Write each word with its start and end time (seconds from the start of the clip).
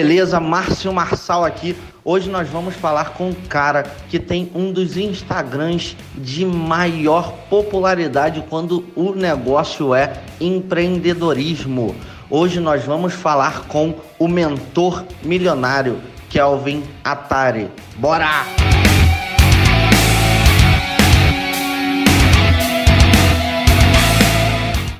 beleza? 0.00 0.40
Márcio 0.40 0.90
Marçal 0.94 1.44
aqui. 1.44 1.76
Hoje 2.02 2.30
nós 2.30 2.48
vamos 2.48 2.74
falar 2.74 3.10
com 3.10 3.28
um 3.28 3.34
cara 3.34 3.82
que 4.08 4.18
tem 4.18 4.50
um 4.54 4.72
dos 4.72 4.96
Instagrams 4.96 5.94
de 6.14 6.46
maior 6.46 7.34
popularidade 7.50 8.42
quando 8.48 8.86
o 8.96 9.12
negócio 9.12 9.94
é 9.94 10.14
empreendedorismo. 10.40 11.94
Hoje 12.30 12.60
nós 12.60 12.82
vamos 12.82 13.12
falar 13.12 13.66
com 13.66 13.94
o 14.18 14.26
mentor 14.26 15.04
milionário, 15.22 16.00
Kelvin 16.30 16.82
Atari. 17.04 17.70
Bora! 17.96 18.46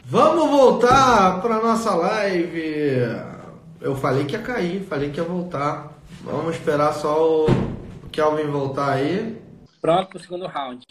Vamos 0.05 0.51
voltar 0.51 1.41
para 1.41 1.59
nossa 1.62 1.95
live. 1.95 3.30
Eu 3.80 3.97
falei 3.97 4.27
que 4.27 4.34
ia 4.34 4.43
cair, 4.43 4.84
falei 4.84 5.11
que 5.11 5.19
ia 5.19 5.25
voltar. 5.25 5.95
Vamos 6.23 6.55
esperar 6.55 6.93
só 6.93 7.47
o 7.47 7.47
Kelvin 8.12 8.51
voltar 8.51 8.93
aí. 8.93 9.41
Pronto 9.80 10.11
para 10.11 10.19
o 10.19 10.21
segundo 10.21 10.47
round. 10.47 10.87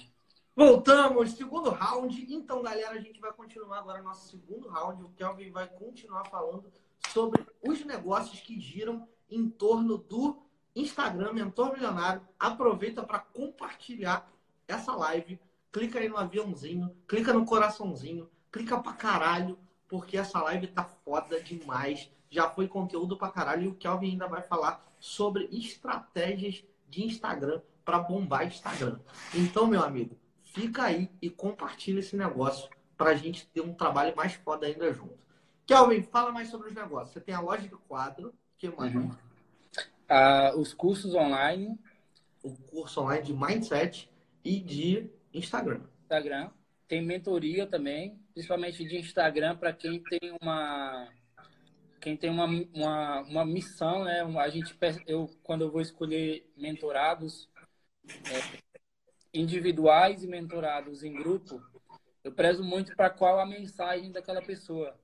Voltamos, 0.55 1.33
segundo 1.33 1.70
round. 1.70 2.25
Então, 2.33 2.63
galera, 2.63 2.95
a 2.95 2.99
gente 2.99 3.21
vai 3.21 3.31
continuar 3.31 3.77
agora 3.77 4.02
nosso 4.02 4.27
segundo 4.31 4.67
round. 4.70 5.03
O 5.03 5.09
Kelvin 5.09 5.52
vai 5.52 5.67
continuar 5.67 6.25
falando 6.25 6.66
sobre 7.13 7.45
os 7.61 7.85
negócios 7.85 8.39
que 8.39 8.59
giram 8.59 9.08
em 9.30 9.47
torno 9.47 9.95
do 9.95 10.41
Instagram 10.75 11.33
Mentor 11.33 11.73
Milionário. 11.73 12.23
Aproveita 12.39 13.03
para 13.03 13.19
compartilhar 13.19 14.27
essa 14.67 14.95
live. 14.95 15.39
Clica 15.71 15.99
aí 15.99 16.09
no 16.09 16.17
aviãozinho, 16.17 16.89
clica 17.08 17.31
no 17.33 17.45
coraçãozinho, 17.45 18.27
clica 18.52 18.80
pra 18.80 18.94
caralho, 18.94 19.59
porque 19.88 20.17
essa 20.17 20.42
live 20.42 20.66
tá 20.66 20.83
foda 20.83 21.39
demais 21.39 22.09
já 22.30 22.49
foi 22.49 22.67
conteúdo 22.67 23.17
pra 23.17 23.31
caralho. 23.31 23.63
E 23.63 23.67
o 23.67 23.75
Kelvin 23.75 24.11
ainda 24.11 24.27
vai 24.27 24.41
falar 24.41 24.85
sobre 24.99 25.49
estratégias 25.52 26.63
de 26.88 27.03
Instagram 27.03 27.61
para 27.83 27.99
bombar 27.99 28.45
Instagram. 28.45 28.99
Então, 29.33 29.67
meu 29.67 29.81
amigo, 29.81 30.17
fica 30.44 30.83
aí 30.83 31.09
e 31.21 31.30
compartilha 31.30 31.99
esse 31.99 32.16
negócio 32.16 32.69
para 32.97 33.11
a 33.11 33.16
gente 33.16 33.47
ter 33.47 33.61
um 33.61 33.73
trabalho 33.73 34.16
mais 34.16 34.33
foda 34.33 34.67
ainda 34.67 34.91
junto. 34.94 35.17
Kelvin, 35.66 36.03
fala 36.03 36.31
mais 36.31 36.49
sobre 36.49 36.69
os 36.69 36.75
negócios. 36.75 37.13
Você 37.13 37.21
tem 37.21 37.33
a 37.33 37.39
loja 37.39 37.67
do 37.67 37.77
quadro, 37.77 38.33
que 38.58 38.69
mais? 38.69 38.93
Uhum. 38.93 39.11
Uh, 40.09 40.59
os 40.59 40.73
cursos 40.73 41.14
online. 41.14 41.80
O 42.43 42.55
curso 42.55 43.02
online 43.02 43.23
de 43.23 43.33
mindset 43.33 44.09
e 44.43 44.59
de 44.59 45.09
Instagram. 45.33 45.81
Instagram. 46.03 46.49
Tem 46.88 47.05
mentoria 47.05 47.67
também, 47.67 48.19
principalmente 48.33 48.83
de 48.83 48.97
Instagram 48.97 49.55
para 49.55 49.71
quem 49.71 50.02
tem 50.03 50.36
uma 50.41 51.08
quem 52.00 52.16
tem 52.16 52.30
uma, 52.30 52.45
uma, 52.45 53.22
uma 53.22 53.45
missão, 53.45 54.03
né? 54.03 54.22
A 54.22 54.50
gente, 54.50 54.75
eu, 55.05 55.30
quando 55.44 55.61
eu 55.61 55.72
vou 55.72 55.81
escolher 55.81 56.50
mentorados 56.55 57.50
é, 58.08 58.59
individuais 59.33 60.23
e 60.23 60.27
mentorados 60.27 61.03
em 61.03 61.14
grupo, 61.14 61.61
eu 62.23 62.31
prezo 62.31 62.64
muito 62.64 62.95
para 62.95 63.09
qual 63.09 63.39
a 63.39 63.45
mensagem 63.45 64.11
daquela 64.11 64.42
pessoa, 64.42 64.97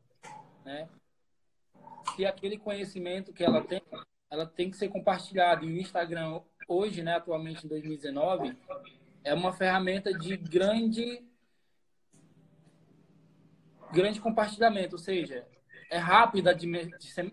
né? 0.63 0.89
Se 2.15 2.25
aquele 2.25 2.57
conhecimento 2.57 3.33
que 3.33 3.43
ela 3.43 3.63
tem, 3.63 3.81
ela 4.29 4.45
tem 4.45 4.69
que 4.69 4.77
ser 4.77 4.89
compartilhado. 4.89 5.65
E 5.65 5.73
o 5.73 5.81
Instagram, 5.81 6.41
hoje, 6.67 7.01
né, 7.03 7.15
atualmente 7.15 7.65
em 7.65 7.69
2019, 7.69 8.55
é 9.23 9.33
uma 9.33 9.51
ferramenta 9.51 10.13
de 10.13 10.37
grande 10.37 11.23
grande 13.91 14.19
compartilhamento, 14.19 14.95
ou 14.95 14.99
seja, 14.99 15.47
é 15.89 15.97
rápida 15.97 16.51
a 16.51 16.53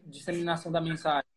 disseminação 0.06 0.70
da 0.70 0.81
mensagem. 0.81 1.31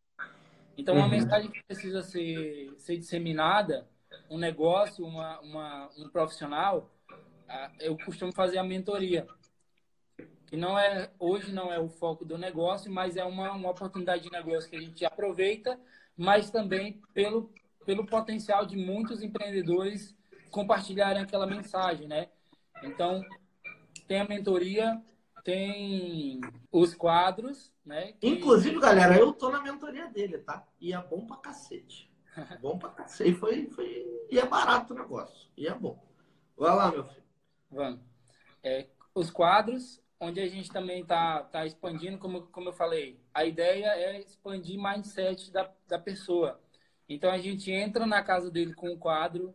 Então, 0.78 0.96
uma 0.96 1.06
uhum. 1.06 1.12
mensagem 1.12 1.50
que 1.50 1.64
precisa 1.64 2.04
ser, 2.04 2.74
ser 2.78 2.98
disseminada, 2.98 3.88
um 4.30 4.38
negócio, 4.38 5.06
uma, 5.06 5.40
uma, 5.40 5.90
um 5.98 6.10
profissional, 6.10 6.92
eu 7.80 7.98
costumo 7.98 8.34
fazer 8.34 8.58
a 8.58 8.64
mentoria. 8.64 9.28
Que 10.48 10.58
não 10.58 10.78
é, 10.78 11.10
hoje 11.20 11.52
não 11.52 11.72
é 11.72 11.80
o 11.80 11.90
foco 11.90 12.24
do 12.26 12.38
negócio, 12.38 12.92
mas 12.92 13.18
é 13.18 13.24
uma, 13.24 13.52
uma 13.52 13.72
oportunidade 13.72 14.24
de 14.24 14.32
negócio 14.32 14.70
que 14.70 14.76
a 14.76 14.82
gente 14.82 15.06
aproveita, 15.06 15.80
mas 16.16 16.50
também 16.50 17.02
pelo, 17.14 17.52
pelo 17.86 18.06
potencial 18.06 18.66
de 18.66 18.78
muitos 18.78 19.24
empreendedores 19.24 20.16
compartilharem 20.52 21.22
aquela 21.22 21.48
mensagem, 21.48 22.08
né? 22.08 22.28
Então, 22.84 23.24
tem 24.08 24.20
a 24.20 24.28
mentoria, 24.28 25.02
tem 25.46 26.42
os 26.72 26.96
quadros, 26.96 27.72
né? 27.86 28.14
Que... 28.14 28.28
Inclusive, 28.28 28.80
galera, 28.80 29.16
eu 29.16 29.32
tô 29.32 29.52
na 29.52 29.62
mentoria 29.62 30.08
dele, 30.08 30.40
tá? 30.40 30.68
E 30.82 30.92
é 30.92 30.98
bom 30.98 31.24
pra 31.28 31.38
cacete. 31.38 32.12
bom 32.60 32.80
pra 32.80 32.90
cacete. 32.90 33.30
E, 33.30 33.36
foi, 33.36 33.68
foi... 33.68 34.26
e 34.32 34.40
é 34.40 34.46
barato 34.46 34.94
o 34.94 34.98
negócio. 34.98 35.48
E 35.56 35.68
é 35.68 35.74
bom. 35.74 36.04
Vai 36.58 36.76
lá, 36.76 36.92
meu 36.92 37.06
filho. 37.06 37.24
Vamos. 37.70 38.00
É, 38.64 38.88
os 39.14 39.30
quadros, 39.30 40.02
onde 40.20 40.42
a 40.42 40.48
gente 40.48 40.72
também 40.72 41.06
tá, 41.06 41.44
tá 41.44 41.64
expandindo, 41.64 42.18
como, 42.18 42.48
como 42.48 42.70
eu 42.70 42.74
falei, 42.74 43.22
a 43.32 43.46
ideia 43.46 43.90
é 43.90 44.20
expandir 44.20 44.82
mindset 44.82 45.52
da, 45.52 45.72
da 45.88 46.00
pessoa. 46.00 46.60
Então 47.08 47.30
a 47.30 47.38
gente 47.38 47.72
entra 47.72 48.08
na 48.08 48.24
casa 48.24 48.50
dele 48.50 48.74
com 48.74 48.90
o 48.92 48.98
quadro, 48.98 49.54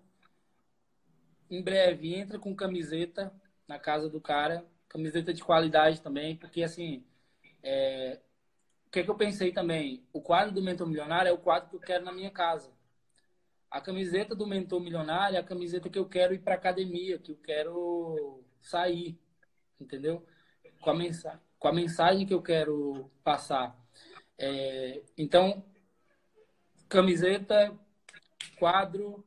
em 1.50 1.60
breve 1.60 2.14
entra 2.14 2.38
com 2.38 2.54
camiseta 2.54 3.34
na 3.66 3.76
casa 3.76 4.08
do 4.08 4.20
cara, 4.20 4.64
camiseta 4.90 5.32
de 5.32 5.42
qualidade 5.42 6.02
também, 6.02 6.36
porque 6.36 6.62
assim, 6.62 7.02
é... 7.62 8.20
o 8.86 8.90
que, 8.90 9.00
é 9.00 9.02
que 9.04 9.10
eu 9.10 9.14
pensei 9.14 9.52
também? 9.52 10.04
O 10.12 10.20
quadro 10.20 10.52
do 10.52 10.60
Mentor 10.60 10.86
Milionário 10.86 11.30
é 11.30 11.32
o 11.32 11.38
quadro 11.38 11.70
que 11.70 11.76
eu 11.76 11.80
quero 11.80 12.04
na 12.04 12.12
minha 12.12 12.30
casa. 12.30 12.70
A 13.70 13.80
camiseta 13.80 14.34
do 14.34 14.46
Mentor 14.46 14.80
Milionário 14.80 15.36
é 15.36 15.38
a 15.38 15.44
camiseta 15.44 15.88
que 15.88 15.98
eu 15.98 16.06
quero 16.06 16.34
ir 16.34 16.40
para 16.40 16.56
academia, 16.56 17.18
que 17.18 17.30
eu 17.30 17.36
quero 17.36 18.42
sair, 18.60 19.16
entendeu? 19.80 20.26
Com 20.80 20.90
a, 20.90 20.94
mensagem, 20.94 21.40
com 21.56 21.68
a 21.68 21.72
mensagem 21.72 22.26
que 22.26 22.34
eu 22.34 22.42
quero 22.42 23.08
passar. 23.22 23.78
É... 24.36 25.02
Então, 25.16 25.64
camiseta, 26.88 27.72
quadro, 28.58 29.24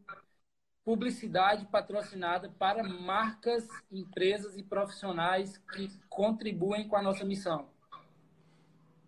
publicidade 0.86 1.66
patrocinada 1.66 2.50
para 2.60 2.84
marcas, 2.84 3.68
empresas 3.92 4.58
e 4.58 4.64
profissionais 4.64 5.58
que 5.74 5.90
contribuem 6.10 6.88
com 6.88 6.96
a 6.96 7.02
nossa 7.02 7.24
missão. 7.24 7.70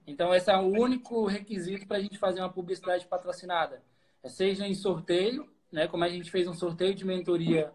Então, 0.07 0.33
esse 0.33 0.51
é 0.51 0.57
o 0.57 0.67
único 0.67 1.25
requisito 1.25 1.87
para 1.87 1.97
a 1.97 1.99
gente 1.99 2.17
fazer 2.17 2.39
uma 2.39 2.51
publicidade 2.51 3.05
patrocinada. 3.07 3.83
É 4.23 4.29
seja 4.29 4.67
em 4.67 4.73
sorteio, 4.73 5.49
né, 5.71 5.87
como 5.87 6.03
a 6.03 6.09
gente 6.09 6.31
fez 6.31 6.47
um 6.47 6.53
sorteio 6.53 6.95
de 6.95 7.03
mentoria 7.03 7.73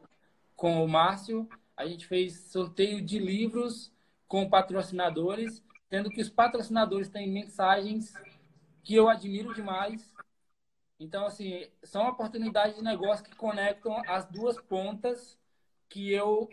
com 0.57 0.83
o 0.83 0.89
Márcio, 0.89 1.49
a 1.77 1.87
gente 1.87 2.07
fez 2.07 2.51
sorteio 2.51 3.03
de 3.03 3.19
livros 3.19 3.93
com 4.29 4.49
patrocinadores, 4.49 5.63
sendo 5.89 6.09
que 6.09 6.21
os 6.21 6.31
patrocinadores 6.31 7.09
têm 7.09 7.31
mensagens 7.31 8.15
que 8.83 8.95
eu 8.95 9.09
admiro 9.09 9.53
demais 9.55 10.15
então, 11.01 11.25
assim, 11.25 11.67
são 11.83 12.07
oportunidades 12.07 12.77
de 12.77 12.85
negócio 12.85 13.25
que 13.25 13.35
conectam 13.35 14.03
as 14.07 14.27
duas 14.27 14.61
pontas 14.61 15.39
que 15.89 16.13
eu 16.13 16.47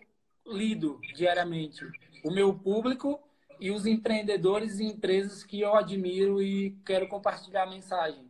lido 0.46 1.02
diariamente. 1.14 1.84
O 2.24 2.32
meu 2.32 2.58
público 2.58 3.22
e 3.60 3.70
os 3.70 3.86
empreendedores 3.86 4.80
e 4.80 4.86
empresas 4.86 5.44
que 5.44 5.60
eu 5.60 5.76
admiro 5.76 6.42
e 6.42 6.72
quero 6.86 7.10
compartilhar 7.10 7.64
a 7.64 7.70
mensagem. 7.70 8.26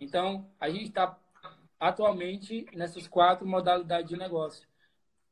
Então, 0.00 0.50
a 0.58 0.70
gente 0.70 0.86
está 0.86 1.18
atualmente 1.78 2.66
nessas 2.72 3.06
quatro 3.06 3.46
modalidades 3.46 4.08
de 4.08 4.16
negócio: 4.16 4.66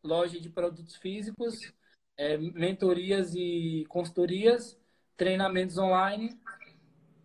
loja 0.04 0.38
de 0.38 0.50
produtos 0.50 0.94
físicos, 0.96 1.72
é, 2.18 2.36
mentorias 2.36 3.34
e 3.34 3.86
consultorias, 3.88 4.78
treinamentos 5.16 5.78
online 5.78 6.38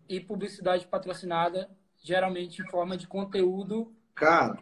e 0.08 0.18
publicidade 0.20 0.86
patrocinada 0.86 1.68
geralmente 2.08 2.62
em 2.62 2.70
forma 2.70 2.96
de 2.96 3.06
conteúdo. 3.06 3.94
Cara, 4.14 4.58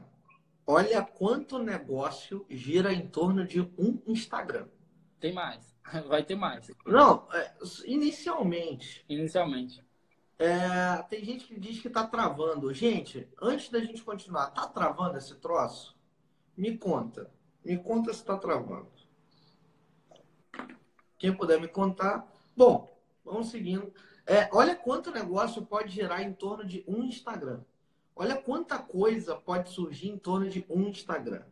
olha 0.67 1.01
quanto 1.01 1.61
negócio 1.61 2.45
gira 2.51 2.93
em 2.93 3.07
torno 3.07 3.47
de 3.47 3.61
um 3.61 4.03
Instagram. 4.05 4.67
Tem 5.21 5.33
mais. 5.33 5.73
Vai 6.09 6.25
ter 6.25 6.35
mais. 6.35 6.69
Não, 6.85 7.29
é, 7.33 7.55
inicialmente. 7.85 9.05
Inicialmente. 9.09 9.85
É, 10.39 11.01
tem 11.09 11.25
gente 11.25 11.47
que 11.47 11.59
diz 11.59 11.81
que 11.81 11.89
tá 11.89 12.05
travando. 12.05 12.75
Gente, 12.75 13.29
antes 13.41 13.71
da 13.71 13.79
gente 13.79 14.03
continuar, 14.03 14.51
tá 14.51 14.67
travando 14.67 15.17
esse 15.17 15.37
troço? 15.37 15.97
Me 16.57 16.77
conta. 16.77 17.31
Me 17.65 17.79
conta 17.79 18.13
se 18.13 18.25
tá 18.25 18.37
travando. 18.37 18.91
Quem 21.17 21.35
puder 21.35 21.61
me 21.61 21.69
contar. 21.69 22.27
Bom, 22.57 22.93
vamos 23.25 23.51
seguindo. 23.51 23.93
É, 24.27 24.49
olha 24.53 24.75
quanto 24.75 25.13
negócio 25.13 25.65
pode 25.65 25.95
gerar 25.95 26.23
em 26.23 26.33
torno 26.33 26.65
de 26.65 26.85
um 26.89 27.05
Instagram. 27.05 27.61
Olha 28.15 28.35
quanta 28.35 28.77
coisa 28.79 29.37
pode 29.37 29.71
surgir 29.71 30.09
em 30.09 30.19
torno 30.19 30.49
de 30.49 30.67
um 30.69 30.89
Instagram. 30.89 31.43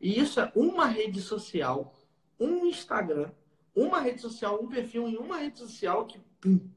E 0.00 0.18
isso 0.18 0.40
é 0.40 0.50
uma 0.54 0.86
rede 0.86 1.20
social, 1.20 1.94
um 2.38 2.66
Instagram, 2.66 3.30
uma 3.74 4.00
rede 4.00 4.20
social, 4.20 4.60
um 4.60 4.66
perfil 4.66 5.06
em 5.08 5.16
uma 5.16 5.38
rede 5.38 5.58
social 5.58 6.04
que, 6.06 6.18
pum, 6.40 6.68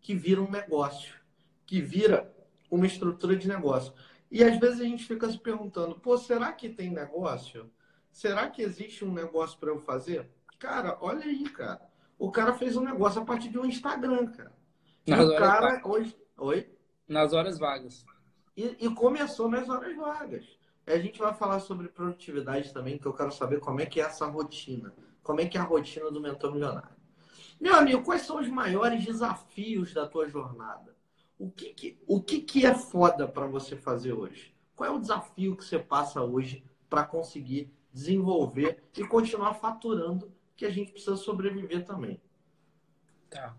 que 0.00 0.14
vira 0.14 0.42
um 0.42 0.50
negócio, 0.50 1.14
que 1.64 1.80
vira 1.80 2.30
uma 2.70 2.86
estrutura 2.86 3.34
de 3.34 3.48
negócio. 3.48 3.94
E 4.30 4.44
às 4.44 4.58
vezes 4.58 4.80
a 4.80 4.84
gente 4.84 5.04
fica 5.04 5.30
se 5.30 5.38
perguntando, 5.38 5.98
pô, 5.98 6.18
será 6.18 6.52
que 6.52 6.68
tem 6.68 6.90
negócio? 6.90 7.70
Será 8.10 8.50
que 8.50 8.62
existe 8.62 9.04
um 9.04 9.12
negócio 9.12 9.58
para 9.58 9.70
eu 9.70 9.78
fazer? 9.78 10.28
Cara, 10.58 10.98
olha 11.00 11.24
aí, 11.24 11.48
cara. 11.48 11.88
O 12.18 12.30
cara 12.30 12.54
fez 12.54 12.76
um 12.76 12.84
negócio 12.84 13.22
a 13.22 13.24
partir 13.24 13.48
de 13.48 13.58
um 13.58 13.64
Instagram, 13.64 14.26
cara. 14.26 14.56
E 15.06 15.10
Nas 15.10 15.20
o 15.20 15.28
horas 15.28 15.38
cara 15.38 15.60
vagas. 15.60 15.84
hoje. 15.84 16.16
Oi? 16.38 16.70
Nas 17.08 17.32
horas 17.32 17.58
vagas. 17.58 18.04
E, 18.56 18.76
e 18.80 18.94
começou 18.94 19.48
nas 19.48 19.68
horas 19.68 19.96
vagas. 19.96 20.44
A 20.86 20.98
gente 20.98 21.18
vai 21.18 21.34
falar 21.34 21.60
sobre 21.60 21.88
produtividade 21.88 22.72
também, 22.72 22.98
que 22.98 23.06
eu 23.06 23.12
quero 23.12 23.32
saber 23.32 23.60
como 23.60 23.80
é 23.80 23.86
que 23.86 24.00
é 24.00 24.04
essa 24.04 24.26
rotina. 24.26 24.94
Como 25.22 25.40
é 25.40 25.46
que 25.46 25.58
é 25.58 25.60
a 25.60 25.64
rotina 25.64 26.10
do 26.10 26.20
mentor 26.20 26.52
milionário. 26.52 26.96
Meu 27.60 27.74
amigo, 27.74 28.02
quais 28.02 28.22
são 28.22 28.38
os 28.38 28.48
maiores 28.48 29.04
desafios 29.04 29.92
da 29.92 30.06
tua 30.06 30.28
jornada? 30.28 30.94
O 31.38 31.50
que, 31.50 31.72
que, 31.74 31.98
o 32.06 32.22
que, 32.22 32.40
que 32.40 32.64
é 32.64 32.74
foda 32.74 33.26
para 33.26 33.46
você 33.46 33.76
fazer 33.76 34.12
hoje? 34.12 34.54
Qual 34.74 34.88
é 34.88 34.92
o 34.92 35.00
desafio 35.00 35.56
que 35.56 35.64
você 35.64 35.78
passa 35.78 36.22
hoje 36.22 36.64
para 36.88 37.04
conseguir 37.04 37.72
desenvolver 37.92 38.84
e 38.96 39.04
continuar 39.06 39.54
faturando, 39.54 40.30
que 40.56 40.66
a 40.66 40.70
gente 40.70 40.92
precisa 40.92 41.16
sobreviver 41.16 41.84
também? 41.84 42.20
Tá. 43.28 43.56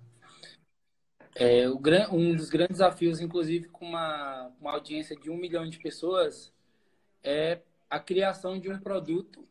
É, 1.39 1.69
o, 1.69 1.79
um 2.11 2.35
dos 2.35 2.49
grandes 2.49 2.79
desafios, 2.79 3.21
inclusive 3.21 3.67
com 3.67 3.85
uma, 3.85 4.51
uma 4.59 4.71
audiência 4.71 5.15
de 5.15 5.29
um 5.29 5.37
milhão 5.37 5.69
de 5.69 5.77
pessoas, 5.77 6.51
é 7.23 7.61
a 7.87 7.99
criação 7.99 8.59
de 8.59 8.71
um 8.71 8.79
produto 8.79 9.47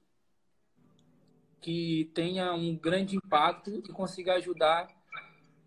que 1.61 2.11
tenha 2.12 2.53
um 2.55 2.77
grande 2.77 3.17
impacto 3.17 3.71
e 3.71 3.93
consiga 3.93 4.35
ajudar 4.35 4.88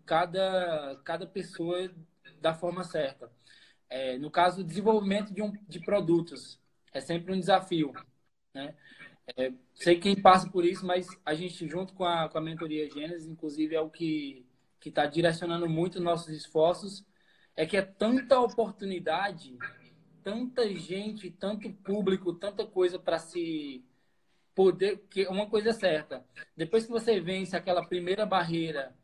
cada, 0.04 1.00
cada 1.04 1.26
pessoa 1.26 1.90
da 2.38 2.52
forma 2.52 2.84
certa. 2.84 3.32
É, 3.88 4.18
no 4.18 4.30
caso, 4.30 4.60
o 4.60 4.64
desenvolvimento 4.64 5.32
de, 5.32 5.40
um, 5.40 5.52
de 5.66 5.80
produtos 5.80 6.60
é 6.92 7.00
sempre 7.00 7.32
um 7.32 7.40
desafio. 7.40 7.94
Né? 8.54 8.74
É, 9.38 9.52
sei 9.74 9.98
quem 9.98 10.20
passa 10.20 10.50
por 10.50 10.66
isso, 10.66 10.84
mas 10.84 11.08
a 11.24 11.32
gente, 11.32 11.66
junto 11.66 11.94
com 11.94 12.04
a, 12.04 12.28
com 12.28 12.36
a 12.36 12.42
mentoria 12.42 12.90
Gênesis, 12.90 13.26
inclusive, 13.26 13.74
é 13.74 13.80
o 13.80 13.88
que 13.88 14.49
está 14.88 15.06
direcionando 15.06 15.68
muito 15.68 16.00
nossos 16.00 16.28
esforços, 16.28 17.04
é 17.56 17.66
que 17.66 17.76
é 17.76 17.82
tanta 17.82 18.40
oportunidade, 18.40 19.58
tanta 20.22 20.68
gente, 20.74 21.30
tanto 21.30 21.70
público, 21.72 22.32
tanta 22.32 22.66
coisa 22.66 22.98
para 22.98 23.18
se 23.18 23.84
poder. 24.54 24.98
que 25.10 25.26
Uma 25.26 25.48
coisa 25.48 25.70
é 25.70 25.74
certa: 25.74 26.24
depois 26.56 26.86
que 26.86 26.90
você 26.90 27.20
vence 27.20 27.56
aquela 27.56 27.84
primeira 27.84 28.24
barreira, 28.24 28.94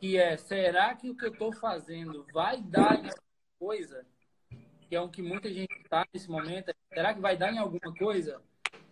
que 0.00 0.16
é 0.16 0.36
será 0.36 0.94
que 0.94 1.10
o 1.10 1.16
que 1.16 1.26
eu 1.26 1.32
estou 1.32 1.52
fazendo 1.52 2.26
vai 2.32 2.60
dar 2.60 2.94
em 2.94 3.08
alguma 3.08 3.58
coisa? 3.58 4.06
Que 4.88 4.96
é 4.96 5.00
o 5.00 5.08
que 5.08 5.22
muita 5.22 5.52
gente 5.52 5.74
está 5.82 6.04
nesse 6.12 6.30
momento. 6.30 6.70
é, 6.70 6.74
Será 6.94 7.14
que 7.14 7.20
vai 7.20 7.36
dar 7.36 7.52
em 7.52 7.58
alguma 7.58 7.94
coisa? 7.94 8.42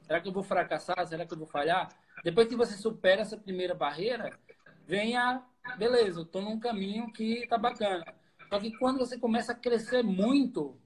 Será 0.03 0.21
que 0.21 0.29
eu 0.29 0.33
vou 0.33 0.43
fracassar? 0.43 1.07
Será 1.07 1.27
que 1.27 1.33
eu 1.33 1.39
vou 1.39 1.47
falhar? 1.47 1.89
Depois 2.23 2.49
que 2.49 2.57
você 2.57 2.77
supera 2.77 3.23
essa 3.23 3.37
primeira 3.37 3.75
barreira, 3.75 4.31
vem 4.87 5.17
a 5.17 5.45
beleza, 5.77 6.21
eu 6.21 6.25
estou 6.25 6.43
num 6.43 6.59
caminho 6.59 7.13
que 7.13 7.47
tá 7.47 7.59
bacana. 7.59 8.05
Só 8.49 8.59
que 8.59 8.77
quando 8.79 8.99
você 8.99 9.19
começa 9.19 9.53
a 9.53 9.55
crescer 9.55 10.03
muito, 10.03 10.77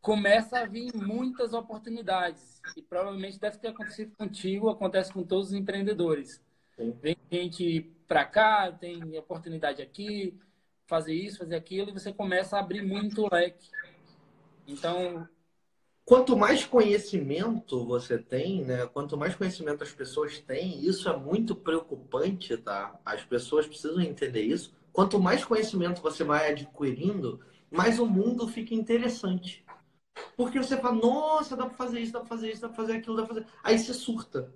começa 0.00 0.58
a 0.58 0.66
vir 0.66 0.94
muitas 0.94 1.52
oportunidades. 1.52 2.60
E 2.76 2.82
provavelmente 2.82 3.38
deve 3.38 3.58
ter 3.58 3.68
acontecido 3.68 4.14
contigo, 4.16 4.68
acontece 4.68 5.12
com 5.12 5.22
todos 5.22 5.48
os 5.48 5.54
empreendedores. 5.54 6.42
Sim. 6.76 6.92
Vem 7.00 7.16
gente 7.30 7.80
para 8.06 8.24
cá, 8.24 8.70
tem 8.70 9.16
oportunidade 9.16 9.80
aqui, 9.80 10.38
fazer 10.86 11.14
isso, 11.14 11.38
fazer 11.38 11.56
aquilo, 11.56 11.90
e 11.90 11.92
você 11.92 12.12
começa 12.12 12.56
a 12.56 12.60
abrir 12.60 12.82
muito 12.82 13.22
o 13.22 13.34
leque. 13.34 13.70
Então, 14.66 15.26
Quanto 16.04 16.36
mais 16.36 16.64
conhecimento 16.64 17.84
você 17.84 18.18
tem, 18.18 18.64
né? 18.64 18.86
Quanto 18.86 19.16
mais 19.16 19.34
conhecimento 19.36 19.84
as 19.84 19.92
pessoas 19.92 20.38
têm, 20.40 20.84
isso 20.84 21.08
é 21.08 21.16
muito 21.16 21.54
preocupante, 21.54 22.56
tá? 22.56 22.98
As 23.04 23.22
pessoas 23.22 23.66
precisam 23.66 24.00
entender 24.00 24.42
isso. 24.42 24.74
Quanto 24.92 25.20
mais 25.20 25.44
conhecimento 25.44 26.02
você 26.02 26.24
vai 26.24 26.50
adquirindo, 26.50 27.40
mais 27.70 27.98
o 27.98 28.06
mundo 28.06 28.48
fica 28.48 28.74
interessante. 28.74 29.64
Porque 30.36 30.58
você 30.58 30.76
fala, 30.76 30.96
nossa, 30.96 31.56
dá 31.56 31.66
pra 31.66 31.74
fazer 31.74 32.00
isso, 32.00 32.12
dá 32.12 32.18
pra 32.20 32.28
fazer 32.28 32.50
isso, 32.50 32.60
dá 32.60 32.68
pra 32.68 32.76
fazer 32.76 32.92
aquilo, 32.94 33.16
dá 33.16 33.24
pra 33.24 33.34
fazer. 33.34 33.46
Aí 33.62 33.78
você 33.78 33.94
surta. 33.94 34.52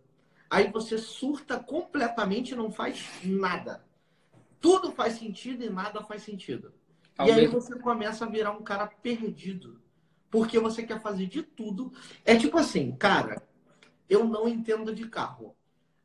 Aí 0.50 0.70
você 0.70 0.98
surta 0.98 1.58
completamente 1.58 2.52
e 2.52 2.56
não 2.56 2.70
faz 2.70 3.08
nada. 3.24 3.84
Tudo 4.60 4.90
faz 4.92 5.14
sentido 5.14 5.64
e 5.64 5.70
nada 5.70 6.02
faz 6.02 6.22
sentido. 6.22 6.72
Ao 7.16 7.28
e 7.28 7.30
aí 7.30 7.40
mesmo- 7.42 7.60
você 7.60 7.78
começa 7.78 8.24
a 8.24 8.28
virar 8.28 8.50
um 8.50 8.62
cara 8.62 8.86
perdido. 8.86 9.80
Porque 10.36 10.58
você 10.58 10.82
quer 10.82 11.00
fazer 11.00 11.24
de 11.24 11.42
tudo. 11.42 11.90
É 12.22 12.36
tipo 12.36 12.58
assim, 12.58 12.92
cara, 12.92 13.42
eu 14.06 14.22
não 14.26 14.46
entendo 14.46 14.94
de 14.94 15.08
carro. 15.08 15.56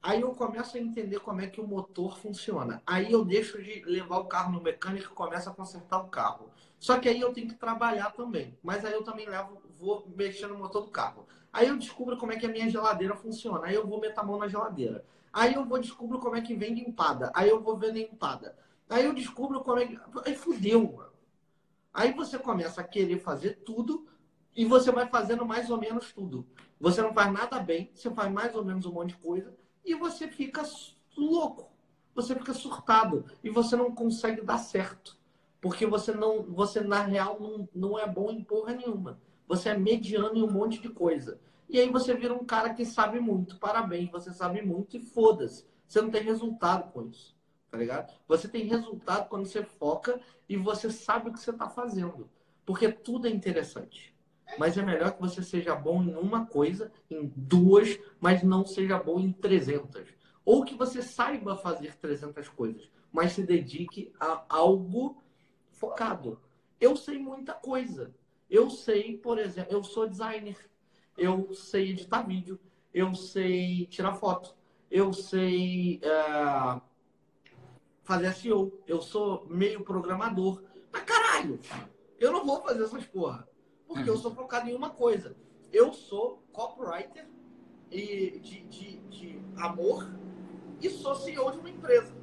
Aí 0.01 0.22
eu 0.22 0.31
começo 0.31 0.78
a 0.78 0.80
entender 0.80 1.19
como 1.19 1.42
é 1.42 1.48
que 1.48 1.60
o 1.60 1.68
motor 1.68 2.18
funciona. 2.18 2.81
Aí 2.88 3.12
eu 3.12 3.25
deixo 3.25 3.62
de 3.62 3.83
levar 3.83 4.19
o 4.19 4.25
carro 4.28 4.54
no 4.54 4.62
mecânico 4.62 5.12
e 5.12 5.13
começo 5.13 5.50
a 5.50 5.54
consertar 5.54 5.98
o 6.00 6.07
carro. 6.07 6.50
Só 6.80 6.98
que 6.98 7.10
aí 7.10 7.19
eu 7.19 7.33
tenho 7.33 7.50
que 7.50 7.56
trabalhar 7.56 8.12
também. 8.12 8.57
Mas 8.63 8.86
aí 8.86 8.94
eu 8.94 9.04
também 9.04 9.28
levo, 9.28 9.62
vou 9.78 10.10
mexer 10.16 10.48
no 10.48 10.57
motor 10.57 10.86
do 10.86 10.92
carro. 10.92 11.28
Aí 11.51 11.68
eu 11.68 11.78
descubro 11.78 12.16
como 12.16 12.31
é 12.31 12.38
que 12.38 12.45
a 12.45 12.50
minha 12.50 12.69
geladeira 12.69 13.18
funciona. 13.18 13.68
Aí 13.68 13.75
eu 13.75 13.86
vou 13.86 14.00
meter 14.00 14.18
a 14.18 14.24
mão 14.24 14.39
na 14.39 14.48
geladeira. 14.48 15.04
Aí 15.33 15.56
eu 15.56 15.66
vou 15.66 15.78
descubro 15.78 16.19
como 16.19 16.38
é 16.38 16.42
que 16.42 16.56
vende 16.56 16.80
empada. 16.80 17.33
Aí 17.36 17.50
eu 17.50 17.60
vou 17.60 17.75
vendo 17.75 17.98
empada. 17.98 18.57
Aí 18.89 19.04
eu 19.04 19.13
descubro 19.13 19.60
como 19.60 19.80
é 19.80 19.88
que. 19.88 20.00
Aí 20.25 20.38
fudeu, 20.38 20.89
mano. 20.89 21.12
Aí 21.94 22.13
você 22.13 22.39
começa 22.39 22.80
a 22.80 22.86
querer 22.86 23.19
fazer 23.19 23.57
tudo 23.66 24.07
e 24.56 24.65
você 24.65 24.92
vai 24.92 25.07
fazendo 25.07 25.45
mais 25.45 25.69
ou 25.69 25.77
menos 25.77 26.12
tudo. 26.12 26.45
Você 26.80 27.01
não 27.01 27.13
faz 27.13 27.31
nada 27.31 27.59
bem, 27.59 27.92
você 27.94 28.09
faz 28.09 28.31
mais 28.31 28.56
ou 28.56 28.65
menos 28.65 28.86
um 28.86 28.92
monte 28.92 29.09
de 29.09 29.18
coisa 29.18 29.53
e 29.86 29.95
você 29.95 30.27
fica 30.27 30.63
louco. 31.15 31.71
Você 32.13 32.36
fica 32.36 32.53
surtado 32.53 33.25
e 33.44 33.50
você 33.50 33.75
não 33.75 33.94
consegue 33.94 34.42
dar 34.42 34.57
certo. 34.57 35.18
Porque 35.62 35.86
você 35.86 36.12
não, 36.12 36.44
você 36.44 36.81
na 36.81 37.03
real 37.03 37.39
não, 37.39 37.69
não 37.74 38.00
é 38.00 38.07
bom 38.07 38.31
em 38.31 38.44
porra 38.44 38.74
nenhuma. 38.74 39.19
Você 39.48 39.69
é 39.69 39.77
mediano 39.77 40.36
em 40.36 40.44
um 40.44 40.51
monte 40.51 40.81
de 40.81 40.89
coisa. 40.89 41.39
E 41.69 41.80
aí 41.80 41.89
você 41.89 42.13
vira 42.13 42.33
um 42.33 42.44
cara 42.44 42.74
que 42.74 42.83
sabe 42.86 43.19
muito. 43.19 43.57
Parabéns, 43.57 44.09
você 44.12 44.33
sabe 44.33 44.62
muito 44.62 44.97
e 44.97 45.00
foda-se. 45.00 45.65
Você 45.88 46.01
não 46.01 46.09
tem 46.09 46.24
resultado 46.24 46.92
com 46.92 47.07
isso. 47.07 47.35
Tá 47.69 47.78
ligado? 47.78 48.14
Você 48.28 48.47
tem 48.47 48.66
resultado 48.66 49.30
quando 49.30 49.45
você 49.45 49.64
foca 49.64 50.19
e 50.49 50.57
você 50.57 50.90
sabe 50.90 51.30
o 51.30 51.33
que 51.33 51.40
você 51.40 51.54
tá 51.54 51.69
fazendo. 51.69 52.30
Porque 52.66 52.92
tudo 52.92 53.28
é 53.28 53.30
interessante. 53.30 54.10
Mas 54.58 54.78
é 54.78 54.81
melhor 54.81 55.14
que 55.14 55.22
você 55.22 55.42
seja 55.42 55.76
bom 55.76 56.04
em 56.04 56.16
uma 56.16 56.46
coisa, 56.46 56.92
em 57.10 57.31
duas, 57.36 58.00
mas 58.20 58.44
não 58.44 58.66
seja 58.66 58.98
bom 58.98 59.20
em 59.20 59.31
300. 59.31 60.14
Ou 60.44 60.64
que 60.66 60.76
você 60.76 61.02
saiba 61.02 61.56
fazer 61.56 61.96
300 61.98 62.50
coisas, 62.50 62.90
mas 63.12 63.34
se 63.34 63.44
dedique 63.44 64.12
a 64.20 64.44
algo 64.50 65.22
focado. 65.72 66.40
Eu 66.80 66.96
sei 66.96 67.18
muita 67.18 67.54
coisa. 67.54 68.14
Eu 68.50 68.70
sei, 68.70 69.18
por 69.18 69.38
exemplo, 69.38 69.74
eu 69.74 69.84
sou 69.84 70.08
designer. 70.08 70.58
Eu 71.18 71.54
sei 71.54 71.92
editar 71.92 72.22
vídeo. 72.24 72.60
Eu 72.94 73.14
sei 73.16 73.86
tirar 73.86 74.16
foto. 74.16 74.56
Eu 74.90 75.14
sei 75.14 76.02
eh, 76.04 76.81
fazer 78.04 78.34
SEO. 78.34 78.74
Eu 78.88 79.02
sou 79.02 79.46
meio 79.48 79.84
programador. 79.84 80.64
Mas 80.92 81.04
caralho, 81.04 81.60
eu 82.20 82.31
não 82.31 82.46
vou 82.46 82.62
fazer 82.62 82.84
essas 82.84 83.06
porra. 83.06 83.48
Porque 83.94 84.10
eu 84.10 84.18
sou 84.18 84.33
focado 84.33 84.69
em 84.69 84.76
uma 84.76 84.90
coisa. 84.90 85.36
Eu 85.71 85.92
sou 85.92 86.42
copywriter 86.54 87.28
e 87.92 88.40
de, 88.40 88.62
de, 88.62 88.98
de 89.10 89.42
amor 89.57 90.10
e 90.81 90.90
sou 90.90 91.14
CEO 91.14 91.52
de 91.52 91.60
uma 91.60 91.69
empresa. 91.69 92.14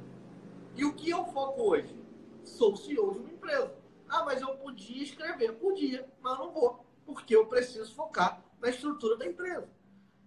E 0.75 0.83
o 0.83 0.93
que 0.93 1.11
eu 1.11 1.25
foco 1.25 1.61
hoje? 1.61 1.95
Sou 2.43 2.75
CEO 2.75 3.13
de 3.13 3.19
uma 3.19 3.29
empresa. 3.29 3.75
Ah, 4.07 4.23
mas 4.25 4.41
eu 4.41 4.55
podia 4.57 5.03
escrever. 5.03 5.53
Podia, 5.53 6.11
mas 6.21 6.39
eu 6.39 6.45
não 6.45 6.51
vou. 6.51 6.85
Porque 7.05 7.35
eu 7.35 7.45
preciso 7.45 7.93
focar 7.93 8.43
na 8.59 8.69
estrutura 8.69 9.15
da 9.15 9.27
empresa. 9.27 9.69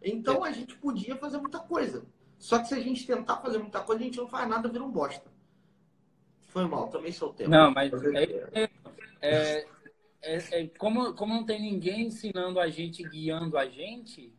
Então 0.01 0.45
a 0.45 0.53
gente 0.53 0.77
podia 0.77 1.17
fazer 1.17 1.39
muita 1.39 1.59
coisa. 1.59 2.05
Só 2.39 2.61
que 2.61 2.69
se 2.69 2.75
a 2.75 2.81
gente 2.81 3.05
tentar 3.05 3.39
fazer 3.39 3.59
muita 3.59 3.81
coisa, 3.81 4.01
a 4.01 4.05
gente 4.05 4.19
não 4.19 4.29
faz 4.29 4.49
nada, 4.49 4.69
vira 4.69 4.85
um 4.85 4.91
bosta. 4.91 5.31
Foi 6.49 6.67
mal, 6.67 6.89
também 6.89 7.11
sou 7.11 7.31
o 7.31 7.33
tempo. 7.33 7.51
Não, 7.51 7.73
mas 7.73 7.93
é, 7.93 8.71
é, 9.21 9.67
é, 10.23 10.38
é, 10.52 10.69
como, 10.79 11.14
como 11.14 11.35
não 11.35 11.45
tem 11.45 11.61
ninguém 11.61 12.07
ensinando 12.07 12.61
a 12.61 12.69
gente, 12.69 13.02
guiando 13.02 13.59
a 13.59 13.67
gente, 13.67 14.33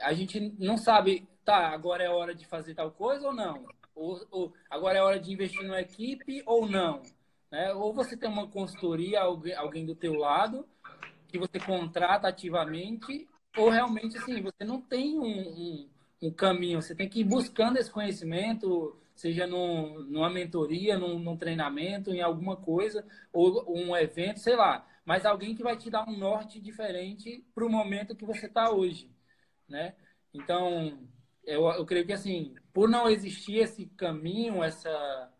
a 0.00 0.12
gente 0.12 0.40
não 0.58 0.76
sabe, 0.76 1.28
tá, 1.44 1.68
agora 1.68 2.02
é 2.02 2.08
hora 2.08 2.34
de 2.34 2.46
fazer 2.46 2.74
tal 2.74 2.90
coisa 2.90 3.28
ou 3.28 3.32
não? 3.32 3.64
Ou, 3.94 4.20
ou 4.30 4.52
agora 4.68 4.98
é 4.98 5.02
hora 5.02 5.20
de 5.20 5.32
investir 5.32 5.62
numa 5.62 5.80
equipe 5.80 6.42
ou 6.46 6.66
não? 6.66 7.02
Né? 7.50 7.72
Ou 7.74 7.92
você 7.92 8.16
tem 8.16 8.28
uma 8.28 8.48
consultoria, 8.48 9.20
alguém, 9.20 9.54
alguém 9.54 9.86
do 9.86 9.94
teu 9.94 10.14
lado, 10.14 10.66
que 11.28 11.38
você 11.38 11.60
contrata 11.60 12.28
ativamente, 12.28 13.28
ou 13.56 13.68
realmente, 13.68 14.16
assim, 14.18 14.40
você 14.42 14.64
não 14.64 14.80
tem 14.80 15.18
um, 15.18 15.24
um, 15.24 15.88
um 16.22 16.30
caminho, 16.32 16.80
você 16.80 16.94
tem 16.94 17.08
que 17.08 17.20
ir 17.20 17.24
buscando 17.24 17.78
esse 17.78 17.90
conhecimento, 17.90 18.96
seja 19.14 19.46
num, 19.46 20.00
numa 20.04 20.30
mentoria, 20.30 20.98
num, 20.98 21.18
num, 21.18 21.36
treinamento, 21.36 22.10
em 22.10 22.20
alguma 22.20 22.56
coisa, 22.56 23.04
ou 23.32 23.64
um 23.68 23.96
evento, 23.96 24.40
sei 24.40 24.56
lá. 24.56 24.86
Mas 25.04 25.24
alguém 25.24 25.54
que 25.54 25.62
vai 25.62 25.76
te 25.76 25.90
dar 25.90 26.08
um 26.08 26.16
norte 26.16 26.60
diferente 26.60 27.44
para 27.54 27.64
o 27.64 27.70
momento 27.70 28.16
que 28.16 28.24
você 28.24 28.46
está 28.46 28.70
hoje, 28.70 29.10
né? 29.68 29.94
Então, 30.32 30.98
eu, 31.44 31.66
eu 31.68 31.84
creio 31.86 32.06
que 32.06 32.12
assim, 32.12 32.54
por 32.72 32.88
não 32.88 33.08
existir 33.08 33.56
esse 33.56 33.86
caminho, 33.86 34.62
essa 34.62 35.32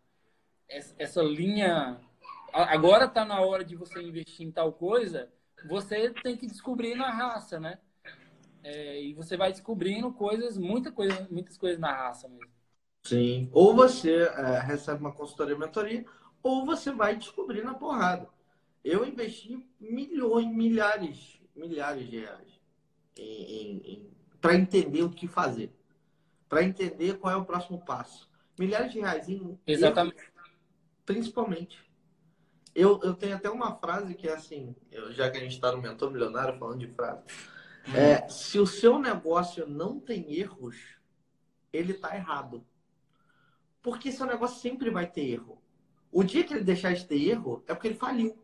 essa 0.97 1.21
linha, 1.21 1.99
agora 2.53 3.03
está 3.03 3.25
na 3.25 3.41
hora 3.41 3.63
de 3.63 3.75
você 3.75 4.01
investir 4.01 4.47
em 4.47 4.51
tal 4.51 4.71
coisa, 4.71 5.29
você 5.67 6.09
tem 6.09 6.37
que 6.37 6.47
descobrir 6.47 6.95
na 6.95 7.09
raça, 7.11 7.59
né? 7.59 7.77
É, 8.63 9.01
e 9.01 9.13
você 9.13 9.35
vai 9.35 9.51
descobrindo 9.51 10.13
coisas, 10.13 10.57
muita 10.57 10.91
coisa, 10.91 11.27
muitas 11.29 11.57
coisas 11.57 11.79
na 11.79 11.91
raça 11.91 12.27
mesmo. 12.27 12.51
Sim. 13.03 13.49
Ou 13.51 13.75
você 13.75 14.23
é, 14.23 14.59
recebe 14.59 15.01
uma 15.01 15.11
consultoria 15.11 15.57
mentoria, 15.57 16.05
ou 16.43 16.65
você 16.65 16.91
vai 16.91 17.15
descobrir 17.15 17.63
na 17.63 17.73
porrada. 17.73 18.29
Eu 18.83 19.05
investi 19.05 19.67
milhões, 19.79 20.47
milhares, 20.47 21.39
milhares 21.55 22.09
de 22.09 22.19
reais 22.19 22.61
para 24.39 24.55
entender 24.55 25.03
o 25.03 25.09
que 25.09 25.27
fazer, 25.27 25.71
para 26.49 26.63
entender 26.63 27.17
qual 27.17 27.33
é 27.33 27.37
o 27.37 27.45
próximo 27.45 27.83
passo. 27.83 28.29
Milhares 28.57 28.91
de 28.91 28.99
reais 28.99 29.29
em 29.29 29.57
Exatamente. 29.65 30.17
Erros, 30.17 30.51
principalmente. 31.05 31.91
Eu, 32.73 32.99
eu 33.03 33.13
tenho 33.13 33.35
até 33.35 33.49
uma 33.49 33.75
frase 33.75 34.15
que 34.15 34.27
é 34.27 34.33
assim, 34.33 34.75
eu, 34.91 35.11
já 35.11 35.29
que 35.29 35.37
a 35.37 35.41
gente 35.41 35.53
está 35.53 35.71
no 35.71 35.81
Mentor 35.81 36.09
Milionário 36.11 36.57
falando 36.57 36.79
de 36.79 36.87
frase, 36.87 37.21
hum. 37.87 37.95
é, 37.95 38.27
se 38.29 38.59
o 38.59 38.65
seu 38.65 38.97
negócio 38.97 39.67
não 39.67 39.99
tem 39.99 40.33
erros, 40.33 40.77
ele 41.71 41.91
está 41.91 42.15
errado. 42.15 42.65
Porque 43.81 44.11
seu 44.11 44.25
negócio 44.25 44.59
sempre 44.59 44.89
vai 44.89 45.07
ter 45.07 45.27
erro. 45.27 45.61
O 46.11 46.23
dia 46.23 46.43
que 46.43 46.53
ele 46.53 46.63
deixar 46.63 46.93
de 46.93 47.05
ter 47.05 47.21
erro, 47.21 47.63
é 47.67 47.73
porque 47.73 47.87
ele 47.87 47.95
faliu. 47.95 48.37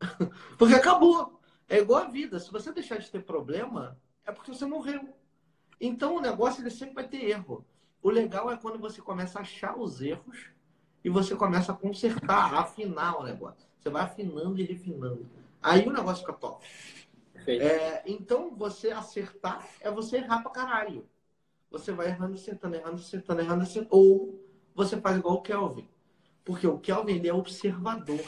porque 0.58 0.74
acabou. 0.74 1.40
É 1.68 1.78
igual 1.78 2.04
a 2.04 2.08
vida. 2.08 2.38
Se 2.40 2.50
você 2.50 2.72
deixar 2.72 2.98
de 2.98 3.10
ter 3.10 3.22
problema, 3.22 3.98
é 4.24 4.32
porque 4.32 4.52
você 4.52 4.64
morreu. 4.64 5.14
Então 5.80 6.16
o 6.16 6.20
negócio 6.20 6.62
ele 6.62 6.70
sempre 6.70 6.94
vai 6.94 7.08
ter 7.08 7.24
erro. 7.24 7.64
O 8.02 8.10
legal 8.10 8.50
é 8.50 8.56
quando 8.56 8.78
você 8.78 9.02
começa 9.02 9.38
a 9.38 9.42
achar 9.42 9.76
os 9.78 10.00
erros 10.00 10.50
e 11.04 11.10
você 11.10 11.34
começa 11.34 11.72
a 11.72 11.76
consertar, 11.76 12.54
a 12.54 12.60
afinar 12.60 13.18
o 13.18 13.24
negócio. 13.24 13.68
Você 13.78 13.90
vai 13.90 14.02
afinando 14.02 14.58
e 14.58 14.64
refinando. 14.64 15.28
Aí 15.62 15.86
o 15.86 15.92
negócio 15.92 16.24
fica 16.24 16.32
top. 16.32 16.64
É, 17.46 18.02
então 18.06 18.54
você 18.54 18.90
acertar 18.90 19.66
é 19.80 19.90
você 19.90 20.18
errar 20.18 20.42
pra 20.42 20.50
caralho. 20.50 21.06
Você 21.70 21.92
vai 21.92 22.08
errando, 22.08 22.34
acertando, 22.34 22.76
errando, 22.76 22.96
acertando, 22.96 23.40
errando, 23.40 23.62
acertando. 23.62 23.88
Ou 23.90 24.38
você 24.74 25.00
faz 25.00 25.16
igual 25.16 25.36
o 25.36 25.42
Kelvin. 25.42 25.88
Porque 26.44 26.66
o 26.66 26.78
Kelvin 26.78 27.14
ele 27.16 27.28
é 27.28 27.34
observador. 27.34 28.24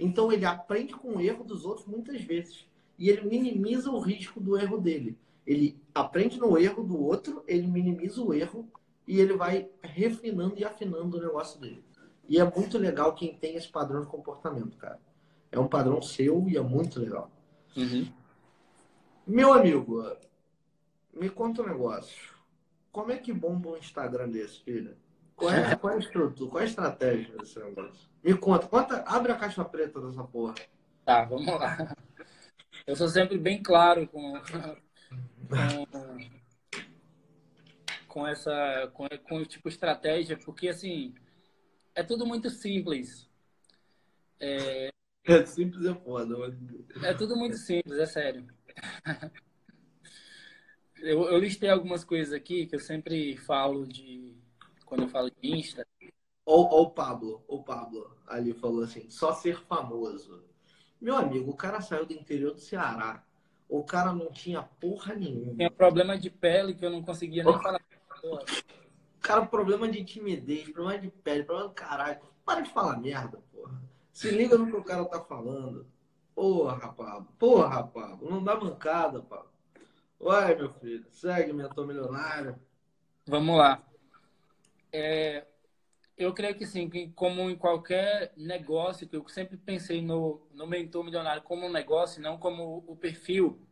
Então 0.00 0.32
ele 0.32 0.44
aprende 0.44 0.94
com 0.94 1.16
o 1.16 1.20
erro 1.20 1.44
dos 1.44 1.64
outros 1.64 1.86
muitas 1.86 2.20
vezes. 2.22 2.66
E 2.98 3.08
ele 3.08 3.28
minimiza 3.28 3.90
o 3.90 4.00
risco 4.00 4.40
do 4.40 4.56
erro 4.56 4.78
dele. 4.78 5.16
Ele 5.46 5.78
aprende 5.94 6.38
no 6.38 6.58
erro 6.58 6.82
do 6.82 7.02
outro, 7.02 7.44
ele 7.46 7.66
minimiza 7.66 8.22
o 8.22 8.32
erro 8.32 8.68
e 9.06 9.20
ele 9.20 9.34
vai 9.34 9.68
refinando 9.82 10.58
e 10.58 10.64
afinando 10.64 11.16
o 11.16 11.20
negócio 11.20 11.60
dele. 11.60 11.84
E 12.28 12.38
é 12.38 12.44
muito 12.44 12.78
legal 12.78 13.14
quem 13.14 13.34
tem 13.34 13.56
esse 13.56 13.68
padrão 13.68 14.02
de 14.02 14.06
comportamento, 14.06 14.76
cara. 14.76 15.00
É 15.50 15.58
um 15.58 15.66
padrão 15.66 16.00
seu 16.00 16.48
e 16.48 16.56
é 16.56 16.60
muito 16.60 17.00
legal. 17.00 17.30
Uhum. 17.76 18.06
Meu 19.26 19.52
amigo, 19.52 20.04
me 21.12 21.28
conta 21.28 21.62
um 21.62 21.66
negócio. 21.66 22.34
Como 22.92 23.10
é 23.10 23.16
que 23.16 23.32
bomba 23.32 23.70
um 23.70 23.76
Instagram 23.76 24.28
desse, 24.28 24.60
filho? 24.62 24.96
Qual 25.40 25.50
é, 25.50 25.74
qual 25.74 25.92
é 25.94 25.96
a 25.96 25.98
estrutura, 25.98 26.50
qual 26.50 26.60
é 26.60 26.64
a 26.64 26.68
estratégia 26.68 27.34
desse 27.38 27.58
negócio? 27.58 28.10
Me 28.22 28.36
conta, 28.36 28.66
conta, 28.66 29.02
abre 29.06 29.32
a 29.32 29.36
caixa 29.36 29.64
preta 29.64 29.98
dessa 29.98 30.22
porra. 30.22 30.54
Tá, 31.02 31.24
vamos 31.24 31.46
lá. 31.46 31.96
Eu 32.86 32.94
sou 32.94 33.08
sempre 33.08 33.38
bem 33.38 33.62
claro 33.62 34.06
com, 34.06 34.34
com, 35.48 35.86
com 38.06 38.26
essa 38.26 38.90
com, 38.92 39.08
com 39.26 39.42
tipo 39.44 39.70
estratégia, 39.70 40.36
porque 40.36 40.68
assim 40.68 41.14
é 41.94 42.02
tudo 42.02 42.26
muito 42.26 42.50
simples. 42.50 43.26
É, 44.38 44.90
é 45.24 45.46
simples 45.46 45.86
é 45.86 45.94
foda. 45.94 46.36
Mas... 46.36 47.02
É 47.02 47.14
tudo 47.14 47.34
muito 47.34 47.56
simples, 47.56 47.98
é 47.98 48.04
sério. 48.04 48.46
Eu, 50.98 51.22
eu 51.30 51.38
listei 51.38 51.70
algumas 51.70 52.04
coisas 52.04 52.34
aqui 52.34 52.66
que 52.66 52.74
eu 52.74 52.80
sempre 52.80 53.34
falo 53.38 53.86
de 53.86 54.29
quando 54.90 55.02
eu 55.02 55.08
falo 55.08 55.30
de 55.30 55.56
Insta. 55.56 55.86
Ou 56.44 56.82
o 56.82 56.90
Pablo, 56.90 57.44
o 57.46 57.62
Pablo 57.62 58.16
ali 58.26 58.52
falou 58.52 58.82
assim, 58.82 59.08
só 59.08 59.32
ser 59.32 59.56
famoso. 59.60 60.42
Meu 61.00 61.16
amigo, 61.16 61.52
o 61.52 61.56
cara 61.56 61.80
saiu 61.80 62.04
do 62.04 62.12
interior 62.12 62.52
do 62.52 62.60
Ceará. 62.60 63.24
O 63.68 63.84
cara 63.84 64.12
não 64.12 64.32
tinha 64.32 64.62
porra 64.62 65.14
nenhuma. 65.14 65.54
Tinha 65.54 65.70
problema 65.70 66.18
de 66.18 66.28
pele 66.28 66.74
que 66.74 66.84
eu 66.84 66.90
não 66.90 67.02
conseguia 67.04 67.44
nem 67.44 67.62
falar. 67.62 67.80
Cara, 69.20 69.46
problema 69.46 69.88
de 69.88 70.04
timidez, 70.04 70.68
problema 70.70 70.98
de 70.98 71.08
pele, 71.08 71.44
problema 71.44 71.68
do 71.68 71.74
caralho. 71.74 72.18
Para 72.44 72.62
de 72.62 72.70
falar 72.70 72.98
merda, 72.98 73.40
porra. 73.52 73.80
Se 74.12 74.28
liga 74.30 74.58
no 74.58 74.66
que 74.66 74.76
o 74.76 74.82
cara 74.82 75.04
tá 75.04 75.20
falando. 75.20 75.86
Porra, 76.34 76.92
Pablo. 76.92 77.28
Porra, 77.38 77.86
Pablo. 77.86 78.28
Não 78.28 78.42
dá 78.42 78.56
mancada, 78.56 79.22
Pablo. 79.22 79.50
Vai, 80.18 80.56
meu 80.56 80.68
filho. 80.68 81.06
Segue, 81.12 81.52
mentor 81.52 81.86
milionário. 81.86 82.58
Vamos 83.28 83.56
lá. 83.56 83.80
É, 84.92 85.46
eu 86.16 86.34
creio 86.34 86.54
que 86.56 86.66
sim, 86.66 86.88
que 86.90 87.08
como 87.12 87.48
em 87.48 87.56
qualquer 87.56 88.32
negócio, 88.36 89.08
que 89.08 89.16
eu 89.16 89.26
sempre 89.28 89.56
pensei 89.56 90.02
no, 90.02 90.46
no 90.52 90.66
mentor 90.66 91.02
milionário 91.02 91.42
como 91.42 91.66
um 91.66 91.72
negócio, 91.72 92.20
não 92.20 92.38
como 92.38 92.84
o 92.86 92.96
perfil. 92.96 93.66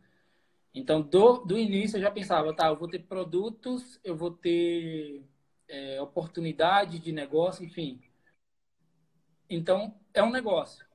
Então, 0.74 1.02
do, 1.02 1.38
do 1.38 1.58
início 1.58 1.96
eu 1.96 2.02
já 2.02 2.10
pensava, 2.10 2.54
tá, 2.54 2.68
eu 2.68 2.76
vou 2.76 2.88
ter 2.88 3.00
produtos, 3.00 4.00
eu 4.04 4.16
vou 4.16 4.30
ter 4.30 5.24
é, 5.68 6.00
oportunidade 6.00 6.98
de 6.98 7.12
negócio, 7.12 7.64
enfim. 7.64 8.00
Então, 9.50 9.98
é 10.14 10.22
um 10.22 10.30
negócio. 10.30 10.86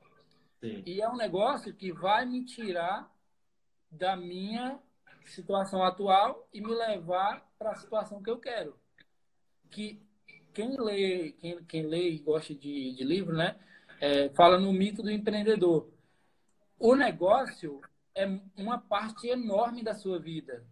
Sim. 0.59 0.81
E 0.85 1.01
é 1.01 1.09
um 1.09 1.17
negócio 1.17 1.73
que 1.73 1.91
vai 1.91 2.25
me 2.25 2.45
tirar 2.45 3.11
da 3.91 4.15
minha 4.15 4.79
situação 5.25 5.83
atual 5.83 6.47
e 6.53 6.61
me 6.61 6.73
levar 6.73 7.47
para 7.59 7.71
a 7.71 7.75
situação 7.75 8.23
que 8.23 8.29
eu 8.29 8.39
quero. 8.39 8.79
Que 9.69 10.01
quem 10.53 10.79
lê, 10.79 11.31
quem, 11.33 11.63
quem 11.63 11.83
lê 11.83 12.09
e 12.09 12.19
gosta 12.19 12.53
de, 12.53 12.93
de 12.93 13.03
livro, 13.03 13.35
né? 13.35 13.55
É, 13.99 14.29
fala 14.29 14.59
no 14.59 14.71
mito 14.71 15.01
do 15.01 15.11
empreendedor. 15.11 15.89
O 16.79 16.95
negócio 16.95 17.81
é 18.15 18.27
uma 18.57 18.77
parte 18.77 19.27
enorme 19.27 19.83
da 19.83 19.93
sua 19.93 20.19
vida. 20.19 20.65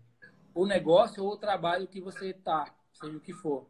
O 0.54 0.66
negócio 0.66 1.24
ou 1.24 1.32
o 1.32 1.38
trabalho 1.38 1.88
que 1.88 2.02
você 2.02 2.30
está, 2.30 2.74
seja 2.94 3.18
o 3.18 3.22
que 3.22 3.34
for. 3.34 3.70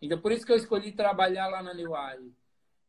Então, 0.00 0.18
por 0.18 0.32
isso 0.32 0.46
que 0.46 0.52
eu 0.52 0.56
escolhi 0.56 0.92
trabalhar 0.92 1.48
lá 1.48 1.62
na 1.62 1.74
Newari 1.74 2.34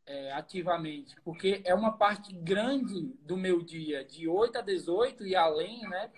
é, 0.06 0.32
ativamente, 0.32 1.14
porque 1.22 1.60
é 1.64 1.74
uma 1.74 1.92
parte 1.92 2.32
grande 2.34 3.14
do 3.22 3.36
meu 3.36 3.62
dia, 3.62 4.04
de 4.04 4.26
8 4.26 4.58
a 4.58 4.60
18 4.60 5.26
e 5.26 5.36
além, 5.36 5.82
né? 5.82 6.10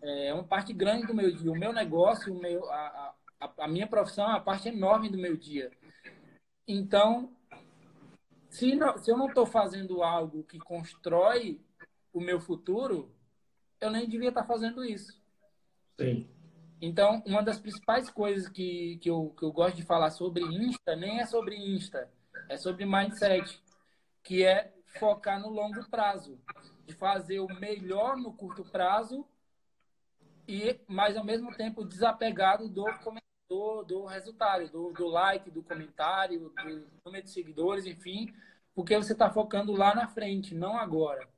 É 0.00 0.34
uma 0.34 0.42
parte 0.42 0.72
grande 0.72 1.06
do 1.06 1.14
meu 1.14 1.30
dia. 1.30 1.52
O 1.52 1.58
meu 1.58 1.72
negócio, 1.72 2.34
o 2.34 2.40
meu, 2.40 2.68
a, 2.68 3.11
a 3.58 3.68
minha 3.68 3.86
profissão 3.86 4.24
é 4.24 4.28
uma 4.28 4.40
parte 4.40 4.68
enorme 4.68 5.08
do 5.08 5.18
meu 5.18 5.36
dia. 5.36 5.70
Então, 6.66 7.34
se, 8.48 8.74
não, 8.74 8.98
se 8.98 9.10
eu 9.10 9.16
não 9.16 9.28
estou 9.28 9.46
fazendo 9.46 10.02
algo 10.02 10.44
que 10.44 10.58
constrói 10.58 11.60
o 12.12 12.20
meu 12.20 12.40
futuro, 12.40 13.14
eu 13.80 13.90
nem 13.90 14.08
devia 14.08 14.28
estar 14.28 14.42
tá 14.42 14.46
fazendo 14.46 14.84
isso. 14.84 15.20
Sim. 15.98 16.28
Então, 16.80 17.22
uma 17.26 17.42
das 17.42 17.58
principais 17.58 18.10
coisas 18.10 18.48
que, 18.48 18.98
que, 18.98 19.08
eu, 19.08 19.34
que 19.38 19.44
eu 19.44 19.52
gosto 19.52 19.76
de 19.76 19.84
falar 19.84 20.10
sobre 20.10 20.42
Insta, 20.42 20.96
nem 20.96 21.20
é 21.20 21.26
sobre 21.26 21.56
Insta, 21.56 22.10
é 22.48 22.56
sobre 22.56 22.84
mindset, 22.84 23.62
que 24.22 24.44
é 24.44 24.72
focar 24.98 25.40
no 25.40 25.48
longo 25.48 25.88
prazo, 25.88 26.40
de 26.84 26.92
fazer 26.94 27.40
o 27.40 27.46
melhor 27.46 28.16
no 28.16 28.32
curto 28.32 28.64
prazo 28.64 29.26
e, 30.46 30.78
mas 30.88 31.16
ao 31.16 31.24
mesmo 31.24 31.54
tempo, 31.54 31.84
desapegado 31.84 32.68
do 32.68 32.84
do, 33.52 33.82
do 33.82 34.04
resultado, 34.06 34.66
do, 34.70 34.92
do 34.92 35.06
like, 35.08 35.50
do 35.50 35.62
comentário, 35.62 36.40
do 36.40 36.88
número 37.04 37.24
de 37.24 37.30
seguidores, 37.30 37.84
enfim, 37.84 38.34
porque 38.74 38.96
você 38.96 39.12
está 39.12 39.30
focando 39.30 39.72
lá 39.72 39.94
na 39.94 40.08
frente, 40.08 40.54
não 40.54 40.78
agora. 40.78 41.28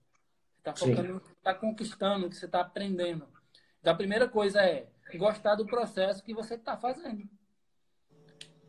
Está 0.59 0.75
focando, 0.76 1.21
está 1.37 1.52
conquistando, 1.52 2.30
que 2.30 2.37
você 2.37 2.47
está 2.47 2.61
aprendendo. 2.61 3.26
Então, 3.80 3.92
a 3.92 3.97
primeira 3.97 4.28
coisa 4.28 4.62
é 4.62 4.88
gostar 5.16 5.56
do 5.56 5.66
processo 5.66 6.23
que 6.23 6.33
você 6.33 6.54
está 6.54 6.76
fazendo. 6.76 7.28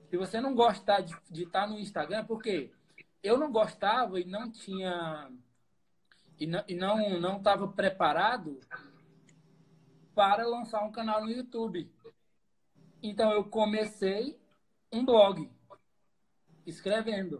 Se 0.09 0.17
você 0.17 0.41
não 0.41 0.55
gostar 0.55 1.01
de, 1.01 1.15
de 1.29 1.43
estar 1.43 1.61
tá 1.61 1.67
no 1.67 1.79
Instagram, 1.79 2.25
porque 2.25 2.71
eu 3.21 3.37
não 3.37 3.51
gostava 3.51 4.19
e 4.19 4.25
não 4.25 4.51
tinha 4.51 5.31
e 6.39 6.47
não 6.47 6.63
e 6.67 6.75
não 6.75 7.19
não 7.19 7.37
estava 7.37 7.67
preparado 7.67 8.59
para 10.15 10.47
lançar 10.47 10.83
um 10.83 10.91
canal 10.91 11.21
no 11.21 11.29
YouTube. 11.29 11.94
Então 13.07 13.31
eu 13.31 13.43
comecei 13.43 14.35
um 14.91 15.05
blog 15.05 15.47
escrevendo. 16.65 17.39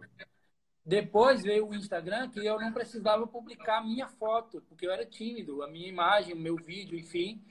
Depois 0.84 1.42
veio 1.42 1.66
o 1.66 1.74
Instagram, 1.74 2.30
que 2.30 2.38
eu 2.38 2.60
não 2.60 2.72
precisava 2.72 3.26
publicar 3.26 3.84
minha 3.84 4.06
foto, 4.06 4.62
porque 4.68 4.86
eu 4.86 4.92
era 4.92 5.04
tímido, 5.04 5.64
a 5.64 5.66
minha 5.68 5.88
imagem, 5.88 6.34
o 6.34 6.38
meu 6.38 6.54
vídeo, 6.54 6.96
enfim. 6.96 7.42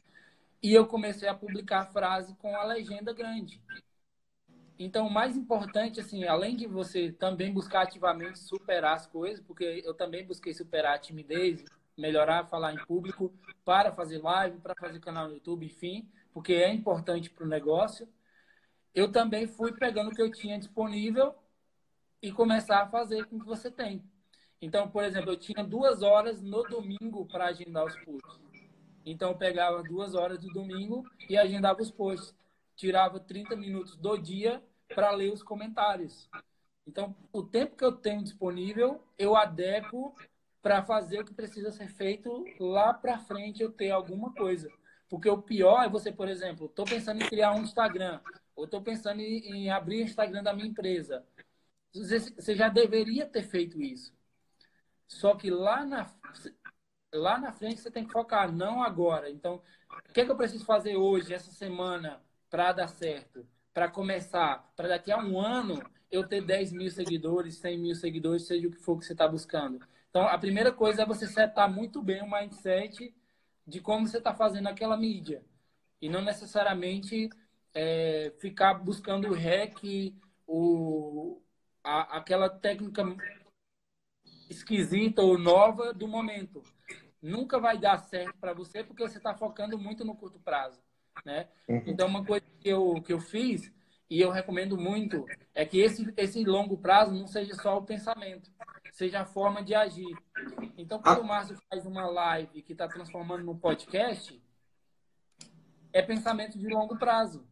E 0.63 0.73
eu 0.73 0.87
comecei 0.87 1.27
a 1.27 1.35
publicar 1.35 1.81
a 1.81 1.85
frase 1.87 2.33
com 2.35 2.55
a 2.55 2.63
legenda 2.63 3.11
grande. 3.11 3.61
Então, 4.79 5.07
o 5.07 5.11
mais 5.11 5.35
importante, 5.35 5.99
assim, 5.99 6.23
além 6.23 6.55
de 6.55 6.67
você 6.67 7.11
também 7.11 7.51
buscar 7.51 7.81
ativamente 7.81 8.39
superar 8.39 8.95
as 8.95 9.05
coisas, 9.05 9.43
porque 9.45 9.81
eu 9.85 9.93
também 9.93 10.25
busquei 10.25 10.53
superar 10.53 10.95
a 10.95 10.99
timidez, 10.99 11.65
melhorar, 11.97 12.45
falar 12.45 12.73
em 12.73 12.85
público, 12.85 13.33
para 13.65 13.91
fazer 13.91 14.19
live, 14.19 14.59
para 14.59 14.75
fazer 14.75 15.01
canal 15.01 15.27
no 15.27 15.33
YouTube, 15.33 15.65
enfim, 15.65 16.09
porque 16.35 16.51
é 16.51 16.69
importante 16.69 17.29
para 17.29 17.45
o 17.45 17.47
negócio. 17.47 18.09
Eu 18.93 19.09
também 19.09 19.47
fui 19.47 19.71
pegando 19.71 20.09
o 20.11 20.13
que 20.13 20.21
eu 20.21 20.29
tinha 20.29 20.59
disponível 20.59 21.33
e 22.21 22.29
começar 22.29 22.81
a 22.81 22.89
fazer 22.89 23.25
com 23.27 23.37
o 23.37 23.39
que 23.39 23.45
você 23.45 23.71
tem. 23.71 24.03
Então, 24.61 24.89
por 24.89 25.05
exemplo, 25.05 25.31
eu 25.31 25.37
tinha 25.37 25.63
duas 25.63 26.01
horas 26.01 26.41
no 26.41 26.63
domingo 26.63 27.25
para 27.25 27.45
agendar 27.45 27.85
os 27.85 27.95
posts. 28.03 28.41
Então, 29.05 29.29
eu 29.29 29.37
pegava 29.37 29.81
duas 29.81 30.13
horas 30.13 30.39
do 30.39 30.49
domingo 30.49 31.09
e 31.29 31.37
agendava 31.37 31.81
os 31.81 31.89
posts. 31.89 32.35
Tirava 32.75 33.17
30 33.17 33.55
minutos 33.55 33.95
do 33.95 34.17
dia 34.17 34.61
para 34.93 35.11
ler 35.11 35.31
os 35.31 35.41
comentários. 35.41 36.29
Então, 36.85 37.15
o 37.31 37.43
tempo 37.43 37.77
que 37.77 37.85
eu 37.85 37.93
tenho 37.93 38.21
disponível, 38.21 39.01
eu 39.17 39.37
adequo 39.37 40.13
para 40.61 40.83
fazer 40.83 41.21
o 41.21 41.25
que 41.25 41.33
precisa 41.33 41.71
ser 41.71 41.87
feito 41.87 42.43
lá 42.59 42.93
para 42.93 43.19
frente 43.19 43.63
eu 43.63 43.71
ter 43.71 43.91
alguma 43.91 44.33
coisa. 44.33 44.69
Porque 45.09 45.29
o 45.29 45.41
pior 45.41 45.83
é 45.83 45.89
você, 45.89 46.11
por 46.11 46.27
exemplo, 46.27 46.65
estou 46.65 46.85
pensando 46.85 47.21
em 47.21 47.27
criar 47.27 47.53
um 47.53 47.61
Instagram, 47.61 48.19
ou 48.55 48.65
estou 48.65 48.81
pensando 48.81 49.21
em, 49.21 49.39
em 49.47 49.69
abrir 49.69 50.01
o 50.01 50.05
Instagram 50.05 50.43
da 50.43 50.53
minha 50.53 50.67
empresa. 50.67 51.25
Você 51.93 52.55
já 52.55 52.67
deveria 52.67 53.25
ter 53.25 53.43
feito 53.43 53.81
isso. 53.81 54.13
Só 55.07 55.35
que 55.35 55.49
lá 55.49 55.85
na, 55.85 56.11
lá 57.13 57.37
na 57.37 57.51
frente 57.51 57.79
você 57.79 57.91
tem 57.91 58.05
que 58.05 58.11
focar, 58.11 58.51
não 58.51 58.83
agora. 58.83 59.29
Então, 59.29 59.61
o 60.09 60.13
que, 60.13 60.21
é 60.21 60.25
que 60.25 60.31
eu 60.31 60.35
preciso 60.35 60.65
fazer 60.65 60.95
hoje, 60.95 61.33
essa 61.33 61.51
semana, 61.51 62.21
para 62.49 62.73
dar 62.73 62.87
certo? 62.87 63.47
Para 63.73 63.89
começar, 63.89 64.71
para 64.75 64.89
daqui 64.89 65.11
a 65.11 65.17
um 65.17 65.39
ano 65.39 65.81
eu 66.11 66.27
ter 66.27 66.41
10 66.41 66.71
mil 66.71 66.89
seguidores, 66.89 67.57
100 67.57 67.77
mil 67.77 67.95
seguidores, 67.95 68.45
seja 68.45 68.67
o 68.67 68.71
que 68.71 68.77
for 68.77 68.97
que 68.97 69.05
você 69.05 69.13
está 69.13 69.27
buscando. 69.27 69.79
Então, 70.09 70.27
a 70.27 70.37
primeira 70.37 70.71
coisa 70.71 71.03
é 71.03 71.05
você 71.05 71.27
setar 71.27 71.71
muito 71.71 72.01
bem 72.01 72.21
o 72.21 72.31
mindset 72.31 73.13
de 73.65 73.79
como 73.79 74.07
você 74.07 74.17
está 74.17 74.33
fazendo 74.33 74.67
aquela 74.67 74.97
mídia. 74.97 75.43
E 76.01 76.09
não 76.09 76.21
necessariamente 76.21 77.29
é, 77.73 78.33
ficar 78.39 78.75
buscando 78.75 79.29
o 79.29 79.33
hack, 79.33 79.83
o, 80.47 81.41
a, 81.83 82.17
aquela 82.17 82.49
técnica 82.49 83.03
esquisita 84.49 85.21
ou 85.21 85.37
nova 85.37 85.93
do 85.93 86.07
momento. 86.07 86.61
Nunca 87.21 87.59
vai 87.59 87.77
dar 87.77 87.97
certo 87.97 88.37
para 88.39 88.53
você 88.53 88.83
porque 88.83 89.01
você 89.01 89.17
está 89.17 89.33
focando 89.33 89.77
muito 89.77 90.05
no 90.05 90.15
curto 90.15 90.39
prazo. 90.39 90.79
Né? 91.23 91.47
Uhum. 91.67 91.83
Então, 91.87 92.07
uma 92.07 92.23
coisa 92.23 92.45
que 92.59 92.69
eu, 92.69 93.01
que 93.01 93.13
eu 93.13 93.19
fiz 93.19 93.71
e 94.15 94.21
eu 94.21 94.31
recomendo 94.31 94.77
muito 94.77 95.25
é 95.53 95.65
que 95.65 95.79
esse, 95.79 96.13
esse 96.15 96.43
longo 96.43 96.77
prazo 96.77 97.13
não 97.13 97.27
seja 97.27 97.53
só 97.55 97.77
o 97.77 97.83
pensamento, 97.83 98.51
seja 98.91 99.21
a 99.21 99.25
forma 99.25 99.63
de 99.63 99.75
agir. 99.75 100.15
Então, 100.77 101.01
quando 101.01 101.21
o 101.21 101.25
Márcio 101.25 101.57
faz 101.69 101.85
uma 101.85 102.07
live 102.07 102.61
que 102.61 102.73
está 102.73 102.87
transformando 102.87 103.43
no 103.43 103.57
podcast, 103.57 104.41
é 105.91 106.01
pensamento 106.01 106.57
de 106.57 106.67
longo 106.67 106.97
prazo 106.97 107.45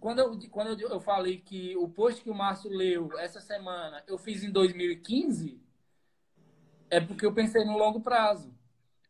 quando 0.00 0.18
eu, 0.20 0.38
quando 0.50 0.80
eu 0.80 1.00
falei 1.00 1.38
que 1.38 1.76
o 1.76 1.86
post 1.86 2.22
que 2.22 2.30
o 2.30 2.34
Márcio 2.34 2.70
leu 2.70 3.10
essa 3.18 3.40
semana 3.40 4.02
eu 4.06 4.16
fiz 4.16 4.42
em 4.42 4.50
2015, 4.50 5.60
é 6.88 6.98
porque 6.98 7.26
eu 7.26 7.34
pensei 7.34 7.64
no 7.64 7.76
longo 7.76 8.00
prazo. 8.00 8.58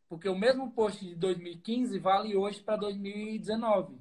Porque 0.09 0.29
o 0.29 0.37
mesmo 0.37 0.73
post 0.73 1.07
de 1.07 1.15
2015 1.15 1.97
vale 2.01 2.37
hoje 2.37 2.61
para 2.61 2.77
2019. 2.77 3.97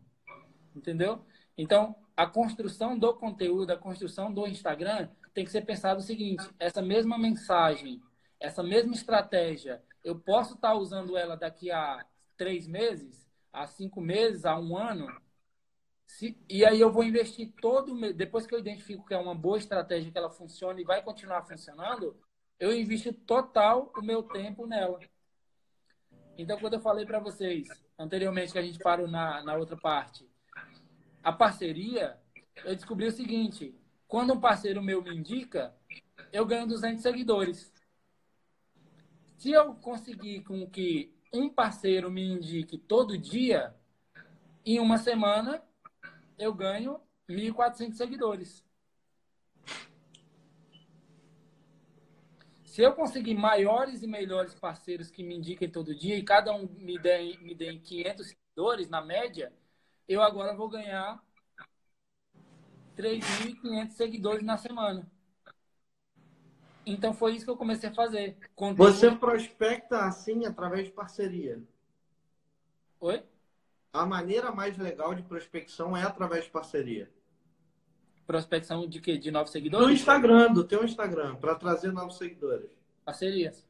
Entendeu? 0.76 1.24
Então, 1.62 1.94
a 2.16 2.26
construção 2.26 2.98
do 2.98 3.14
conteúdo, 3.14 3.72
a 3.72 3.78
construção 3.78 4.34
do 4.34 4.48
Instagram 4.48 5.10
tem 5.34 5.44
que 5.44 5.52
ser 5.52 5.66
pensado 5.66 6.00
o 6.00 6.04
seguinte: 6.04 6.50
essa 6.58 6.82
mesma 6.82 7.18
mensagem, 7.18 8.02
essa 8.40 8.64
mesma 8.64 8.94
estratégia, 8.94 9.84
eu 10.02 10.18
posso 10.18 10.54
estar 10.54 10.70
tá 10.70 10.74
usando 10.74 11.18
ela 11.18 11.36
daqui 11.36 11.70
a 11.70 12.06
três 12.38 12.66
meses, 12.66 13.30
a 13.52 13.68
cinco 13.68 14.00
meses, 14.00 14.46
a 14.46 14.58
um 14.58 14.78
ano 14.78 15.06
se, 16.08 16.42
e 16.50 16.66
aí 16.66 16.80
eu 16.80 16.94
vou 16.94 17.04
investir 17.04 17.52
todo 17.62 17.94
depois 18.14 18.48
que 18.48 18.56
eu 18.56 18.60
identifico 18.60 19.06
que 19.06 19.14
é 19.14 19.18
uma 19.18 19.36
boa 19.36 19.58
estratégia 19.58 20.10
que 20.10 20.18
ela 20.18 20.30
funciona 20.30 20.80
e 20.80 20.86
vai 20.86 21.04
continuar 21.04 21.44
funcionando, 21.44 22.16
eu 22.58 22.74
invisto 22.74 23.12
total 23.12 23.92
o 23.98 24.02
meu 24.02 24.24
tempo 24.24 24.66
nela. 24.66 24.98
Então, 26.38 26.58
quando 26.58 26.76
eu 26.76 26.80
falei 26.80 27.06
para 27.06 27.20
vocês 27.20 27.68
anteriormente 27.98 28.54
que 28.54 28.60
a 28.60 28.62
gente 28.62 28.80
parou 28.80 29.10
na, 29.10 29.44
na 29.44 29.58
outra 29.58 29.76
parte, 29.76 30.29
a 31.30 31.34
parceria, 31.34 32.20
eu 32.66 32.76
descobri 32.76 33.06
o 33.06 33.12
seguinte: 33.12 33.76
quando 34.08 34.34
um 34.34 34.40
parceiro 34.40 34.82
meu 34.82 35.00
me 35.04 35.16
indica, 35.16 35.76
eu 36.34 36.44
ganho 36.44 36.66
200 36.66 37.04
seguidores. 37.04 37.72
Se 39.38 39.52
eu 39.52 39.76
conseguir 39.76 40.42
com 40.42 40.68
que 40.68 41.16
um 41.32 41.48
parceiro 41.48 42.10
me 42.10 42.24
indique 42.24 42.80
todo 42.80 43.16
dia, 43.16 43.76
em 44.66 44.80
uma 44.80 44.98
semana 44.98 45.64
eu 46.38 46.52
ganho 46.52 47.00
1.400 47.30 47.94
seguidores. 47.94 48.66
Se 52.66 52.82
eu 52.82 52.94
conseguir 52.94 53.36
maiores 53.36 54.02
e 54.02 54.08
melhores 54.08 54.56
parceiros 54.56 55.12
que 55.12 55.22
me 55.22 55.36
indiquem 55.36 55.70
todo 55.70 55.94
dia 55.94 56.16
e 56.16 56.24
cada 56.24 56.52
um 56.56 56.68
me 56.68 56.98
dê, 56.98 57.38
me 57.38 57.54
dê 57.54 57.78
500 57.78 58.28
seguidores 58.28 58.90
na 58.90 59.02
média, 59.02 59.54
eu 60.10 60.22
agora 60.22 60.54
vou 60.54 60.68
ganhar 60.68 61.24
3.500 62.98 63.92
seguidores 63.92 64.44
na 64.44 64.58
semana. 64.58 65.10
Então 66.86 67.14
foi 67.14 67.36
isso 67.36 67.46
que 67.46 67.52
eu 67.52 67.58
comecei 67.58 67.90
a 67.90 67.94
fazer. 67.94 68.38
Conteúdo... 68.56 68.92
Você 68.92 69.12
prospecta 69.12 70.04
assim 70.06 70.46
através 70.46 70.88
de 70.88 70.92
parceria? 70.92 71.64
Oi? 73.00 73.24
a 73.92 74.06
maneira 74.06 74.52
mais 74.52 74.78
legal 74.78 75.14
de 75.16 75.24
prospecção 75.24 75.96
é 75.96 76.04
através 76.04 76.46
de 76.46 76.52
parceria. 76.52 77.12
Prospecção 78.26 78.88
de 78.88 79.02
quê? 79.02 79.18
De 79.18 79.32
novos 79.32 79.52
seguidores? 79.52 79.88
Do 79.88 79.92
Instagram, 79.92 80.54
do 80.54 80.64
teu 80.64 80.84
Instagram, 80.84 81.36
para 81.36 81.56
trazer 81.56 81.92
novos 81.92 82.18
seguidores. 82.18 82.70
Parcerias. 83.04 83.68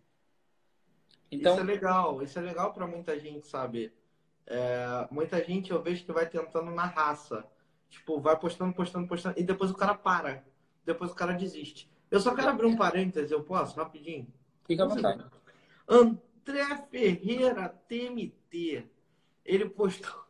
Então... 1.32 1.54
Isso 1.54 1.62
é 1.62 1.63
legal, 1.63 2.21
isso 2.21 2.39
é 2.39 2.41
legal 2.41 2.73
para 2.73 2.86
muita 2.86 3.17
gente 3.17 3.47
saber. 3.47 3.93
É, 4.49 5.07
muita 5.12 5.41
gente 5.43 5.71
eu 5.71 5.81
vejo 5.81 6.03
que 6.03 6.12
vai 6.12 6.27
tentando 6.27 6.71
na 6.71 6.85
raça. 6.85 7.45
Tipo, 7.88 8.19
vai 8.19 8.38
postando, 8.38 8.73
postando, 8.73 9.07
postando, 9.07 9.39
e 9.39 9.43
depois 9.43 9.71
o 9.71 9.75
cara 9.75 9.95
para. 9.95 10.43
Depois 10.85 11.12
o 11.12 11.15
cara 11.15 11.33
desiste. 11.33 11.89
Eu 12.12 12.19
só 12.19 12.35
quero 12.35 12.49
abrir 12.49 12.65
um 12.65 12.75
parênteses, 12.75 13.31
eu 13.31 13.43
posso, 13.43 13.77
rapidinho? 13.77 14.27
Fica 14.65 14.83
à 14.83 14.88
vontade. 14.88 15.25
André 15.88 16.88
Ferreira 16.91 17.69
TMT 17.88 18.89
ele 19.45 19.69
postou. 19.69 20.27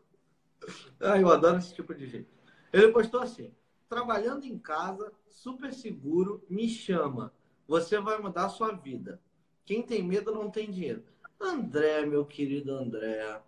Ah, 0.99 1.17
eu 1.17 1.29
adoro 1.31 1.57
esse 1.57 1.73
tipo 1.73 1.95
de 1.95 2.05
gente. 2.05 2.29
Ele 2.71 2.91
postou 2.91 3.21
assim: 3.21 3.51
trabalhando 3.87 4.43
em 4.45 4.59
casa, 4.59 5.11
super 5.27 5.73
seguro, 5.73 6.45
me 6.49 6.67
chama. 6.67 7.33
Você 7.65 7.99
vai 7.99 8.19
mudar 8.19 8.45
a 8.45 8.49
sua 8.49 8.73
vida. 8.73 9.19
Quem 9.65 9.81
tem 9.81 10.03
medo 10.03 10.33
não 10.33 10.51
tem 10.51 10.69
dinheiro. 10.69 11.03
André, 11.39 12.05
meu 12.05 12.25
querido 12.25 12.73
André, 12.73 13.41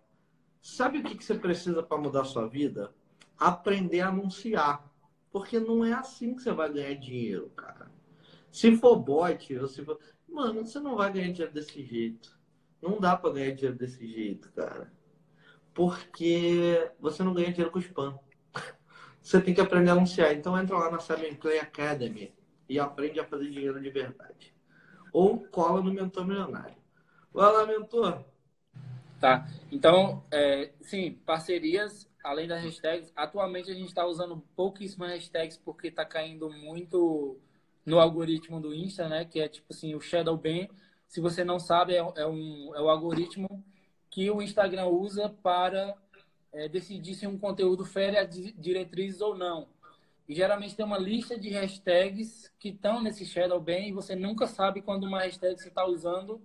sabe 0.61 0.99
o 0.99 1.03
que, 1.03 1.15
que 1.15 1.23
você 1.23 1.35
precisa 1.35 1.83
para 1.83 1.97
mudar 1.97 2.23
sua 2.25 2.47
vida? 2.47 2.93
Aprender 3.37 4.01
a 4.01 4.09
anunciar. 4.09 4.89
Porque 5.31 5.59
não 5.59 5.83
é 5.83 5.93
assim 5.93 6.35
que 6.35 6.41
você 6.41 6.51
vai 6.51 6.71
ganhar 6.71 6.93
dinheiro, 6.95 7.49
cara. 7.55 7.91
Se 8.51 8.75
for 8.77 8.97
bot, 8.97 9.57
ou 9.57 9.67
se 9.67 9.83
for... 9.83 9.99
Mano, 10.27 10.65
você 10.65 10.79
não 10.79 10.95
vai 10.95 11.11
ganhar 11.11 11.31
dinheiro 11.31 11.53
desse 11.53 11.83
jeito. 11.83 12.37
Não 12.81 12.99
dá 12.99 13.15
para 13.15 13.33
ganhar 13.33 13.51
dinheiro 13.55 13.77
desse 13.77 14.05
jeito, 14.05 14.51
cara 14.51 14.91
porque 15.73 16.91
você 16.99 17.23
não 17.23 17.33
ganha 17.33 17.51
dinheiro 17.51 17.71
com 17.71 17.79
spam. 17.79 18.17
Você 19.21 19.39
tem 19.39 19.53
que 19.53 19.61
aprender 19.61 19.91
a 19.91 19.93
anunciar. 19.93 20.33
Então 20.33 20.59
entra 20.59 20.77
lá 20.77 20.89
na 20.89 20.99
Seven 20.99 21.35
Play 21.35 21.59
Academy 21.59 22.33
e 22.67 22.79
aprende 22.79 23.19
a 23.19 23.25
fazer 23.25 23.49
dinheiro 23.49 23.79
de 23.79 23.89
verdade. 23.89 24.53
Ou 25.13 25.45
cola 25.47 25.81
no 25.81 25.93
Mentor 25.93 26.25
Milionário. 26.25 26.77
Vai 27.31 27.51
lá, 27.51 27.65
Mentor. 27.65 28.25
Tá. 29.21 29.47
Então, 29.71 30.23
é, 30.31 30.71
sim, 30.81 31.11
parcerias, 31.11 32.09
além 32.23 32.47
das 32.47 32.63
hashtags. 32.63 33.13
Atualmente 33.15 33.69
a 33.69 33.75
gente 33.75 33.89
está 33.89 34.03
usando 34.03 34.43
pouquíssimas 34.55 35.11
hashtags 35.11 35.57
porque 35.57 35.89
está 35.89 36.03
caindo 36.03 36.49
muito 36.49 37.39
no 37.85 37.99
algoritmo 37.99 38.59
do 38.59 38.73
Insta, 38.73 39.07
né? 39.07 39.23
Que 39.23 39.39
é 39.39 39.47
tipo 39.47 39.67
assim, 39.69 39.93
o 39.93 40.01
Shadow 40.01 40.35
Ban. 40.35 40.67
Se 41.07 41.21
você 41.21 41.43
não 41.43 41.59
sabe, 41.59 41.93
é, 41.93 41.97
é, 41.97 42.25
um, 42.25 42.73
é 42.75 42.81
o 42.81 42.89
algoritmo 42.89 43.63
que 44.09 44.31
o 44.31 44.41
Instagram 44.41 44.87
usa 44.87 45.29
para 45.29 45.95
é, 46.51 46.67
decidir 46.67 47.13
se 47.13 47.27
um 47.27 47.37
conteúdo 47.37 47.85
fere 47.85 48.17
as 48.17 48.29
diretrizes 48.57 49.21
ou 49.21 49.37
não. 49.37 49.67
E 50.27 50.33
geralmente 50.33 50.75
tem 50.75 50.85
uma 50.85 50.97
lista 50.97 51.37
de 51.37 51.49
hashtags 51.49 52.51
que 52.59 52.69
estão 52.69 53.01
nesse 53.03 53.23
Shadowban 53.23 53.81
e 53.81 53.91
você 53.91 54.15
nunca 54.15 54.47
sabe 54.47 54.81
quando 54.81 55.03
uma 55.03 55.19
hashtag 55.21 55.55
que 55.55 55.61
você 55.61 55.69
está 55.69 55.85
usando, 55.85 56.41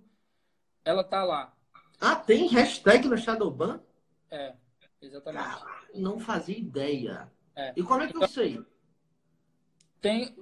ela 0.85 1.03
tá 1.03 1.23
lá. 1.23 1.56
Ah, 1.99 2.15
tem 2.15 2.47
hashtag 2.47 3.07
no 3.07 3.17
Shadowban? 3.17 3.81
É, 4.29 4.53
exatamente. 5.01 5.43
Cara, 5.43 5.81
não 5.95 6.19
fazia 6.19 6.57
ideia. 6.57 7.31
É. 7.55 7.73
E 7.75 7.81
como 7.83 8.01
é 8.03 8.07
que 8.07 8.15
eu 8.17 8.27
sei? 8.27 8.63
Tem, 9.99 10.35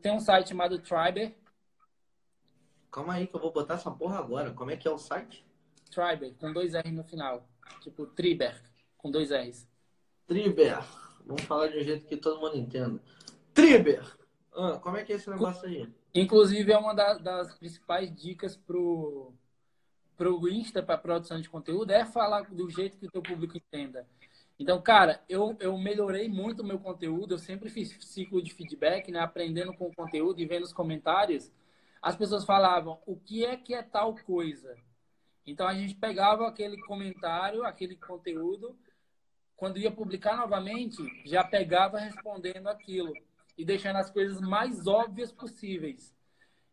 tem 0.00 0.12
um 0.12 0.20
site 0.20 0.48
chamado 0.48 0.78
Triber. 0.78 1.34
Calma 2.90 3.14
aí 3.14 3.26
que 3.26 3.34
eu 3.36 3.40
vou 3.40 3.52
botar 3.52 3.74
essa 3.74 3.90
porra 3.90 4.18
agora. 4.18 4.52
Como 4.52 4.70
é 4.70 4.76
que 4.76 4.88
é 4.88 4.90
o 4.90 4.98
site? 4.98 5.44
Triber, 5.90 6.34
com 6.34 6.52
dois 6.52 6.74
R 6.74 6.90
no 6.90 7.04
final. 7.04 7.46
Tipo, 7.80 8.06
Triber, 8.06 8.60
com 8.96 9.10
dois 9.10 9.30
R's. 9.30 9.68
Triber. 10.26 10.78
Vamos 11.26 11.42
falar 11.42 11.68
de 11.68 11.78
um 11.78 11.82
jeito 11.82 12.06
que 12.06 12.16
todo 12.16 12.40
mundo 12.40 12.56
entenda. 12.56 13.00
Triber. 13.52 14.02
Ah, 14.54 14.78
como 14.82 14.96
é 14.96 15.04
que 15.04 15.12
é 15.12 15.16
esse 15.16 15.28
negócio 15.30 15.68
aí? 15.68 15.88
Inclusive, 16.14 16.72
é 16.72 16.76
uma 16.78 16.94
da- 16.94 17.18
das 17.18 17.54
principais 17.58 18.14
dicas 18.14 18.56
pro, 18.56 19.32
pro 20.16 20.48
Insta, 20.48 20.82
para 20.82 20.98
produção 20.98 21.40
de 21.40 21.48
conteúdo, 21.48 21.90
é 21.90 22.04
falar 22.04 22.42
do 22.50 22.70
jeito 22.70 22.96
que 22.98 23.06
o 23.06 23.10
teu 23.10 23.22
público 23.22 23.56
entenda. 23.56 24.06
Então, 24.58 24.80
cara, 24.80 25.22
eu, 25.28 25.56
eu 25.60 25.76
melhorei 25.76 26.28
muito 26.28 26.60
o 26.60 26.66
meu 26.66 26.78
conteúdo, 26.78 27.34
eu 27.34 27.38
sempre 27.38 27.68
fiz 27.68 27.96
ciclo 28.00 28.42
de 28.42 28.54
feedback, 28.54 29.10
né? 29.10 29.18
Aprendendo 29.18 29.74
com 29.74 29.86
o 29.86 29.94
conteúdo 29.94 30.40
e 30.40 30.46
vendo 30.46 30.62
os 30.62 30.72
comentários. 30.72 31.50
As 32.00 32.14
pessoas 32.16 32.44
falavam, 32.44 33.00
o 33.06 33.16
que 33.16 33.44
é 33.44 33.56
que 33.56 33.74
é 33.74 33.82
tal 33.82 34.14
coisa? 34.14 34.76
Então, 35.46 35.66
a 35.66 35.74
gente 35.74 35.94
pegava 35.94 36.46
aquele 36.46 36.80
comentário, 36.82 37.64
aquele 37.64 37.96
conteúdo, 37.96 38.78
quando 39.56 39.78
ia 39.78 39.90
publicar 39.90 40.36
novamente, 40.36 41.02
já 41.24 41.42
pegava 41.42 41.98
respondendo 41.98 42.68
aquilo 42.68 43.12
e 43.56 43.64
deixando 43.64 43.96
as 43.96 44.10
coisas 44.10 44.40
mais 44.40 44.86
óbvias 44.86 45.32
possíveis. 45.32 46.14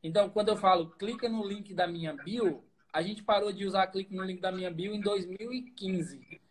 Então, 0.03 0.29
quando 0.29 0.49
eu 0.49 0.57
falo 0.57 0.91
clica 0.91 1.27
no 1.27 1.45
link 1.45 1.73
da 1.73 1.87
minha 1.87 2.13
bio, 2.13 2.63
a 2.91 3.01
gente 3.01 3.23
parou 3.23 3.51
de 3.51 3.65
usar 3.65 3.87
clique 3.87 4.13
no 4.15 4.23
link 4.23 4.39
da 4.41 4.51
minha 4.51 4.71
bio 4.71 4.93
em 4.93 5.01
2015. 5.01 6.41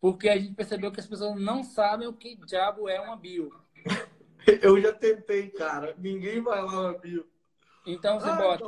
Porque 0.00 0.28
a 0.28 0.36
gente 0.38 0.54
percebeu 0.54 0.92
que 0.92 1.00
as 1.00 1.06
pessoas 1.06 1.40
não 1.40 1.62
sabem 1.62 2.06
o 2.06 2.12
que 2.12 2.36
diabo 2.36 2.88
é 2.88 3.00
uma 3.00 3.16
bio. 3.16 3.50
Eu 4.62 4.80
já 4.80 4.92
tentei, 4.92 5.48
cara. 5.50 5.94
Ninguém 5.98 6.40
vai 6.40 6.62
lá 6.62 6.92
na 6.92 6.98
bio. 6.98 7.26
Então 7.84 8.18
você 8.20 8.28
Ah, 8.28 8.36
bota 8.36 8.64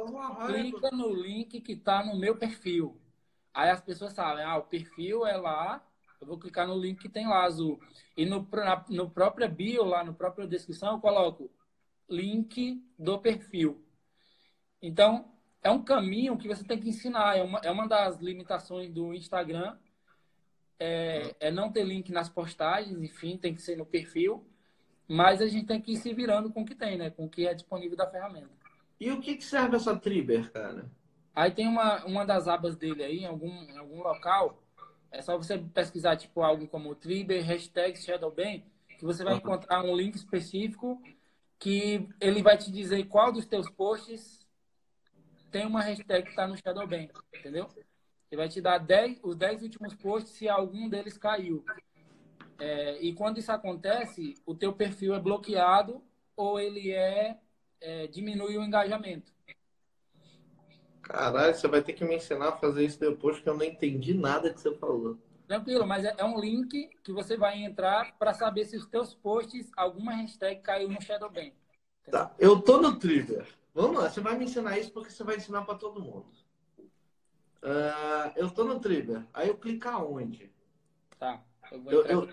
clica 0.47 0.91
no 0.93 1.13
link 1.13 1.61
que 1.61 1.73
está 1.73 2.05
no 2.05 2.17
meu 2.17 2.37
perfil. 2.37 3.01
Aí 3.53 3.71
as 3.71 3.81
pessoas 3.81 4.13
sabem, 4.13 4.45
ah, 4.45 4.57
o 4.57 4.63
perfil 4.63 5.27
é 5.27 5.37
lá, 5.37 5.85
eu 6.21 6.27
vou 6.27 6.39
clicar 6.39 6.67
no 6.67 6.79
link 6.79 7.01
que 7.01 7.09
tem 7.09 7.27
lá 7.27 7.45
azul. 7.45 7.81
E 8.17 8.25
no, 8.25 8.47
na, 8.53 8.85
no 8.89 9.11
próprio 9.11 9.49
bio, 9.49 9.85
lá 9.85 10.05
no 10.05 10.15
própria 10.15 10.47
descrição, 10.47 10.95
eu 10.95 11.01
coloco 11.01 11.51
link 12.09 12.83
do 12.99 13.19
perfil. 13.19 13.85
Então, 14.81 15.33
é 15.63 15.71
um 15.71 15.83
caminho 15.83 16.37
que 16.39 16.49
você 16.49 16.65
tem 16.65 16.79
que 16.81 16.89
ensinar. 16.89 17.37
É 17.37 17.43
uma, 17.43 17.59
é 17.61 17.71
uma 17.71 17.87
das 17.89 18.19
limitações 18.19 18.91
do 18.93 19.15
Instagram. 19.15 19.77
É, 20.79 21.35
é 21.41 21.51
não 21.51 21.73
ter 21.73 21.85
link 21.85 22.13
nas 22.13 22.29
postagens, 22.29 23.01
enfim, 23.03 23.37
tem 23.37 23.55
que 23.55 23.63
ser 23.63 23.77
no 23.77 23.87
perfil. 23.87 24.47
Mas 25.09 25.41
a 25.41 25.49
gente 25.49 25.67
tem 25.67 25.81
que 25.81 25.93
ir 25.93 25.97
se 25.97 26.13
virando 26.15 26.53
com 26.53 26.63
o 26.63 26.67
que 26.67 26.75
tem, 26.75 26.99
né? 26.99 27.11
Com 27.11 27.25
o 27.27 27.31
que 27.31 27.47
é 27.47 27.55
disponível 27.55 27.97
da 27.97 28.11
ferramenta. 28.11 28.51
E 29.01 29.11
o 29.11 29.21
que, 29.21 29.37
que 29.37 29.45
serve 29.45 29.77
essa 29.77 29.97
Triber, 29.99 30.53
cara? 30.53 30.91
Aí 31.35 31.51
tem 31.53 31.67
uma, 31.69 32.05
uma 32.05 32.25
das 32.27 32.49
abas 32.49 32.77
dele 32.77 33.03
aí, 33.05 33.19
em 33.21 33.27
algum, 33.27 33.49
em 33.65 33.79
algum 33.79 34.03
local. 34.03 34.63
É 35.11 35.23
só 35.23 35.37
você 35.37 35.57
pesquisar, 35.59 36.17
tipo, 36.17 36.43
algo 36.43 36.67
como 36.69 36.95
Triber, 36.95 37.45
hashtag 37.45 37.97
Shadowban, 37.99 38.63
que 38.99 39.05
você 39.05 39.25
vai 39.25 39.35
Uhum. 39.35 39.39
encontrar 39.39 39.85
um 39.85 39.97
link 39.97 40.15
específico 40.17 41.01
que 41.59 42.09
ele 42.21 42.43
vai 42.43 42.57
te 42.59 42.71
dizer 42.71 43.05
qual 43.09 43.33
dos 43.33 43.47
teus 43.47 43.69
posts 43.71 44.38
tem 45.51 45.67
uma 45.67 45.83
hashtag 45.83 46.25
que 46.25 46.31
está 46.31 46.47
no 46.47 46.57
Shadowban, 46.57 47.09
entendeu? 47.35 47.69
Ele 48.31 48.39
vai 48.39 48.49
te 48.49 48.61
dar 48.61 48.79
10, 48.79 49.21
os 49.23 49.37
10 49.37 49.63
últimos 49.63 49.95
posts 49.95 50.33
se 50.33 50.49
algum 50.49 50.89
deles 50.89 51.17
caiu. 51.17 51.65
É, 52.59 53.01
e 53.01 53.15
quando 53.15 53.39
isso 53.39 53.53
acontece, 53.53 54.35
o 54.45 54.55
teu 54.55 54.73
perfil 54.73 55.15
é 55.15 55.21
bloqueado 55.21 56.03
ou 56.37 56.59
ele 56.61 56.91
é, 56.93 57.39
é 57.81 58.07
diminui 58.09 58.59
o 58.59 58.63
engajamento. 58.63 59.33
Caralho, 61.03 61.55
você 61.55 61.67
vai 61.67 61.81
ter 61.81 61.95
que 61.95 62.05
me 62.05 62.17
ensinar 62.17 62.49
a 62.49 62.57
fazer 62.57 62.85
isso 62.85 63.01
depois, 63.01 63.37
porque 63.37 63.49
eu 63.49 63.57
não 63.57 63.65
entendi 63.65 64.13
nada 64.13 64.53
que 64.53 64.61
você 64.61 64.75
falou. 64.75 65.19
Tranquilo, 65.47 65.87
mas 65.87 66.05
é, 66.05 66.15
é 66.19 66.25
um 66.25 66.39
link 66.39 66.91
que 67.03 67.13
você 67.13 67.35
vai 67.35 67.63
entrar 67.63 68.15
para 68.19 68.35
saber 68.35 68.67
se 68.67 68.77
os 68.77 68.87
teus 68.87 69.15
posts, 69.15 69.71
alguma 69.75 70.13
hashtag 70.13 70.61
caiu 70.61 70.91
no 70.91 71.01
Shadowban. 71.01 71.51
Tá, 72.11 72.35
eu 72.39 72.61
tô 72.61 72.83
no 72.83 72.99
Triber. 72.99 73.47
Vamos 73.75 74.03
lá, 74.03 74.11
você 74.11 74.21
vai 74.21 74.37
me 74.37 74.45
ensinar 74.45 74.79
isso 74.79 74.91
porque 74.93 75.11
você 75.11 75.23
vai 75.23 75.37
ensinar 75.37 75.65
pra 75.65 75.75
todo 75.77 76.01
mundo. 76.03 76.27
Ah, 77.63 78.33
eu 78.37 78.51
tô 78.51 78.65
no 78.65 78.81
Triber. 78.81 79.25
Aí 79.33 79.49
eu 79.49 79.57
clico 79.57 79.89
aonde? 79.89 80.53
Tá. 81.19 81.43
Eu 81.71 81.83
vou 81.83 81.93
Eu, 81.93 82.01
entrar 82.03 82.13
eu, 82.15 82.29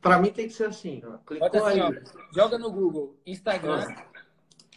pra 0.00 0.18
mim 0.18 0.32
tem 0.32 0.46
que 0.48 0.54
ser 0.54 0.66
assim, 0.66 1.02
ó. 1.04 1.18
Clicou 1.18 1.48
Bota 1.50 1.68
assim, 1.68 1.80
aí. 1.80 1.98
ó, 1.98 2.32
joga 2.34 2.58
no 2.58 2.70
Google, 2.70 3.20
Instagram, 3.26 3.84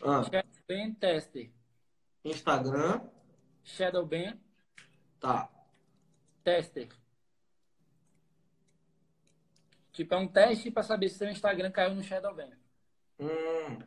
Ah, 0.03 0.23
Shadowban 0.23 0.93
Tester. 0.99 1.51
Instagram, 2.23 3.01
Shadowban 3.63 4.37
tá. 5.19 5.49
Tester. 6.43 6.89
Tipo, 9.91 10.13
é 10.13 10.17
um 10.17 10.27
teste 10.27 10.69
para 10.71 10.83
saber 10.83 11.09
se 11.09 11.17
seu 11.19 11.29
Instagram 11.29 11.71
caiu 11.71 11.95
no 11.95 12.03
Shadowban. 12.03 12.51
Hum, 13.19 13.27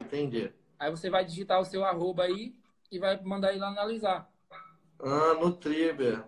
entendi. 0.00 0.50
Aí 0.78 0.90
você 0.90 1.10
vai 1.10 1.24
digitar 1.24 1.60
o 1.60 1.64
seu 1.64 1.84
arroba 1.84 2.24
aí 2.24 2.54
e 2.90 2.98
vai 2.98 3.20
mandar 3.22 3.52
ele 3.52 3.64
analisar. 3.64 4.30
Ah, 5.00 5.34
no 5.34 5.52
Triber. 5.52 6.24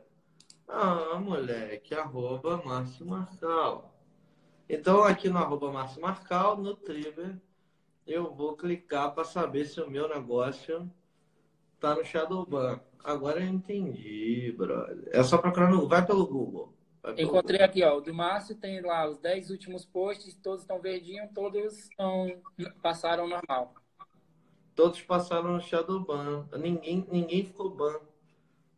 Ah, 0.69 1.19
moleque, 1.19 1.95
arroba 1.95 2.63
Márcio 2.65 3.07
Marcal. 3.07 3.95
Então, 4.69 5.03
aqui 5.03 5.29
no 5.29 5.39
arroba 5.39 5.73
Márcio 5.73 6.01
Marcal, 6.01 6.57
no 6.57 6.77
Triber, 6.77 7.37
eu 8.07 8.33
vou 8.33 8.57
clicar 8.57 9.13
para 9.13 9.25
saber 9.25 9.65
se 9.65 9.81
o 9.81 9.91
meu 9.91 10.09
negócio 10.09 10.91
tá 11.81 11.95
no 11.95 12.05
Shadowban. 12.05 12.81
Agora 13.03 13.41
eu 13.41 13.49
entendi, 13.49 14.55
brother. 14.57 15.09
É 15.13 15.23
só 15.23 15.39
procurar 15.39 15.71
no... 15.71 15.89
Vai 15.89 16.07
pelo 16.07 16.27
Google. 16.27 16.73
Vai 17.03 17.15
pelo 17.15 17.29
Encontrei 17.29 17.63
aqui, 17.63 17.83
ó, 17.83 17.97
o 17.97 18.01
do 18.01 18.15
Márcio 18.15 18.55
tem 18.55 18.81
lá 18.81 19.09
os 19.09 19.19
10 19.19 19.51
últimos 19.51 19.85
posts, 19.85 20.35
todos 20.37 20.61
estão 20.61 20.81
verdinhos, 20.81 21.31
todos 21.35 21.79
estão 21.79 22.41
passaram 22.83 23.27
normal. 23.27 23.75
Todos 24.81 25.03
passaram 25.03 25.53
no 25.53 25.61
Shadowban. 25.61 26.49
Ninguém, 26.59 27.07
ninguém 27.13 27.45
ficou 27.45 27.69
ban. 27.69 28.01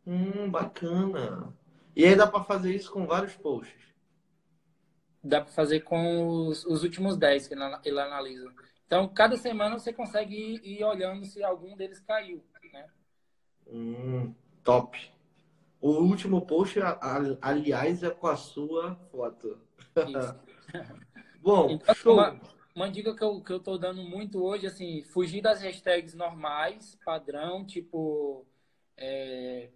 Hum, 0.05 0.49
bacana. 0.51 1.53
E 1.95 2.03
aí 2.03 2.13
dá 2.13 2.27
para 2.27 2.43
fazer 2.43 2.75
isso 2.75 2.91
com 2.91 3.07
vários 3.07 3.37
posts. 3.37 3.81
Dá 5.23 5.39
para 5.39 5.53
fazer 5.53 5.79
com 5.79 6.47
os, 6.47 6.65
os 6.65 6.83
últimos 6.83 7.15
10 7.15 7.47
que 7.47 7.53
ele 7.53 7.63
ana- 7.63 7.81
ele 7.85 8.01
analisa. 8.01 8.51
Então, 8.85 9.07
cada 9.07 9.37
semana 9.37 9.79
você 9.79 9.93
consegue 9.93 10.35
ir, 10.35 10.81
ir 10.81 10.83
olhando 10.83 11.23
se 11.23 11.41
algum 11.41 11.73
deles 11.73 12.01
caiu, 12.01 12.43
né? 12.73 12.85
Hum, 13.65 14.35
top. 14.61 15.09
O 15.79 15.91
último 16.01 16.45
post, 16.45 16.79
aliás, 17.41 18.03
é 18.03 18.09
com 18.09 18.27
a 18.27 18.35
sua 18.35 18.95
foto. 19.09 19.57
Bom, 21.41 21.69
Então, 21.69 21.95
show. 21.95 22.13
uma, 22.15 22.37
uma 22.75 22.89
dica 22.89 23.15
que 23.15 23.23
eu, 23.23 23.41
que 23.41 23.51
eu 23.51 23.59
tô 23.59 23.77
dando 23.77 24.01
muito 24.03 24.43
hoje, 24.43 24.65
assim, 24.65 25.03
fugir 25.03 25.41
das 25.41 25.61
hashtags 25.61 26.13
normais, 26.13 26.97
padrão, 27.05 27.65
tipo, 27.65 28.45
é, 28.97 29.69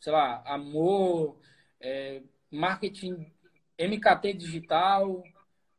sei 0.00 0.12
lá, 0.12 0.42
amor, 0.44 1.38
é, 1.80 2.22
marketing, 2.50 3.32
MKT 3.78 4.32
digital, 4.34 5.22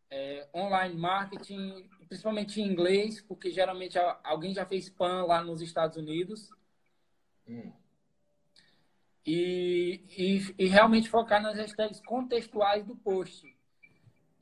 é, 0.10 0.48
online 0.54 0.96
marketing, 0.96 1.90
principalmente 2.08 2.62
em 2.62 2.68
inglês, 2.68 3.22
porque 3.22 3.52
geralmente 3.52 3.98
alguém 4.24 4.54
já 4.54 4.66
fez 4.66 4.86
spam 4.86 5.26
lá 5.26 5.44
nos 5.44 5.62
Estados 5.62 5.98
Unidos. 5.98 6.50
Hum. 7.48 7.72
E, 9.26 10.02
e, 10.18 10.56
e 10.58 10.68
realmente 10.68 11.10
focar 11.10 11.42
nas 11.42 11.58
hashtags 11.58 12.02
contextuais 12.02 12.86
do 12.86 12.96
post. 12.96 13.46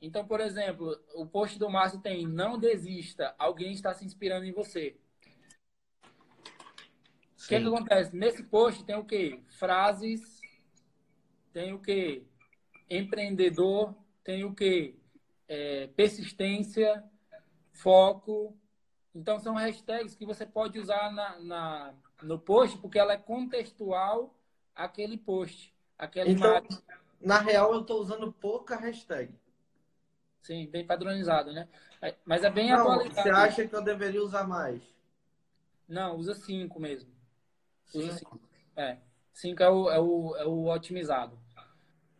Então, 0.00 0.26
por 0.26 0.40
exemplo, 0.40 0.98
o 1.14 1.26
post 1.26 1.58
do 1.58 1.68
Márcio 1.68 2.00
tem 2.00 2.26
não 2.26 2.58
desista, 2.58 3.34
alguém 3.38 3.72
está 3.72 3.92
se 3.92 4.04
inspirando 4.04 4.46
em 4.46 4.52
você. 4.52 4.96
O 7.42 7.48
que, 7.48 7.54
é 7.54 7.60
que 7.60 7.66
acontece? 7.66 8.16
Nesse 8.16 8.42
post 8.44 8.84
tem 8.84 8.96
o 8.96 9.04
quê? 9.04 9.42
Frases, 9.58 10.40
tem 11.52 11.72
o 11.72 11.80
quê? 11.80 12.24
Empreendedor, 12.88 13.94
tem 14.24 14.44
o 14.44 14.54
quê? 14.54 14.94
É, 15.48 15.88
persistência, 15.88 17.04
foco. 17.72 18.56
Então, 19.14 19.38
são 19.40 19.54
hashtags 19.54 20.14
que 20.14 20.24
você 20.24 20.46
pode 20.46 20.78
usar 20.78 21.12
na, 21.12 21.38
na- 21.40 21.94
no 22.22 22.38
post, 22.38 22.78
porque 22.78 22.98
ela 22.98 23.12
é 23.12 23.18
contextual 23.18 24.34
àquele 24.74 25.18
post, 25.18 25.74
aquela 25.98 26.30
Então, 26.30 26.54
imagem. 26.54 26.78
na 27.20 27.38
real, 27.38 27.74
eu 27.74 27.84
tô 27.84 28.00
usando 28.00 28.32
pouca 28.32 28.76
hashtag. 28.76 29.34
Sim, 30.42 30.66
bem 30.68 30.86
padronizado, 30.86 31.52
né? 31.52 31.68
É, 32.02 32.14
mas 32.24 32.42
é 32.44 32.50
bem 32.50 32.70
Não, 32.70 32.80
atualizado. 32.80 33.22
você 33.22 33.30
acha 33.30 33.68
que 33.68 33.74
eu 33.74 33.82
deveria 33.82 34.22
usar 34.22 34.46
mais? 34.46 34.82
Não, 35.88 36.16
usa 36.16 36.34
5 36.34 36.80
mesmo. 36.80 37.10
Usa 37.94 38.12
Cinco. 38.12 38.36
5. 38.36 38.40
É. 38.76 38.98
5 39.32 39.62
é 39.62 39.70
o, 39.70 39.90
é, 39.90 40.00
o, 40.00 40.36
é 40.36 40.44
o 40.46 40.66
otimizado. 40.68 41.38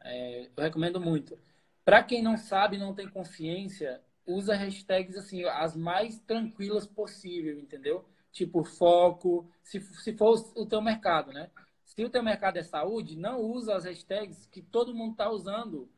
É, 0.02 0.50
eu 0.56 0.62
recomendo 0.62 1.00
muito. 1.00 1.38
Para 1.84 2.02
quem 2.02 2.22
não 2.22 2.36
sabe, 2.36 2.78
não 2.78 2.94
tem 2.94 3.08
consciência, 3.08 4.00
usa 4.26 4.54
hashtags 4.54 5.16
assim, 5.16 5.44
as 5.44 5.76
mais 5.76 6.18
tranquilas 6.20 6.86
possível, 6.86 7.58
entendeu? 7.58 8.04
Tipo 8.32 8.62
foco, 8.62 9.50
se, 9.62 9.80
se 9.80 10.16
for 10.16 10.38
o 10.54 10.66
teu 10.66 10.80
mercado, 10.80 11.32
né? 11.32 11.50
Se 11.84 12.04
o 12.04 12.10
teu 12.10 12.22
mercado 12.22 12.56
é 12.58 12.62
saúde, 12.62 13.16
não 13.16 13.40
usa 13.40 13.74
as 13.74 13.84
hashtags 13.84 14.46
que 14.46 14.62
todo 14.62 14.94
mundo 14.94 15.12
está 15.12 15.28
usando, 15.30 15.88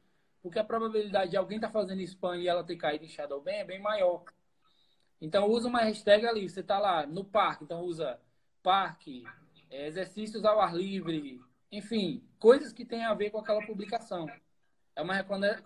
porque 0.42 0.58
a 0.58 0.64
probabilidade 0.64 1.30
de 1.30 1.36
alguém 1.36 1.56
estar 1.56 1.68
tá 1.68 1.72
fazendo 1.72 2.02
spam 2.02 2.36
e 2.36 2.48
ela 2.48 2.64
ter 2.64 2.76
caído 2.76 3.04
em 3.04 3.08
Shadow 3.08 3.40
Ban 3.40 3.52
é 3.52 3.64
bem 3.64 3.80
maior. 3.80 4.24
Então 5.20 5.48
usa 5.48 5.68
uma 5.68 5.82
hashtag 5.82 6.26
ali, 6.26 6.48
você 6.48 6.60
está 6.60 6.78
lá 6.78 7.06
no 7.06 7.24
parque, 7.24 7.64
então 7.64 7.82
usa 7.82 8.20
parque, 8.62 9.24
é, 9.70 9.86
exercícios 9.86 10.44
ao 10.44 10.60
ar 10.60 10.74
livre, 10.74 11.40
enfim, 11.70 12.22
coisas 12.38 12.72
que 12.72 12.84
têm 12.84 13.04
a 13.04 13.14
ver 13.14 13.30
com 13.30 13.38
aquela 13.38 13.64
publicação. 13.64 14.26
É 14.94 15.00
uma 15.00 15.14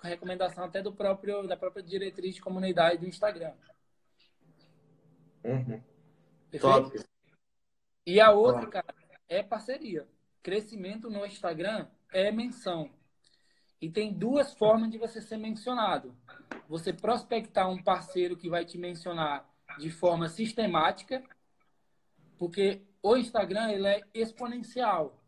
recomendação 0.03 0.65
até 0.65 0.81
do 0.81 0.93
próprio 0.93 1.49
da 1.49 1.57
própria 1.57 1.83
diretriz 1.83 2.37
de 2.37 2.41
comunidade 2.41 2.99
do 2.99 3.07
Instagram. 3.07 3.55
Uhum. 5.43 5.83
Perfeito? 6.51 6.91
Top. 6.91 7.05
E 8.07 8.21
a 8.21 8.31
outra, 8.31 8.67
cara, 8.69 8.95
é 9.29 9.43
parceria. 9.43 10.07
Crescimento 10.43 11.11
no 11.11 11.27
Instagram 11.27 11.89
é 12.13 12.31
menção. 12.31 12.91
E 13.81 13.91
tem 13.91 14.13
duas 14.13 14.55
formas 14.55 14.91
de 14.91 14.99
você 14.99 15.21
ser 15.21 15.37
mencionado. 15.37 16.15
Você 16.69 16.93
prospectar 16.93 17.69
um 17.69 17.83
parceiro 17.83 18.37
que 18.37 18.49
vai 18.49 18.65
te 18.65 18.79
mencionar 18.79 19.49
de 19.79 19.91
forma 19.91 20.29
sistemática, 20.29 21.23
porque 22.39 22.83
o 23.03 23.17
Instagram 23.17 23.71
ele 23.71 23.87
é 23.87 24.03
exponencial. 24.15 25.23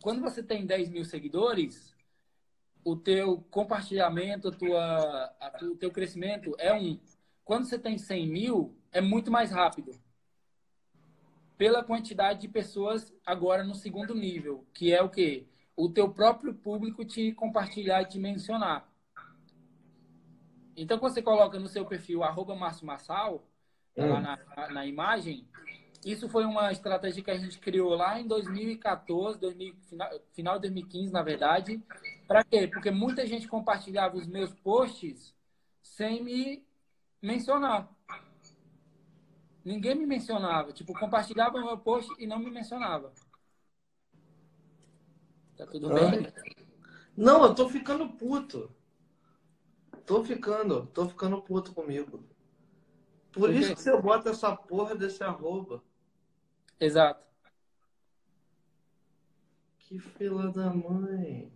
Quando 0.00 0.20
você 0.20 0.42
tem 0.42 0.64
10 0.64 0.90
mil 0.90 1.04
seguidores, 1.04 1.94
o 2.84 2.96
teu 2.96 3.44
compartilhamento, 3.50 4.48
a 4.48 4.52
tua, 4.52 5.34
a 5.40 5.58
o 5.64 5.76
teu 5.76 5.90
crescimento 5.90 6.54
é 6.58 6.72
um. 6.72 6.98
Quando 7.44 7.66
você 7.66 7.78
tem 7.78 7.98
100 7.98 8.26
mil, 8.28 8.76
é 8.92 9.00
muito 9.00 9.30
mais 9.30 9.50
rápido. 9.50 9.90
Pela 11.56 11.82
quantidade 11.82 12.42
de 12.42 12.48
pessoas 12.48 13.12
agora 13.26 13.64
no 13.64 13.74
segundo 13.74 14.14
nível, 14.14 14.64
que 14.72 14.92
é 14.92 15.02
o 15.02 15.10
quê? 15.10 15.46
O 15.78 15.88
teu 15.88 16.12
próprio 16.12 16.52
público 16.52 17.04
te 17.04 17.32
compartilhar 17.34 18.02
e 18.02 18.06
te 18.06 18.18
mencionar. 18.18 18.92
Então, 20.76 20.98
quando 20.98 21.14
você 21.14 21.22
coloca 21.22 21.56
no 21.60 21.68
seu 21.68 21.86
perfil 21.86 22.24
arroba 22.24 22.56
Márcio 22.56 22.84
Massal, 22.84 23.46
tá 23.94 24.04
lá 24.04 24.20
na, 24.20 24.68
na 24.70 24.84
imagem, 24.84 25.46
isso 26.04 26.28
foi 26.28 26.44
uma 26.44 26.72
estratégia 26.72 27.22
que 27.22 27.30
a 27.30 27.38
gente 27.38 27.60
criou 27.60 27.94
lá 27.94 28.18
em 28.18 28.26
2014, 28.26 29.38
2000, 29.38 29.76
final, 29.88 30.20
final 30.32 30.54
de 30.56 30.62
2015, 30.62 31.12
na 31.12 31.22
verdade. 31.22 31.80
Para 32.26 32.42
quê? 32.42 32.66
Porque 32.66 32.90
muita 32.90 33.24
gente 33.24 33.46
compartilhava 33.46 34.16
os 34.16 34.26
meus 34.26 34.52
posts 34.52 35.32
sem 35.80 36.24
me 36.24 36.66
mencionar. 37.22 37.88
Ninguém 39.64 39.94
me 39.94 40.06
mencionava. 40.06 40.72
Tipo, 40.72 40.92
compartilhava 40.98 41.56
o 41.56 41.64
meu 41.64 41.78
post 41.78 42.12
e 42.18 42.26
não 42.26 42.40
me 42.40 42.50
mencionava. 42.50 43.12
Tá 45.58 45.66
tudo 45.66 45.92
bem? 45.92 46.32
Não, 47.16 47.42
eu 47.42 47.52
tô 47.52 47.68
ficando 47.68 48.08
puto. 48.10 48.72
Tô 50.06 50.24
ficando, 50.24 50.86
tô 50.86 51.08
ficando 51.08 51.42
puto 51.42 51.74
comigo. 51.74 52.24
Por 53.32 53.50
isso 53.50 53.74
que 53.74 53.82
você 53.82 54.00
bota 54.00 54.30
essa 54.30 54.54
porra 54.54 54.94
desse 54.94 55.22
arroba. 55.24 55.82
Exato. 56.78 57.26
Que 59.80 59.98
fila 59.98 60.52
da 60.52 60.72
mãe. 60.72 61.52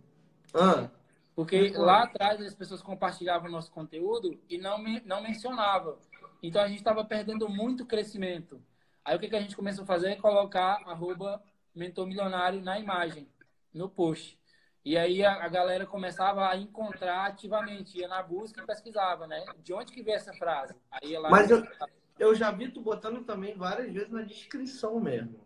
Ah. 0.53 0.89
Porque 1.33 1.69
lá 1.69 2.03
atrás 2.03 2.41
as 2.41 2.53
pessoas 2.53 2.81
compartilhavam 2.81 3.49
nosso 3.49 3.71
conteúdo 3.71 4.37
e 4.49 4.57
não, 4.57 4.77
me, 4.77 5.01
não 5.05 5.23
mencionavam. 5.23 5.97
Então 6.43 6.61
a 6.61 6.67
gente 6.67 6.79
estava 6.79 7.05
perdendo 7.05 7.47
muito 7.47 7.85
crescimento. 7.85 8.61
Aí 9.03 9.15
o 9.15 9.19
que, 9.19 9.29
que 9.29 9.35
a 9.35 9.41
gente 9.41 9.55
começou 9.55 9.83
a 9.83 9.87
fazer 9.87 10.09
é 10.09 10.15
colocar 10.17 10.81
arroba 10.85 11.41
mentor 11.73 12.05
milionário 12.05 12.61
na 12.61 12.79
imagem, 12.79 13.27
no 13.73 13.89
post. 13.89 14.39
E 14.85 14.97
aí 14.97 15.23
a, 15.23 15.45
a, 15.45 15.47
galera 15.47 15.85
começava 15.85 16.49
a 16.49 16.57
encontrar 16.57 17.27
ativamente, 17.27 17.97
ia 17.97 18.07
na 18.07 18.21
busca 18.21 18.61
e 18.61 18.65
pesquisava, 18.65 19.25
né? 19.25 19.43
De 19.63 19.73
onde 19.73 19.93
que 19.93 20.03
veio 20.03 20.17
essa 20.17 20.33
frase? 20.33 20.75
Aí 20.91 21.17
lá 21.17 21.29
Mas 21.29 21.49
eu, 21.49 21.65
eu 22.19 22.35
já 22.35 22.51
vi 22.51 22.69
tu 22.69 22.81
botando 22.81 23.23
também 23.23 23.55
várias 23.55 23.93
vezes 23.93 24.11
na 24.11 24.23
descrição 24.23 24.99
mesmo. 24.99 25.39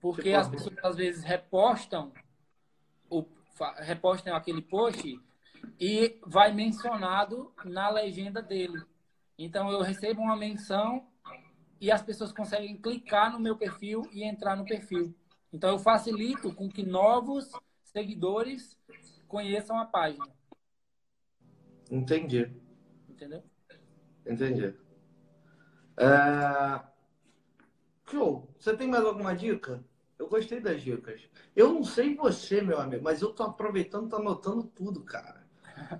Porque 0.00 0.22
tipo, 0.22 0.36
as 0.36 0.48
pessoas 0.48 0.76
às 0.84 0.96
vezes 0.96 1.24
repostam 1.24 2.12
o 3.10 3.24
repostam 3.78 4.34
aquele 4.34 4.62
post 4.62 5.20
e 5.80 6.18
vai 6.26 6.52
mencionado 6.52 7.52
na 7.64 7.88
legenda 7.88 8.42
dele. 8.42 8.82
Então 9.38 9.70
eu 9.70 9.80
recebo 9.80 10.20
uma 10.20 10.36
menção 10.36 11.06
e 11.80 11.90
as 11.90 12.02
pessoas 12.02 12.32
conseguem 12.32 12.76
clicar 12.76 13.32
no 13.32 13.40
meu 13.40 13.56
perfil 13.56 14.08
e 14.12 14.24
entrar 14.24 14.56
no 14.56 14.64
perfil. 14.64 15.14
Então 15.54 15.70
eu 15.70 15.78
facilito 15.78 16.52
com 16.52 16.68
que 16.68 16.84
novos 16.84 17.48
seguidores 17.84 18.76
conheçam 19.28 19.78
a 19.78 19.86
página. 19.86 20.26
Entendi. 21.88 22.52
Entendeu? 23.08 23.40
Entendi. 24.26 24.74
É... 25.96 26.80
Show. 28.10 28.52
Você 28.58 28.76
tem 28.76 28.88
mais 28.88 29.04
alguma 29.04 29.32
dica? 29.32 29.80
Eu 30.18 30.28
gostei 30.28 30.58
das 30.58 30.82
dicas. 30.82 31.22
Eu 31.54 31.72
não 31.72 31.84
sei 31.84 32.16
você, 32.16 32.60
meu 32.60 32.80
amigo, 32.80 33.04
mas 33.04 33.22
eu 33.22 33.32
tô 33.32 33.44
aproveitando, 33.44 34.08
tô 34.08 34.16
anotando 34.16 34.64
tudo, 34.64 35.04
cara. 35.04 35.46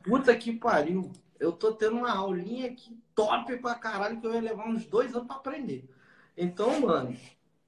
Puta 0.03 0.37
que 0.37 0.53
pariu. 0.53 1.13
Eu 1.39 1.53
tô 1.53 1.73
tendo 1.73 1.99
uma 1.99 2.13
aulinha 2.13 2.73
aqui 2.73 3.01
top 3.15 3.57
pra 3.59 3.77
caralho 3.77 4.21
que 4.21 4.27
eu 4.27 4.35
ia 4.35 4.41
levar 4.41 4.69
uns 4.69 4.85
dois 4.85 5.15
anos 5.15 5.29
pra 5.29 5.37
aprender. 5.37 5.89
Então, 6.37 6.81
mano, 6.81 7.17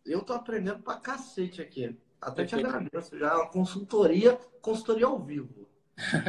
eu 0.07 0.23
tô 0.23 0.33
aprendendo 0.33 0.83
pra 0.83 0.97
cacete 0.97 1.61
aqui. 1.61 1.97
Até 2.21 2.45
te 2.45 2.55
agradeço 2.55 3.19
já. 3.19 3.37
Uma 3.37 3.49
consultoria, 3.49 4.37
consultoria 4.61 5.07
ao 5.07 5.19
vivo. 5.19 5.69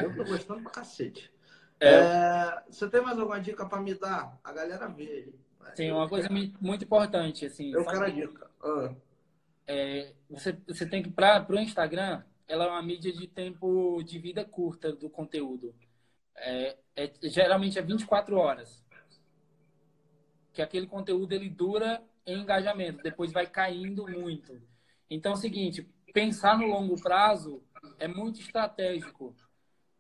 Eu 0.01 0.15
tô 0.15 0.23
gostando 0.23 0.61
pra 0.63 0.71
cacete. 0.71 1.31
É. 1.79 1.89
É, 1.89 2.63
você 2.69 2.89
tem 2.89 3.01
mais 3.01 3.17
alguma 3.19 3.39
dica 3.39 3.65
pra 3.65 3.79
me 3.79 3.93
dar? 3.93 4.39
A 4.43 4.51
galera 4.51 4.87
vê 4.87 5.03
aí. 5.03 5.73
Sim, 5.75 5.91
uma 5.91 6.07
coisa 6.07 6.27
muito 6.29 6.83
importante, 6.83 7.45
assim. 7.45 7.71
Eu 7.71 7.85
quero 7.85 8.03
a 8.03 8.09
dica. 8.09 8.49
Ah. 8.63 8.95
É, 9.67 10.13
você, 10.29 10.57
você 10.65 10.85
tem 10.85 11.03
que, 11.03 11.09
para 11.09 11.45
o 11.49 11.59
Instagram, 11.59 12.23
ela 12.47 12.65
é 12.65 12.69
uma 12.69 12.81
mídia 12.81 13.11
de 13.11 13.27
tempo 13.27 14.01
de 14.03 14.17
vida 14.17 14.45
curta 14.45 14.93
do 14.93 15.09
conteúdo. 15.09 15.75
É, 16.35 16.77
é, 16.95 17.11
geralmente 17.23 17.77
é 17.77 17.81
24 17.81 18.37
horas. 18.37 18.83
Que 20.53 20.61
aquele 20.61 20.87
conteúdo 20.87 21.33
ele 21.33 21.49
dura 21.49 22.01
em 22.27 22.41
engajamento, 22.41 23.01
depois 23.01 23.31
vai 23.31 23.47
caindo 23.47 24.05
muito. 24.07 24.61
Então 25.09 25.31
é 25.31 25.35
o 25.35 25.37
seguinte, 25.37 25.89
pensar 26.13 26.59
no 26.59 26.67
longo 26.67 27.01
prazo 27.01 27.63
é 27.97 28.07
muito 28.07 28.41
estratégico. 28.41 29.33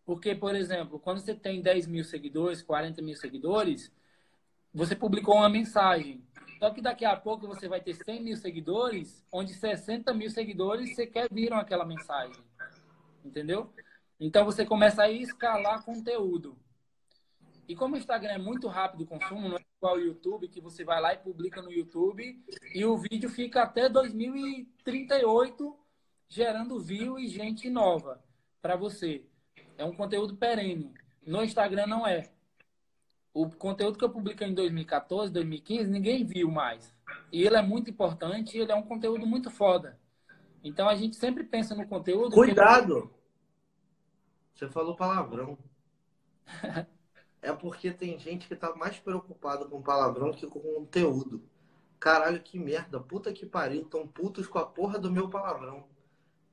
Porque, 0.05 0.35
por 0.35 0.55
exemplo, 0.55 0.99
quando 0.99 1.19
você 1.19 1.33
tem 1.33 1.61
10 1.61 1.87
mil 1.87 2.03
seguidores, 2.03 2.61
40 2.61 3.01
mil 3.01 3.15
seguidores, 3.15 3.91
você 4.73 4.95
publicou 4.95 5.35
uma 5.35 5.49
mensagem. 5.49 6.23
Só 6.59 6.69
que 6.69 6.81
daqui 6.81 7.05
a 7.05 7.15
pouco 7.15 7.47
você 7.47 7.67
vai 7.67 7.81
ter 7.81 7.93
100 7.93 8.23
mil 8.23 8.35
seguidores, 8.35 9.25
onde 9.31 9.53
60 9.53 10.13
mil 10.13 10.29
seguidores 10.29 10.95
sequer 10.95 11.27
viram 11.31 11.57
aquela 11.57 11.85
mensagem. 11.85 12.43
Entendeu? 13.23 13.71
Então 14.19 14.43
você 14.43 14.65
começa 14.65 15.03
a 15.03 15.11
escalar 15.11 15.83
conteúdo. 15.83 16.57
E 17.67 17.75
como 17.75 17.95
o 17.95 17.97
Instagram 17.97 18.31
é 18.31 18.37
muito 18.37 18.67
rápido 18.67 19.01
o 19.01 19.05
consumo, 19.05 19.49
não 19.49 19.57
é 19.57 19.65
igual 19.77 19.95
o 19.95 19.99
YouTube, 19.99 20.47
que 20.47 20.61
você 20.61 20.85
vai 20.85 21.01
lá 21.01 21.13
e 21.13 21.17
publica 21.17 21.61
no 21.61 21.71
YouTube 21.71 22.41
e 22.73 22.85
o 22.85 22.97
vídeo 22.97 23.29
fica 23.29 23.63
até 23.63 23.89
2038 23.89 25.77
gerando 26.29 26.79
view 26.79 27.19
e 27.19 27.27
gente 27.27 27.69
nova 27.69 28.23
para 28.61 28.77
você. 28.77 29.25
É 29.77 29.83
um 29.83 29.93
conteúdo 29.93 30.37
perene. 30.37 30.93
No 31.25 31.43
Instagram 31.43 31.87
não 31.87 32.07
é 32.07 32.29
o 33.33 33.49
conteúdo 33.49 33.97
que 33.97 34.03
eu 34.03 34.09
publiquei 34.09 34.47
em 34.47 34.53
2014, 34.53 35.31
2015, 35.31 35.91
ninguém 35.91 36.25
viu 36.25 36.49
mais. 36.49 36.95
E 37.31 37.43
ele 37.43 37.57
é 37.57 37.61
muito 37.61 37.91
importante, 37.91 38.57
ele 38.57 38.71
é 38.71 38.75
um 38.75 38.81
conteúdo 38.81 39.27
muito 39.27 39.51
foda. 39.51 39.99
Então 40.63 40.87
a 40.87 40.95
gente 40.95 41.17
sempre 41.17 41.43
pensa 41.43 41.75
no 41.75 41.85
conteúdo. 41.85 42.33
Cuidado! 42.33 43.13
Você 44.55 44.67
falou 44.69 44.95
palavrão. 44.95 45.57
é 47.47 47.53
porque 47.53 47.91
tem 47.91 48.19
gente 48.19 48.47
que 48.47 48.55
tá 48.55 48.75
mais 48.75 48.99
preocupada 48.99 49.65
com 49.65 49.81
palavrão 49.81 50.31
que 50.31 50.45
com 50.45 50.59
conteúdo. 50.59 51.41
Caralho, 51.99 52.41
que 52.41 52.59
merda. 52.59 52.99
Puta 52.99 53.33
que 53.33 53.45
pariu. 53.45 53.85
Tão 53.85 54.07
putos 54.07 54.47
com 54.47 54.59
a 54.59 54.65
porra 54.65 54.99
do 54.99 55.11
meu 55.11 55.29
palavrão. 55.29 55.87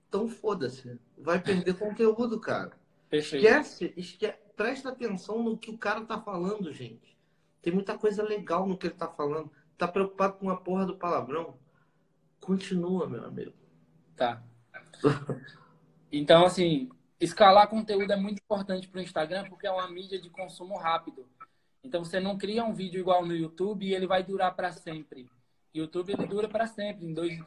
Então 0.09 0.29
foda-se. 0.29 0.99
Vai 1.19 1.41
perder 1.41 1.77
conteúdo, 1.79 2.41
cara. 2.41 2.73
Perfeito. 3.11 3.45
Esquece, 3.45 3.93
esquece 3.97 4.39
presta 4.57 4.91
atenção 4.91 5.43
no 5.43 5.59
que 5.59 5.71
o 5.71 5.79
cara 5.79 6.05
tá 6.05 6.21
falando, 6.21 6.73
gente. 6.73 7.17
Tem 7.61 7.73
muita 7.73 7.97
coisa 7.99 8.23
legal 8.23 8.67
no 8.67 8.77
que 8.77 8.87
ele 8.87 8.95
tá 8.95 9.09
falando. 9.09 9.51
Tá 9.77 9.89
preocupado 9.89 10.35
com 10.35 10.51
a 10.51 10.57
porra 10.57 10.87
do 10.87 10.97
palavrão? 10.97 11.59
Continua, 12.41 13.09
meu 13.09 13.25
amigo. 13.25 13.53
Tá. 14.17 14.43
Então, 16.17 16.45
assim, 16.45 16.91
escalar 17.25 17.69
conteúdo 17.69 18.13
é 18.13 18.17
muito 18.17 18.43
importante 18.43 18.89
para 18.89 19.01
o 19.01 19.03
Instagram 19.03 19.49
porque 19.49 19.67
é 19.67 19.71
uma 19.71 19.89
mídia 19.89 20.21
de 20.21 20.31
consumo 20.31 20.77
rápido. 20.77 21.27
Então, 21.83 22.05
você 22.05 22.19
não 22.19 22.39
cria 22.39 22.65
um 22.65 22.73
vídeo 22.73 23.01
igual 23.01 23.27
no 23.27 23.35
YouTube 23.35 23.87
e 23.87 23.95
ele 23.95 24.07
vai 24.07 24.23
durar 24.23 24.55
para 24.55 24.73
sempre. 24.73 25.29
YouTube 25.75 26.13
ele 26.13 26.27
dura 26.27 26.49
para 26.49 26.67
sempre. 26.67 27.07
Em 27.07 27.13
dois... 27.13 27.39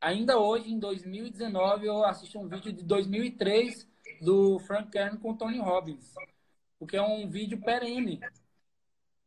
Ainda 0.00 0.38
hoje, 0.38 0.72
em 0.72 0.78
2019, 0.78 1.86
eu 1.86 2.04
assisti 2.04 2.36
um 2.36 2.48
vídeo 2.48 2.72
de 2.72 2.82
2003 2.82 3.88
do 4.20 4.58
Frank 4.60 4.90
Kern 4.90 5.18
com 5.18 5.36
Tony 5.36 5.58
Robbins, 5.58 6.14
porque 6.78 6.96
é 6.96 7.02
um 7.02 7.28
vídeo 7.28 7.60
perene. 7.60 8.20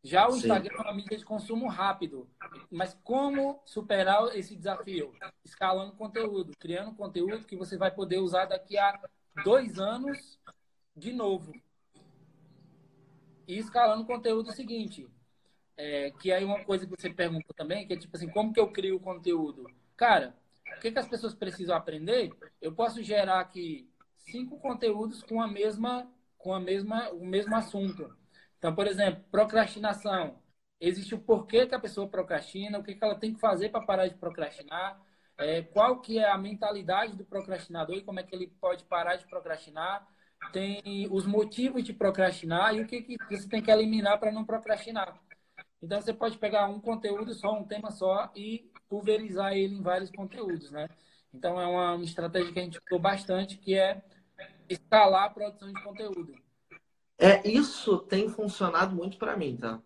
Já 0.03 0.27
o 0.27 0.31
Sim. 0.31 0.37
Instagram 0.39 0.75
é 0.77 0.81
uma 0.81 0.93
mídia 0.93 1.17
de 1.17 1.25
consumo 1.25 1.67
rápido. 1.67 2.29
Mas 2.71 2.97
como 3.03 3.61
superar 3.65 4.35
esse 4.35 4.55
desafio? 4.55 5.13
Escalando 5.43 5.93
conteúdo, 5.93 6.53
criando 6.57 6.95
conteúdo 6.95 7.45
que 7.45 7.55
você 7.55 7.77
vai 7.77 7.91
poder 7.91 8.19
usar 8.19 8.45
daqui 8.45 8.77
a 8.77 8.97
dois 9.43 9.79
anos 9.79 10.39
de 10.95 11.13
novo. 11.13 11.53
E 13.47 13.57
escalando 13.57 14.05
conteúdo 14.05 14.49
o 14.49 14.53
seguinte, 14.53 15.07
é, 15.75 16.11
que 16.11 16.31
aí 16.31 16.43
uma 16.43 16.63
coisa 16.63 16.85
que 16.85 16.91
você 16.91 17.09
perguntou 17.09 17.53
também, 17.55 17.87
que 17.87 17.93
é 17.93 17.97
tipo 17.97 18.15
assim, 18.15 18.29
como 18.29 18.53
que 18.53 18.59
eu 18.59 18.71
crio 18.71 18.99
conteúdo? 18.99 19.65
Cara, 19.95 20.35
o 20.77 20.79
que, 20.79 20.91
que 20.91 20.99
as 20.99 21.07
pessoas 21.07 21.33
precisam 21.33 21.75
aprender? 21.75 22.31
Eu 22.61 22.73
posso 22.73 23.01
gerar 23.01 23.39
aqui 23.39 23.89
cinco 24.17 24.59
conteúdos 24.59 25.23
com 25.23 25.41
a 25.41 25.47
mesma, 25.47 26.11
com 26.37 26.53
a 26.53 26.59
mesma, 26.59 27.09
o 27.11 27.25
mesmo 27.25 27.55
assunto. 27.55 28.15
Então, 28.57 28.75
por 28.75 28.87
exemplo, 28.87 29.23
procrastinação. 29.31 30.37
Existe 30.79 31.15
o 31.15 31.19
porquê 31.19 31.65
que 31.65 31.75
a 31.75 31.79
pessoa 31.79 32.07
procrastina, 32.07 32.79
o 32.79 32.83
que, 32.83 32.95
que 32.95 33.03
ela 33.03 33.15
tem 33.15 33.33
que 33.33 33.39
fazer 33.39 33.69
para 33.69 33.85
parar 33.85 34.07
de 34.07 34.15
procrastinar, 34.15 35.01
é, 35.39 35.61
qual 35.61 36.01
que 36.01 36.19
é 36.19 36.29
a 36.29 36.37
mentalidade 36.37 37.15
do 37.15 37.23
procrastinador 37.23 37.95
e 37.95 38.03
como 38.03 38.19
é 38.19 38.23
que 38.23 38.35
ele 38.35 38.47
pode 38.59 38.83
parar 38.83 39.15
de 39.15 39.25
procrastinar. 39.25 40.05
Tem 40.53 41.07
os 41.11 41.25
motivos 41.25 41.83
de 41.83 41.93
procrastinar 41.93 42.75
e 42.75 42.81
o 42.81 42.87
que, 42.87 43.01
que 43.01 43.17
você 43.29 43.47
tem 43.47 43.61
que 43.61 43.71
eliminar 43.71 44.19
para 44.19 44.31
não 44.31 44.45
procrastinar. 44.45 45.19
Então, 45.81 46.01
você 46.01 46.13
pode 46.13 46.37
pegar 46.37 46.67
um 46.67 46.79
conteúdo 46.79 47.33
só, 47.33 47.53
um 47.53 47.63
tema 47.63 47.89
só 47.91 48.31
e 48.35 48.69
pulverizar 48.89 49.53
ele 49.53 49.75
em 49.75 49.81
vários 49.81 50.11
conteúdos, 50.11 50.71
né? 50.71 50.89
Então, 51.33 51.59
é 51.59 51.67
uma 51.67 52.03
estratégia 52.03 52.51
que 52.51 52.59
a 52.59 52.63
gente 52.63 52.79
usou 52.85 52.99
bastante, 52.99 53.57
que 53.57 53.75
é 53.75 54.01
escalar 54.67 55.25
a 55.25 55.29
produção 55.29 55.71
de 55.71 55.83
conteúdo. 55.83 56.33
É, 57.17 57.47
isso 57.47 57.99
tem 57.99 58.29
funcionado 58.29 58.95
muito 58.95 59.17
para 59.17 59.37
mim, 59.37 59.55
tá? 59.55 59.81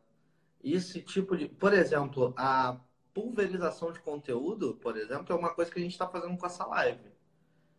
Esse 0.64 1.02
tipo 1.02 1.36
de. 1.36 1.48
Por 1.48 1.74
exemplo, 1.74 2.34
a 2.38 2.80
pulverização 3.14 3.92
de 3.92 4.00
conteúdo, 4.00 4.76
por 4.76 4.98
exemplo, 4.98 5.34
é 5.34 5.38
uma 5.38 5.54
coisa 5.54 5.72
que 5.72 5.80
a 5.80 5.82
gente 5.82 5.92
está 5.92 6.08
fazendo 6.08 6.38
com 6.38 6.46
essa 6.46 6.66
live. 6.66 7.12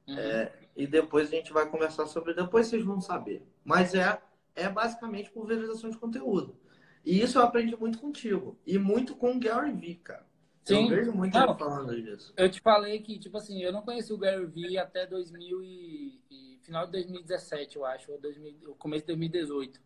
Uhum. 0.06 0.18
É, 0.18 0.52
e 0.76 0.86
depois 0.86 1.28
a 1.28 1.36
gente 1.36 1.52
vai 1.52 1.68
conversar 1.68 2.06
sobre. 2.06 2.34
Depois 2.34 2.66
vocês 2.66 2.84
vão 2.84 3.00
saber. 3.00 3.46
Mas 3.64 3.94
é, 3.94 4.20
é 4.54 4.68
basicamente 4.68 5.30
pulverização 5.30 5.90
de 5.90 5.98
conteúdo. 5.98 6.56
E 7.04 7.20
isso 7.20 7.38
eu 7.38 7.42
aprendi 7.42 7.76
muito 7.76 7.98
contigo. 7.98 8.58
E 8.66 8.78
muito 8.78 9.14
com 9.14 9.32
o 9.32 9.40
Gary 9.40 9.72
Vee, 9.72 9.96
cara. 9.96 10.26
Sim. 10.64 10.84
Eu 10.84 10.96
vejo 10.96 11.12
muito 11.12 11.38
não, 11.38 11.58
falando 11.58 12.00
disso. 12.00 12.32
Eu 12.36 12.50
te 12.50 12.60
falei 12.60 13.00
que, 13.00 13.18
tipo 13.18 13.36
assim, 13.36 13.62
eu 13.62 13.70
não 13.70 13.82
conheci 13.82 14.12
o 14.12 14.18
Gary 14.18 14.46
Vee 14.46 14.78
até 14.78 15.06
2000 15.06 15.62
e, 15.62 16.20
e 16.30 16.58
final 16.62 16.86
de 16.86 16.92
2017, 16.92 17.76
eu 17.76 17.84
acho, 17.84 18.10
ou 18.10 18.18
2000, 18.18 18.74
começo 18.76 19.02
de 19.02 19.08
2018. 19.08 19.80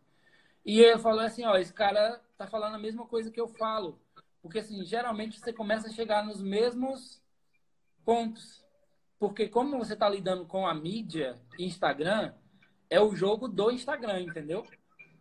E 0.64 0.80
ele 0.80 0.98
falou 0.98 1.20
assim, 1.20 1.44
ó, 1.44 1.56
esse 1.56 1.72
cara 1.72 2.20
tá 2.36 2.46
falando 2.46 2.74
a 2.74 2.78
mesma 2.78 3.06
coisa 3.06 3.30
que 3.30 3.40
eu 3.40 3.48
falo. 3.48 3.98
Porque, 4.48 4.60
assim, 4.60 4.84
geralmente 4.84 5.38
você 5.38 5.52
começa 5.52 5.88
a 5.88 5.92
chegar 5.92 6.24
nos 6.24 6.42
mesmos 6.42 7.22
pontos. 8.04 8.64
Porque 9.18 9.46
como 9.48 9.78
você 9.78 9.94
tá 9.94 10.08
lidando 10.08 10.46
com 10.46 10.66
a 10.66 10.74
mídia 10.74 11.38
Instagram, 11.58 12.32
é 12.88 12.98
o 12.98 13.14
jogo 13.14 13.46
do 13.46 13.70
Instagram, 13.70 14.22
entendeu? 14.22 14.66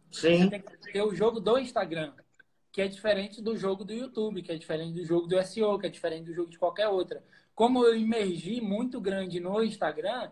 Sim. 0.10 0.44
Você 0.44 0.50
tem 0.50 0.62
que 0.62 0.92
ter 0.94 1.02
o 1.02 1.14
jogo 1.14 1.40
do 1.40 1.60
Instagram 1.60 2.14
que 2.72 2.82
é 2.82 2.88
diferente 2.88 3.42
do 3.42 3.58
jogo 3.58 3.84
do 3.84 3.92
YouTube, 3.92 4.44
que 4.44 4.52
é 4.52 4.56
diferente 4.56 4.94
do 4.94 5.04
jogo 5.04 5.26
do 5.26 5.44
SEO, 5.44 5.80
que 5.80 5.88
é 5.88 5.90
diferente 5.90 6.26
do 6.26 6.34
jogo 6.34 6.52
de 6.52 6.60
qualquer 6.60 6.88
outra. 6.88 7.24
Como 7.56 7.84
eu 7.84 7.98
emergi 7.98 8.62
muito 8.62 9.02
grande 9.02 9.40
no 9.40 9.64
Instagram, 9.64 10.32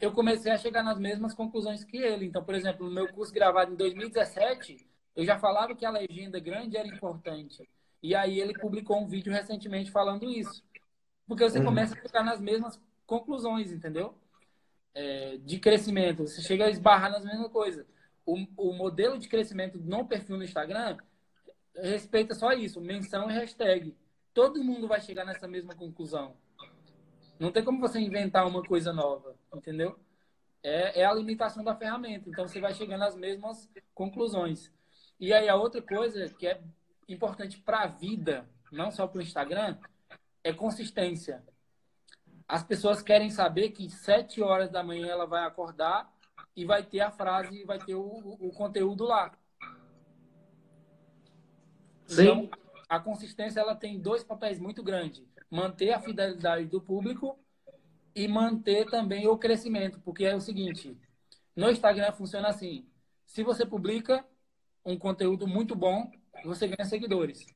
eu 0.00 0.10
comecei 0.10 0.50
a 0.50 0.58
chegar 0.58 0.82
nas 0.82 0.98
mesmas 0.98 1.32
conclusões 1.32 1.84
que 1.84 1.96
ele. 1.96 2.26
Então, 2.26 2.42
por 2.44 2.56
exemplo, 2.56 2.86
no 2.86 2.92
meu 2.92 3.06
curso 3.12 3.32
gravado 3.32 3.72
em 3.72 3.76
2017, 3.76 4.84
eu 5.14 5.24
já 5.24 5.38
falava 5.38 5.76
que 5.76 5.86
a 5.86 5.90
legenda 5.90 6.40
grande 6.40 6.76
era 6.76 6.88
importante. 6.88 7.66
E 8.06 8.14
aí 8.14 8.40
ele 8.40 8.56
publicou 8.56 9.02
um 9.02 9.06
vídeo 9.08 9.32
recentemente 9.32 9.90
falando 9.90 10.30
isso. 10.30 10.64
Porque 11.26 11.42
você 11.42 11.58
uhum. 11.58 11.64
começa 11.64 11.92
a 11.92 12.00
ficar 12.00 12.22
nas 12.22 12.40
mesmas 12.40 12.80
conclusões, 13.04 13.72
entendeu? 13.72 14.14
É, 14.94 15.38
de 15.38 15.58
crescimento. 15.58 16.24
Você 16.24 16.40
chega 16.40 16.66
a 16.66 16.70
esbarrar 16.70 17.10
nas 17.10 17.24
mesmas 17.24 17.50
coisas. 17.50 17.84
O, 18.24 18.36
o 18.56 18.72
modelo 18.72 19.18
de 19.18 19.26
crescimento 19.26 19.76
no 19.78 20.06
perfil 20.06 20.36
no 20.36 20.44
Instagram 20.44 20.98
respeita 21.74 22.32
só 22.32 22.52
isso, 22.52 22.80
menção 22.80 23.28
e 23.28 23.34
hashtag. 23.34 23.92
Todo 24.32 24.62
mundo 24.62 24.86
vai 24.86 25.00
chegar 25.00 25.24
nessa 25.24 25.48
mesma 25.48 25.74
conclusão. 25.74 26.36
Não 27.40 27.50
tem 27.50 27.64
como 27.64 27.80
você 27.80 27.98
inventar 27.98 28.46
uma 28.46 28.62
coisa 28.62 28.92
nova, 28.92 29.34
entendeu? 29.52 29.98
É, 30.62 31.00
é 31.00 31.04
a 31.04 31.12
limitação 31.12 31.64
da 31.64 31.74
ferramenta. 31.74 32.30
Então 32.30 32.46
você 32.46 32.60
vai 32.60 32.72
chegar 32.72 32.98
nas 32.98 33.16
mesmas 33.16 33.68
conclusões. 33.92 34.70
E 35.18 35.32
aí 35.32 35.48
a 35.48 35.56
outra 35.56 35.82
coisa 35.82 36.28
que 36.38 36.46
é 36.46 36.60
importante 37.08 37.58
para 37.58 37.82
a 37.82 37.86
vida, 37.86 38.48
não 38.70 38.90
só 38.90 39.06
para 39.06 39.18
o 39.18 39.22
Instagram, 39.22 39.78
é 40.42 40.52
consistência. 40.52 41.44
As 42.48 42.62
pessoas 42.62 43.02
querem 43.02 43.30
saber 43.30 43.70
que 43.70 43.90
sete 43.90 44.40
horas 44.40 44.70
da 44.70 44.82
manhã 44.82 45.08
ela 45.08 45.26
vai 45.26 45.44
acordar 45.44 46.12
e 46.54 46.64
vai 46.64 46.82
ter 46.82 47.00
a 47.00 47.10
frase, 47.10 47.64
vai 47.64 47.78
ter 47.78 47.94
o, 47.94 48.36
o 48.40 48.50
conteúdo 48.52 49.04
lá. 49.04 49.36
Sim. 52.06 52.22
Então, 52.22 52.50
a 52.88 53.00
consistência 53.00 53.60
ela 53.60 53.74
tem 53.74 53.98
dois 53.98 54.22
papéis 54.22 54.58
muito 54.58 54.82
grandes: 54.82 55.24
manter 55.50 55.92
a 55.92 56.00
fidelidade 56.00 56.66
do 56.66 56.80
público 56.80 57.38
e 58.14 58.28
manter 58.28 58.86
também 58.86 59.26
o 59.26 59.36
crescimento, 59.36 60.00
porque 60.00 60.24
é 60.24 60.34
o 60.34 60.40
seguinte: 60.40 60.96
no 61.54 61.70
Instagram 61.70 62.12
funciona 62.12 62.48
assim. 62.48 62.86
Se 63.26 63.42
você 63.42 63.66
publica 63.66 64.24
um 64.84 64.96
conteúdo 64.96 65.48
muito 65.48 65.74
bom, 65.74 66.10
você 66.46 66.66
ganha 66.68 66.88
seguidores. 66.88 67.46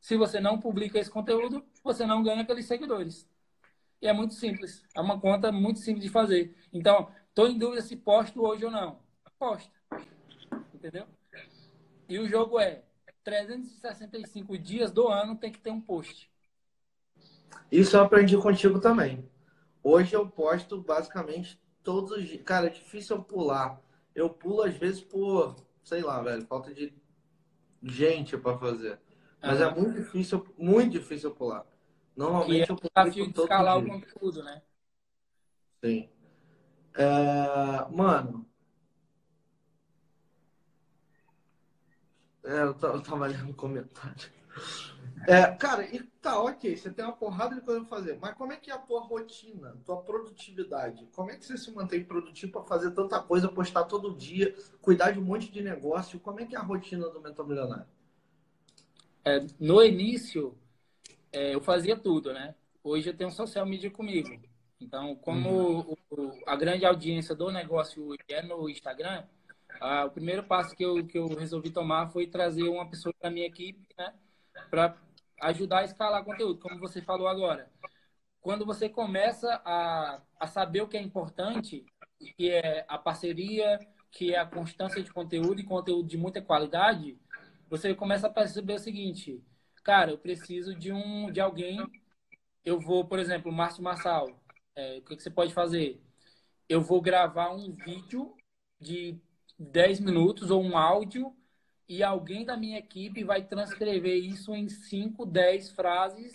Se 0.00 0.16
você 0.16 0.40
não 0.40 0.58
publica 0.58 0.98
esse 0.98 1.10
conteúdo, 1.10 1.64
você 1.82 2.04
não 2.04 2.22
ganha 2.22 2.42
aqueles 2.42 2.66
seguidores. 2.66 3.28
E 4.00 4.08
é 4.08 4.12
muito 4.12 4.34
simples. 4.34 4.84
É 4.94 5.00
uma 5.00 5.20
conta 5.20 5.52
muito 5.52 5.78
simples 5.78 6.04
de 6.04 6.10
fazer. 6.10 6.56
Então, 6.72 7.08
estou 7.28 7.46
em 7.46 7.56
dúvida 7.56 7.82
se 7.82 7.96
posto 7.96 8.44
hoje 8.44 8.64
ou 8.64 8.70
não. 8.70 8.98
Posto. 9.38 9.70
Entendeu? 10.74 11.06
E 12.08 12.18
o 12.18 12.28
jogo 12.28 12.58
é 12.58 12.82
365 13.22 14.58
dias 14.58 14.90
do 14.90 15.06
ano 15.06 15.36
tem 15.36 15.52
que 15.52 15.60
ter 15.60 15.70
um 15.70 15.80
post. 15.80 16.28
Isso 17.70 17.96
eu 17.96 18.02
aprendi 18.02 18.36
contigo 18.36 18.80
também. 18.80 19.24
Hoje 19.82 20.14
eu 20.14 20.28
posto 20.28 20.80
basicamente 20.80 21.60
todos 21.82 22.10
os 22.10 22.24
dias. 22.26 22.42
Cara, 22.42 22.66
é 22.66 22.70
difícil 22.70 23.16
eu 23.16 23.22
pular. 23.22 23.80
Eu 24.14 24.28
pulo 24.28 24.62
às 24.62 24.76
vezes 24.76 25.00
por, 25.00 25.56
sei 25.82 26.02
lá, 26.02 26.20
velho, 26.20 26.44
falta 26.46 26.74
de 26.74 26.92
gente 27.82 28.36
para 28.36 28.58
fazer. 28.58 28.98
Mas 29.42 29.60
uhum. 29.60 29.66
é 29.66 29.74
muito 29.74 30.00
difícil, 30.00 30.46
muito 30.56 30.92
difícil 30.92 31.30
eu 31.30 31.34
pular. 31.34 31.66
Normalmente 32.16 32.68
é 32.68 32.72
eu 32.72 32.76
pulo. 32.76 32.90
desafio 32.94 33.32
de 33.32 33.40
escalar 33.40 33.82
dia. 33.82 33.88
o 33.88 34.00
conteúdo, 34.00 34.42
né? 34.44 34.62
Sim. 35.82 36.08
É... 36.94 37.90
Mano, 37.90 38.46
É, 42.44 42.62
eu 42.62 42.74
tava 42.74 43.26
lendo 43.26 43.48
um 43.48 43.52
comentário. 43.52 44.30
É, 45.26 45.46
cara, 45.52 45.84
e 45.84 46.02
tá, 46.20 46.40
ok, 46.40 46.76
você 46.76 46.90
tem 46.90 47.04
uma 47.04 47.14
porrada 47.14 47.54
de 47.54 47.60
coisa 47.60 47.80
pra 47.80 47.88
fazer, 47.88 48.18
mas 48.20 48.34
como 48.34 48.52
é 48.52 48.56
que 48.56 48.70
é 48.70 48.74
a 48.74 48.78
tua 48.78 49.00
rotina, 49.00 49.76
tua 49.84 49.98
produtividade? 50.02 51.08
Como 51.14 51.30
é 51.30 51.36
que 51.36 51.44
você 51.44 51.56
se 51.56 51.70
mantém 51.70 52.04
produtivo 52.04 52.52
para 52.52 52.64
fazer 52.64 52.90
tanta 52.90 53.20
coisa, 53.20 53.48
postar 53.48 53.84
todo 53.84 54.16
dia, 54.16 54.54
cuidar 54.80 55.12
de 55.12 55.20
um 55.20 55.24
monte 55.24 55.50
de 55.50 55.62
negócio? 55.62 56.18
Como 56.18 56.40
é 56.40 56.46
que 56.46 56.56
é 56.56 56.58
a 56.58 56.62
rotina 56.62 57.08
do 57.08 57.20
Mentor 57.20 57.46
Milionário? 57.46 57.86
É, 59.24 59.46
no 59.60 59.82
início, 59.82 60.58
é, 61.32 61.54
eu 61.54 61.60
fazia 61.60 61.96
tudo, 61.96 62.32
né? 62.32 62.54
Hoje 62.82 63.10
eu 63.10 63.16
tenho 63.16 63.30
social 63.30 63.64
media 63.64 63.90
comigo. 63.90 64.28
Então, 64.80 65.14
como 65.14 65.48
uhum. 65.48 65.96
o, 66.10 66.32
a 66.44 66.56
grande 66.56 66.84
audiência 66.84 67.34
do 67.34 67.50
negócio 67.52 68.16
é 68.28 68.42
no 68.42 68.68
Instagram, 68.68 69.24
ah, 69.80 70.04
o 70.04 70.10
primeiro 70.10 70.42
passo 70.42 70.74
que 70.74 70.84
eu, 70.84 71.06
que 71.06 71.16
eu 71.16 71.28
resolvi 71.28 71.70
tomar 71.70 72.08
foi 72.08 72.26
trazer 72.26 72.64
uma 72.64 72.88
pessoa 72.88 73.14
para 73.14 73.30
minha 73.30 73.46
equipe, 73.46 73.80
né? 73.96 74.12
Para 74.68 74.96
ajudar 75.42 75.80
a 75.80 75.84
escalar 75.84 76.24
conteúdo, 76.24 76.60
como 76.60 76.78
você 76.78 77.02
falou 77.02 77.26
agora. 77.26 77.70
Quando 78.40 78.64
você 78.64 78.88
começa 78.88 79.60
a, 79.64 80.22
a 80.38 80.46
saber 80.46 80.82
o 80.82 80.88
que 80.88 80.96
é 80.96 81.02
importante, 81.02 81.84
que 82.36 82.50
é 82.50 82.84
a 82.88 82.96
parceria, 82.96 83.78
que 84.10 84.34
é 84.34 84.38
a 84.38 84.46
constância 84.46 85.02
de 85.02 85.12
conteúdo 85.12 85.60
e 85.60 85.64
conteúdo 85.64 86.08
de 86.08 86.16
muita 86.16 86.40
qualidade, 86.40 87.18
você 87.68 87.94
começa 87.94 88.26
a 88.26 88.30
perceber 88.30 88.74
o 88.74 88.78
seguinte, 88.78 89.42
cara, 89.82 90.12
eu 90.12 90.18
preciso 90.18 90.74
de 90.74 90.92
um 90.92 91.30
de 91.30 91.40
alguém. 91.40 91.78
Eu 92.64 92.78
vou, 92.80 93.04
por 93.04 93.18
exemplo, 93.18 93.50
Márcio 93.52 93.82
Marçal, 93.82 94.28
é, 94.76 94.98
o 94.98 95.02
que, 95.02 95.16
que 95.16 95.22
você 95.22 95.30
pode 95.30 95.52
fazer? 95.52 96.00
Eu 96.68 96.80
vou 96.80 97.00
gravar 97.00 97.50
um 97.50 97.70
vídeo 97.72 98.36
de 98.80 99.20
10 99.58 100.00
minutos 100.00 100.50
ou 100.50 100.62
um 100.62 100.76
áudio 100.76 101.34
e 101.88 102.02
alguém 102.02 102.44
da 102.44 102.56
minha 102.56 102.78
equipe 102.78 103.24
vai 103.24 103.42
transcrever 103.44 104.16
isso 104.16 104.54
em 104.54 104.68
5, 104.68 105.26
10 105.26 105.72
frases 105.72 106.32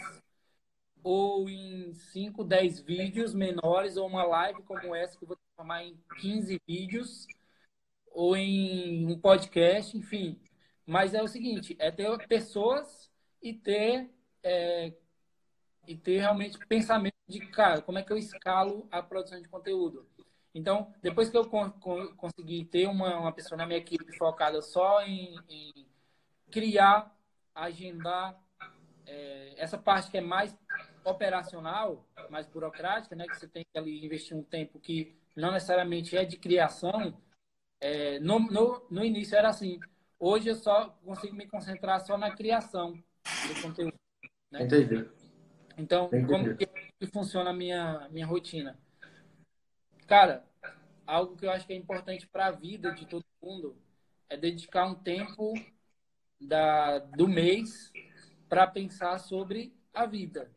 ou 1.04 1.50
em 1.50 1.94
5, 1.94 2.44
10 2.44 2.82
vídeos 2.82 3.34
menores 3.34 3.98
ou 3.98 4.08
uma 4.08 4.24
live 4.24 4.62
como 4.64 4.94
essa 4.96 5.18
que 5.18 5.24
eu 5.24 5.28
vou 5.30 5.38
transformar 5.38 5.84
em 5.84 5.98
15 6.20 6.62
vídeos 6.68 7.26
ou 8.12 8.36
em 8.36 9.06
um 9.08 9.20
podcast, 9.20 9.96
enfim. 9.98 10.40
Mas 10.86 11.14
é 11.14 11.22
o 11.22 11.28
seguinte, 11.28 11.76
é 11.80 11.92
ter 11.92 12.28
pessoas 12.28 13.12
e 13.42 13.54
ter 13.54 14.10
é, 14.44 14.94
e 15.88 15.96
ter 15.96 16.20
realmente 16.20 16.58
pensamento 16.68 17.16
de, 17.28 17.40
cara, 17.40 17.82
como 17.82 17.98
é 17.98 18.04
que 18.04 18.12
eu 18.12 18.18
escalo 18.18 18.88
a 18.92 19.02
produção 19.02 19.42
de 19.42 19.48
conteúdo. 19.48 20.06
Então, 20.58 20.92
depois 21.04 21.30
que 21.30 21.38
eu 21.38 21.48
con 21.48 21.70
consegui 22.18 22.66
ter 22.66 22.88
uma, 22.88 23.20
uma 23.20 23.32
pessoa 23.32 23.56
na 23.56 23.68
minha 23.68 23.78
equipe 23.78 24.18
focada 24.18 24.60
só 24.60 25.04
em, 25.04 25.40
em 25.48 25.88
criar, 26.50 27.16
agendar, 27.54 28.36
é, 29.06 29.54
essa 29.56 29.78
parte 29.78 30.10
que 30.10 30.18
é 30.18 30.22
mais 30.22 30.58
operacional, 31.06 32.08
mais 32.32 32.48
burocrática, 32.48 33.16
né, 33.16 33.28
que 33.28 33.38
você 33.38 33.48
tem 33.48 33.64
que 33.72 33.78
ali 33.78 34.04
investir 34.04 34.36
um 34.36 34.42
tempo 34.42 34.80
que 34.80 35.16
não 35.36 35.52
necessariamente 35.52 36.18
é 36.18 36.26
de 36.26 36.38
criação, 36.38 37.16
é, 37.80 38.20
no, 38.20 38.40
no, 38.40 38.84
no 38.90 39.06
início 39.06 39.38
era 39.38 39.50
assim. 39.50 39.80
Hoje 40.20 40.50
eu 40.50 40.56
só 40.56 40.90
consigo 41.06 41.36
me 41.36 41.46
concentrar 41.46 42.04
só 42.04 42.18
na 42.18 42.32
criação 42.32 42.94
do 42.94 43.62
conteúdo. 43.62 43.94
Né? 44.50 44.64
Entendi. 44.64 45.08
Então, 45.78 46.08
Entendi. 46.08 46.26
como 46.26 46.58
que, 46.58 46.66
que 46.66 47.06
funciona 47.14 47.52
a 47.52 47.54
minha, 47.54 48.10
minha 48.10 48.26
rotina? 48.26 48.76
Cara, 50.08 50.47
algo 51.08 51.38
que 51.38 51.46
eu 51.46 51.52
acho 51.52 51.66
que 51.66 51.74
é 51.74 51.76
importante 51.76 52.28
para 52.28 52.48
a 52.48 52.52
vida 52.52 52.94
de 52.94 53.06
todo 53.08 53.26
mundo 53.42 53.82
é 54.30 54.36
dedicar 54.36 54.86
um 54.86 54.96
tempo 54.96 55.54
da, 56.40 57.00
do 57.00 57.28
mês 57.28 57.92
para 58.50 58.68
pensar 58.68 59.18
sobre 59.20 59.74
a 59.94 60.06
vida, 60.06 60.52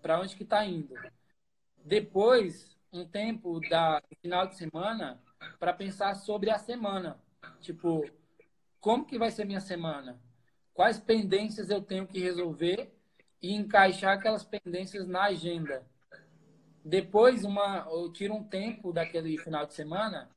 para 0.00 0.20
onde 0.20 0.36
que 0.36 0.42
está 0.42 0.64
indo. 0.64 0.94
Depois, 1.84 2.76
um 2.92 3.06
tempo 3.06 3.60
da 3.68 4.02
final 4.20 4.46
de 4.46 4.56
semana 4.56 5.20
para 5.58 5.72
pensar 5.72 6.14
sobre 6.14 6.50
a 6.50 6.58
semana, 6.58 7.18
tipo 7.60 8.08
como 8.78 9.06
que 9.06 9.18
vai 9.18 9.30
ser 9.30 9.46
minha 9.46 9.60
semana, 9.60 10.20
quais 10.74 10.98
pendências 10.98 11.70
eu 11.70 11.80
tenho 11.80 12.06
que 12.06 12.20
resolver 12.20 12.92
e 13.40 13.54
encaixar 13.54 14.16
aquelas 14.16 14.44
pendências 14.44 15.06
na 15.06 15.24
agenda. 15.24 15.84
Depois, 16.84 17.44
uma, 17.44 17.86
eu 17.90 18.12
tiro 18.12 18.34
um 18.34 18.42
tempo 18.42 18.92
daquele 18.92 19.38
final 19.38 19.66
de 19.66 19.74
semana 19.74 20.28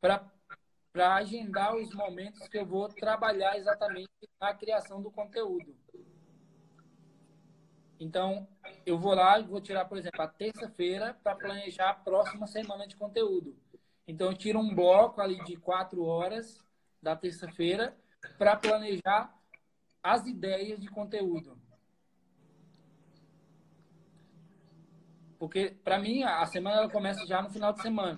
para 0.00 0.30
agendar 1.18 1.76
os 1.76 1.94
momentos 1.94 2.48
que 2.48 2.58
eu 2.58 2.66
vou 2.66 2.88
trabalhar 2.88 3.58
exatamente 3.58 4.10
na 4.40 4.54
criação 4.54 5.02
do 5.02 5.10
conteúdo. 5.10 5.76
Então, 8.00 8.48
eu 8.84 8.98
vou 8.98 9.14
lá 9.14 9.38
e 9.38 9.44
vou 9.44 9.60
tirar, 9.60 9.84
por 9.84 9.96
exemplo, 9.96 10.22
a 10.22 10.26
terça-feira 10.26 11.16
para 11.22 11.36
planejar 11.36 11.90
a 11.90 11.94
próxima 11.94 12.46
semana 12.46 12.86
de 12.86 12.96
conteúdo. 12.96 13.56
Então, 14.08 14.28
eu 14.28 14.36
tiro 14.36 14.58
um 14.58 14.74
bloco 14.74 15.20
ali 15.20 15.42
de 15.44 15.56
quatro 15.56 16.04
horas 16.04 16.58
da 17.00 17.14
terça-feira 17.14 17.96
para 18.38 18.56
planejar 18.56 19.32
as 20.02 20.26
ideias 20.26 20.80
de 20.80 20.88
conteúdo. 20.88 21.61
Porque, 25.42 25.70
para 25.82 25.98
mim, 25.98 26.22
a 26.22 26.46
semana 26.46 26.76
ela 26.76 26.88
começa 26.88 27.26
já 27.26 27.42
no 27.42 27.50
final 27.50 27.72
de 27.72 27.82
semana. 27.82 28.16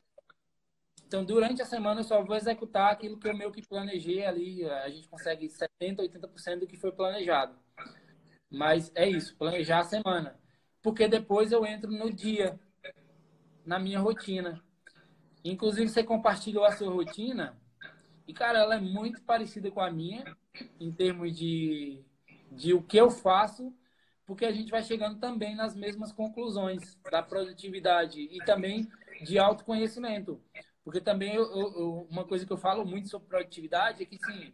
Então, 1.07 1.25
durante 1.25 1.63
a 1.63 1.65
semana, 1.65 2.01
eu 2.01 2.05
só 2.05 2.23
vou 2.23 2.37
executar 2.37 2.93
aquilo 2.93 3.19
que 3.19 3.27
eu 3.27 3.35
meio 3.35 3.51
que 3.51 3.67
planejei 3.67 4.27
ali. 4.27 4.63
A 4.69 4.91
gente 4.91 5.09
consegue 5.09 5.49
70%, 5.49 6.01
80% 6.01 6.59
do 6.59 6.67
que 6.67 6.77
foi 6.77 6.93
planejado. 6.93 7.59
Mas 8.51 8.93
é 8.95 9.09
isso, 9.09 9.35
planejar 9.39 9.79
a 9.79 9.85
semana. 9.85 10.39
Porque 10.83 11.09
depois 11.09 11.51
eu 11.51 11.65
entro 11.65 11.91
no 11.91 12.13
dia, 12.13 12.61
na 13.65 13.79
minha 13.79 14.01
rotina. 14.01 14.63
Inclusive, 15.43 15.89
você 15.89 16.05
compartilhou 16.05 16.67
a 16.67 16.73
sua 16.73 16.93
rotina. 16.93 17.59
E, 18.29 18.35
cara, 18.35 18.59
ela 18.59 18.75
é 18.75 18.81
muito 18.81 19.23
parecida 19.23 19.71
com 19.71 19.81
a 19.81 19.91
minha, 19.91 20.37
em 20.79 20.93
termos 20.93 21.35
de, 21.35 22.05
de 22.53 22.75
o 22.75 22.83
que 22.83 22.99
eu 22.99 23.11
faço, 23.11 23.75
porque 24.27 24.45
a 24.45 24.53
gente 24.53 24.71
vai 24.71 24.83
chegando 24.83 25.19
também 25.19 25.55
nas 25.55 25.75
mesmas 25.75 26.13
conclusões 26.13 26.99
da 27.11 27.23
produtividade 27.23 28.21
e 28.21 28.39
também 28.45 28.89
de 29.23 29.39
autoconhecimento. 29.39 30.41
Porque 30.83 31.01
também 31.01 31.35
eu, 31.35 31.45
eu, 31.45 32.07
uma 32.11 32.25
coisa 32.25 32.47
que 32.47 32.53
eu 32.53 32.59
falo 32.59 32.85
muito 32.85 33.09
sobre 33.09 33.29
produtividade 33.29 34.03
é 34.03 34.07
que, 34.07 34.19
sim, 34.19 34.53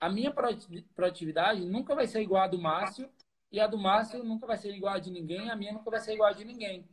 a 0.00 0.08
minha 0.08 0.32
produtividade 0.32 1.64
nunca 1.64 1.94
vai 1.94 2.06
ser 2.06 2.22
igual 2.22 2.42
a 2.42 2.48
do 2.48 2.58
Márcio 2.58 3.10
e 3.50 3.58
a 3.58 3.66
do 3.66 3.78
Márcio 3.78 4.22
nunca 4.22 4.46
vai 4.46 4.56
ser 4.56 4.74
igual 4.74 4.94
a 4.94 4.98
de 4.98 5.10
ninguém, 5.10 5.50
a 5.50 5.56
minha 5.56 5.72
nunca 5.72 5.90
vai 5.90 6.00
ser 6.00 6.14
igual 6.14 6.30
a 6.30 6.34
de 6.34 6.44
ninguém. 6.44 6.88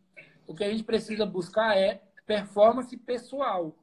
O 0.48 0.56
que 0.56 0.64
a 0.64 0.70
gente 0.70 0.84
precisa 0.84 1.26
buscar 1.26 1.78
é 1.78 2.02
performance 2.26 2.96
pessoal. 2.98 3.76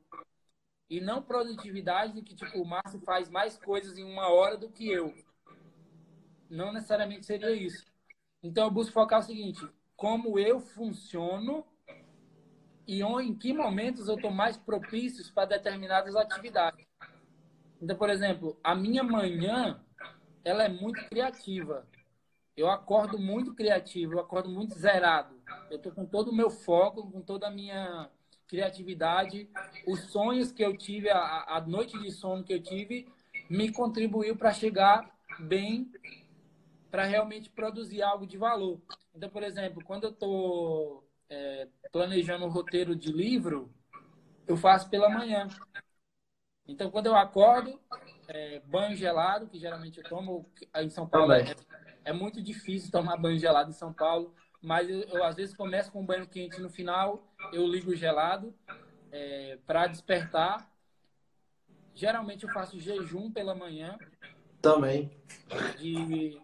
E 0.89 1.01
não 1.01 1.23
produtividade 1.23 2.15
de 2.15 2.23
que, 2.23 2.35
tipo, 2.35 2.61
o 2.61 2.67
Márcio 2.67 3.01
faz 3.01 3.29
mais 3.29 3.57
coisas 3.57 3.97
em 3.97 4.05
uma 4.05 4.29
hora 4.29 4.57
do 4.57 4.69
que 4.69 4.91
eu. 4.91 5.15
Não 6.51 6.73
necessariamente 6.73 7.25
seria 7.25 7.51
isso. 7.53 7.92
Então, 8.43 8.65
eu 8.65 8.71
busco 8.71 8.93
focar 8.93 9.21
o 9.21 9.23
seguinte: 9.23 9.67
como 9.97 10.39
eu 10.39 10.61
funciono 10.61 11.65
e 12.87 13.03
em 13.03 13.35
que 13.35 13.53
momentos 13.53 14.09
eu 14.09 14.17
estou 14.17 14.31
mais 14.31 14.57
propícios 14.57 15.31
para 15.31 15.47
determinadas 15.47 16.17
atividades. 16.17 16.85
Então, 17.81 17.97
por 17.97 18.11
exemplo, 18.11 18.59
a 18.63 18.75
minha 18.75 19.03
manhã, 19.03 19.81
ela 20.45 20.65
é 20.65 20.69
muito 20.69 21.05
criativa. 21.09 21.87
Eu 22.57 22.71
acordo 22.71 23.19
muito 23.19 23.55
criativo, 23.55 24.15
eu 24.15 24.21
acordo 24.21 24.51
muito 24.51 24.79
zerado. 24.79 25.35
Eu 25.71 25.77
estou 25.79 25.93
com 25.93 26.05
todo 26.05 26.31
o 26.31 26.35
meu 26.35 26.51
foco, 26.51 27.11
com 27.11 27.21
toda 27.23 27.47
a 27.47 27.51
minha 27.51 28.11
criatividade, 28.47 29.49
os 29.87 30.01
sonhos 30.11 30.53
que 30.53 30.63
eu 30.63 30.77
tive, 30.77 31.09
a, 31.09 31.45
a 31.49 31.61
noite 31.63 31.99
de 31.99 32.11
sono 32.11 32.45
que 32.45 32.53
eu 32.53 32.63
tive, 32.63 33.09
me 33.49 33.73
contribuiu 33.73 34.37
para 34.37 34.53
chegar 34.53 35.11
bem, 35.41 35.91
para 36.93 37.05
realmente 37.05 37.49
produzir 37.49 38.03
algo 38.03 38.27
de 38.27 38.37
valor. 38.37 38.81
Então, 39.15 39.31
por 39.31 39.43
exemplo, 39.43 39.83
quando 39.83 40.05
eu 40.05 40.11
estou 40.11 41.09
é, 41.29 41.67
planejando 41.91 42.45
um 42.45 42.51
roteiro 42.51 42.95
de 42.95 43.11
livro, 43.11 43.75
eu 44.47 44.59
faço 44.59 44.91
pela 44.91 45.09
manhã. 45.09 45.49
Então, 46.69 46.91
quando 46.91 47.07
eu 47.07 47.17
acordo, 47.17 47.81
é, 48.29 48.61
banho 48.61 48.95
gelado, 48.95 49.49
que 49.49 49.59
geralmente 49.59 49.99
eu 49.99 50.05
tomo 50.05 50.53
em 50.77 50.91
São 50.91 51.09
Paulo, 51.09 51.33
é, 51.33 51.57
é, 52.05 52.13
muito 52.13 52.43
difícil 52.43 52.93
tomar 52.93 53.17
banho 53.17 53.39
gelado 53.39 53.71
em 53.71 53.75
São 53.75 53.93
Paulo 53.93 54.35
mas 54.63 54.89
eu, 54.89 55.01
eu, 55.09 55.25
às 55.25 55.35
vezes 55.35 55.57
começo 55.57 55.91
com 55.91 56.03
um 56.03 56.07
banho 56.07 56.27
quente 56.29 56.61
no 56.61 56.71
final, 56.71 57.27
eu 57.53 57.67
ligo 57.67 57.97
gelado 57.97 58.55
é, 59.11 59.59
para 59.67 59.89
despertar. 59.89 60.71
Geralmente 61.95 62.45
eu 62.45 62.53
faço 62.53 62.79
jejum 62.79 63.31
pela 63.31 63.57
manhã. 63.57 63.99
Também. 64.63 65.11
De, 65.79 66.41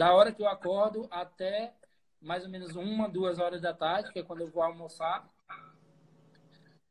da 0.00 0.14
hora 0.14 0.32
que 0.32 0.40
eu 0.40 0.48
acordo 0.48 1.06
até 1.10 1.74
mais 2.22 2.42
ou 2.44 2.50
menos 2.50 2.74
uma, 2.74 3.06
duas 3.06 3.38
horas 3.38 3.60
da 3.60 3.74
tarde, 3.74 4.10
que 4.10 4.18
é 4.18 4.22
quando 4.22 4.40
eu 4.40 4.50
vou 4.50 4.62
almoçar. 4.62 5.30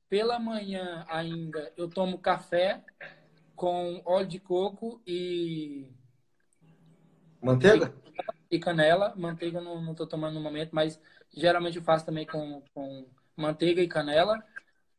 Pela 0.07 0.37
manhã 0.37 1.03
ainda 1.09 1.73
eu 1.75 1.89
tomo 1.89 2.19
café 2.19 2.85
com 3.55 3.99
óleo 4.05 4.27
de 4.27 4.39
coco 4.39 5.01
e. 5.07 5.91
Manteiga? 7.41 7.91
e 8.51 8.59
canela. 8.59 9.15
Manteiga 9.15 9.59
não 9.59 9.91
estou 9.91 10.05
tomando 10.05 10.35
no 10.35 10.41
momento, 10.41 10.69
mas 10.71 11.01
geralmente 11.35 11.77
eu 11.77 11.83
faço 11.83 12.05
também 12.05 12.27
com, 12.27 12.61
com 12.75 13.09
manteiga 13.35 13.81
e 13.81 13.87
canela, 13.87 14.39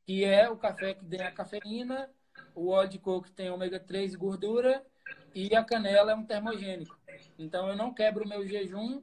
que 0.04 0.24
é 0.24 0.50
o 0.50 0.56
café 0.56 0.94
que 0.94 1.04
tem 1.04 1.22
a 1.22 1.30
cafeína, 1.30 2.11
o 2.56 2.70
óleo 2.70 2.88
de 2.90 2.98
coco 2.98 3.28
que 3.28 3.32
tem 3.32 3.50
ômega 3.50 3.78
3 3.78 4.14
e 4.14 4.16
gordura, 4.16 4.84
e 5.32 5.54
a 5.54 5.62
canela 5.62 6.11
é 6.11 6.14
um 6.16 6.26
termogênico. 6.26 6.99
Então 7.39 7.68
eu 7.68 7.77
não 7.77 7.93
quebro 7.93 8.25
o 8.25 8.29
meu 8.29 8.47
jejum, 8.47 9.03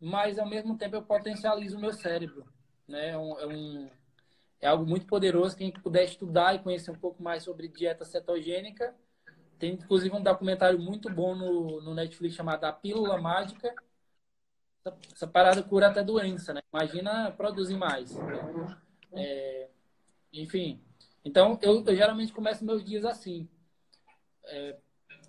mas 0.00 0.38
ao 0.38 0.48
mesmo 0.48 0.76
tempo 0.76 0.96
eu 0.96 1.02
potencializo 1.02 1.76
o 1.76 1.80
meu 1.80 1.92
cérebro. 1.92 2.46
Né? 2.86 3.10
É, 3.10 3.18
um, 3.18 3.38
é, 3.38 3.46
um, 3.46 3.90
é 4.60 4.66
algo 4.68 4.86
muito 4.86 5.06
poderoso. 5.06 5.56
Quem 5.56 5.70
puder 5.70 6.04
estudar 6.04 6.54
e 6.54 6.60
conhecer 6.60 6.90
um 6.90 6.98
pouco 6.98 7.22
mais 7.22 7.42
sobre 7.42 7.68
dieta 7.68 8.04
cetogênica, 8.04 8.94
tem 9.58 9.74
inclusive 9.74 10.14
um 10.14 10.22
documentário 10.22 10.78
muito 10.78 11.10
bom 11.10 11.34
no, 11.34 11.80
no 11.80 11.94
Netflix 11.94 12.34
chamado 12.34 12.64
A 12.64 12.72
Pílula 12.72 13.20
Mágica. 13.20 13.74
Essa, 14.84 14.96
essa, 15.12 15.26
parada 15.26 15.62
cura 15.62 15.88
até 15.88 16.02
doença, 16.02 16.54
né? 16.54 16.60
Imagina 16.72 17.32
produzir 17.32 17.76
mais. 17.76 18.16
É, 19.12 19.68
enfim, 20.32 20.80
Então, 21.24 21.58
eu, 21.62 21.84
eu 21.84 21.96
geralmente 21.96 22.32
começo 22.32 22.64
meus 22.64 22.84
dias 22.84 23.04
assim, 23.04 23.48
é, 24.44 24.76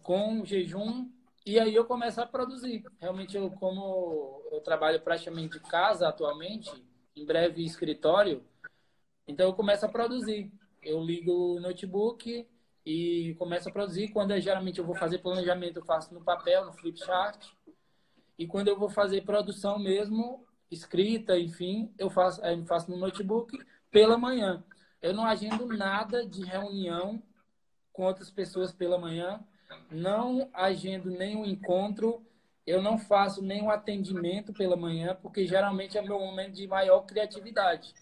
com 0.04 0.46
jejum, 0.46 1.10
e 1.50 1.60
aí 1.60 1.74
eu 1.74 1.84
começo 1.84 2.22
a 2.22 2.28
produzir. 2.28 2.86
Realmente, 3.00 3.36
eu, 3.36 3.50
como 3.50 4.44
eu 4.52 4.62
trabalho 4.62 5.02
praticamente 5.02 5.58
de 5.58 5.60
casa 5.62 6.08
atualmente, 6.08 6.72
em 7.16 7.26
breve 7.26 7.66
escritório, 7.66 8.44
então 9.28 9.48
eu 9.48 9.54
começo 9.56 9.84
a 9.84 9.90
produzir. 9.90 10.52
Eu 10.84 11.04
ligo 11.04 11.56
o 11.56 11.60
notebook 11.60 12.48
e 12.86 13.36
começo 13.40 13.68
a 13.68 13.72
produzir. 13.72 14.10
Quando 14.10 14.30
eu, 14.30 14.40
geralmente 14.40 14.78
eu 14.78 14.86
vou 14.86 14.94
fazer 14.94 15.18
planejamento, 15.18 15.78
eu 15.78 15.86
faço 15.86 16.14
no 16.14 16.24
papel, 16.24 16.66
no 16.66 16.74
flipchart. 16.74 17.52
E 18.38 18.46
quando 18.46 18.68
eu 18.68 18.78
vou 18.78 18.90
fazer 18.90 19.22
produção 19.22 19.80
mesmo, 19.80 20.46
escrita, 20.70 21.36
enfim, 21.36 21.92
eu 21.98 22.12
faço, 22.12 22.46
eu 22.46 22.64
faço 22.68 22.92
no 22.92 22.98
notebook 22.98 23.58
pela 23.90 24.20
manhã. 24.20 24.64
Eu 25.02 25.16
não 25.16 25.26
agendo 25.26 25.66
nada 25.66 26.24
de 26.24 26.44
reunião 26.44 27.24
com 27.92 28.04
outras 28.04 28.30
pessoas 28.30 28.72
pela 28.72 29.00
manhã, 29.00 29.44
não 29.92 30.50
agendo 30.54 31.10
nenhum 31.10 31.46
encontro, 31.46 32.26
eu 32.66 32.82
não 32.82 32.98
faço 32.98 33.42
nenhum 33.42 33.70
atendimento 33.70 34.54
pela 34.54 34.76
manhã, 34.76 35.18
porque 35.22 35.46
geralmente 35.46 35.98
é 35.98 36.02
meu 36.02 36.20
momento 36.20 36.54
de 36.54 36.68
maior 36.68 37.02
criatividade. 37.02 37.94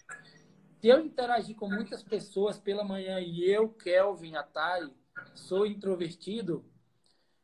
Se 0.80 0.88
eu 0.88 1.04
interagir 1.04 1.56
com 1.56 1.68
muitas 1.68 2.02
pessoas 2.02 2.58
pela 2.58 2.84
manhã 2.84 3.18
e 3.18 3.48
eu, 3.50 3.68
Kelvin, 3.68 4.36
Atari, 4.36 4.92
sou 5.34 5.66
introvertido, 5.66 6.64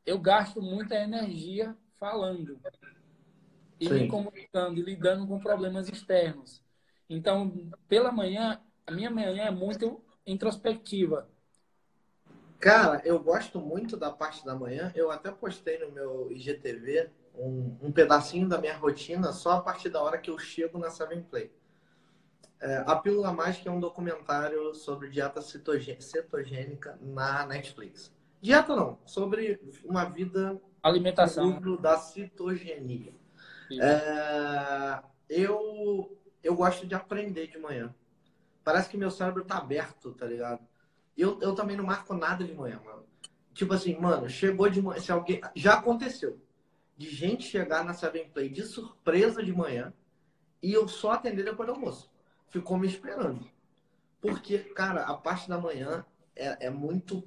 eu 0.04 0.18
gasto 0.18 0.60
muita 0.60 0.94
energia 0.94 1.76
falando 1.98 2.60
e 3.80 3.88
Sim. 3.88 3.94
me 3.94 4.08
comunicando 4.08 4.78
e 4.78 4.82
lidando 4.82 5.26
com 5.26 5.40
problemas 5.40 5.88
externos. 5.88 6.62
Então, 7.08 7.70
pela 7.88 8.12
manhã, 8.12 8.60
a 8.86 8.92
minha 8.92 9.10
manhã 9.10 9.44
é 9.44 9.50
muito 9.50 10.04
introspectiva. 10.26 11.28
Cara, 12.64 13.02
eu 13.04 13.22
gosto 13.22 13.60
muito 13.60 13.94
da 13.94 14.10
parte 14.10 14.42
da 14.42 14.54
manhã. 14.54 14.90
Eu 14.94 15.10
até 15.10 15.30
postei 15.30 15.78
no 15.80 15.92
meu 15.92 16.32
IGTV 16.32 17.10
um, 17.34 17.76
um 17.82 17.92
pedacinho 17.92 18.48
da 18.48 18.56
minha 18.56 18.74
rotina 18.74 19.34
só 19.34 19.52
a 19.52 19.60
partir 19.60 19.90
da 19.90 20.02
hora 20.02 20.16
que 20.16 20.30
eu 20.30 20.38
chego 20.38 20.78
na 20.78 20.88
Seven 20.88 21.20
Play. 21.24 21.52
É, 22.58 22.82
a 22.86 22.96
Pílula 22.96 23.30
Mágica 23.34 23.68
é 23.68 23.72
um 23.72 23.78
documentário 23.78 24.74
sobre 24.74 25.10
dieta 25.10 25.42
cetogênica 25.42 26.98
na 27.02 27.44
Netflix. 27.44 28.10
Dieta 28.40 28.74
não, 28.74 28.98
sobre 29.04 29.60
uma 29.84 30.06
vida 30.06 30.58
alimentação 30.82 31.60
da 31.78 31.98
citogenia. 31.98 33.12
É, 33.78 35.02
eu 35.28 36.18
eu 36.42 36.54
gosto 36.54 36.86
de 36.86 36.94
aprender 36.94 37.46
de 37.46 37.58
manhã. 37.58 37.94
Parece 38.64 38.88
que 38.88 38.96
meu 38.96 39.10
cérebro 39.10 39.44
tá 39.44 39.58
aberto, 39.58 40.12
tá 40.12 40.24
ligado? 40.24 40.66
Eu, 41.16 41.40
eu 41.40 41.54
também 41.54 41.76
não 41.76 41.84
marco 41.84 42.14
nada 42.14 42.44
de 42.44 42.54
manhã, 42.54 42.80
mano. 42.84 43.04
Tipo 43.52 43.74
assim, 43.74 43.96
mano, 43.98 44.28
chegou 44.28 44.68
de 44.68 44.82
manhã. 44.82 45.00
Se 45.00 45.12
alguém. 45.12 45.40
Já 45.54 45.74
aconteceu. 45.74 46.40
De 46.96 47.10
gente 47.10 47.44
chegar 47.44 47.84
na 47.84 47.92
Seven 47.92 48.28
Play 48.30 48.48
de 48.48 48.62
surpresa 48.62 49.42
de 49.42 49.52
manhã 49.52 49.92
e 50.62 50.72
eu 50.72 50.88
só 50.88 51.12
atender 51.12 51.44
depois 51.44 51.68
do 51.68 51.74
almoço. 51.74 52.10
Ficou 52.48 52.78
me 52.78 52.86
esperando. 52.86 53.46
Porque, 54.20 54.58
cara, 54.58 55.02
a 55.02 55.14
parte 55.14 55.48
da 55.48 55.58
manhã 55.58 56.06
é, 56.34 56.66
é 56.66 56.70
muito. 56.70 57.22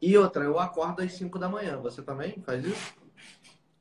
E 0.00 0.16
outra, 0.18 0.44
eu 0.44 0.58
acordo 0.58 1.00
às 1.00 1.12
5 1.12 1.38
da 1.38 1.48
manhã. 1.48 1.78
Você 1.78 2.02
também 2.02 2.42
faz 2.42 2.64
isso? 2.64 2.94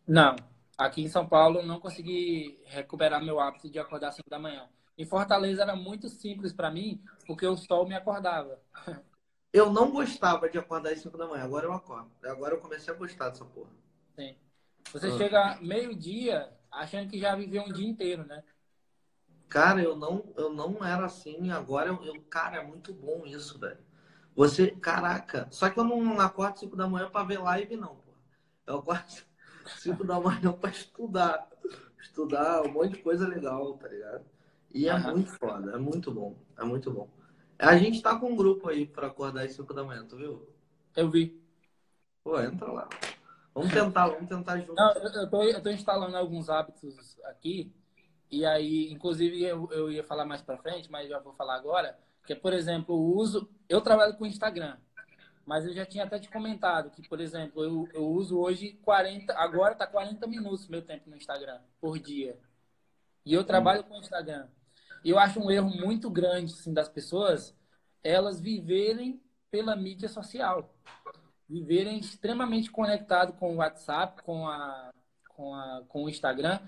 Não. 0.08 0.36
Aqui 0.78 1.02
em 1.02 1.10
São 1.10 1.28
Paulo, 1.28 1.64
não 1.64 1.80
consegui 1.80 2.60
recuperar 2.66 3.24
meu 3.24 3.40
hábito 3.40 3.70
de 3.70 3.80
acordar 3.80 4.10
às 4.10 4.16
5 4.16 4.30
da 4.30 4.38
manhã. 4.38 4.70
Em 5.02 5.06
Fortaleza 5.06 5.64
era 5.64 5.76
muito 5.76 6.08
simples 6.08 6.54
para 6.54 6.70
mim, 6.70 7.04
porque 7.26 7.48
o 7.48 7.58
sol 7.58 7.88
me 7.88 7.96
acordava. 7.96 8.62
Eu 9.52 9.72
não 9.72 9.90
gostava 9.90 10.48
de 10.48 10.60
acordar 10.60 10.94
às 10.94 11.00
5 11.00 11.18
da 11.18 11.28
manhã, 11.28 11.44
agora 11.44 11.66
eu 11.66 11.74
acordo. 11.74 12.12
Agora 12.24 12.54
eu 12.54 12.60
comecei 12.62 12.94
a 12.94 12.96
gostar 12.96 13.30
dessa 13.30 13.44
porra. 13.44 13.72
Sim. 14.16 14.36
Você 14.94 15.08
ah. 15.08 15.18
chega 15.18 15.58
meio-dia 15.60 16.54
achando 16.72 17.10
que 17.10 17.20
já 17.20 17.36
viveu 17.36 17.64
um 17.64 17.74
dia 17.74 17.88
inteiro, 17.88 18.24
né? 18.28 18.44
Cara, 19.50 19.82
eu 19.82 19.96
não, 19.96 20.32
eu 20.38 20.54
não 20.54 20.86
era 20.86 21.08
assim, 21.08 21.50
agora 21.50 21.90
eu, 21.90 22.06
eu 22.06 22.22
cara, 22.30 22.58
é 22.58 22.64
muito 22.64 22.94
bom 22.94 23.26
isso, 23.26 23.58
velho. 23.58 23.80
Você, 24.36 24.70
caraca, 24.70 25.48
só 25.50 25.68
que 25.68 25.80
eu 25.80 25.84
não 25.84 26.20
acordo 26.20 26.60
5 26.60 26.76
da 26.76 26.88
manhã 26.88 27.10
para 27.10 27.26
ver 27.26 27.40
live, 27.40 27.76
não, 27.76 27.96
pô. 27.96 28.14
Eu 28.68 28.78
acordo 28.78 29.04
5 29.80 30.04
da 30.04 30.20
manhã 30.20 30.54
para 30.54 30.70
estudar. 30.70 31.50
Estudar 32.00 32.62
um 32.62 32.72
monte 32.72 32.98
de 32.98 33.04
coisa 33.04 33.28
legal, 33.28 33.74
tá 33.78 33.88
ligado? 33.88 34.26
E 34.74 34.88
é 34.88 34.96
uhum. 34.96 35.12
muito 35.12 35.32
foda, 35.38 35.72
é 35.72 35.78
muito 35.78 36.12
bom, 36.12 36.36
é 36.58 36.64
muito 36.64 36.92
bom. 36.92 37.10
A 37.60 37.78
gente 37.78 38.02
tá 38.02 38.18
com 38.18 38.32
um 38.32 38.36
grupo 38.36 38.70
aí 38.70 38.86
para 38.86 39.08
acordar 39.08 39.44
às 39.44 39.54
5 39.54 39.74
da 39.74 39.84
manhã, 39.84 40.06
tu 40.08 40.18
viu? 40.18 40.50
Eu 40.96 41.10
vi. 41.10 41.40
Pô, 42.24 42.40
entra 42.40 42.72
lá. 42.72 42.90
Vamos 43.54 43.72
tentar, 43.72 44.08
vamos 44.08 44.30
tentar 44.30 44.58
junto. 44.60 44.74
Não, 44.74 44.94
eu, 44.94 45.30
tô, 45.30 45.44
eu 45.44 45.62
tô 45.62 45.70
instalando 45.70 46.16
alguns 46.16 46.50
hábitos 46.50 47.20
aqui, 47.26 47.72
e 48.32 48.46
aí, 48.46 48.90
inclusive, 48.92 49.44
eu, 49.44 49.70
eu 49.72 49.92
ia 49.92 50.04
falar 50.04 50.26
mais 50.26 50.42
para 50.42 50.58
frente, 50.58 50.90
mas 50.90 51.10
já 51.10 51.20
vou 51.20 51.34
falar 51.34 51.56
agora, 51.56 52.00
que 52.26 52.34
por 52.34 52.54
exemplo, 52.54 52.96
o 52.96 53.18
uso... 53.18 53.50
Eu 53.68 53.82
trabalho 53.82 54.16
com 54.16 54.26
Instagram, 54.26 54.78
mas 55.46 55.66
eu 55.66 55.74
já 55.74 55.86
tinha 55.86 56.06
até 56.06 56.18
te 56.18 56.30
comentado 56.30 56.90
que, 56.92 57.08
por 57.08 57.20
exemplo, 57.20 57.62
eu, 57.62 57.90
eu 57.94 58.08
uso 58.08 58.40
hoje 58.40 58.80
40... 58.84 59.34
Agora 59.34 59.76
tá 59.76 59.86
40 59.86 60.26
minutos 60.28 60.70
meu 60.70 60.82
tempo 60.82 61.10
no 61.10 61.18
Instagram, 61.18 61.60
por 61.82 62.00
dia. 62.00 62.40
E 63.26 63.34
eu 63.34 63.44
trabalho 63.44 63.84
com 63.84 63.98
Instagram. 63.98 64.48
Eu 65.04 65.18
acho 65.18 65.40
um 65.40 65.50
erro 65.50 65.70
muito 65.70 66.10
grande 66.10 66.54
assim, 66.54 66.74
das 66.74 66.88
pessoas 66.88 67.56
elas 68.04 68.40
viverem 68.40 69.22
pela 69.50 69.76
mídia 69.76 70.08
social. 70.08 70.74
Viverem 71.48 72.00
extremamente 72.00 72.72
conectado 72.72 73.34
com 73.34 73.54
o 73.54 73.58
WhatsApp, 73.58 74.24
com, 74.24 74.48
a, 74.48 74.92
com, 75.30 75.54
a, 75.54 75.84
com 75.88 76.04
o 76.04 76.10
Instagram. 76.10 76.60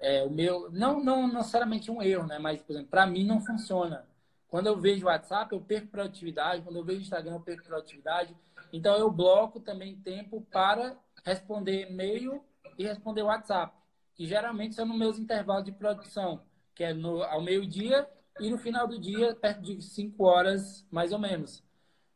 É, 0.00 0.22
o 0.24 0.30
meu, 0.30 0.70
não, 0.70 1.02
não 1.02 1.26
necessariamente 1.26 1.90
um 1.90 2.02
erro, 2.02 2.26
né? 2.26 2.38
Mas, 2.38 2.60
por 2.62 2.72
exemplo, 2.72 2.90
para 2.90 3.06
mim 3.06 3.24
não 3.24 3.40
funciona. 3.40 4.06
Quando 4.48 4.66
eu 4.66 4.78
vejo 4.78 5.06
o 5.06 5.08
WhatsApp, 5.08 5.52
eu 5.52 5.60
perco 5.60 5.88
produtividade. 5.88 6.62
Quando 6.62 6.76
eu 6.76 6.84
vejo 6.84 7.00
o 7.00 7.02
Instagram, 7.02 7.34
eu 7.34 7.40
perco 7.40 7.64
produtividade. 7.64 8.36
Então, 8.72 8.96
eu 8.96 9.10
bloco 9.10 9.60
também 9.60 9.96
tempo 9.96 10.46
para 10.52 10.96
responder 11.24 11.88
e-mail 11.88 12.44
e 12.76 12.84
responder 12.84 13.22
WhatsApp, 13.22 13.74
que 14.14 14.26
geralmente 14.26 14.74
são 14.74 14.86
nos 14.86 14.98
meus 14.98 15.18
intervalos 15.18 15.64
de 15.64 15.72
produção 15.72 16.42
que 16.78 16.84
é 16.84 16.94
no, 16.94 17.24
ao 17.24 17.42
meio-dia, 17.42 18.08
e 18.38 18.48
no 18.48 18.56
final 18.56 18.86
do 18.86 19.00
dia, 19.00 19.34
perto 19.34 19.60
de 19.62 19.82
5 19.82 20.24
horas, 20.24 20.86
mais 20.92 21.12
ou 21.12 21.18
menos. 21.18 21.60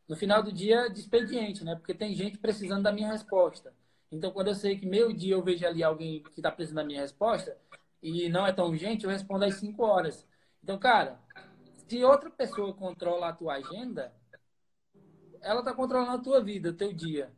No 0.09 0.15
final 0.15 0.41
do 0.41 0.53
dia, 0.53 0.89
de 0.89 1.01
expediente, 1.01 1.65
né? 1.65 1.75
Porque 1.75 1.93
tem 1.93 2.15
gente 2.15 2.39
precisando 2.39 2.85
da 2.85 2.93
minha 2.93 3.11
resposta. 3.11 3.75
Então, 4.09 4.31
quando 4.31 4.49
eu 4.49 4.55
sei 4.55 4.79
que 4.79 4.87
meio-dia 4.87 5.35
eu 5.35 5.43
vejo 5.43 5.67
ali 5.67 5.83
alguém 5.83 6.23
que 6.23 6.39
está 6.39 6.49
precisando 6.49 6.77
da 6.77 6.85
minha 6.85 7.01
resposta, 7.01 7.59
e 8.01 8.29
não 8.29 8.47
é 8.47 8.53
tão 8.53 8.69
urgente, 8.69 9.05
eu 9.05 9.11
respondo 9.11 9.45
às 9.45 9.57
5 9.57 9.83
horas. 9.85 10.25
Então, 10.63 10.79
cara, 10.79 11.19
se 11.89 12.05
outra 12.05 12.31
pessoa 12.31 12.73
controla 12.73 13.31
a 13.31 13.33
tua 13.33 13.55
agenda, 13.55 14.15
ela 15.41 15.59
está 15.59 15.75
controlando 15.75 16.13
a 16.13 16.23
tua 16.23 16.41
vida, 16.41 16.71
o 16.71 16.75
teu 16.75 16.93
dia. 16.93 17.33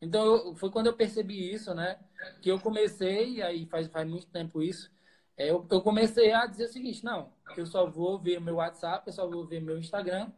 Então, 0.00 0.24
eu, 0.24 0.54
foi 0.54 0.70
quando 0.70 0.86
eu 0.86 0.96
percebi 0.96 1.52
isso, 1.52 1.74
né? 1.74 1.98
Que 2.40 2.50
eu 2.50 2.58
comecei, 2.58 3.42
aí 3.42 3.66
faz, 3.66 3.88
faz 3.88 4.08
muito 4.08 4.26
tempo 4.28 4.62
isso, 4.62 4.90
eu, 5.36 5.66
eu, 5.70 5.82
comecei 5.82 6.32
a 6.32 6.46
dizer 6.46 6.64
o 6.64 6.72
seguinte, 6.72 7.04
não, 7.04 7.32
eu 7.56 7.66
só 7.66 7.86
vou 7.86 8.18
ver 8.18 8.40
meu 8.40 8.56
WhatsApp, 8.56 9.06
eu 9.06 9.12
só 9.12 9.28
vou 9.28 9.46
ver 9.46 9.60
meu 9.60 9.78
Instagram 9.78 10.32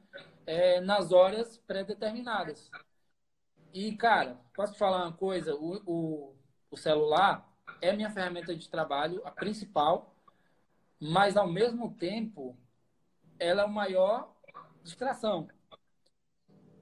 é, 0.45 0.81
nas 0.81 1.13
horas 1.13 1.57
pré-determinadas. 1.59 2.71
E, 3.73 3.95
cara, 3.97 4.41
posso 4.55 4.73
te 4.73 4.79
falar 4.79 5.05
uma 5.05 5.13
coisa? 5.13 5.55
O, 5.55 5.83
o, 5.87 6.37
o 6.71 6.77
celular 6.77 7.49
é 7.81 7.93
minha 7.93 8.11
ferramenta 8.11 8.57
de 8.57 8.69
trabalho, 8.69 9.23
a 9.25 9.31
principal, 9.31 10.17
mas, 10.99 11.37
ao 11.37 11.47
mesmo 11.47 11.95
tempo, 11.95 12.57
ela 13.39 13.63
é 13.63 13.65
a 13.65 13.69
maior 13.69 14.35
distração. 14.83 15.49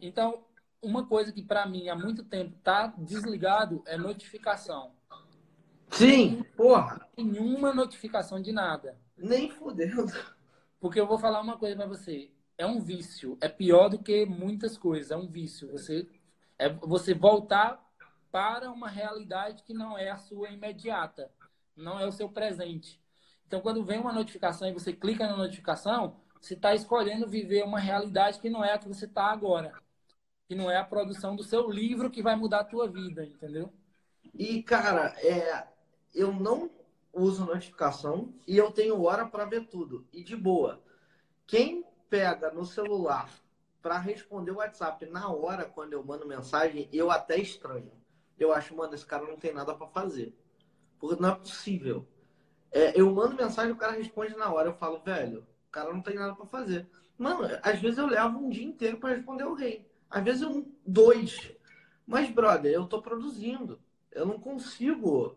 Então, 0.00 0.46
uma 0.80 1.06
coisa 1.06 1.32
que, 1.32 1.42
para 1.42 1.66
mim, 1.66 1.88
há 1.88 1.94
muito 1.94 2.24
tempo 2.24 2.56
está 2.56 2.86
desligado 2.86 3.82
é 3.86 3.98
notificação. 3.98 4.95
Sim, 5.90 6.42
porra. 6.56 7.08
Nenhuma 7.16 7.72
notificação 7.72 8.40
de 8.40 8.52
nada. 8.52 8.98
Nem 9.16 9.50
fudendo. 9.50 10.12
Porque 10.80 11.00
eu 11.00 11.06
vou 11.06 11.18
falar 11.18 11.40
uma 11.40 11.56
coisa 11.56 11.76
para 11.76 11.86
você. 11.86 12.30
É 12.58 12.66
um 12.66 12.80
vício. 12.80 13.36
É 13.40 13.48
pior 13.48 13.88
do 13.88 13.98
que 13.98 14.26
muitas 14.26 14.76
coisas. 14.76 15.10
É 15.10 15.16
um 15.16 15.26
vício. 15.26 15.70
Você, 15.72 16.06
é 16.58 16.68
você 16.68 17.14
voltar 17.14 17.82
para 18.30 18.70
uma 18.70 18.88
realidade 18.88 19.62
que 19.62 19.72
não 19.72 19.96
é 19.96 20.10
a 20.10 20.18
sua 20.18 20.50
imediata. 20.50 21.30
Não 21.74 21.98
é 21.98 22.06
o 22.06 22.12
seu 22.12 22.28
presente. 22.28 23.00
Então, 23.46 23.60
quando 23.60 23.84
vem 23.84 23.98
uma 23.98 24.12
notificação 24.12 24.68
e 24.68 24.72
você 24.72 24.92
clica 24.92 25.26
na 25.26 25.36
notificação, 25.36 26.20
você 26.40 26.54
está 26.54 26.74
escolhendo 26.74 27.28
viver 27.28 27.64
uma 27.64 27.78
realidade 27.78 28.40
que 28.40 28.50
não 28.50 28.64
é 28.64 28.72
a 28.72 28.78
que 28.78 28.88
você 28.88 29.04
está 29.06 29.26
agora. 29.26 29.72
Que 30.48 30.54
não 30.54 30.70
é 30.70 30.76
a 30.76 30.84
produção 30.84 31.36
do 31.36 31.42
seu 31.42 31.70
livro 31.70 32.10
que 32.10 32.22
vai 32.22 32.36
mudar 32.36 32.60
a 32.60 32.64
tua 32.64 32.88
vida, 32.88 33.24
entendeu? 33.24 33.72
E, 34.34 34.62
cara, 34.62 35.14
é, 35.18 35.66
eu 36.16 36.32
não 36.32 36.70
uso 37.12 37.44
notificação 37.44 38.34
e 38.46 38.56
eu 38.56 38.70
tenho 38.72 39.02
hora 39.02 39.26
para 39.26 39.44
ver 39.44 39.66
tudo. 39.68 40.06
E 40.12 40.24
de 40.24 40.34
boa. 40.34 40.82
Quem 41.46 41.84
pega 42.08 42.50
no 42.50 42.64
celular 42.64 43.30
para 43.82 43.98
responder 43.98 44.50
o 44.50 44.56
WhatsApp 44.56 45.06
na 45.06 45.30
hora, 45.30 45.64
quando 45.64 45.92
eu 45.92 46.02
mando 46.02 46.26
mensagem, 46.26 46.88
eu 46.92 47.10
até 47.10 47.38
estranho. 47.38 47.92
Eu 48.38 48.52
acho, 48.52 48.74
mano, 48.74 48.94
esse 48.94 49.06
cara 49.06 49.24
não 49.24 49.36
tem 49.36 49.54
nada 49.54 49.74
para 49.74 49.86
fazer. 49.86 50.34
Porque 50.98 51.20
não 51.22 51.30
é 51.30 51.34
possível. 51.34 52.06
É, 52.72 52.98
eu 53.00 53.10
mando 53.12 53.36
mensagem, 53.36 53.72
o 53.72 53.76
cara 53.76 53.92
responde 53.92 54.36
na 54.36 54.52
hora. 54.52 54.70
Eu 54.70 54.74
falo, 54.74 54.98
velho, 55.00 55.46
o 55.68 55.70
cara 55.70 55.92
não 55.92 56.02
tem 56.02 56.16
nada 56.16 56.34
para 56.34 56.46
fazer. 56.46 56.88
Mano, 57.16 57.48
às 57.62 57.80
vezes 57.80 57.98
eu 57.98 58.06
levo 58.06 58.38
um 58.38 58.50
dia 58.50 58.64
inteiro 58.64 58.98
para 58.98 59.14
responder 59.14 59.44
alguém. 59.44 59.86
Às 60.10 60.24
vezes 60.24 60.42
um, 60.42 60.66
dois. 60.86 61.52
Mas, 62.06 62.30
brother, 62.30 62.72
eu 62.72 62.86
tô 62.86 63.00
produzindo. 63.00 63.80
Eu 64.10 64.26
não 64.26 64.38
consigo, 64.38 65.36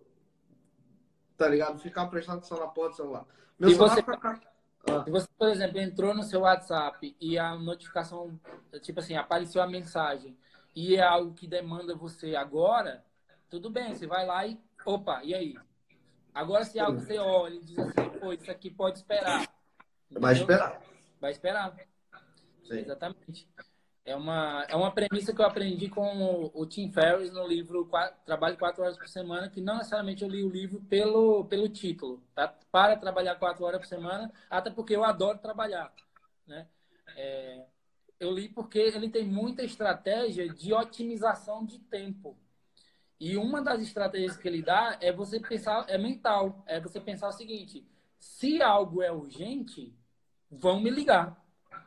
tá 1.39 1.47
ligado? 1.47 1.79
Ficar 1.79 2.05
prestando 2.07 2.39
atenção 2.39 2.59
na 2.59 2.67
porta 2.67 2.91
do 2.91 2.95
celular. 2.97 3.25
Meu 3.57 3.69
celular 3.69 3.95
você... 3.95 4.03
fica... 4.03 4.41
Ah. 4.89 5.03
Se 5.03 5.11
você, 5.11 5.27
por 5.37 5.49
exemplo, 5.49 5.79
entrou 5.79 6.13
no 6.13 6.23
seu 6.23 6.41
WhatsApp 6.41 7.15
e 7.19 7.37
a 7.37 7.55
notificação, 7.55 8.39
tipo 8.81 8.99
assim, 8.99 9.15
apareceu 9.15 9.61
a 9.61 9.67
mensagem 9.67 10.37
e 10.75 10.95
é 10.95 11.01
algo 11.01 11.33
que 11.33 11.47
demanda 11.47 11.95
você 11.95 12.35
agora, 12.35 13.03
tudo 13.49 13.69
bem, 13.69 13.95
você 13.95 14.05
vai 14.05 14.25
lá 14.25 14.45
e, 14.45 14.59
opa, 14.85 15.21
e 15.23 15.33
aí? 15.33 15.57
Agora, 16.33 16.63
se 16.63 16.79
algo 16.79 16.99
você 16.99 17.17
olha 17.17 17.55
e 17.55 17.63
diz 17.63 17.79
assim, 17.79 18.09
pô, 18.19 18.31
isso 18.31 18.51
aqui 18.51 18.69
pode 18.69 18.99
esperar. 18.99 19.41
Entendeu? 20.05 20.21
Vai 20.21 20.33
esperar. 20.33 20.81
Vai 21.19 21.31
esperar. 21.31 21.75
Sim. 22.63 22.79
Exatamente. 22.79 23.49
É 24.09 24.15
uma, 24.15 24.65
é 24.67 24.75
uma 24.75 24.91
premissa 24.91 25.31
que 25.31 25.39
eu 25.39 25.45
aprendi 25.45 25.87
com 25.87 26.01
o, 26.01 26.61
o 26.61 26.65
Tim 26.65 26.91
Ferriss 26.91 27.31
no 27.31 27.47
livro 27.47 27.85
quatro, 27.85 28.17
Trabalho 28.25 28.57
Quatro 28.57 28.81
Horas 28.81 28.97
por 28.97 29.07
Semana, 29.07 29.49
que 29.49 29.61
não 29.61 29.77
necessariamente 29.77 30.23
eu 30.23 30.29
li 30.29 30.43
o 30.43 30.49
livro 30.49 30.81
pelo, 30.89 31.45
pelo 31.45 31.69
título, 31.69 32.19
tá? 32.33 32.47
Para 32.71 32.97
trabalhar 32.97 33.35
quatro 33.35 33.63
horas 33.63 33.79
por 33.79 33.85
semana, 33.85 34.33
até 34.49 34.71
porque 34.71 34.95
eu 34.95 35.03
adoro 35.03 35.37
trabalhar, 35.37 35.93
né? 36.47 36.67
É, 37.15 37.67
eu 38.19 38.31
li 38.33 38.49
porque 38.49 38.79
ele 38.79 39.11
tem 39.11 39.27
muita 39.27 39.63
estratégia 39.63 40.49
de 40.49 40.73
otimização 40.73 41.63
de 41.63 41.77
tempo. 41.77 42.35
E 43.19 43.37
uma 43.37 43.61
das 43.61 43.79
estratégias 43.79 44.35
que 44.35 44.47
ele 44.47 44.63
dá 44.63 44.97
é 45.01 45.11
você 45.11 45.39
pensar, 45.39 45.85
é 45.87 45.99
mental, 45.99 46.63
é 46.65 46.79
você 46.79 46.99
pensar 46.99 47.27
o 47.27 47.33
seguinte: 47.33 47.87
se 48.17 48.59
algo 48.59 49.03
é 49.03 49.11
urgente, 49.11 49.95
vão 50.49 50.79
me 50.79 50.89
ligar 50.89 51.39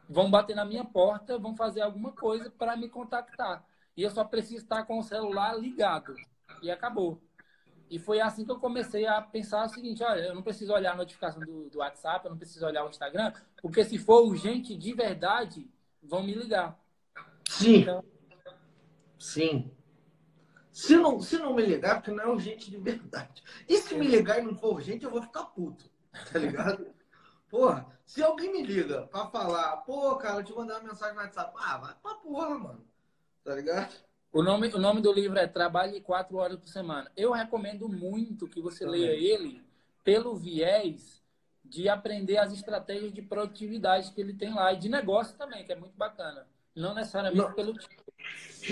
vão 0.08 0.30
bater 0.30 0.54
na 0.54 0.64
minha 0.64 0.84
porta, 0.84 1.38
vão 1.38 1.56
fazer 1.56 1.80
alguma 1.80 2.12
coisa 2.12 2.50
para 2.50 2.76
me 2.76 2.88
contactar. 2.88 3.64
E 3.96 4.02
eu 4.02 4.10
só 4.10 4.24
preciso 4.24 4.62
estar 4.62 4.84
com 4.84 4.98
o 4.98 5.02
celular 5.02 5.54
ligado. 5.58 6.14
E 6.62 6.70
acabou. 6.70 7.20
E 7.90 7.98
foi 7.98 8.20
assim 8.20 8.44
que 8.44 8.50
eu 8.50 8.58
comecei 8.58 9.06
a 9.06 9.20
pensar 9.20 9.66
o 9.66 9.68
seguinte: 9.68 10.02
olha, 10.02 10.20
eu 10.20 10.34
não 10.34 10.42
preciso 10.42 10.72
olhar 10.72 10.92
a 10.92 10.96
notificação 10.96 11.40
do, 11.40 11.68
do 11.68 11.78
WhatsApp, 11.78 12.24
eu 12.24 12.30
não 12.30 12.38
preciso 12.38 12.64
olhar 12.64 12.84
o 12.84 12.88
Instagram, 12.88 13.32
porque 13.60 13.84
se 13.84 13.98
for 13.98 14.24
urgente 14.24 14.74
de 14.74 14.94
verdade, 14.94 15.70
vão 16.02 16.22
me 16.22 16.34
ligar. 16.34 16.78
Sim. 17.46 17.80
Então... 17.80 18.04
Sim. 19.18 19.70
Se 20.72 20.96
não, 20.96 21.20
se 21.20 21.36
não 21.36 21.54
me 21.54 21.66
ligar, 21.66 21.96
porque 21.96 22.10
não 22.10 22.24
é 22.24 22.26
urgente 22.26 22.70
de 22.70 22.78
verdade. 22.78 23.42
E 23.68 23.76
se 23.76 23.94
me 23.94 24.06
ligar 24.06 24.38
e 24.38 24.42
não 24.42 24.56
for 24.56 24.74
urgente, 24.74 25.04
eu 25.04 25.10
vou 25.10 25.20
ficar 25.20 25.44
puto. 25.44 25.84
Tá 26.32 26.38
ligado? 26.38 26.86
Porra, 27.50 27.86
se 28.12 28.22
alguém 28.22 28.52
me 28.52 28.62
liga 28.62 29.06
pra 29.06 29.24
falar, 29.24 29.74
pô, 29.78 30.14
cara, 30.16 30.40
eu 30.40 30.44
te 30.44 30.52
mandei 30.52 30.76
uma 30.76 30.88
mensagem 30.90 31.14
no 31.14 31.22
WhatsApp, 31.22 31.50
ah, 31.56 31.78
vai 31.78 31.94
pra 32.02 32.14
porra, 32.16 32.58
mano. 32.58 32.84
Tá 33.42 33.54
ligado? 33.54 33.94
O 34.30 34.42
nome, 34.42 34.68
o 34.68 34.78
nome 34.78 35.00
do 35.00 35.10
livro 35.10 35.38
é 35.38 35.46
Trabalhe 35.46 35.98
quatro 36.02 36.36
horas 36.36 36.58
por 36.58 36.68
semana. 36.68 37.10
Eu 37.16 37.32
recomendo 37.32 37.88
muito 37.88 38.46
que 38.46 38.60
você 38.60 38.84
Também. 38.84 39.00
leia 39.00 39.34
ele 39.34 39.64
pelo 40.04 40.36
viés 40.36 41.22
de 41.64 41.88
aprender 41.88 42.36
as 42.36 42.52
estratégias 42.52 43.14
de 43.14 43.22
produtividade 43.22 44.12
que 44.12 44.20
ele 44.20 44.34
tem 44.34 44.52
lá 44.52 44.74
e 44.74 44.76
de 44.76 44.90
negócio 44.90 45.34
também, 45.38 45.64
que 45.64 45.72
é 45.72 45.76
muito 45.76 45.96
bacana. 45.96 46.46
Não 46.76 46.92
necessariamente 46.92 47.42
não, 47.42 47.54
pelo 47.54 47.72
título. 47.72 48.12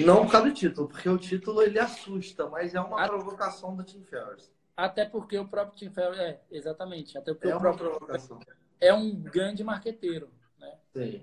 Não 0.04 0.24
por 0.26 0.32
causa 0.32 0.48
do 0.48 0.54
título, 0.54 0.86
porque 0.86 1.08
o 1.08 1.16
título 1.16 1.62
ele 1.62 1.78
assusta, 1.78 2.46
mas 2.46 2.74
é 2.74 2.80
uma 2.80 3.08
provocação 3.08 3.74
do 3.74 3.82
Tim 3.84 4.02
Ferriss. 4.02 4.52
Até 4.76 5.06
porque 5.06 5.38
o 5.38 5.48
próprio 5.48 5.78
Tim 5.78 5.90
Ferriss 5.90 6.18
é, 6.18 6.42
exatamente. 6.50 7.16
Até 7.16 7.32
porque 7.32 7.48
é 7.48 7.56
o 7.56 7.58
próprio, 7.58 7.88
provocação 7.88 8.38
é 8.80 8.94
um 8.94 9.14
grande 9.14 9.62
marqueteiro, 9.62 10.30
né? 10.58 10.74
Sim. 10.92 11.22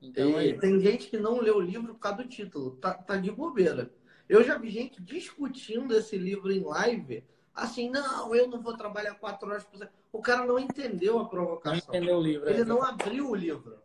Então, 0.00 0.40
e, 0.40 0.50
é 0.50 0.58
tem 0.58 0.78
gente 0.80 1.08
que 1.08 1.18
não 1.18 1.40
lê 1.40 1.50
o 1.50 1.60
livro 1.60 1.94
por 1.94 2.00
causa 2.00 2.18
do 2.18 2.28
título, 2.28 2.76
tá, 2.76 2.94
tá 2.94 3.16
de 3.16 3.30
bobeira. 3.30 3.90
Eu 4.28 4.42
já 4.44 4.56
vi 4.56 4.70
gente 4.70 5.02
discutindo 5.02 5.94
esse 5.96 6.16
livro 6.16 6.52
em 6.52 6.62
live, 6.62 7.24
assim, 7.54 7.90
não, 7.90 8.34
eu 8.34 8.48
não 8.48 8.62
vou 8.62 8.76
trabalhar 8.76 9.14
quatro 9.14 9.48
horas 9.48 9.64
por 9.64 9.78
semana. 9.78 9.92
O 10.12 10.20
cara 10.20 10.44
não 10.44 10.58
entendeu 10.58 11.18
a 11.18 11.28
provocação. 11.28 11.72
Não 11.72 11.94
entendeu 11.94 12.18
o 12.18 12.22
livro. 12.22 12.48
Ele 12.48 12.62
é 12.62 12.64
não 12.64 12.82
abriu 12.82 13.30
o 13.30 13.34
livro. 13.34 13.78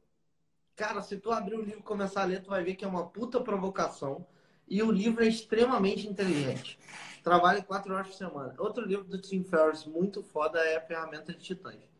Cara, 0.75 1.01
se 1.01 1.17
tu 1.17 1.31
abrir 1.31 1.55
o 1.55 1.61
livro 1.61 1.79
e 1.79 1.83
começar 1.83 2.21
a 2.21 2.25
ler, 2.25 2.41
tu 2.41 2.49
vai 2.49 2.63
ver 2.63 2.75
que 2.75 2.85
é 2.85 2.87
uma 2.87 3.07
puta 3.07 3.41
provocação. 3.41 4.25
E 4.67 4.81
o 4.81 4.91
livro 4.91 5.23
é 5.23 5.27
extremamente 5.27 6.07
inteligente. 6.07 6.79
Trabalhe 7.23 7.61
quatro 7.61 7.93
horas 7.93 8.07
por 8.07 8.15
semana. 8.15 8.55
Outro 8.57 8.85
livro 8.85 9.03
do 9.03 9.19
Tim 9.19 9.43
Ferriss 9.43 9.85
muito 9.85 10.23
foda 10.23 10.59
é 10.59 10.77
a 10.77 10.81
Ferramenta 10.81 11.33
de 11.33 11.39
Titãs 11.39 11.90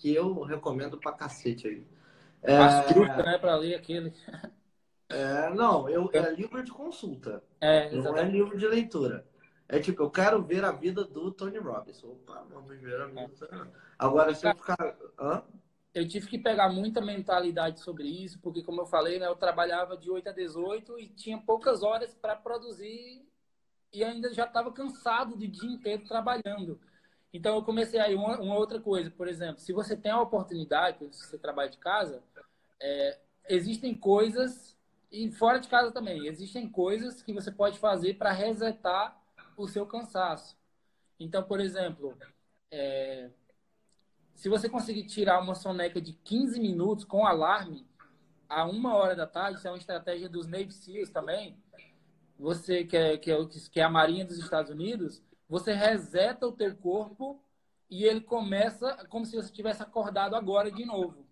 que 0.00 0.14
eu 0.14 0.40
recomendo 0.40 0.98
pra 0.98 1.12
cacete 1.12 1.68
aí. 1.68 1.86
É... 2.42 2.56
Astuta, 2.56 3.22
né, 3.22 3.38
pra 3.38 3.54
ler 3.54 3.74
aquele. 3.74 4.12
É, 5.10 5.50
não, 5.50 5.88
eu, 5.88 6.08
é 6.12 6.30
livro 6.32 6.62
de 6.64 6.70
consulta. 6.70 7.42
É, 7.60 7.90
não 7.94 8.16
é 8.16 8.24
livro 8.24 8.56
de 8.56 8.66
leitura. 8.66 9.26
É 9.68 9.78
tipo, 9.78 10.02
eu 10.02 10.10
quero 10.10 10.42
ver 10.42 10.64
a 10.64 10.72
vida 10.72 11.04
do 11.04 11.30
Tony 11.30 11.58
Robbins. 11.58 12.02
Opa, 12.02 12.46
vamos 12.48 12.80
ver 12.80 13.00
a 13.00 13.06
vida. 13.06 13.74
Agora, 13.98 14.34
se 14.34 14.46
eu 14.46 14.54
ficar. 14.54 14.96
Hã? 15.18 15.42
Eu 15.92 16.08
tive 16.08 16.28
que 16.28 16.38
pegar 16.38 16.68
muita 16.68 17.00
mentalidade 17.00 17.80
sobre 17.80 18.04
isso, 18.04 18.38
porque, 18.40 18.62
como 18.62 18.80
eu 18.80 18.86
falei, 18.86 19.18
né, 19.18 19.26
eu 19.26 19.34
trabalhava 19.34 19.96
de 19.96 20.08
8 20.08 20.28
a 20.28 20.32
18 20.32 20.98
e 21.00 21.08
tinha 21.08 21.36
poucas 21.38 21.82
horas 21.82 22.14
para 22.14 22.36
produzir 22.36 23.26
e 23.92 24.04
ainda 24.04 24.32
já 24.32 24.44
estava 24.44 24.72
cansado 24.72 25.36
do 25.36 25.48
dia 25.48 25.68
inteiro 25.68 26.04
trabalhando. 26.06 26.80
Então 27.32 27.54
eu 27.54 27.62
comecei 27.62 28.00
aí 28.00 28.14
uma, 28.14 28.38
uma, 28.40 28.56
outra 28.56 28.80
coisa, 28.80 29.10
por 29.10 29.28
exemplo, 29.28 29.60
se 29.60 29.72
você 29.72 29.96
tem 29.96 30.10
a 30.10 30.20
oportunidade, 30.20 30.98
se 31.12 31.26
você 31.26 31.38
trabalha 31.38 31.70
de 31.70 31.78
casa, 31.78 32.22
é, 32.80 33.18
existem 33.48 33.94
coisas 33.94 34.76
e 35.12 35.30
fora 35.32 35.58
de 35.58 35.68
casa 35.68 35.92
também 35.92 36.26
existem 36.26 36.68
coisas 36.68 37.22
que 37.22 37.32
você 37.32 37.50
pode 37.50 37.78
fazer 37.78 38.14
para 38.14 38.32
resetar 38.32 39.20
o 39.56 39.68
seu 39.68 39.86
cansaço. 39.86 40.56
Então, 41.18 41.42
por 41.42 41.60
exemplo, 41.60 42.16
é, 42.70 43.30
se 44.34 44.48
você 44.48 44.68
conseguir 44.68 45.04
tirar 45.04 45.40
uma 45.40 45.54
soneca 45.54 46.00
de 46.00 46.14
15 46.14 46.58
minutos 46.58 47.04
com 47.04 47.26
alarme 47.26 47.86
a 48.48 48.64
uma 48.64 48.94
hora 48.96 49.14
da 49.14 49.26
tarde, 49.26 49.58
isso 49.58 49.68
é 49.68 49.70
uma 49.70 49.78
estratégia 49.78 50.28
dos 50.28 50.46
Navy 50.46 50.72
SEALs 50.72 51.10
também. 51.10 51.56
Você 52.38 52.84
que 52.84 52.96
é, 52.96 53.18
que 53.18 53.30
é, 53.30 53.36
que 53.70 53.80
é 53.80 53.82
a 53.82 53.90
Marinha 53.90 54.24
dos 54.24 54.38
Estados 54.38 54.70
Unidos, 54.70 55.22
você 55.50 55.72
reseta 55.72 56.46
o 56.46 56.52
teu 56.52 56.74
corpo 56.76 57.42
e 57.90 58.04
ele 58.04 58.20
começa 58.20 59.04
como 59.08 59.26
se 59.26 59.34
você 59.34 59.52
tivesse 59.52 59.82
acordado 59.82 60.36
agora 60.36 60.70
de 60.70 60.84
novo. 60.84 61.26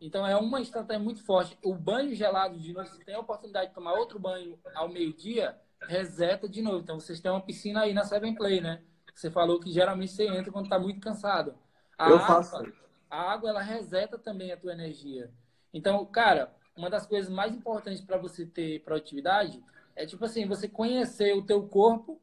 Então 0.00 0.26
é 0.26 0.36
uma 0.36 0.60
estratégia 0.60 1.02
muito 1.02 1.22
forte. 1.22 1.56
O 1.62 1.72
banho 1.72 2.12
gelado 2.16 2.58
de 2.58 2.72
novo, 2.72 2.88
se 2.88 3.04
tem 3.04 3.14
a 3.14 3.20
oportunidade 3.20 3.68
de 3.68 3.74
tomar 3.74 3.92
outro 3.92 4.18
banho 4.18 4.58
ao 4.74 4.88
meio-dia, 4.88 5.56
reseta 5.86 6.48
de 6.48 6.60
novo. 6.60 6.80
Então 6.80 6.98
vocês 6.98 7.20
têm 7.20 7.30
uma 7.30 7.40
piscina 7.40 7.82
aí 7.82 7.94
na 7.94 8.04
Seven 8.04 8.34
Play, 8.34 8.60
né? 8.60 8.82
Você 9.14 9.30
falou 9.30 9.60
que 9.60 9.70
geralmente 9.70 10.12
você 10.12 10.26
entra 10.26 10.50
quando 10.50 10.66
está 10.66 10.78
muito 10.78 11.00
cansado. 11.00 11.54
A 11.96 12.08
Eu 12.08 12.16
água, 12.16 12.26
faço. 12.26 12.72
A 13.08 13.32
água 13.32 13.50
ela 13.50 13.62
reseta 13.62 14.18
também 14.18 14.50
a 14.50 14.56
tua 14.56 14.72
energia. 14.72 15.32
Então, 15.72 16.04
cara, 16.06 16.52
uma 16.76 16.90
das 16.90 17.06
coisas 17.06 17.30
mais 17.30 17.54
importantes 17.54 18.00
para 18.00 18.18
você 18.18 18.44
ter 18.44 18.82
produtividade 18.82 19.62
é 19.94 20.04
tipo 20.06 20.24
assim, 20.24 20.46
você 20.46 20.68
conhecer 20.68 21.36
o 21.36 21.42
teu 21.44 21.68
corpo 21.68 22.20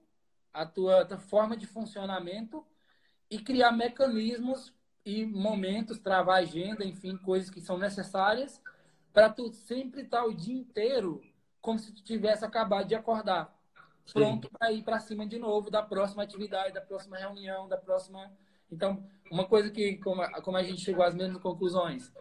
a 0.56 0.66
tua, 0.66 1.02
a 1.02 1.06
tua 1.06 1.18
forma 1.18 1.58
de 1.58 1.68
funcionamento 1.68 2.66
e 3.30 3.38
criar 3.40 3.74
mecanismos 3.74 4.74
e 5.06 5.26
momentos, 5.26 6.00
travar 6.00 6.42
agenda, 6.42 6.86
enfim, 6.86 7.18
coisas 7.18 7.50
que 7.50 7.60
são 7.60 7.78
necessárias 7.78 8.62
para 9.14 9.30
tu 9.30 9.52
sempre 9.54 10.02
estar 10.02 10.22
tá 10.22 10.26
o 10.26 10.34
dia 10.34 10.56
inteiro 10.56 11.22
como 11.62 11.78
se 11.78 11.92
tu 11.92 12.02
tivesse 12.04 12.46
acabado 12.46 12.88
de 12.88 12.96
acordar, 12.96 13.54
pronto 14.14 14.50
para 14.52 14.72
ir 14.72 14.84
para 14.84 15.00
cima 15.00 15.26
de 15.28 15.38
novo 15.38 15.70
da 15.70 15.82
próxima 15.82 16.24
atividade, 16.24 16.74
da 16.74 16.82
próxima 16.82 17.18
reunião, 17.18 17.68
da 17.68 17.78
próxima. 17.78 18.32
Então, 18.72 19.04
uma 19.32 19.46
coisa 19.46 19.70
que 19.70 19.98
como 19.98 20.22
a, 20.22 20.42
como 20.42 20.58
a 20.58 20.64
gente 20.64 20.82
chegou 20.82 21.04
às 21.04 21.16
mesmas 21.16 21.42
conclusões, 21.42 22.14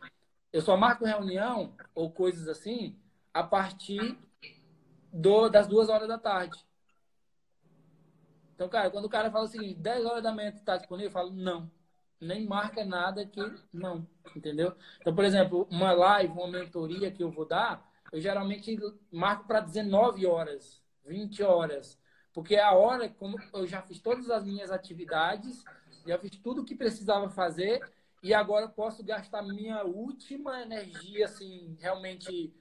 eu 0.52 0.60
só 0.60 0.76
marco 0.76 1.04
reunião 1.04 1.74
ou 1.94 2.10
coisas 2.10 2.48
assim 2.48 2.98
a 3.32 3.42
partir 3.42 4.18
do, 5.12 5.48
das 5.48 5.66
duas 5.66 5.88
horas 5.88 6.08
da 6.08 6.18
tarde. 6.18 6.58
Então, 8.54 8.68
cara, 8.68 8.90
quando 8.90 9.06
o 9.06 9.08
cara 9.08 9.30
fala 9.30 9.44
o 9.44 9.48
seguinte, 9.48 9.80
10 9.80 10.04
horas 10.04 10.22
da 10.22 10.32
manhã 10.32 10.52
tu 10.52 10.62
tá 10.62 10.76
disponível, 10.76 11.08
eu 11.08 11.12
falo, 11.12 11.30
não. 11.30 11.70
Nem 12.20 12.46
marca 12.46 12.84
nada 12.84 13.26
que 13.26 13.40
não, 13.72 14.06
entendeu? 14.34 14.74
Então, 15.00 15.14
por 15.14 15.24
exemplo, 15.24 15.66
uma 15.70 15.92
live, 15.92 16.32
uma 16.32 16.48
mentoria 16.48 17.10
que 17.10 17.22
eu 17.22 17.30
vou 17.30 17.44
dar, 17.44 17.90
eu 18.12 18.20
geralmente 18.20 18.78
marco 19.10 19.46
para 19.46 19.60
19 19.60 20.24
horas, 20.24 20.80
20 21.04 21.42
horas. 21.42 21.98
Porque 22.32 22.54
é 22.54 22.62
a 22.62 22.72
hora, 22.72 23.08
como 23.08 23.36
eu 23.52 23.66
já 23.66 23.82
fiz 23.82 23.98
todas 23.98 24.30
as 24.30 24.44
minhas 24.44 24.70
atividades, 24.70 25.64
já 26.06 26.18
fiz 26.18 26.30
tudo 26.36 26.62
o 26.62 26.64
que 26.64 26.74
precisava 26.74 27.28
fazer, 27.28 27.82
e 28.22 28.32
agora 28.32 28.68
posso 28.68 29.04
gastar 29.04 29.42
minha 29.42 29.84
última 29.84 30.62
energia, 30.62 31.26
assim, 31.26 31.76
realmente 31.80 32.54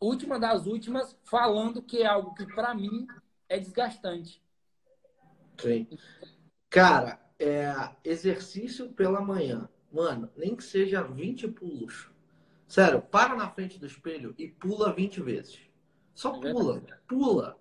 última 0.00 0.38
das 0.38 0.66
últimas, 0.66 1.16
falando 1.24 1.82
que 1.82 2.02
é 2.02 2.06
algo 2.06 2.34
que 2.34 2.46
para 2.46 2.74
mim 2.74 3.06
é 3.48 3.58
desgastante. 3.58 4.42
Sim. 5.58 5.86
Cara, 6.68 7.20
é, 7.38 7.72
exercício 8.04 8.90
pela 8.90 9.20
manhã. 9.20 9.68
Mano, 9.92 10.30
nem 10.36 10.54
que 10.54 10.64
seja 10.64 11.02
20 11.02 11.48
pulos. 11.48 12.10
Sério, 12.66 13.00
para 13.00 13.36
na 13.36 13.48
frente 13.48 13.78
do 13.78 13.86
espelho 13.86 14.34
e 14.36 14.48
pula 14.48 14.92
20 14.92 15.22
vezes. 15.22 15.60
Só 16.14 16.34
é 16.36 16.52
pula, 16.52 16.82
pula. 17.06 17.58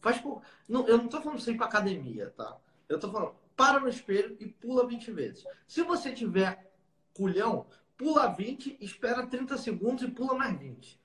Faz 0.00 0.22
não, 0.68 0.86
Eu 0.86 0.98
não 0.98 1.08
tô 1.08 1.18
falando 1.18 1.36
pra 1.36 1.44
você 1.44 1.52
ir 1.52 1.56
pra 1.56 1.66
academia, 1.66 2.30
tá? 2.36 2.58
Eu 2.88 2.98
tô 2.98 3.10
falando, 3.10 3.34
para 3.56 3.80
no 3.80 3.88
espelho 3.88 4.36
e 4.38 4.46
pula 4.46 4.86
20 4.86 5.10
vezes. 5.12 5.44
Se 5.66 5.82
você 5.82 6.12
tiver 6.12 6.72
culhão, 7.14 7.66
pula 7.96 8.28
20, 8.28 8.76
espera 8.80 9.26
30 9.26 9.56
segundos 9.56 10.02
e 10.02 10.10
pula 10.10 10.34
mais 10.34 10.58
20. 10.58 11.00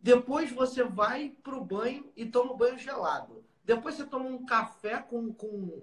Depois 0.00 0.52
você 0.52 0.84
vai 0.84 1.30
pro 1.42 1.64
banho 1.64 2.12
e 2.16 2.26
toma 2.26 2.56
banho 2.56 2.78
gelado. 2.78 3.42
Depois 3.64 3.94
você 3.94 4.04
toma 4.04 4.26
um 4.26 4.44
café 4.44 4.98
com, 4.98 5.32
com 5.32 5.82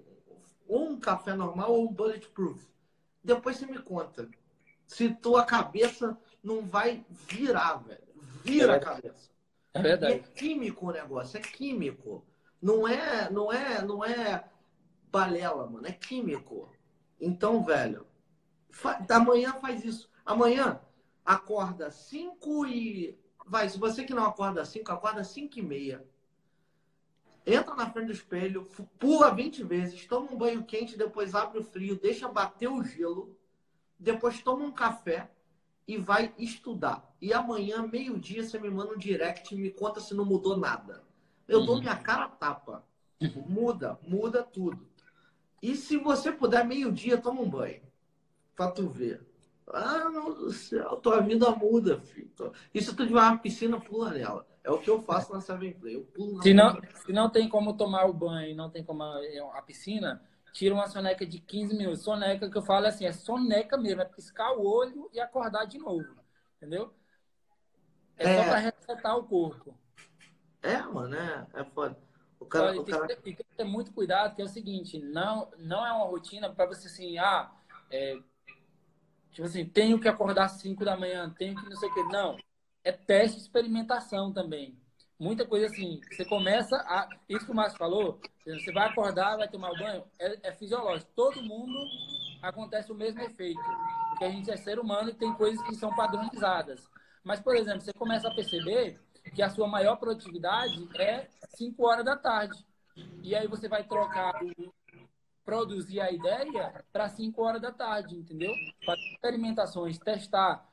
ou 0.66 0.90
um 0.90 1.00
café 1.00 1.34
normal 1.34 1.72
ou 1.72 1.84
um 1.84 1.92
bulletproof. 1.92 2.70
Depois 3.22 3.56
você 3.56 3.66
me 3.66 3.78
conta 3.78 4.28
se 4.86 5.08
tua 5.14 5.44
cabeça 5.44 6.18
não 6.42 6.62
vai 6.62 7.04
virar, 7.10 7.76
velho. 7.76 8.02
Vira 8.44 8.74
é 8.74 8.76
a 8.76 8.80
cabeça. 8.80 9.30
É 9.74 9.80
verdade. 9.80 10.14
E 10.14 10.16
é 10.16 10.18
químico 10.18 10.88
o 10.88 10.92
negócio, 10.92 11.38
é 11.38 11.40
químico. 11.40 12.24
Não 12.60 12.86
é, 12.86 13.30
não 13.30 13.52
é, 13.52 13.82
não 13.82 14.04
é 14.04 14.44
balela, 15.10 15.66
mano, 15.68 15.86
é 15.86 15.92
químico. 15.92 16.70
Então, 17.20 17.62
velho, 17.62 18.06
fa... 18.70 19.04
amanhã 19.08 19.54
faz 19.54 19.84
isso. 19.84 20.10
Amanhã 20.24 20.80
acorda 21.24 21.90
5 21.90 22.66
e 22.66 23.18
vai, 23.46 23.68
se 23.68 23.78
você 23.78 24.04
que 24.04 24.14
não 24.14 24.24
acorda 24.24 24.64
5, 24.64 24.90
acorda 24.92 25.24
5 25.24 25.58
e 25.58 25.62
meia 25.62 26.11
entra 27.46 27.74
na 27.74 27.90
frente 27.90 28.06
do 28.06 28.12
espelho, 28.12 28.68
pula 28.98 29.34
20 29.34 29.64
vezes, 29.64 30.06
toma 30.06 30.30
um 30.32 30.36
banho 30.36 30.64
quente, 30.64 30.96
depois 30.96 31.34
abre 31.34 31.58
o 31.58 31.64
frio, 31.64 31.98
deixa 32.00 32.28
bater 32.28 32.68
o 32.68 32.82
gelo, 32.82 33.36
depois 33.98 34.42
toma 34.42 34.64
um 34.64 34.72
café 34.72 35.30
e 35.86 35.96
vai 35.96 36.32
estudar. 36.38 37.14
E 37.20 37.32
amanhã, 37.32 37.86
meio-dia, 37.86 38.44
você 38.44 38.58
me 38.58 38.70
manda 38.70 38.94
um 38.94 38.98
direct 38.98 39.54
e 39.54 39.58
me 39.58 39.70
conta 39.70 40.00
se 40.00 40.14
não 40.14 40.24
mudou 40.24 40.56
nada. 40.56 41.02
Eu 41.46 41.60
uhum. 41.60 41.66
dou 41.66 41.80
minha 41.80 41.96
cara 41.96 42.28
tapa. 42.28 42.84
Muda, 43.46 43.98
muda 44.02 44.42
tudo. 44.42 44.86
E 45.60 45.76
se 45.76 45.96
você 45.96 46.32
puder, 46.32 46.64
meio-dia, 46.64 47.18
toma 47.18 47.40
um 47.40 47.48
banho. 47.48 47.82
Pra 48.56 48.70
tu 48.70 48.88
ver. 48.88 49.24
Ah, 49.66 50.10
meu 50.10 50.34
Deus 50.34 50.38
do 50.38 50.52
céu, 50.52 50.96
tua 50.96 51.20
vida 51.20 51.50
muda, 51.50 52.00
filho. 52.00 52.30
E 52.74 52.82
se 52.82 52.94
tu 52.94 53.06
tiver 53.06 53.20
uma 53.20 53.38
piscina, 53.38 53.80
pula 53.80 54.10
nela. 54.10 54.46
É 54.64 54.70
o 54.70 54.78
que 54.78 54.88
eu 54.88 55.02
faço 55.02 55.32
na 55.32 55.40
Seven 55.40 55.72
Play. 55.72 55.96
Eu 55.96 56.04
pulo 56.04 56.36
na 56.36 56.42
se, 56.42 56.54
não, 56.54 56.80
se 56.94 57.12
não 57.12 57.30
tem 57.30 57.48
como 57.48 57.76
tomar 57.76 58.04
o 58.06 58.12
banho, 58.12 58.54
não 58.54 58.70
tem 58.70 58.84
como 58.84 59.02
a, 59.02 59.18
a, 59.54 59.62
piscina, 59.62 60.22
tira 60.52 60.74
uma 60.74 60.86
soneca 60.86 61.26
de 61.26 61.40
15 61.40 61.76
minutos. 61.76 62.02
Soneca 62.02 62.48
que 62.48 62.56
eu 62.56 62.62
falo 62.62 62.86
assim, 62.86 63.04
é 63.04 63.12
soneca 63.12 63.76
mesmo, 63.76 64.02
é 64.02 64.04
piscar 64.04 64.52
o 64.52 64.64
olho 64.64 65.10
e 65.12 65.18
acordar 65.18 65.64
de 65.64 65.78
novo. 65.78 66.14
Entendeu? 66.56 66.94
É, 68.16 68.24
é... 68.24 68.36
só 68.36 68.44
para 68.44 68.58
resetar 68.58 69.18
o 69.18 69.24
corpo. 69.24 69.76
É, 70.62 70.78
mano, 70.78 71.16
é, 71.16 71.46
é 71.54 71.64
foda. 71.64 71.98
O 72.38 72.46
cara, 72.46 72.68
Olha, 72.68 72.80
o 72.80 72.84
cara... 72.84 73.06
Tem, 73.06 73.16
que 73.16 73.22
ter, 73.22 73.22
tem, 73.22 73.34
que 73.34 73.56
ter, 73.56 73.64
muito 73.64 73.92
cuidado, 73.92 74.36
que 74.36 74.42
é 74.42 74.44
o 74.44 74.48
seguinte, 74.48 74.98
não, 74.98 75.50
não 75.58 75.84
é 75.84 75.92
uma 75.92 76.06
rotina 76.06 76.48
para 76.50 76.66
você 76.66 76.86
assim, 76.86 77.18
ah, 77.18 77.50
é, 77.90 78.16
tipo 79.32 79.46
assim, 79.46 79.64
tenho 79.64 79.98
que 79.98 80.08
acordar 80.08 80.44
às 80.44 80.52
5 80.52 80.84
da 80.84 80.96
manhã, 80.96 81.28
tenho 81.36 81.56
que 81.56 81.68
não 81.68 81.76
sei 81.76 81.88
o 81.88 81.94
que. 81.94 82.02
Não 82.04 82.36
é 82.84 82.92
teste 82.92 83.36
de 83.36 83.42
experimentação 83.42 84.32
também. 84.32 84.78
Muita 85.18 85.46
coisa 85.46 85.66
assim, 85.66 86.00
você 86.10 86.24
começa 86.24 86.76
a. 86.76 87.08
Isso 87.28 87.46
que 87.46 87.52
o 87.52 87.54
Márcio 87.54 87.78
falou, 87.78 88.20
você 88.44 88.72
vai 88.72 88.88
acordar, 88.88 89.36
vai 89.36 89.48
tomar 89.48 89.72
banho, 89.78 90.04
é, 90.18 90.48
é 90.48 90.52
fisiológico. 90.52 91.12
Todo 91.14 91.42
mundo 91.42 91.78
acontece 92.42 92.90
o 92.90 92.94
mesmo 92.94 93.20
efeito. 93.20 93.60
Porque 94.10 94.24
a 94.24 94.30
gente 94.30 94.50
é 94.50 94.56
ser 94.56 94.78
humano 94.78 95.10
e 95.10 95.14
tem 95.14 95.32
coisas 95.34 95.64
que 95.64 95.76
são 95.76 95.94
padronizadas. 95.94 96.82
Mas, 97.22 97.40
por 97.40 97.54
exemplo, 97.54 97.82
você 97.82 97.92
começa 97.92 98.28
a 98.28 98.34
perceber 98.34 98.98
que 99.34 99.42
a 99.42 99.48
sua 99.48 99.68
maior 99.68 99.96
produtividade 99.96 100.88
é 100.98 101.28
5 101.56 101.86
horas 101.86 102.04
da 102.04 102.16
tarde. 102.16 102.58
E 103.22 103.34
aí 103.34 103.46
você 103.46 103.68
vai 103.68 103.84
trocar 103.84 104.34
produzir 105.44 106.00
a 106.00 106.10
ideia 106.10 106.84
para 106.92 107.08
5 107.08 107.40
horas 107.42 107.62
da 107.62 107.72
tarde, 107.72 108.16
entendeu? 108.16 108.52
Fazer 108.84 109.12
experimentações, 109.12 109.98
testar. 109.98 110.68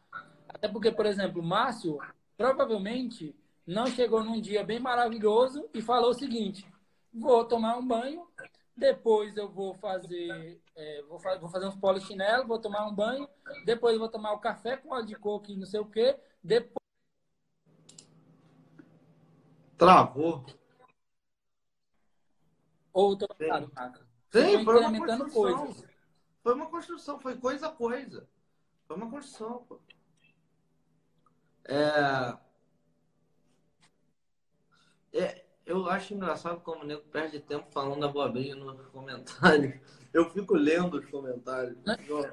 Até 0.49 0.67
porque, 0.67 0.91
por 0.91 1.05
exemplo, 1.05 1.41
o 1.41 1.45
Márcio 1.45 1.99
provavelmente 2.35 3.35
não 3.65 3.85
chegou 3.85 4.23
num 4.23 4.41
dia 4.41 4.63
bem 4.63 4.79
maravilhoso 4.79 5.69
e 5.73 5.81
falou 5.81 6.09
o 6.09 6.15
seguinte: 6.15 6.65
vou 7.13 7.45
tomar 7.45 7.77
um 7.77 7.87
banho, 7.87 8.27
depois 8.75 9.37
eu 9.37 9.47
vou 9.47 9.75
fazer, 9.75 10.59
é, 10.75 11.03
vou, 11.03 11.19
fa 11.19 11.37
vou, 11.37 11.49
fazer 11.49 11.67
uns 11.67 11.75
polichinelo, 11.75 12.47
vou 12.47 12.59
tomar 12.59 12.87
um 12.87 12.93
banho, 12.93 13.29
depois 13.65 13.93
eu 13.93 13.99
vou 13.99 14.09
tomar 14.09 14.33
o 14.33 14.39
café 14.39 14.77
com 14.77 14.93
óleo 14.93 15.05
de 15.05 15.15
coco 15.15 15.51
e 15.51 15.55
não 15.55 15.67
sei 15.67 15.79
o 15.79 15.85
quê, 15.85 16.17
depois. 16.43 16.79
Travou. 19.77 20.45
Ou 22.91 23.15
tô 23.15 23.27
Sim, 24.31 24.63
foi 24.65 24.79
uma 24.79 24.97
construção. 24.97 25.31
Coisas. 25.31 25.89
Foi 26.43 26.53
uma 26.53 26.65
construção, 26.69 27.19
foi 27.19 27.37
coisa 27.37 27.67
a 27.67 27.71
coisa. 27.71 28.27
Foi 28.87 28.97
uma 28.97 29.09
construção, 29.09 29.63
pô. 29.67 29.79
É... 31.65 32.37
É, 35.11 35.45
eu 35.65 35.89
acho 35.89 36.13
engraçado 36.13 36.61
como 36.61 36.83
o 36.83 36.85
nego 36.85 37.03
perde 37.11 37.39
tempo 37.39 37.67
falando 37.71 38.03
abobrinha 38.03 38.55
nos 38.55 38.87
comentários. 38.87 39.79
Eu 40.11 40.27
fico 40.31 40.55
lendo 40.55 40.97
os 40.97 41.05
comentários. 41.05 41.77
Eu, 42.07 42.27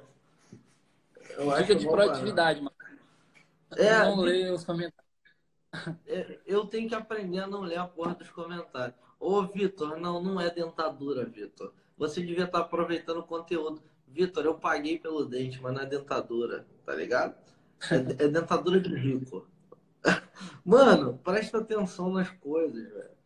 eu 1.36 1.50
acho 1.50 1.74
de 1.74 1.86
produtividade, 1.86 2.62
mano. 2.62 2.74
É, 3.76 3.98
não 3.98 4.20
ler 4.20 4.50
os 4.50 4.64
comentários. 4.64 5.06
É, 6.06 6.40
eu 6.46 6.64
tenho 6.64 6.88
que 6.88 6.94
aprender 6.94 7.40
a 7.40 7.46
não 7.46 7.60
ler 7.60 7.76
a 7.76 7.86
porra 7.86 8.14
dos 8.14 8.30
comentários. 8.30 8.96
Ô, 9.20 9.42
Vitor, 9.42 9.98
não, 9.98 10.22
não 10.22 10.40
é 10.40 10.48
dentadura, 10.48 11.26
Vitor. 11.26 11.70
Você 11.98 12.22
devia 12.22 12.44
estar 12.44 12.60
aproveitando 12.60 13.18
o 13.18 13.24
conteúdo. 13.24 13.82
Vitor, 14.08 14.46
eu 14.46 14.54
paguei 14.54 14.98
pelo 14.98 15.26
dente, 15.26 15.60
mas 15.60 15.74
não 15.74 15.82
é 15.82 15.86
dentadura, 15.86 16.66
tá 16.86 16.94
ligado? 16.94 17.36
É, 17.90 18.28
dentadura 18.28 18.80
de 18.80 18.94
rico. 18.94 19.46
Mano, 20.64 21.18
presta 21.18 21.58
atenção 21.58 22.10
nas 22.10 22.30
coisas, 22.30 22.92
velho. 22.92 23.16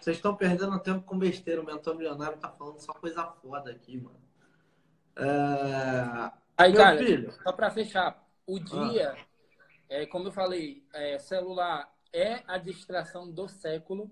Vocês 0.00 0.16
estão 0.16 0.34
perdendo 0.34 0.78
tempo 0.80 1.02
com 1.02 1.18
besteira. 1.18 1.60
O 1.60 1.64
mentor 1.64 1.94
milionário 1.96 2.38
tá 2.38 2.48
falando 2.48 2.80
só 2.80 2.92
coisa 2.92 3.24
foda 3.42 3.70
aqui, 3.70 3.96
mano. 3.98 4.20
É... 5.16 6.32
Aí, 6.56 6.72
Meu 6.72 6.80
cara, 6.80 6.98
filho... 6.98 7.32
só 7.42 7.52
pra 7.52 7.70
fechar, 7.70 8.26
o 8.46 8.58
dia, 8.58 9.12
ah. 9.12 9.18
é, 9.88 10.06
como 10.06 10.28
eu 10.28 10.32
falei, 10.32 10.84
é, 10.92 11.18
celular 11.18 11.90
é 12.12 12.42
a 12.46 12.58
distração 12.58 13.30
do 13.30 13.48
século. 13.48 14.10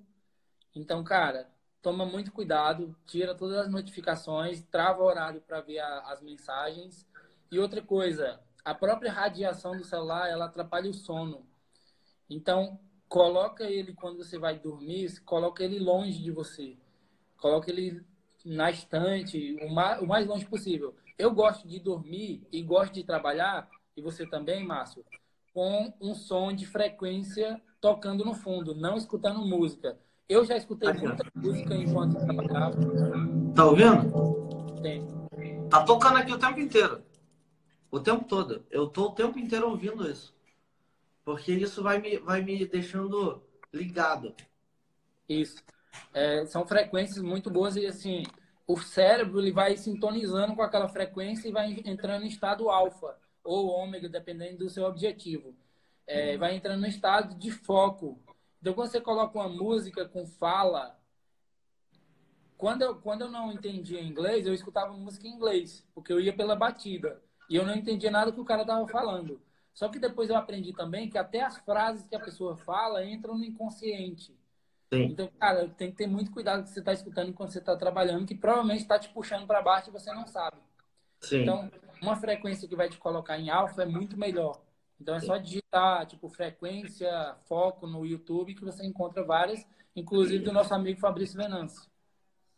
Então, 0.74 1.02
cara, 1.02 1.48
toma 1.82 2.06
muito 2.06 2.32
cuidado, 2.32 2.94
tira 3.06 3.34
todas 3.34 3.58
as 3.58 3.70
notificações, 3.70 4.62
trava 4.70 5.02
o 5.02 5.06
horário 5.06 5.40
para 5.40 5.60
ver 5.60 5.78
a, 5.78 6.00
as 6.10 6.22
mensagens. 6.22 7.06
E 7.50 7.58
outra 7.58 7.82
coisa, 7.82 8.40
a 8.68 8.74
própria 8.74 9.10
radiação 9.10 9.78
do 9.78 9.82
celular 9.82 10.28
ela 10.28 10.44
atrapalha 10.44 10.90
o 10.90 10.92
sono. 10.92 11.46
Então, 12.28 12.78
coloca 13.08 13.64
ele 13.64 13.94
quando 13.94 14.18
você 14.18 14.38
vai 14.38 14.58
dormir, 14.58 15.18
coloca 15.20 15.64
ele 15.64 15.78
longe 15.78 16.22
de 16.22 16.30
você. 16.30 16.76
Coloca 17.38 17.70
ele 17.70 18.04
na 18.44 18.70
estante, 18.70 19.56
o 19.62 19.72
mais, 19.72 20.02
o 20.02 20.06
mais 20.06 20.26
longe 20.26 20.44
possível. 20.44 20.94
Eu 21.16 21.32
gosto 21.32 21.66
de 21.66 21.80
dormir 21.80 22.46
e 22.52 22.62
gosto 22.62 22.92
de 22.92 23.02
trabalhar, 23.04 23.70
e 23.96 24.02
você 24.02 24.26
também, 24.26 24.66
Márcio, 24.66 25.02
com 25.54 25.90
um 25.98 26.14
som 26.14 26.52
de 26.52 26.66
frequência 26.66 27.58
tocando 27.80 28.22
no 28.22 28.34
fundo, 28.34 28.74
não 28.74 28.98
escutando 28.98 29.46
música. 29.46 29.98
Eu 30.28 30.44
já 30.44 30.58
escutei 30.58 30.92
muita 30.92 31.24
música 31.34 31.74
enquanto 31.74 32.18
trabalhava. 32.18 32.76
Tá 33.54 33.64
ouvindo? 33.64 34.76
Tem. 34.82 35.06
Tá 35.70 35.82
tocando 35.84 36.18
aqui 36.18 36.34
o 36.34 36.38
tempo 36.38 36.60
inteiro. 36.60 37.07
O 37.90 38.00
tempo 38.00 38.24
todo. 38.24 38.64
Eu 38.70 38.88
tô 38.88 39.06
o 39.06 39.14
tempo 39.14 39.38
inteiro 39.38 39.68
ouvindo 39.68 40.08
isso. 40.08 40.34
Porque 41.24 41.52
isso 41.52 41.82
vai 41.82 41.98
me, 41.98 42.18
vai 42.18 42.42
me 42.42 42.66
deixando 42.66 43.42
ligado. 43.72 44.34
Isso. 45.28 45.62
É, 46.12 46.46
são 46.46 46.66
frequências 46.66 47.22
muito 47.22 47.50
boas 47.50 47.76
e 47.76 47.86
assim, 47.86 48.22
o 48.66 48.78
cérebro 48.78 49.40
ele 49.40 49.52
vai 49.52 49.76
sintonizando 49.76 50.54
com 50.54 50.62
aquela 50.62 50.88
frequência 50.88 51.48
e 51.48 51.52
vai 51.52 51.82
entrando 51.84 52.24
em 52.24 52.28
estado 52.28 52.70
alfa 52.70 53.16
ou 53.42 53.68
ômega, 53.68 54.08
dependendo 54.08 54.58
do 54.58 54.70
seu 54.70 54.84
objetivo. 54.84 55.54
É, 56.06 56.36
vai 56.36 56.54
entrando 56.54 56.80
no 56.80 56.86
estado 56.86 57.34
de 57.34 57.50
foco. 57.50 58.18
Então, 58.60 58.74
quando 58.74 58.90
você 58.90 59.00
coloca 59.00 59.38
uma 59.38 59.48
música 59.48 60.06
com 60.08 60.26
fala, 60.26 60.98
quando 62.56 62.82
eu, 62.82 62.96
quando 62.96 63.22
eu 63.22 63.30
não 63.30 63.52
entendia 63.52 64.02
inglês, 64.02 64.46
eu 64.46 64.52
escutava 64.52 64.92
música 64.92 65.26
em 65.26 65.32
inglês, 65.32 65.86
porque 65.94 66.12
eu 66.12 66.20
ia 66.20 66.32
pela 66.34 66.56
batida. 66.56 67.22
E 67.48 67.56
eu 67.56 67.64
não 67.66 67.74
entendia 67.74 68.10
nada 68.10 68.32
que 68.32 68.40
o 68.40 68.44
cara 68.44 68.64
tava 68.64 68.86
falando. 68.86 69.40
Só 69.72 69.88
que 69.88 69.98
depois 69.98 70.28
eu 70.28 70.36
aprendi 70.36 70.72
também 70.72 71.08
que 71.08 71.16
até 71.16 71.40
as 71.40 71.56
frases 71.58 72.06
que 72.06 72.16
a 72.16 72.20
pessoa 72.20 72.56
fala 72.56 73.04
entram 73.04 73.38
no 73.38 73.44
inconsciente. 73.44 74.36
Sim. 74.92 75.04
Então, 75.04 75.30
cara, 75.38 75.68
tem 75.68 75.90
que 75.90 75.96
ter 75.96 76.06
muito 76.06 76.30
cuidado 76.30 76.62
que 76.62 76.70
você 76.70 76.80
está 76.80 76.92
escutando 76.92 77.28
enquanto 77.28 77.52
você 77.52 77.58
está 77.58 77.76
trabalhando, 77.76 78.26
que 78.26 78.34
provavelmente 78.34 78.80
está 78.80 78.98
te 78.98 79.08
puxando 79.10 79.46
para 79.46 79.62
baixo 79.62 79.90
e 79.90 79.92
você 79.92 80.12
não 80.12 80.26
sabe. 80.26 80.56
Sim. 81.20 81.42
Então, 81.42 81.70
uma 82.02 82.16
frequência 82.16 82.66
que 82.66 82.74
vai 82.74 82.88
te 82.88 82.98
colocar 82.98 83.38
em 83.38 83.50
alfa 83.50 83.82
é 83.82 83.86
muito 83.86 84.18
melhor. 84.18 84.60
Então, 85.00 85.14
é 85.14 85.20
só 85.20 85.36
digitar, 85.36 86.06
tipo, 86.06 86.28
frequência, 86.28 87.36
foco 87.44 87.86
no 87.86 88.04
YouTube, 88.04 88.54
que 88.54 88.64
você 88.64 88.84
encontra 88.84 89.22
várias, 89.22 89.64
inclusive 89.94 90.42
do 90.42 90.52
nosso 90.52 90.74
amigo 90.74 90.98
Fabrício 90.98 91.36
Venâncio. 91.36 91.88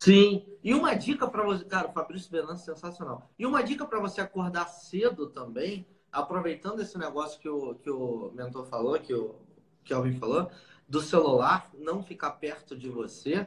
Sim. 0.00 0.46
E 0.64 0.72
uma 0.74 0.94
dica 0.94 1.28
para 1.28 1.44
você, 1.44 1.64
cara, 1.64 1.88
o 1.88 1.92
Fabrício 1.92 2.30
Venâncio 2.30 2.64
sensacional. 2.64 3.30
E 3.38 3.44
uma 3.44 3.62
dica 3.62 3.84
para 3.84 4.00
você 4.00 4.20
acordar 4.20 4.66
cedo 4.66 5.28
também, 5.28 5.86
aproveitando 6.10 6.80
esse 6.80 6.98
negócio 6.98 7.38
que 7.38 7.48
o, 7.48 7.74
que 7.74 7.90
o 7.90 8.32
mentor 8.34 8.64
falou, 8.66 8.98
que 8.98 9.12
o 9.12 9.36
Kelvin 9.84 10.18
falou, 10.18 10.50
do 10.88 11.00
celular 11.00 11.70
não 11.74 12.02
ficar 12.02 12.32
perto 12.32 12.76
de 12.76 12.88
você, 12.88 13.46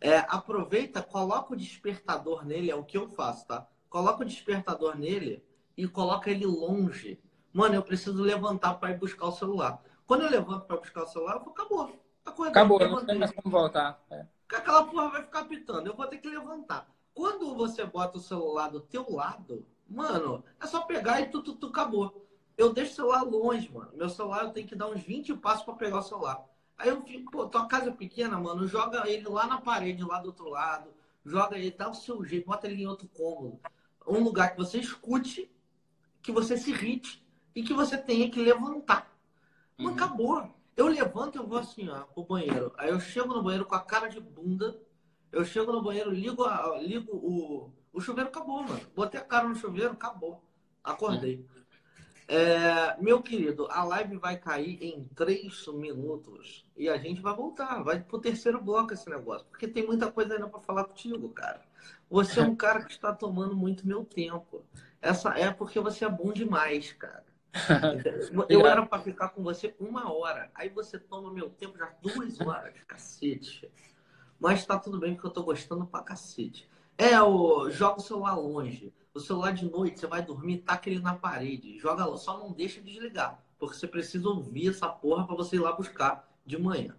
é, 0.00 0.18
aproveita, 0.28 1.02
coloca 1.02 1.52
o 1.52 1.56
despertador 1.56 2.46
nele, 2.46 2.70
é 2.70 2.76
o 2.76 2.84
que 2.84 2.96
eu 2.96 3.08
faço, 3.08 3.46
tá? 3.46 3.66
Coloca 3.90 4.22
o 4.22 4.26
despertador 4.26 4.96
nele 4.96 5.44
e 5.76 5.86
coloca 5.88 6.30
ele 6.30 6.46
longe. 6.46 7.20
Mano, 7.52 7.74
eu 7.74 7.82
preciso 7.82 8.22
levantar 8.22 8.74
para 8.74 8.90
ir 8.90 8.98
buscar 8.98 9.26
o 9.26 9.32
celular. 9.32 9.82
Quando 10.06 10.22
eu 10.22 10.30
levanto 10.30 10.64
para 10.64 10.76
buscar 10.76 11.02
o 11.02 11.06
celular, 11.06 11.34
eu 11.34 11.40
falo, 11.40 11.50
acabou. 11.50 12.04
Acordei, 12.24 12.50
acabou, 12.50 12.78
não 12.78 13.04
tem 13.04 13.18
mais 13.18 13.32
como 13.32 13.50
voltar. 13.50 14.00
É. 14.10 14.26
Aquela 14.54 14.84
porra 14.84 15.10
vai 15.10 15.22
ficar 15.22 15.44
pitando. 15.44 15.86
Eu 15.86 15.94
vou 15.94 16.06
ter 16.06 16.18
que 16.18 16.28
levantar. 16.28 16.88
Quando 17.14 17.54
você 17.54 17.84
bota 17.84 18.18
o 18.18 18.20
celular 18.20 18.68
do 18.68 18.80
teu 18.80 19.10
lado, 19.10 19.66
mano, 19.88 20.44
é 20.60 20.66
só 20.66 20.82
pegar 20.82 21.20
e 21.20 21.26
tu, 21.26 21.42
tu, 21.42 21.54
tu 21.54 21.66
acabou. 21.66 22.26
Eu 22.56 22.72
deixo 22.72 22.92
o 22.92 22.94
celular 22.96 23.22
longe, 23.22 23.70
mano. 23.72 23.90
Meu 23.94 24.08
celular 24.08 24.44
eu 24.44 24.50
tenho 24.50 24.66
que 24.66 24.74
dar 24.74 24.88
uns 24.88 25.02
20 25.02 25.34
passos 25.34 25.64
para 25.64 25.74
pegar 25.74 25.98
o 25.98 26.02
celular. 26.02 26.44
Aí 26.76 26.88
eu 26.88 27.02
fico, 27.02 27.30
pô, 27.30 27.46
tua 27.46 27.66
casa 27.66 27.90
é 27.90 27.92
pequena, 27.92 28.38
mano, 28.38 28.66
joga 28.66 29.08
ele 29.08 29.28
lá 29.28 29.46
na 29.46 29.60
parede, 29.60 30.04
lá 30.04 30.20
do 30.20 30.26
outro 30.26 30.48
lado, 30.48 30.90
joga 31.24 31.58
ele, 31.58 31.72
dá 31.72 31.90
o 31.90 31.94
seu 31.94 32.24
jeito, 32.24 32.46
bota 32.46 32.68
ele 32.68 32.82
em 32.82 32.86
outro 32.86 33.08
cômodo. 33.08 33.58
Um 34.06 34.22
lugar 34.22 34.52
que 34.52 34.56
você 34.56 34.78
escute, 34.78 35.50
que 36.22 36.30
você 36.30 36.56
se 36.56 36.70
irrite 36.70 37.26
e 37.54 37.62
que 37.62 37.74
você 37.74 37.98
tenha 37.98 38.30
que 38.30 38.40
levantar. 38.40 39.12
Uhum. 39.78 39.88
acabou. 39.88 40.48
Eu 40.78 40.86
levanto 40.86 41.34
e 41.34 41.38
eu 41.38 41.46
vou 41.46 41.58
assim, 41.58 41.88
ó, 41.88 42.02
pro 42.02 42.22
banheiro. 42.22 42.72
Aí 42.78 42.88
eu 42.88 43.00
chego 43.00 43.34
no 43.34 43.42
banheiro 43.42 43.66
com 43.66 43.74
a 43.74 43.80
cara 43.80 44.06
de 44.06 44.20
bunda. 44.20 44.80
Eu 45.32 45.44
chego 45.44 45.72
no 45.72 45.82
banheiro, 45.82 46.08
ligo, 46.08 46.44
a, 46.44 46.78
ligo 46.78 47.16
o, 47.16 47.72
o 47.92 48.00
chuveiro, 48.00 48.30
acabou, 48.30 48.62
mano. 48.62 48.80
Botei 48.94 49.20
a 49.20 49.24
cara 49.24 49.48
no 49.48 49.56
chuveiro, 49.56 49.94
acabou. 49.94 50.40
Acordei. 50.84 51.44
É, 52.28 52.96
meu 53.02 53.20
querido, 53.20 53.66
a 53.72 53.82
live 53.82 54.18
vai 54.18 54.36
cair 54.36 54.78
em 54.80 55.02
três 55.16 55.66
minutos 55.66 56.64
e 56.76 56.88
a 56.88 56.96
gente 56.96 57.20
vai 57.20 57.34
voltar, 57.34 57.82
vai 57.82 58.00
pro 58.00 58.20
terceiro 58.20 58.62
bloco 58.62 58.92
esse 58.92 59.10
negócio, 59.10 59.46
porque 59.50 59.66
tem 59.66 59.84
muita 59.84 60.12
coisa 60.12 60.34
ainda 60.34 60.46
para 60.46 60.60
falar 60.60 60.84
contigo, 60.84 61.28
cara. 61.30 61.60
Você 62.08 62.38
é 62.38 62.44
um 62.44 62.54
cara 62.54 62.84
que 62.84 62.92
está 62.92 63.12
tomando 63.12 63.56
muito 63.56 63.86
meu 63.86 64.04
tempo. 64.04 64.64
Essa 65.02 65.30
é 65.38 65.50
porque 65.50 65.80
você 65.80 66.04
é 66.04 66.08
bom 66.08 66.32
demais, 66.32 66.92
cara. 66.92 67.27
Eu 68.48 68.66
era 68.66 68.84
para 68.84 69.02
ficar 69.02 69.30
com 69.30 69.42
você 69.42 69.74
uma 69.78 70.12
hora, 70.12 70.50
aí 70.54 70.68
você 70.68 70.98
toma 70.98 71.32
meu 71.32 71.48
tempo 71.50 71.78
já 71.78 71.92
duas 72.02 72.40
horas, 72.40 72.74
cacete. 72.86 73.70
Mas 74.38 74.64
tá 74.64 74.78
tudo 74.78 74.98
bem 74.98 75.14
porque 75.14 75.26
eu 75.26 75.32
tô 75.32 75.42
gostando 75.42 75.86
pra 75.86 76.02
cacete. 76.02 76.68
É, 76.96 77.20
o 77.22 77.70
joga 77.70 77.98
o 77.98 78.02
celular 78.02 78.34
longe. 78.34 78.92
O 79.14 79.20
celular 79.20 79.52
de 79.52 79.68
noite, 79.68 79.98
você 79.98 80.06
vai 80.06 80.22
dormir, 80.22 80.58
taca 80.58 80.88
ele 80.88 81.00
na 81.00 81.14
parede. 81.14 81.78
Joga 81.78 82.04
lá, 82.04 82.16
só 82.16 82.38
não 82.38 82.52
deixa 82.52 82.80
desligar. 82.80 83.42
Porque 83.58 83.76
você 83.76 83.86
precisa 83.86 84.28
ouvir 84.28 84.70
essa 84.70 84.88
porra 84.88 85.26
para 85.26 85.34
você 85.34 85.56
ir 85.56 85.60
lá 85.60 85.72
buscar 85.72 86.28
de 86.46 86.56
manhã. 86.56 86.94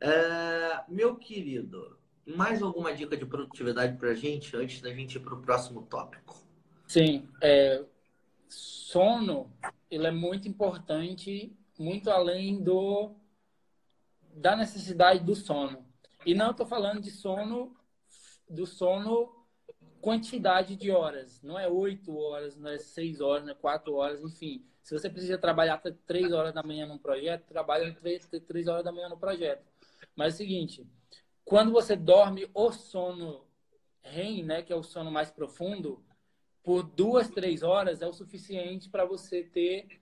É, 0.00 0.82
meu 0.88 1.14
querido, 1.14 1.96
mais 2.26 2.62
alguma 2.62 2.92
dica 2.92 3.16
de 3.16 3.24
produtividade 3.24 3.96
pra 3.96 4.14
gente 4.14 4.56
antes 4.56 4.80
da 4.80 4.92
gente 4.92 5.16
ir 5.16 5.20
pro 5.20 5.40
próximo 5.40 5.82
tópico? 5.82 6.36
Sim, 6.88 7.28
é, 7.40 7.84
sono, 8.52 9.50
ele 9.90 10.06
é 10.06 10.10
muito 10.10 10.46
importante, 10.46 11.56
muito 11.78 12.10
além 12.10 12.62
do 12.62 13.14
da 14.34 14.56
necessidade 14.56 15.20
do 15.20 15.34
sono. 15.34 15.86
E 16.24 16.34
não 16.34 16.52
estou 16.52 16.66
falando 16.66 17.00
de 17.00 17.10
sono 17.10 17.76
do 18.48 18.66
sono 18.66 19.42
quantidade 20.00 20.76
de 20.76 20.90
horas. 20.90 21.40
Não 21.42 21.58
é 21.58 21.68
oito 21.68 22.16
horas, 22.16 22.56
não 22.56 22.70
é 22.70 22.78
seis 22.78 23.20
horas, 23.20 23.44
não 23.44 23.52
é 23.52 23.54
quatro 23.54 23.94
horas, 23.94 24.22
enfim. 24.22 24.64
Se 24.82 24.92
você 24.92 25.08
precisa 25.08 25.38
trabalhar 25.38 25.74
até 25.74 25.92
três 26.06 26.32
horas 26.32 26.52
da 26.52 26.62
manhã 26.62 26.86
num 26.86 26.98
projeto, 26.98 27.46
trabalha 27.46 27.94
três, 27.94 28.28
três 28.46 28.66
horas 28.66 28.84
da 28.84 28.92
manhã 28.92 29.08
no 29.08 29.16
projeto. 29.16 29.64
Mas 30.16 30.34
é 30.34 30.36
o 30.36 30.38
seguinte, 30.38 30.86
quando 31.44 31.70
você 31.70 31.94
dorme 31.94 32.50
o 32.52 32.72
sono 32.72 33.46
REM, 34.02 34.42
né, 34.42 34.62
que 34.62 34.72
é 34.72 34.76
o 34.76 34.82
sono 34.82 35.10
mais 35.10 35.30
profundo, 35.30 36.04
por 36.62 36.82
duas, 36.82 37.28
três 37.28 37.62
horas 37.62 38.02
é 38.02 38.06
o 38.06 38.12
suficiente 38.12 38.88
para 38.88 39.04
você 39.04 39.42
ter 39.42 40.00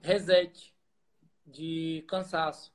reset 0.00 0.74
de 1.46 2.04
cansaço. 2.06 2.72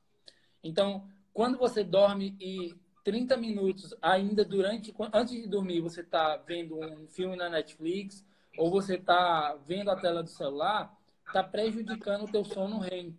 Então, 0.64 1.08
quando 1.34 1.58
você 1.58 1.84
dorme 1.84 2.36
e 2.40 2.74
30 3.04 3.38
minutos 3.38 3.96
ainda 4.02 4.44
durante, 4.44 4.94
antes 5.14 5.34
de 5.34 5.48
dormir, 5.48 5.82
você 5.82 6.02
está 6.02 6.36
vendo 6.38 6.78
um 6.80 7.08
filme 7.08 7.36
na 7.36 7.50
Netflix 7.50 8.26
ou 8.58 8.72
você 8.72 8.96
está 8.96 9.56
vendo 9.66 9.92
a 9.92 9.96
tela 9.96 10.24
do 10.24 10.30
celular, 10.30 10.98
está 11.26 11.44
prejudicando 11.44 12.24
o 12.24 12.32
teu 12.32 12.44
sono 12.44 12.80
REM. 12.80 13.18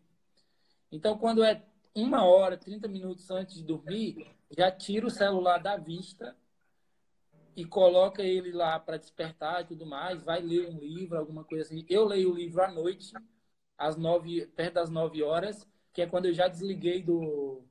Então, 0.90 1.16
quando 1.16 1.44
é 1.44 1.62
uma 1.94 2.24
hora, 2.24 2.56
30 2.56 2.88
minutos 2.88 3.30
antes 3.30 3.56
de 3.56 3.64
dormir, 3.64 4.26
já 4.50 4.70
tira 4.70 5.06
o 5.06 5.10
celular 5.10 5.58
da 5.58 5.76
vista 5.76 6.36
e 7.58 7.64
coloca 7.64 8.22
ele 8.22 8.52
lá 8.52 8.78
para 8.78 8.96
despertar 8.96 9.62
e 9.62 9.64
tudo 9.64 9.84
mais. 9.84 10.22
Vai 10.22 10.40
ler 10.40 10.68
um 10.68 10.78
livro, 10.78 11.18
alguma 11.18 11.42
coisa 11.42 11.64
assim. 11.64 11.84
Eu 11.88 12.04
leio 12.04 12.30
o 12.30 12.34
livro 12.34 12.62
à 12.62 12.70
noite, 12.70 13.12
às 13.76 13.96
nove, 13.96 14.46
perto 14.46 14.74
das 14.74 14.88
9 14.88 15.24
horas, 15.24 15.66
que 15.92 16.00
é 16.00 16.06
quando 16.06 16.26
eu 16.26 16.32
já 16.32 16.46
desliguei 16.46 17.02
do, 17.02 17.64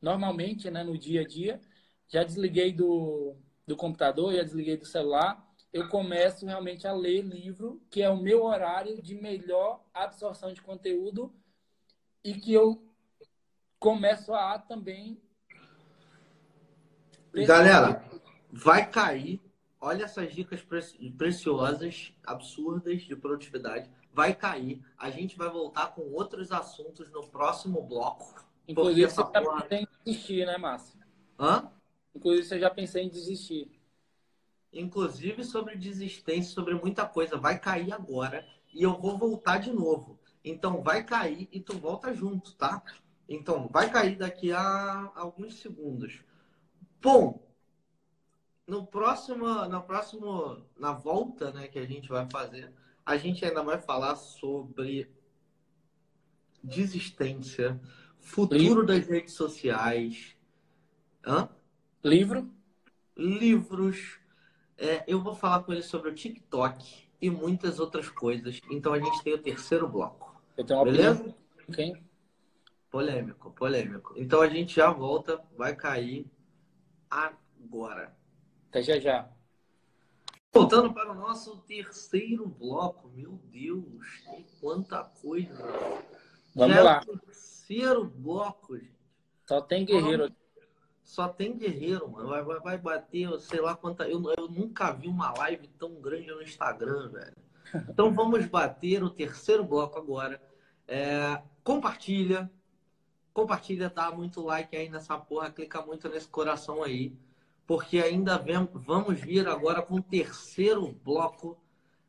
normalmente, 0.00 0.70
né, 0.70 0.82
no 0.82 0.96
dia 0.96 1.20
a 1.20 1.26
dia, 1.26 1.60
já 2.08 2.24
desliguei 2.24 2.72
do, 2.72 3.36
do 3.66 3.76
computador, 3.76 4.32
já 4.32 4.42
desliguei 4.42 4.78
do 4.78 4.86
celular, 4.86 5.46
eu 5.70 5.86
começo 5.90 6.46
realmente 6.46 6.86
a 6.86 6.94
ler 6.94 7.20
livro, 7.20 7.82
que 7.90 8.00
é 8.00 8.08
o 8.08 8.16
meu 8.16 8.42
horário 8.42 9.02
de 9.02 9.14
melhor 9.14 9.84
absorção 9.92 10.50
de 10.50 10.62
conteúdo 10.62 11.30
e 12.24 12.32
que 12.32 12.54
eu 12.54 12.82
começo 13.78 14.32
a 14.32 14.58
também. 14.58 15.20
Galera, 17.34 18.02
vai 18.56 18.90
cair. 18.90 19.40
Olha 19.78 20.04
essas 20.04 20.32
dicas 20.34 20.62
preciosas, 21.16 22.12
absurdas 22.24 23.02
de 23.02 23.14
produtividade. 23.14 23.90
Vai 24.12 24.34
cair. 24.34 24.82
A 24.96 25.10
gente 25.10 25.36
vai 25.36 25.50
voltar 25.50 25.88
com 25.88 26.02
outros 26.12 26.50
assuntos 26.50 27.10
no 27.10 27.26
próximo 27.28 27.82
bloco. 27.82 28.42
Inclusive, 28.66 29.10
você 29.10 29.16
já 29.16 29.24
porra... 29.24 29.62
pensei 29.62 29.78
em 29.80 29.88
desistir, 30.04 30.46
né, 30.46 30.56
Márcio? 30.56 30.98
Hã? 31.38 31.70
Inclusive, 32.14 32.48
você 32.48 32.58
já 32.58 32.70
pensei 32.70 33.04
em 33.04 33.10
desistir. 33.10 33.70
Inclusive, 34.72 35.44
sobre 35.44 35.76
desistência, 35.76 36.52
sobre 36.52 36.74
muita 36.74 37.06
coisa. 37.06 37.36
Vai 37.36 37.58
cair 37.58 37.92
agora 37.92 38.46
e 38.72 38.82
eu 38.82 38.98
vou 38.98 39.18
voltar 39.18 39.58
de 39.58 39.70
novo. 39.70 40.18
Então, 40.42 40.82
vai 40.82 41.04
cair 41.04 41.46
e 41.52 41.60
tu 41.60 41.76
volta 41.76 42.12
junto, 42.14 42.54
tá? 42.54 42.82
Então, 43.28 43.68
vai 43.68 43.90
cair 43.90 44.16
daqui 44.16 44.50
a 44.50 45.12
alguns 45.14 45.60
segundos. 45.60 46.24
Bom, 47.02 47.45
no 48.66 48.86
próximo, 48.86 49.46
na 49.46 49.80
próximo, 49.80 50.62
na 50.78 50.92
volta, 50.92 51.52
né, 51.52 51.68
que 51.68 51.78
a 51.78 51.86
gente 51.86 52.08
vai 52.08 52.28
fazer, 52.28 52.72
a 53.04 53.16
gente 53.16 53.44
ainda 53.44 53.62
vai 53.62 53.78
falar 53.78 54.16
sobre 54.16 55.08
desistência, 56.62 57.80
Futuro 58.18 58.58
Livro. 58.58 58.86
das 58.86 59.06
redes 59.06 59.34
sociais. 59.34 60.36
Hã? 61.24 61.48
Livro? 62.02 62.50
Livros. 63.16 64.18
É, 64.76 65.04
eu 65.06 65.22
vou 65.22 65.34
falar 65.34 65.62
com 65.62 65.72
ele 65.72 65.82
sobre 65.82 66.10
o 66.10 66.14
TikTok 66.14 67.08
e 67.20 67.30
muitas 67.30 67.78
outras 67.78 68.08
coisas. 68.08 68.60
Então 68.68 68.92
a 68.92 68.98
gente 68.98 69.22
tem 69.22 69.32
o 69.32 69.38
terceiro 69.38 69.88
bloco. 69.88 70.42
Beleza? 70.56 71.34
Opinião. 71.68 72.02
Polêmico, 72.90 73.50
polêmico. 73.52 74.14
Então 74.16 74.40
a 74.40 74.48
gente 74.48 74.74
já 74.74 74.90
volta, 74.90 75.40
vai 75.56 75.74
cair 75.76 76.26
agora. 77.08 78.16
Até 78.68 78.82
já 78.82 78.98
já. 78.98 79.28
Voltando 80.52 80.92
para 80.92 81.12
o 81.12 81.14
nosso 81.14 81.58
terceiro 81.58 82.46
bloco. 82.46 83.08
Meu 83.10 83.32
Deus, 83.44 83.84
quanta 84.60 85.04
coisa. 85.04 85.54
Vamos 86.54 86.76
já 86.76 86.82
lá. 86.82 87.02
É 87.02 87.16
terceiro 87.18 88.04
bloco, 88.04 88.78
gente. 88.78 88.96
Só 89.46 89.60
tem 89.60 89.84
guerreiro. 89.84 90.32
Só 91.04 91.28
tem 91.28 91.56
guerreiro, 91.56 92.08
mano. 92.10 92.28
Vai, 92.28 92.42
vai, 92.42 92.60
vai 92.60 92.78
bater, 92.78 93.38
sei 93.40 93.60
lá 93.60 93.76
quanta. 93.76 94.08
Eu, 94.08 94.22
eu 94.36 94.48
nunca 94.48 94.92
vi 94.92 95.08
uma 95.08 95.32
live 95.38 95.68
tão 95.78 96.00
grande 96.00 96.28
no 96.28 96.42
Instagram, 96.42 97.10
velho. 97.10 97.36
Então 97.88 98.12
vamos 98.14 98.46
bater 98.46 99.04
o 99.04 99.10
terceiro 99.10 99.62
bloco 99.62 99.98
agora. 99.98 100.40
É, 100.88 101.42
compartilha. 101.62 102.50
Compartilha, 103.32 103.90
dá 103.90 104.10
muito 104.10 104.40
like 104.40 104.74
aí 104.74 104.88
nessa 104.88 105.18
porra, 105.18 105.50
clica 105.50 105.82
muito 105.82 106.08
nesse 106.08 106.26
coração 106.26 106.82
aí. 106.82 107.14
Porque 107.66 107.98
ainda 107.98 108.38
vem, 108.38 108.68
vamos 108.72 109.20
vir 109.20 109.48
agora 109.48 109.82
com 109.82 109.96
o 109.96 110.02
terceiro 110.02 110.92
bloco. 111.04 111.58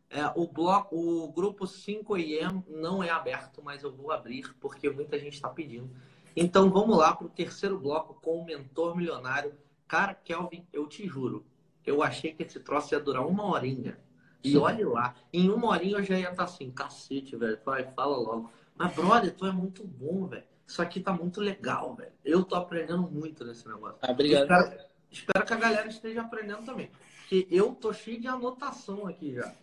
É, 0.10 0.26
o, 0.36 0.48
bloco, 0.48 0.96
o 0.96 1.32
grupo 1.32 1.66
5IM 1.66 2.64
não 2.68 3.04
é 3.04 3.10
aberto, 3.10 3.62
mas 3.64 3.84
eu 3.84 3.92
vou 3.92 4.12
abrir 4.12 4.54
porque 4.60 4.90
muita 4.90 5.20
gente 5.20 5.34
está 5.34 5.50
pedindo. 5.50 5.90
Então 6.36 6.70
vamos 6.70 6.98
lá 6.98 7.16
para 7.16 7.26
o 7.26 7.30
terceiro 7.30 7.80
bloco 7.80 8.14
com 8.22 8.40
o 8.40 8.46
mentor 8.46 8.96
milionário. 8.96 9.54
Cara, 9.88 10.14
Kelvin, 10.14 10.66
eu 10.72 10.88
te 10.88 11.08
juro, 11.08 11.46
eu 11.86 12.04
achei 12.04 12.34
que 12.34 12.44
esse 12.44 12.60
troço 12.60 12.94
ia 12.94 13.00
durar 13.00 13.26
uma 13.26 13.46
horinha. 13.46 13.98
E 14.44 14.56
olhe 14.58 14.86
lá, 14.86 15.16
em 15.34 15.50
uma 15.50 15.70
horinha 15.70 15.98
eu 15.98 16.04
já 16.04 16.18
ia 16.18 16.30
estar 16.30 16.44
assim, 16.44 16.70
cacete, 16.70 17.36
velho. 17.36 17.60
Vai, 17.66 17.84
fala 17.92 18.16
logo. 18.16 18.52
Mas, 18.76 18.94
brother, 18.94 19.36
tu 19.36 19.46
é 19.46 19.52
muito 19.52 19.84
bom, 19.84 20.28
velho. 20.28 20.44
Isso 20.66 20.82
aqui 20.82 21.00
tá 21.00 21.12
muito 21.12 21.42
legal, 21.42 21.96
velho. 21.96 22.12
Eu 22.24 22.44
tô 22.44 22.56
aprendendo 22.56 23.02
muito 23.04 23.44
nesse 23.44 23.68
negócio. 23.68 23.98
Ah, 24.02 24.12
obrigado. 24.12 24.44
Espero, 24.44 24.87
espero, 25.12 25.46
que 25.46 25.54
a 25.54 25.58
galera 25.58 25.88
esteja 25.88 26.22
aprendendo 26.22 26.64
também. 26.66 26.92
Porque 27.20 27.48
eu 27.50 27.74
tô 27.76 27.94
cheio 27.94 28.20
de 28.20 28.28
anotação 28.28 29.08
aqui 29.08 29.34
já. 29.34 29.54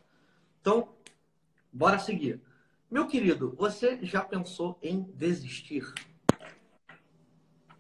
Então, 0.61 0.95
bora 1.73 1.99
seguir. 1.99 2.41
Meu 2.91 3.07
querido, 3.07 3.55
você 3.57 3.99
já 4.05 4.23
pensou 4.23 4.79
em 4.83 5.03
desistir? 5.03 5.85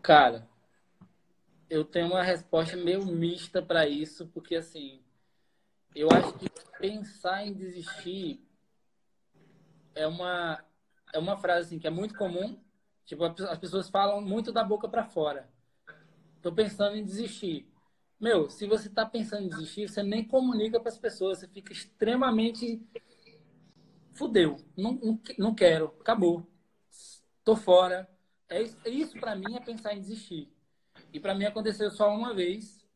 Cara, 0.02 0.48
eu 1.68 1.84
tenho 1.84 2.08
uma 2.08 2.22
resposta 2.22 2.76
meio 2.76 3.04
mista 3.06 3.62
para 3.62 3.86
isso, 3.86 4.26
porque 4.28 4.56
assim, 4.56 5.00
eu 5.94 6.08
acho 6.10 6.34
que 6.34 6.48
pensar 6.78 7.46
em 7.46 7.52
desistir 7.52 8.44
é 9.94 10.06
uma 10.06 10.64
é 11.12 11.18
uma 11.18 11.36
frase 11.36 11.68
assim, 11.68 11.78
que 11.78 11.86
é 11.86 11.90
muito 11.90 12.14
comum. 12.16 12.58
Tipo, 13.06 13.24
as 13.24 13.58
pessoas 13.58 13.88
falam 13.88 14.20
muito 14.20 14.52
da 14.52 14.64
boca 14.64 14.88
para 14.88 15.04
fora. 15.04 15.48
Tô 16.44 16.52
pensando 16.52 16.94
em 16.94 17.02
desistir. 17.02 17.66
Meu, 18.20 18.50
se 18.50 18.66
você 18.66 18.90
tá 18.90 19.06
pensando 19.06 19.44
em 19.44 19.48
desistir, 19.48 19.88
você 19.88 20.02
nem 20.02 20.22
comunica 20.22 20.78
para 20.78 20.90
as 20.90 20.98
pessoas, 20.98 21.38
você 21.38 21.48
fica 21.48 21.72
extremamente 21.72 22.86
fudeu. 24.12 24.58
Não, 24.76 24.92
não, 24.92 25.20
não 25.38 25.54
quero, 25.54 25.86
acabou. 25.98 26.46
Tô 27.42 27.56
fora. 27.56 28.06
É 28.46 28.60
isso, 28.60 28.76
isso 28.84 29.18
para 29.18 29.34
mim 29.34 29.56
é 29.56 29.60
pensar 29.60 29.94
em 29.94 30.00
desistir. 30.02 30.52
E 31.14 31.18
para 31.18 31.34
mim 31.34 31.46
aconteceu 31.46 31.90
só 31.90 32.14
uma 32.14 32.34
vez, 32.34 32.86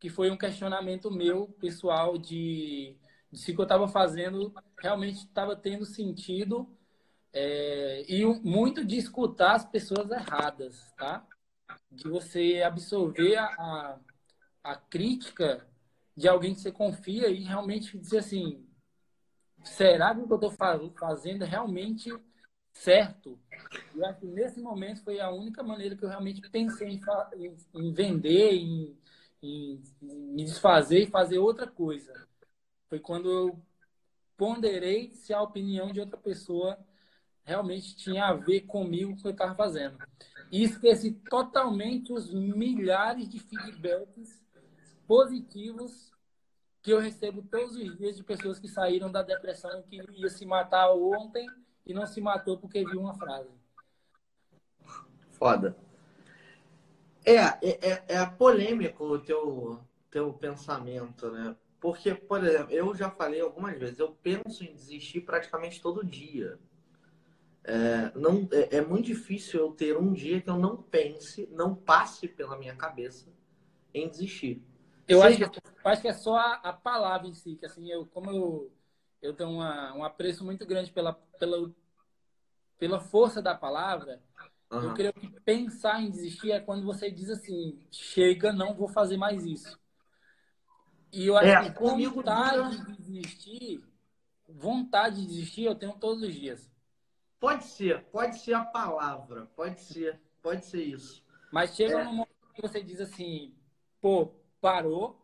que 0.00 0.08
foi 0.08 0.30
um 0.30 0.38
questionamento 0.38 1.10
meu 1.10 1.48
pessoal 1.60 2.16
de, 2.16 2.96
de 3.30 3.38
se 3.38 3.52
o 3.52 3.54
que 3.54 3.60
eu 3.60 3.64
estava 3.64 3.86
fazendo 3.86 4.50
realmente 4.80 5.18
estava 5.18 5.54
tendo 5.54 5.84
sentido 5.84 6.66
é, 7.34 8.02
e 8.08 8.24
muito 8.24 8.82
de 8.82 8.96
escutar 8.96 9.56
as 9.56 9.64
pessoas 9.66 10.10
erradas, 10.10 10.90
tá? 10.96 11.22
De 11.90 12.08
você 12.08 12.62
absorver 12.62 13.36
a, 13.36 13.46
a, 13.46 14.00
a 14.62 14.76
crítica 14.76 15.66
de 16.16 16.28
alguém 16.28 16.54
que 16.54 16.60
você 16.60 16.72
confia 16.72 17.28
e 17.28 17.42
realmente 17.42 17.98
dizer 17.98 18.18
assim, 18.18 18.66
será 19.64 20.14
que 20.14 20.20
o 20.20 20.26
que 20.26 20.32
eu 20.32 20.48
estou 20.48 20.92
fazendo 20.98 21.44
é 21.44 21.46
realmente 21.46 22.10
certo? 22.72 23.38
E 23.94 24.04
acho 24.04 24.20
que 24.20 24.26
nesse 24.26 24.60
momento 24.60 25.02
foi 25.02 25.20
a 25.20 25.30
única 25.30 25.62
maneira 25.62 25.96
que 25.96 26.04
eu 26.04 26.08
realmente 26.08 26.40
pensei 26.50 26.88
em, 26.88 27.56
em, 27.74 27.92
vender, 27.92 28.52
em, 28.52 28.98
em, 29.42 29.82
me 30.00 30.44
desfazer 30.44 31.02
e 31.02 31.10
fazer 31.10 31.38
outra 31.38 31.66
coisa. 31.66 32.12
Foi 32.88 32.98
quando 32.98 33.30
eu 33.30 33.58
ponderei 34.36 35.14
se 35.14 35.32
a 35.32 35.40
opinião 35.40 35.92
de 35.92 36.00
outra 36.00 36.18
pessoa 36.18 36.78
realmente 37.44 37.96
tinha 37.96 38.26
a 38.26 38.34
ver 38.34 38.62
comigo 38.62 39.12
com 39.12 39.18
o 39.18 39.22
que 39.22 39.28
eu 39.28 39.32
estava 39.32 39.54
fazendo. 39.54 39.98
E 40.54 40.62
esqueci 40.62 41.10
totalmente 41.28 42.12
os 42.12 42.32
milhares 42.32 43.28
de 43.28 43.40
feedbacks 43.40 44.40
positivos 45.04 46.12
que 46.80 46.92
eu 46.92 47.00
recebo 47.00 47.42
todos 47.42 47.74
os 47.74 47.98
dias 47.98 48.16
de 48.16 48.22
pessoas 48.22 48.60
que 48.60 48.68
saíram 48.68 49.10
da 49.10 49.20
depressão 49.20 49.82
que 49.82 50.00
ia 50.12 50.28
se 50.28 50.46
matar 50.46 50.92
ontem 50.92 51.44
e 51.84 51.92
não 51.92 52.06
se 52.06 52.20
matou 52.20 52.56
porque 52.56 52.84
viu 52.84 53.00
uma 53.00 53.14
frase. 53.14 53.50
Foda. 55.32 55.76
É, 57.24 57.34
é, 57.34 57.58
é, 57.60 58.04
é 58.06 58.24
polêmico 58.24 59.02
o 59.02 59.18
teu, 59.18 59.80
teu 60.08 60.32
pensamento, 60.34 61.32
né? 61.32 61.56
Porque, 61.80 62.14
por 62.14 62.44
exemplo, 62.44 62.70
eu 62.72 62.94
já 62.94 63.10
falei 63.10 63.40
algumas 63.40 63.76
vezes, 63.76 63.98
eu 63.98 64.12
penso 64.22 64.62
em 64.62 64.72
desistir 64.72 65.22
praticamente 65.22 65.82
todo 65.82 66.04
dia. 66.04 66.60
É, 67.66 68.12
não, 68.14 68.46
é, 68.52 68.76
é, 68.76 68.80
muito 68.82 69.06
difícil 69.06 69.58
eu 69.58 69.72
ter 69.72 69.96
um 69.96 70.12
dia 70.12 70.40
que 70.40 70.50
eu 70.50 70.58
não 70.58 70.76
pense, 70.76 71.48
não 71.50 71.74
passe 71.74 72.28
pela 72.28 72.58
minha 72.58 72.76
cabeça 72.76 73.32
em 73.94 74.06
desistir. 74.06 74.62
Eu 75.08 75.22
acho 75.22 75.38
que, 75.38 75.60
acho 75.82 76.02
que 76.02 76.08
é 76.08 76.12
só 76.12 76.36
a, 76.36 76.54
a, 76.56 76.72
palavra 76.74 77.26
em 77.26 77.32
si, 77.32 77.56
que 77.56 77.64
assim, 77.64 77.90
eu, 77.90 78.04
como 78.06 78.30
eu, 78.30 78.72
eu 79.22 79.32
tenho 79.32 79.50
uma, 79.50 79.94
um 79.94 80.04
apreço 80.04 80.44
muito 80.44 80.66
grande 80.66 80.92
pela, 80.92 81.14
pela, 81.38 81.70
pela 82.78 83.00
força 83.00 83.40
da 83.40 83.54
palavra, 83.54 84.22
uhum. 84.70 84.82
eu 84.82 84.94
creio 84.94 85.12
que 85.14 85.28
pensar 85.40 86.02
em 86.02 86.10
desistir 86.10 86.52
é 86.52 86.60
quando 86.60 86.84
você 86.84 87.10
diz 87.10 87.30
assim, 87.30 87.78
chega, 87.90 88.52
não 88.52 88.74
vou 88.74 88.88
fazer 88.88 89.16
mais 89.16 89.42
isso. 89.46 89.80
E 91.10 91.26
eu 91.26 91.36
acho 91.36 91.48
é, 91.48 91.70
que 91.70 91.80
vontade 91.80 92.84
de 92.84 93.02
desistir, 93.02 93.84
vontade 94.46 95.22
de 95.22 95.26
desistir 95.28 95.64
eu 95.64 95.74
tenho 95.74 95.94
todos 95.94 96.22
os 96.22 96.34
dias. 96.34 96.73
Pode 97.38 97.64
ser, 97.64 98.04
pode 98.04 98.38
ser 98.38 98.54
a 98.54 98.64
palavra, 98.64 99.46
pode 99.54 99.80
ser, 99.80 100.20
pode 100.42 100.64
ser 100.64 100.82
isso. 100.82 101.22
Mas 101.52 101.74
chega 101.74 102.00
é. 102.00 102.06
um 102.06 102.12
momento 102.12 102.54
que 102.54 102.62
você 102.62 102.82
diz 102.82 103.00
assim, 103.00 103.54
pô, 104.00 104.32
parou, 104.60 105.20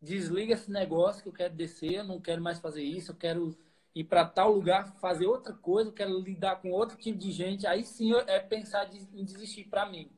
desliga 0.00 0.54
esse 0.54 0.70
negócio 0.70 1.22
que 1.22 1.28
eu 1.28 1.32
quero 1.32 1.54
descer, 1.54 1.94
eu 1.94 2.04
não 2.04 2.20
quero 2.20 2.40
mais 2.40 2.58
fazer 2.58 2.82
isso, 2.82 3.12
eu 3.12 3.16
quero 3.16 3.56
ir 3.94 4.04
para 4.04 4.24
tal 4.24 4.52
lugar, 4.52 4.96
fazer 5.00 5.26
outra 5.26 5.52
coisa, 5.52 5.90
eu 5.90 5.94
quero 5.94 6.18
lidar 6.18 6.56
com 6.62 6.70
outro 6.70 6.96
tipo 6.96 7.18
de 7.18 7.30
gente. 7.30 7.66
Aí 7.66 7.84
sim 7.84 8.14
é 8.26 8.38
pensar 8.40 8.88
em 8.94 9.24
desistir 9.24 9.64
para 9.64 9.86
mim. 9.86 10.10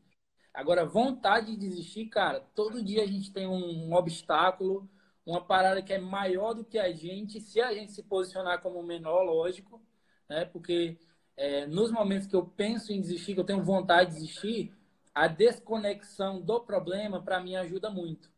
Agora, 0.55 0.85
vontade 0.85 1.53
de 1.53 1.57
desistir, 1.57 2.07
cara, 2.07 2.41
todo 2.55 2.85
dia 2.85 3.03
a 3.03 3.07
gente 3.07 3.33
tem 3.33 3.47
um 3.47 3.95
obstáculo, 3.95 4.89
uma 5.25 5.41
parada 5.41 5.83
que 5.83 5.93
é 5.93 5.99
maior 5.99 6.53
do 6.53 6.65
que 6.65 6.79
a 6.79 6.93
gente, 6.93 7.41
se 7.41 7.61
a 7.61 7.73
gente 7.73 7.93
se 7.93 8.03
posicionar 8.03 8.61
como 8.61 8.83
menor, 8.83 9.23
lógico, 9.23 9.83
né? 10.29 10.45
Porque 10.45 10.99
é, 11.37 11.67
nos 11.67 11.91
momentos 11.91 12.27
que 12.27 12.37
eu 12.37 12.45
penso 12.45 12.93
em 12.93 13.01
desistir, 13.01 13.35
que 13.35 13.41
eu 13.41 13.45
tenho 13.45 13.63
vontade 13.63 14.11
de 14.11 14.17
desistir, 14.21 14.73
a 15.15 15.27
desconexão 15.27 16.41
do 16.41 16.61
problema 16.61 17.23
para 17.23 17.41
mim 17.41 17.57
ajuda 17.57 17.91
muito. 17.91 18.31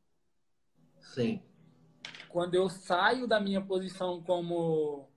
Sim. 1.00 1.42
Quando 2.28 2.54
eu 2.54 2.68
saio 2.68 3.26
da 3.26 3.38
minha 3.38 3.60
posição 3.60 4.22
como 4.22 5.08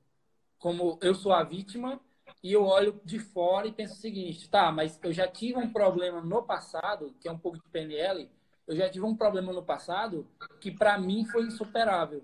como 0.59 0.97
eu 1.01 1.13
sou 1.13 1.31
a 1.31 1.43
vítima 1.43 1.99
e 2.43 2.51
eu 2.51 2.63
olho 2.63 2.99
de 3.05 3.19
fora 3.19 3.67
e 3.67 3.71
penso 3.71 3.93
o 3.93 3.97
seguinte, 3.97 4.49
tá, 4.49 4.71
mas 4.71 4.99
eu 5.03 5.13
já 5.13 5.27
tive 5.27 5.59
um 5.59 5.71
problema 5.71 6.19
no 6.21 6.43
passado, 6.43 7.15
que 7.19 7.27
é 7.27 7.31
um 7.31 7.37
pouco 7.37 7.59
de 7.59 7.69
PNL, 7.69 8.29
eu 8.67 8.75
já 8.75 8.89
tive 8.89 9.05
um 9.05 9.15
problema 9.15 9.53
no 9.53 9.63
passado 9.63 10.27
que 10.59 10.71
para 10.71 10.97
mim 10.97 11.25
foi 11.25 11.43
insuperável. 11.43 12.23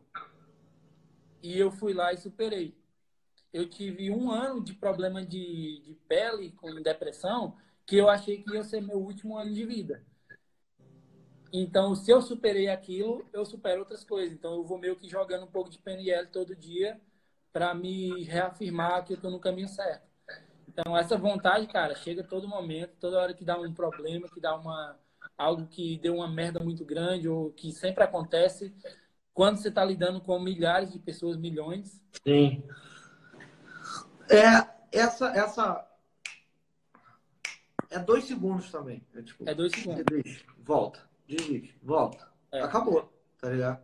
E 1.41 1.58
eu 1.58 1.72
fui 1.72 1.93
lá 1.93 2.12
e 2.12 2.18
superei 2.18 2.76
eu 3.54 3.70
tive 3.70 4.10
um 4.10 4.32
ano 4.32 4.64
de 4.64 4.74
problema 4.74 5.24
de, 5.24 5.82
de 5.86 5.93
pele 6.08 6.51
com 6.51 6.82
depressão 6.82 7.56
que 7.86 7.95
eu 7.97 8.10
achei 8.10 8.41
que 8.41 8.54
ia 8.54 8.64
ser 8.64 8.82
meu 8.82 8.97
último 8.97 9.38
ano 9.38 9.54
de 9.54 9.66
vida. 9.66 10.04
Então, 11.51 11.93
se 11.93 12.10
eu 12.10 12.22
superei 12.22 12.68
aquilo, 12.68 13.26
eu 13.32 13.45
supero 13.45 13.82
outras 13.82 14.04
coisas. 14.04 14.34
Então, 14.34 14.56
eu 14.56 14.64
vou 14.64 14.80
meio 14.80 14.95
que 14.95 15.08
jogando 15.08 15.43
um 15.43 15.51
pouco 15.51 15.70
de 15.70 15.78
PNL 15.78 16.28
todo 16.28 16.56
dia 16.56 16.99
para 17.51 17.76
me 17.76 18.24
reafirmar 18.24 19.06
que 19.06 19.14
eu 19.14 19.18
estou 19.18 19.30
no 19.30 19.39
caminho 19.39 19.68
certo. 19.68 20.08
Então, 20.68 20.97
essa 20.97 21.16
vontade, 21.16 21.68
cara, 21.68 21.93
chega 21.93 22.24
todo 22.24 22.47
momento, 22.47 22.95
toda 22.99 23.20
hora 23.20 23.34
que 23.36 23.45
dá 23.45 23.60
um 23.60 23.72
problema, 23.72 24.28
que 24.28 24.41
dá 24.41 24.56
uma 24.56 24.97
algo 25.38 25.68
que 25.68 25.97
deu 25.97 26.16
uma 26.16 26.28
merda 26.28 26.60
muito 26.60 26.84
grande 26.84 27.28
ou 27.28 27.51
que 27.51 27.72
sempre 27.72 28.04
acontece 28.04 28.74
quando 29.34 29.58
você 29.58 29.70
está 29.70 29.84
lidando 29.84 30.22
com 30.22 30.39
milhares 30.39 30.91
de 30.91 30.99
pessoas, 30.99 31.38
milhões. 31.38 32.01
Sim. 32.26 32.64
É, 34.30 34.67
essa, 34.91 35.28
essa. 35.30 35.89
É 37.89 37.99
dois 37.99 38.26
segundos 38.26 38.71
também. 38.71 39.05
É, 39.13 39.21
tipo, 39.21 39.47
é 39.47 39.53
dois 39.53 39.71
segundos. 39.71 40.43
Volta, 40.59 41.07
desiste, 41.28 41.78
volta. 41.82 42.32
É. 42.51 42.61
Acabou, 42.61 43.11
tá 43.39 43.49
ligado? 43.49 43.82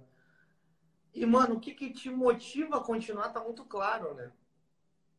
E, 1.13 1.25
mano, 1.25 1.55
o 1.55 1.59
que, 1.59 1.73
que 1.73 1.91
te 1.91 2.09
motiva 2.09 2.77
a 2.77 2.83
continuar 2.83 3.29
tá 3.29 3.43
muito 3.43 3.65
claro, 3.65 4.13
né? 4.13 4.31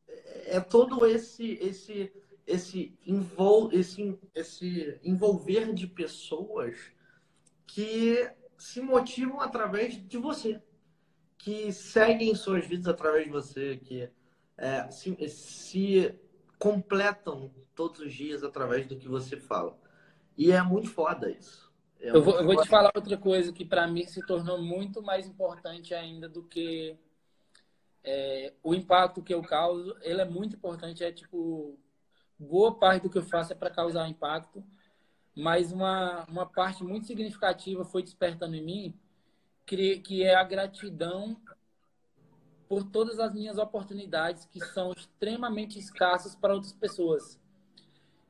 É, 0.09 0.57
é 0.57 0.61
todo 0.61 1.07
esse 1.07 1.53
esse 1.55 2.13
esse, 2.47 2.99
envol, 3.07 3.71
esse 3.73 4.19
esse 4.35 4.99
envolver 5.05 5.73
de 5.73 5.87
pessoas 5.87 6.77
que 7.67 8.29
se 8.59 8.81
motivam 8.81 9.41
através 9.41 9.95
de 9.95 10.19
você, 10.19 10.61
que 11.39 11.73
seguem 11.73 12.35
suas 12.35 12.67
vidas 12.67 12.89
através 12.89 13.25
de 13.25 13.31
você, 13.31 13.77
que 13.77 14.11
é, 14.61 14.91
se, 14.91 15.29
se, 15.29 16.15
completam 16.59 17.51
todos 17.75 18.01
os 18.01 18.13
dias 18.13 18.45
através 18.45 18.87
do 18.87 18.97
que 18.97 19.09
você 19.09 19.39
fala. 19.39 19.77
E 20.37 20.53
é 20.53 20.63
muito 20.63 20.91
foda 20.91 21.31
isso. 21.31 21.73
É 21.99 22.11
eu, 22.11 22.23
vou, 22.23 22.39
eu 22.39 22.45
vou, 22.45 22.63
te 22.63 22.69
falar 22.69 22.93
outra 22.95 23.17
coisa 23.17 23.53
que 23.53 23.65
para 23.65 23.87
mim 23.87 24.05
se 24.07 24.25
tornou 24.27 24.63
muito 24.63 25.03
mais 25.03 25.27
importante 25.27 25.95
ainda 25.95 26.29
do 26.29 26.43
que 26.43 26.97
é, 28.05 28.53
o 28.63 28.75
impacto 28.75 29.23
que 29.23 29.33
eu 29.33 29.43
causo. 29.43 29.97
Ele 30.03 30.21
é 30.21 30.27
muito 30.27 30.57
importante. 30.57 31.03
É 31.03 31.11
tipo, 31.11 31.79
boa 32.39 32.79
parte 32.79 33.05
do 33.05 33.11
que 33.11 33.19
eu 33.19 33.23
faço 33.23 33.55
é 33.55 33.57
para 33.57 33.71
causar 33.71 34.09
impacto. 34.09 34.63
Mas 35.35 35.73
uma, 35.73 36.27
uma 36.29 36.45
parte 36.45 36.85
muito 36.85 37.07
significativa 37.07 37.83
foi 37.85 38.03
despertando 38.03 38.55
em 38.57 38.65
mim, 38.65 39.01
que, 39.65 40.01
que 40.01 40.23
é 40.23 40.35
a 40.35 40.45
gratidão 40.45 41.41
por 42.71 42.85
todas 42.85 43.19
as 43.19 43.35
minhas 43.35 43.59
oportunidades 43.59 44.45
que 44.45 44.65
são 44.67 44.93
extremamente 44.93 45.77
escassas 45.77 46.37
para 46.37 46.55
outras 46.55 46.73
pessoas. 46.73 47.37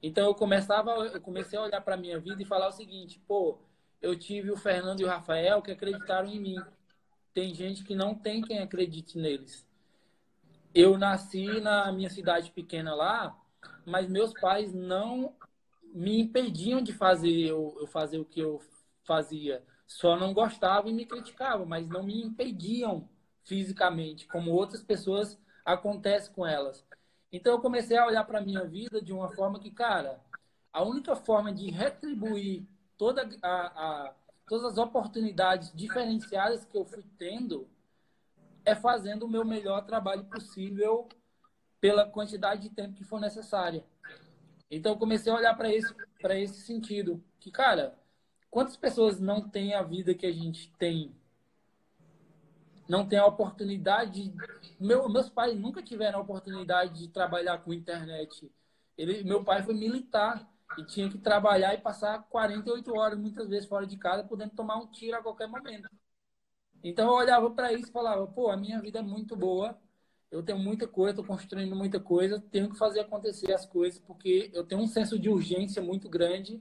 Então 0.02 0.28
eu 0.28 0.34
começava, 0.34 0.92
eu 0.92 1.20
comecei 1.20 1.58
a 1.58 1.62
olhar 1.62 1.82
para 1.82 1.94
minha 1.94 2.18
vida 2.18 2.42
e 2.42 2.46
falar 2.46 2.68
o 2.68 2.72
seguinte, 2.72 3.20
pô, 3.28 3.58
eu 4.00 4.18
tive 4.18 4.50
o 4.50 4.56
Fernando 4.56 5.00
e 5.00 5.04
o 5.04 5.08
Rafael 5.08 5.60
que 5.60 5.70
acreditaram 5.70 6.26
em 6.26 6.40
mim. 6.40 6.56
Tem 7.34 7.54
gente 7.54 7.84
que 7.84 7.94
não 7.94 8.14
tem 8.14 8.40
quem 8.40 8.60
acredite 8.60 9.18
neles. 9.18 9.68
Eu 10.74 10.96
nasci 10.96 11.60
na 11.60 11.92
minha 11.92 12.08
cidade 12.08 12.50
pequena 12.50 12.94
lá, 12.94 13.38
mas 13.84 14.08
meus 14.08 14.32
pais 14.32 14.72
não 14.72 15.34
me 15.92 16.18
impediam 16.18 16.80
de 16.80 16.94
fazer 16.94 17.46
eu, 17.46 17.76
eu 17.78 17.86
fazer 17.86 18.18
o 18.18 18.24
que 18.24 18.40
eu 18.40 18.58
fazia. 19.04 19.62
Só 19.86 20.16
não 20.16 20.32
gostavam 20.32 20.90
e 20.90 20.94
me 20.94 21.04
criticavam, 21.04 21.66
mas 21.66 21.86
não 21.86 22.02
me 22.02 22.22
impediam 22.22 23.06
fisicamente, 23.44 24.26
como 24.26 24.52
outras 24.52 24.82
pessoas 24.82 25.38
acontece 25.64 26.30
com 26.30 26.46
elas. 26.46 26.84
Então 27.32 27.52
eu 27.52 27.60
comecei 27.60 27.96
a 27.96 28.06
olhar 28.06 28.24
para 28.24 28.38
a 28.38 28.42
minha 28.42 28.64
vida 28.64 29.00
de 29.00 29.12
uma 29.12 29.28
forma 29.30 29.60
que, 29.60 29.70
cara, 29.70 30.20
a 30.72 30.82
única 30.82 31.14
forma 31.14 31.52
de 31.52 31.70
retribuir 31.70 32.66
toda 32.96 33.28
a, 33.42 33.48
a, 33.48 34.14
todas 34.46 34.72
as 34.72 34.78
oportunidades 34.78 35.72
diferenciadas 35.74 36.64
que 36.64 36.76
eu 36.76 36.84
fui 36.84 37.04
tendo 37.18 37.68
é 38.64 38.74
fazendo 38.74 39.24
o 39.24 39.28
meu 39.28 39.44
melhor 39.44 39.86
trabalho 39.86 40.24
possível 40.24 41.08
pela 41.80 42.08
quantidade 42.08 42.62
de 42.62 42.70
tempo 42.70 42.94
que 42.94 43.04
for 43.04 43.20
necessária. 43.20 43.84
Então 44.70 44.92
eu 44.92 44.98
comecei 44.98 45.32
a 45.32 45.36
olhar 45.36 45.54
para 45.54 45.72
esse 45.72 45.92
para 46.20 46.38
esse 46.38 46.60
sentido, 46.60 47.22
que 47.38 47.50
cara, 47.50 47.98
quantas 48.50 48.76
pessoas 48.76 49.18
não 49.18 49.48
têm 49.48 49.74
a 49.74 49.82
vida 49.82 50.14
que 50.14 50.26
a 50.26 50.32
gente 50.32 50.70
tem 50.72 51.14
não 52.90 53.06
tem 53.06 53.20
a 53.20 53.26
oportunidade. 53.26 54.34
Meu, 54.80 55.08
meus 55.08 55.30
pais 55.30 55.56
nunca 55.56 55.80
tiveram 55.80 56.18
a 56.18 56.22
oportunidade 56.22 56.98
de 56.98 57.08
trabalhar 57.08 57.58
com 57.58 57.72
internet. 57.72 58.50
Ele, 58.98 59.22
meu 59.22 59.44
pai 59.44 59.62
foi 59.62 59.74
militar 59.74 60.44
e 60.76 60.84
tinha 60.84 61.08
que 61.08 61.16
trabalhar 61.16 61.72
e 61.72 61.78
passar 61.78 62.24
48 62.28 62.92
horas, 62.92 63.16
muitas 63.16 63.48
vezes, 63.48 63.68
fora 63.68 63.86
de 63.86 63.96
casa, 63.96 64.24
podendo 64.24 64.56
tomar 64.56 64.76
um 64.76 64.88
tiro 64.88 65.16
a 65.16 65.22
qualquer 65.22 65.46
momento. 65.46 65.88
Então 66.82 67.06
eu 67.06 67.14
olhava 67.14 67.48
para 67.52 67.72
isso 67.72 67.88
e 67.88 67.92
falava: 67.92 68.26
pô, 68.26 68.50
a 68.50 68.56
minha 68.56 68.80
vida 68.80 68.98
é 68.98 69.02
muito 69.02 69.36
boa, 69.36 69.78
eu 70.28 70.42
tenho 70.42 70.58
muita 70.58 70.88
coisa, 70.88 71.20
estou 71.20 71.24
construindo 71.24 71.76
muita 71.76 72.00
coisa, 72.00 72.42
tenho 72.50 72.70
que 72.70 72.76
fazer 72.76 73.00
acontecer 73.00 73.52
as 73.52 73.64
coisas, 73.64 74.00
porque 74.00 74.50
eu 74.52 74.64
tenho 74.64 74.80
um 74.80 74.88
senso 74.88 75.16
de 75.16 75.28
urgência 75.28 75.80
muito 75.80 76.08
grande 76.08 76.60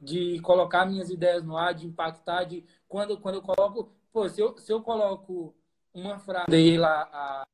de 0.00 0.40
colocar 0.40 0.86
minhas 0.86 1.10
ideias 1.10 1.42
no 1.42 1.56
ar, 1.56 1.74
de 1.74 1.84
impactar, 1.84 2.44
de 2.44 2.64
quando, 2.86 3.18
quando 3.18 3.36
eu 3.36 3.42
coloco 3.42 3.97
Pô, 4.12 4.28
se 4.28 4.40
eu, 4.40 4.56
se 4.58 4.72
eu 4.72 4.82
coloco 4.82 5.54
uma 5.92 6.18
frase 6.18 6.76
lá 6.76 7.08
a, 7.12 7.46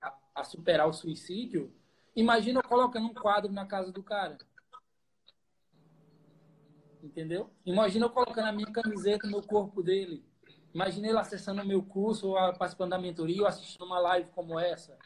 a, 0.00 0.18
a 0.34 0.44
superar 0.44 0.88
o 0.88 0.92
suicídio, 0.92 1.74
imagina 2.14 2.60
eu 2.60 2.68
colocando 2.68 3.06
um 3.06 3.14
quadro 3.14 3.52
na 3.52 3.66
casa 3.66 3.92
do 3.92 4.02
cara. 4.02 4.38
Entendeu? 7.02 7.50
Imagina 7.66 8.06
eu 8.06 8.10
colocando 8.10 8.46
a 8.46 8.52
minha 8.52 8.70
camiseta 8.70 9.26
no 9.26 9.44
corpo 9.44 9.82
dele. 9.82 10.24
Imagina 10.72 11.08
ele 11.08 11.18
acessando 11.18 11.60
o 11.62 11.66
meu 11.66 11.82
curso, 11.82 12.28
ou 12.28 12.34
participando 12.54 12.90
da 12.90 12.98
mentoria, 12.98 13.42
ou 13.42 13.48
assistindo 13.48 13.84
uma 13.84 13.98
live 13.98 14.30
como 14.30 14.58
essa. 14.58 14.96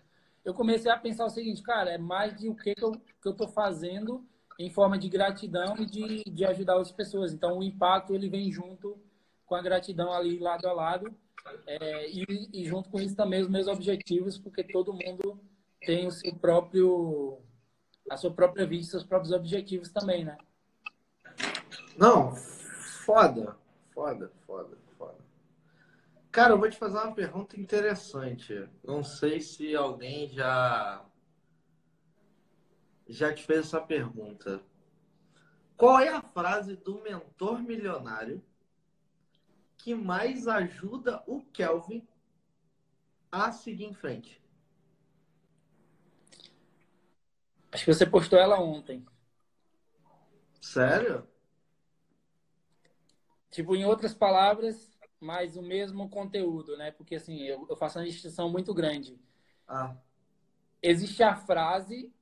Eu 0.45 0.55
comecei 0.55 0.91
a 0.91 0.99
pensar 0.99 1.25
o 1.25 1.31
seguinte, 1.31 1.63
cara, 1.63 1.91
é 1.91 1.99
mais 1.99 2.37
de 2.39 2.49
o 2.49 2.55
que, 2.55 2.75
que 2.75 2.85
eu 2.85 2.93
estou 3.25 3.49
fazendo 3.49 4.25
em 4.59 4.71
forma 4.71 4.99
de 4.99 5.09
gratidão 5.09 5.77
e 5.79 5.87
de, 5.87 6.25
de 6.25 6.45
ajudar 6.45 6.77
outras 6.77 6.93
pessoas. 6.93 7.33
Então, 7.33 7.59
o 7.59 7.63
impacto 7.63 8.15
ele 8.15 8.29
vem 8.29 8.51
junto 8.51 8.99
com 9.45 9.55
a 9.55 9.63
gratidão 9.63 10.13
ali 10.13 10.39
lado 10.39 10.67
a 10.67 10.73
lado 10.73 11.15
é, 11.67 12.11
e, 12.11 12.25
e, 12.53 12.65
junto 12.65 12.89
com 12.91 13.01
isso 13.01 13.15
também 13.15 13.41
os 13.41 13.49
meus 13.49 13.69
objetivos, 13.69 14.39
porque 14.39 14.65
todo 14.65 14.93
mundo 14.93 15.41
tem 15.81 16.07
o 16.07 16.11
seu 16.11 16.35
próprio 16.35 17.39
a 18.11 18.17
sua 18.17 18.33
própria 18.33 18.67
vida, 18.67 18.85
seus 18.85 19.05
próprios 19.05 19.33
objetivos 19.33 19.91
também, 19.91 20.25
né? 20.25 20.37
Não, 21.97 22.35
foda, 22.35 23.57
foda, 23.93 24.31
foda, 24.47 24.79
foda. 24.97 25.19
Cara, 26.31 26.53
eu 26.53 26.59
vou 26.59 26.71
te 26.71 26.77
fazer 26.77 26.99
uma 26.99 27.15
pergunta 27.15 27.59
interessante. 27.59 28.69
Não 28.85 29.03
sei 29.03 29.41
se 29.41 29.75
alguém 29.75 30.29
já 30.29 31.05
já 33.09 33.33
te 33.33 33.45
fez 33.45 33.61
essa 33.61 33.81
pergunta. 33.81 34.63
Qual 35.77 35.99
é 36.01 36.09
a 36.09 36.23
frase 36.23 36.77
do 36.77 37.01
mentor 37.03 37.63
milionário 37.63 38.43
que 39.77 39.95
mais 39.95 40.49
ajuda 40.49 41.23
o 41.27 41.43
Kelvin 41.43 42.07
a 43.31 43.53
seguir 43.53 43.85
em 43.85 43.95
frente? 43.95 44.43
Acho 47.71 47.85
que 47.85 47.93
você 47.93 48.07
postou 48.07 48.39
ela 48.39 48.59
ontem. 48.59 49.05
Sério? 50.61 51.29
Tipo, 53.51 53.77
em 53.77 53.85
outras 53.85 54.15
palavras, 54.15 54.99
mas 55.21 55.57
o 55.57 55.63
mesmo 55.63 56.09
conteúdo, 56.09 56.77
né? 56.77 56.91
Porque 56.91 57.17
assim, 57.17 57.43
eu, 57.43 57.67
eu 57.69 57.77
faço 57.77 57.99
uma 57.99 58.05
distinção 58.07 58.51
muito 58.51 58.73
grande. 58.73 59.21
Ah. 59.69 59.97
Existe 60.83 61.23
a 61.23 61.37
frase 61.37 62.13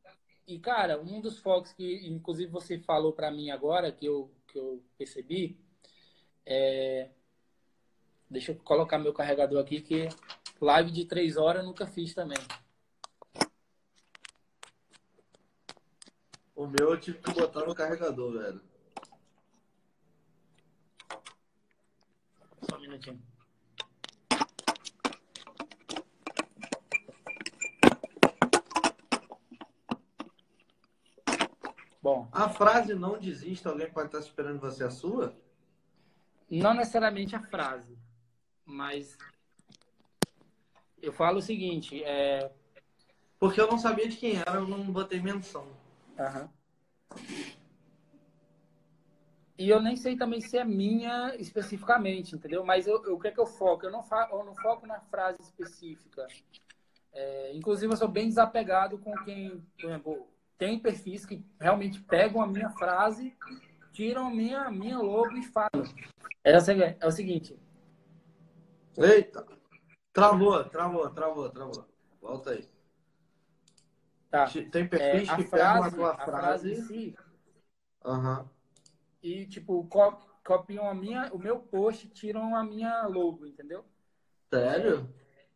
e, 0.47 0.59
cara, 0.59 1.01
um 1.01 1.21
dos 1.21 1.39
focos 1.39 1.73
que, 1.73 2.07
inclusive, 2.07 2.51
você 2.51 2.79
falou 2.79 3.13
para 3.13 3.31
mim 3.31 3.51
agora, 3.51 3.91
que 3.91 4.07
eu, 4.07 4.31
que 4.47 4.59
eu 4.59 4.83
percebi, 4.99 5.59
é... 6.45 7.11
Deixa 8.29 8.53
eu 8.53 8.57
colocar 8.57 8.99
meu 8.99 9.13
carregador 9.13 9.61
aqui, 9.61 9.81
que 9.81 10.09
live 10.61 10.91
de 10.91 11.05
três 11.05 11.37
horas 11.37 11.63
eu 11.63 11.69
nunca 11.69 11.87
fiz 11.87 12.15
também. 12.15 12.39
O 16.55 16.67
meu 16.67 16.91
eu 16.91 17.01
tive 17.01 17.19
que 17.19 17.33
botar 17.33 17.65
no 17.67 17.75
carregador, 17.75 18.33
velho. 18.33 18.61
Só 22.69 22.77
um 22.77 22.81
minutinho. 22.81 23.34
Bom. 32.05 32.29
A 32.31 32.51
frase 32.51 32.93
não 32.93 33.19
desista, 33.19 33.71
alguém 33.71 33.91
pode 33.91 34.09
estar 34.09 34.19
esperando 34.19 34.61
você 34.61 34.85
a 34.85 34.91
sua? 34.91 35.35
Não 36.51 36.75
necessariamente 36.75 37.35
a 37.35 37.41
frase, 37.41 37.99
mas 38.63 39.17
eu 41.01 41.15
falo 41.15 41.39
o 41.39 41.43
seguinte, 41.43 42.05
é... 42.05 42.53
porque 43.39 43.59
eu 43.59 43.71
não 43.71 43.79
sabia 43.79 44.07
de 44.07 44.19
quem 44.19 44.37
era, 44.37 44.57
eu 44.57 44.69
não 44.69 44.85
botei 44.93 45.19
menção. 45.19 45.67
Uhum. 46.19 46.49
E 49.57 49.71
eu 49.71 49.81
nem 49.81 49.97
sei 49.97 50.15
também 50.15 50.43
se 50.43 50.59
é 50.59 50.65
minha 50.65 51.35
especificamente, 51.37 52.37
entendeu? 52.37 52.63
Mas 52.67 52.87
eu, 52.87 53.03
eu, 53.07 53.15
o 53.15 53.19
que 53.19 53.29
é 53.29 53.31
que 53.31 53.41
eu 53.41 53.47
foco? 53.47 53.87
Eu 53.87 53.91
não, 53.91 54.03
fa 54.03 54.29
eu 54.31 54.45
não 54.45 54.55
foco 54.55 54.87
na 54.87 55.01
frase 55.01 55.41
específica. 55.41 56.27
É, 57.15 57.57
inclusive, 57.57 57.91
eu 57.91 57.97
sou 57.97 58.09
bem 58.09 58.29
desapegado 58.29 58.99
com 58.99 59.15
quem, 59.25 59.65
por 59.79 59.87
exemplo, 59.87 60.34
tem 60.59 60.79
perfis 60.79 61.27
que 61.27 61.45
realmente 61.61 62.01
pegam 62.03 62.41
a 62.41 62.47
minha 62.47 62.71
frase, 62.71 63.37
tiram 63.93 64.27
a 64.27 64.31
minha, 64.31 64.71
minha 64.71 64.99
logo 64.99 65.37
e 65.37 65.43
falam. 65.43 65.85
É, 66.43 66.53
é 66.53 67.07
o 67.07 67.11
seguinte. 67.11 67.59
Eita! 68.97 69.47
Travou, 70.13 70.65
travou, 70.65 71.11
travou, 71.11 71.51
travou. 71.51 71.89
Volta 72.21 72.51
aí. 72.51 72.69
Tá. 74.31 74.47
Tem 74.49 74.87
perfis 74.89 75.29
é, 75.29 75.37
que 75.37 75.43
frase, 75.45 75.51
pegam 75.51 75.83
a 75.85 75.91
tua 75.91 76.13
a 76.13 76.25
frase. 76.25 76.77
Si, 76.83 77.17
uhum. 78.05 78.49
E, 79.23 79.47
tipo, 79.47 79.89
copiam 80.45 80.89
a 80.89 80.95
minha, 80.95 81.33
o 81.33 81.39
meu 81.39 81.59
post 81.59 82.09
tiram 82.09 82.55
a 82.55 82.63
minha 82.63 83.07
logo, 83.07 83.47
entendeu? 83.47 83.85
Sério? 84.53 85.09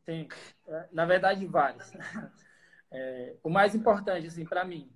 Tem. 0.05 0.29
É, 0.67 0.89
na 0.91 1.05
verdade, 1.05 1.45
vários. 1.47 1.93
É, 2.91 3.37
o 3.43 3.51
mais 3.51 3.75
importante, 3.75 4.27
assim, 4.27 4.45
para 4.45 4.65
mim, 4.65 4.91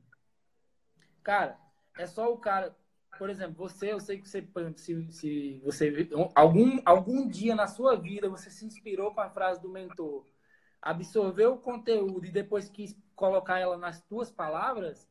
cara, 1.23 1.59
é 1.99 2.07
só 2.07 2.33
o 2.33 2.39
cara. 2.39 2.77
Por 3.19 3.29
exemplo, 3.29 3.55
você, 3.57 3.93
eu 3.93 4.01
sei 4.01 4.19
que 4.19 4.29
você, 4.29 4.47
se, 4.77 5.13
se 5.13 5.61
você 5.63 6.09
algum 6.35 6.81
algum 6.85 7.29
dia 7.29 7.55
na 7.55 7.67
sua 7.67 7.95
vida 7.95 8.29
você 8.29 8.51
se 8.51 8.65
inspirou 8.65 9.13
com 9.13 9.21
a 9.21 9.29
frase 9.29 9.61
do 9.61 9.69
mentor, 9.69 10.27
absorveu 10.81 11.55
o 11.55 11.59
conteúdo 11.59 12.27
e 12.27 12.33
depois 12.33 12.71
quis 12.71 12.97
colocar 13.15 13.59
ela 13.59 13.77
nas 13.77 14.01
tuas 14.03 14.31
palavras, 14.31 15.09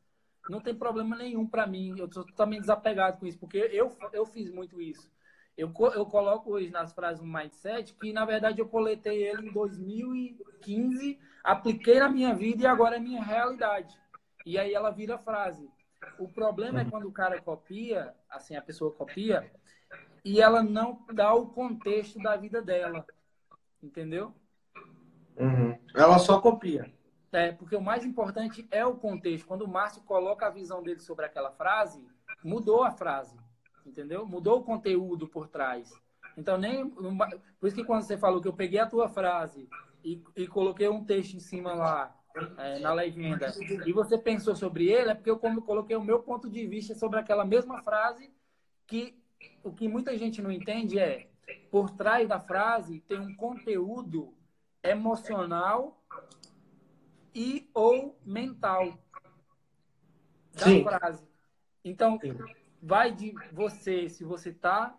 não 0.50 0.60
tem 0.60 0.76
problema 0.76 1.16
nenhum 1.16 1.48
para 1.48 1.68
mim. 1.68 1.98
Eu 1.98 2.06
estou 2.06 2.26
totalmente 2.26 2.62
desapegado 2.62 3.20
com 3.20 3.28
isso, 3.28 3.40
porque 3.40 3.58
eu, 3.72 3.96
eu 4.12 4.26
fiz 4.26 4.52
muito 4.52 4.82
isso. 4.82 5.10
Eu, 5.58 5.72
eu 5.94 6.06
coloco 6.06 6.52
hoje 6.52 6.70
nas 6.70 6.94
frases 6.94 7.22
um 7.22 7.32
mindset 7.32 7.94
que, 7.94 8.12
na 8.12 8.26
verdade, 8.26 8.60
eu 8.60 8.68
coletei 8.68 9.24
ele 9.24 9.50
em 9.50 9.54
2015, 9.54 11.20
apliquei 11.44 12.00
na 12.00 12.10
minha 12.10 12.34
vida 12.34 12.64
e 12.64 12.68
agora 12.68 12.98
é 12.98 13.00
minha 13.00 13.24
realidade. 13.24 13.96
E 14.46 14.58
aí 14.58 14.74
ela 14.74 14.92
vira 14.92 15.18
frase. 15.18 15.70
O 16.18 16.28
problema 16.28 16.82
é 16.82 16.86
quando 16.86 17.08
o 17.08 17.12
cara 17.12 17.42
copia, 17.42 18.14
assim, 18.30 18.56
a 18.56 18.62
pessoa 18.62 18.92
copia, 18.92 19.52
e 20.24 20.42
ela 20.42 20.64
não 20.64 21.06
dá 21.14 21.34
o 21.34 21.48
contexto 21.48 22.20
da 22.20 22.36
vida 22.36 22.62
dela. 22.62 23.06
Entendeu? 23.82 24.34
Uhum. 25.38 25.78
Ela 25.96 26.20
só 26.20 26.40
copia. 26.40 26.92
É, 27.32 27.52
porque 27.52 27.76
o 27.76 27.82
mais 27.82 28.06
importante 28.06 28.68
é 28.70 28.86
o 28.86 28.96
contexto. 28.96 29.48
Quando 29.48 29.64
o 29.64 29.68
Márcio 29.68 30.02
coloca 30.04 30.46
a 30.46 30.52
visão 30.52 30.84
dele 30.84 31.00
sobre 31.00 31.26
aquela 31.26 31.52
frase, 31.52 32.06
mudou 32.44 32.84
a 32.84 32.92
frase. 32.92 33.40
Entendeu? 33.86 34.26
Mudou 34.26 34.60
o 34.60 34.64
conteúdo 34.64 35.28
por 35.28 35.48
trás. 35.48 35.92
Então, 36.38 36.58
nem. 36.58 36.90
Por 36.90 37.68
isso 37.68 37.76
que 37.76 37.84
quando 37.84 38.04
você 38.04 38.18
falou 38.18 38.42
que 38.42 38.48
eu 38.48 38.54
peguei 38.54 38.80
a 38.80 38.86
tua 38.86 39.08
frase 39.08 39.68
e, 40.04 40.24
e 40.36 40.48
coloquei 40.48 40.88
um 40.88 41.04
texto 41.04 41.36
em 41.36 41.40
cima 41.40 41.74
lá, 41.74 42.16
é, 42.58 42.80
na 42.80 42.94
legenda, 42.94 43.54
e 43.86 43.92
você 43.92 44.18
pensou 44.18 44.56
sobre 44.56 44.88
ele, 44.90 45.12
é 45.12 45.16
porque 45.16 45.30
eu 45.30 45.38
coloquei 45.38 45.96
o 45.96 46.04
meu 46.04 46.20
ponto 46.20 46.50
de 46.50 46.66
vista 46.66 46.96
sobre 46.96 47.20
aquela 47.20 47.46
mesma 47.46 47.82
frase, 47.82 48.34
que 48.88 49.20
o 49.64 49.72
que 49.72 49.88
muita 49.88 50.18
gente 50.18 50.42
não 50.42 50.52
entende 50.52 51.00
é, 51.00 51.30
por 51.70 51.90
trás 51.92 52.28
da 52.28 52.40
frase 52.40 53.02
tem 53.02 53.20
um 53.20 53.36
conteúdo 53.36 54.34
emocional 54.84 56.04
e 57.34 57.70
ou 57.74 58.20
mental 58.26 58.98
da 60.54 60.66
Sim. 60.66 60.84
frase. 60.84 61.28
Então, 61.84 62.20
Sim. 62.20 62.38
vai 62.82 63.12
de 63.12 63.36
você, 63.52 64.10
se 64.10 64.24
você 64.24 64.50
está 64.50 64.96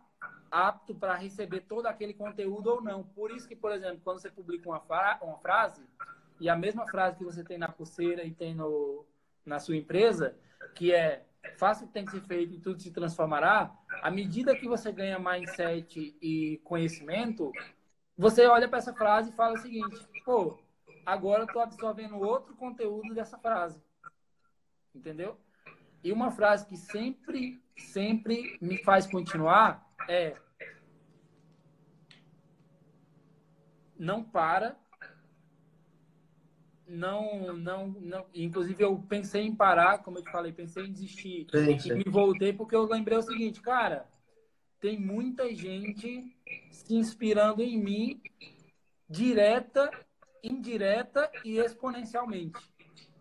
apto 0.53 0.95
para 0.95 1.17
receber 1.17 1.63
todo 1.63 1.87
aquele 1.87 2.13
conteúdo 2.13 2.67
ou 2.69 2.83
não. 2.83 3.03
Por 3.03 3.31
isso 3.31 3.49
que, 3.49 3.57
por 3.57 3.73
exemplo, 3.73 4.03
quando 4.05 4.21
você 4.21 4.31
publica 4.31 4.69
uma, 4.69 4.83
uma 5.23 5.39
frase, 5.39 5.83
e 6.39 6.49
a 6.49 6.55
mesma 6.55 6.87
frase 6.87 7.17
que 7.17 7.25
você 7.25 7.43
tem 7.43 7.57
na 7.57 7.69
pulseira 7.69 8.23
e 8.23 8.31
tem 8.31 8.55
no, 8.55 9.07
na 9.47 9.59
sua 9.59 9.77
empresa, 9.77 10.37
que 10.75 10.93
é 10.93 11.25
faça 11.57 11.85
o 11.85 11.89
que 11.89 11.93
tem 11.93 12.05
que 12.05 12.13
ser 12.13 12.21
feito 12.23 12.55
e 12.55 12.61
tudo 12.61 12.81
se 12.81 12.91
transformará, 12.91 13.75
à 14.03 14.11
medida 14.11 14.55
que 14.55 14.69
você 14.69 14.93
ganha 14.93 15.19
mindset 15.19 16.17
e 16.23 16.61
conhecimento, 16.63 17.51
você 18.17 18.47
olha 18.47 18.69
para 18.69 18.79
essa 18.79 18.93
frase 18.93 19.31
e 19.31 19.35
fala 19.35 19.55
o 19.55 19.59
seguinte: 19.59 19.97
pô, 20.25 20.59
agora 21.07 21.43
eu 21.43 21.47
estou 21.47 21.63
absorvendo 21.63 22.21
outro 22.21 22.55
conteúdo 22.55 23.15
dessa 23.15 23.39
frase. 23.39 23.83
Entendeu? 24.95 25.39
E 26.05 26.13
uma 26.13 26.31
frase 26.31 26.67
que 26.67 26.77
sempre, 26.77 27.63
sempre 27.77 28.59
me 28.61 28.77
faz 28.79 29.07
continuar 29.07 29.92
é: 30.09 30.37
não 33.99 34.23
para. 34.23 34.77
Não, 36.87 37.55
não, 37.55 37.89
não. 37.89 38.27
Inclusive, 38.35 38.83
eu 38.83 38.99
pensei 39.09 39.43
em 39.43 39.55
parar, 39.55 39.99
como 39.99 40.19
eu 40.19 40.23
te 40.23 40.31
falei, 40.31 40.53
pensei 40.53 40.85
em 40.85 40.93
desistir. 40.93 41.47
E 41.87 41.93
me 41.95 42.05
voltei 42.05 42.53
porque 42.53 42.75
eu 42.75 42.85
lembrei 42.85 43.17
o 43.17 43.23
seguinte, 43.23 43.61
cara, 43.61 44.07
tem 44.81 45.01
muita 45.01 45.55
gente 45.55 46.37
se 46.71 46.95
inspirando 46.95 47.63
em 47.63 47.79
mim 47.79 48.21
direta, 49.09 49.91
indireta 50.43 51.31
e 51.45 51.59
exponencialmente. 51.59 52.59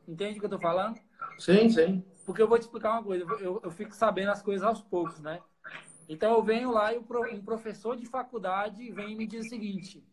Entende 0.07 0.37
o 0.37 0.39
que 0.39 0.45
eu 0.45 0.49
tô 0.49 0.59
falando? 0.59 0.99
Sim, 1.37 1.69
sim. 1.69 2.03
Porque 2.25 2.41
eu 2.41 2.47
vou 2.47 2.57
te 2.57 2.63
explicar 2.63 2.93
uma 2.93 3.03
coisa, 3.03 3.25
eu, 3.39 3.61
eu 3.63 3.71
fico 3.71 3.95
sabendo 3.95 4.31
as 4.31 4.41
coisas 4.41 4.65
aos 4.65 4.81
poucos, 4.81 5.19
né? 5.19 5.39
Então 6.11 6.33
eu 6.33 6.43
venho 6.43 6.71
lá 6.71 6.93
e 6.93 6.97
um 6.97 7.41
professor 7.41 7.95
de 7.95 8.05
faculdade 8.05 8.91
vem 8.91 9.13
e 9.13 9.15
me 9.15 9.25
diz 9.25 9.45
o 9.45 9.49
seguinte: 9.49 10.05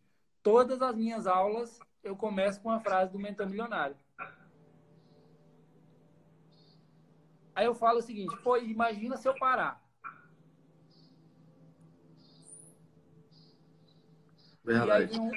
todas 0.44 0.80
as 0.80 0.94
minhas 0.94 1.26
aulas 1.26 1.80
eu 2.04 2.14
começo 2.14 2.60
com 2.60 2.70
a 2.70 2.78
frase 2.78 3.10
do 3.10 3.18
mentor 3.18 3.48
milionário. 3.48 3.96
Aí 7.52 7.66
eu 7.66 7.74
falo 7.74 7.98
o 7.98 8.02
seguinte: 8.02 8.36
pô, 8.44 8.56
imagina 8.56 9.16
se 9.16 9.26
eu 9.26 9.34
parar. 9.34 9.84
Verdade. 14.62 15.12
E 15.12 15.16
aí, 15.16 15.20
um, 15.20 15.30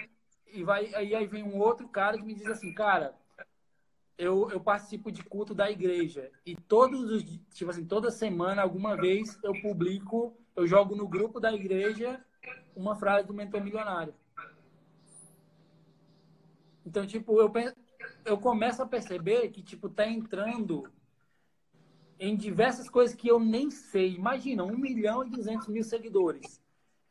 e 0.45 0.63
vai, 0.63 0.93
aí, 0.93 1.15
aí 1.15 1.25
vem 1.25 1.41
um 1.41 1.57
outro 1.57 1.89
cara 1.89 2.19
que 2.19 2.23
me 2.23 2.35
diz 2.35 2.45
assim, 2.45 2.71
cara, 2.71 3.17
eu, 4.15 4.47
eu 4.51 4.61
participo 4.61 5.11
de 5.11 5.23
culto 5.23 5.55
da 5.55 5.71
igreja 5.71 6.31
e 6.45 6.55
todos 6.55 7.09
os 7.09 7.23
tipo 7.51 7.71
assim 7.71 7.83
toda 7.83 8.11
semana 8.11 8.61
alguma 8.61 8.95
vez 8.95 9.39
eu 9.41 9.59
publico 9.59 10.37
eu 10.61 10.67
jogo 10.67 10.95
no 10.95 11.07
grupo 11.07 11.39
da 11.39 11.51
igreja 11.51 12.23
uma 12.75 12.95
frase 12.95 13.27
do 13.27 13.33
mentor 13.33 13.61
milionário 13.61 14.13
então 16.85 17.05
tipo 17.05 17.39
eu 17.39 17.51
eu 18.23 18.37
começo 18.37 18.81
a 18.81 18.87
perceber 18.87 19.49
que 19.49 19.61
tipo 19.61 19.89
tá 19.89 20.07
entrando 20.07 20.91
em 22.19 22.35
diversas 22.35 22.89
coisas 22.89 23.15
que 23.15 23.27
eu 23.27 23.39
nem 23.39 23.69
sei 23.69 24.15
imagina 24.15 24.63
um 24.63 24.77
milhão 24.77 25.25
e 25.25 25.29
duzentos 25.29 25.67
mil 25.67 25.83
seguidores 25.83 26.61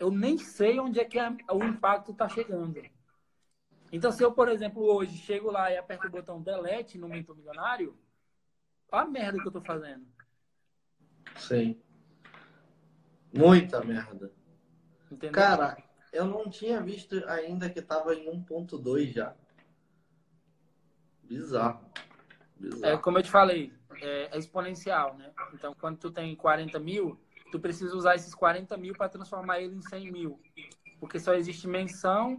eu 0.00 0.10
nem 0.10 0.38
sei 0.38 0.80
onde 0.80 0.98
é 0.98 1.04
que 1.04 1.18
a, 1.18 1.36
o 1.52 1.62
impacto 1.62 2.12
está 2.12 2.26
chegando. 2.26 2.82
Então, 3.92 4.10
se 4.10 4.24
eu, 4.24 4.32
por 4.32 4.48
exemplo, 4.48 4.82
hoje 4.82 5.18
chego 5.18 5.50
lá 5.50 5.70
e 5.70 5.76
aperto 5.76 6.06
o 6.06 6.10
botão 6.10 6.40
delete 6.40 6.96
no 6.96 7.06
Mentor 7.06 7.36
Milionário, 7.36 7.94
olha 8.90 9.02
a 9.02 9.06
merda 9.06 9.38
que 9.38 9.46
eu 9.46 9.50
estou 9.50 9.62
fazendo. 9.62 10.06
Sim. 11.36 11.78
Muita 13.32 13.84
merda. 13.84 14.32
Entendeu? 15.10 15.32
Cara, 15.32 15.76
eu 16.12 16.24
não 16.24 16.48
tinha 16.48 16.80
visto 16.80 17.22
ainda 17.28 17.68
que 17.70 17.78
estava 17.78 18.14
em 18.14 18.26
1.2 18.26 19.12
já. 19.12 19.34
Bizarro. 21.22 21.84
Bizarro. 22.56 22.84
É, 22.84 22.98
como 22.98 23.18
eu 23.18 23.22
te 23.22 23.30
falei, 23.30 23.72
é, 24.00 24.36
é 24.36 24.38
exponencial, 24.38 25.16
né? 25.16 25.32
Então, 25.54 25.74
quando 25.74 25.98
tu 25.98 26.10
tem 26.10 26.34
40 26.34 26.78
mil, 26.78 27.20
tu 27.50 27.60
precisa 27.60 27.94
usar 27.94 28.14
esses 28.14 28.34
40 28.34 28.76
mil 28.76 28.94
para 28.94 29.08
transformar 29.08 29.60
ele 29.60 29.76
em 29.76 29.82
100 29.82 30.10
mil. 30.10 30.40
Porque 30.98 31.18
só 31.18 31.34
existe 31.34 31.66
menção 31.66 32.38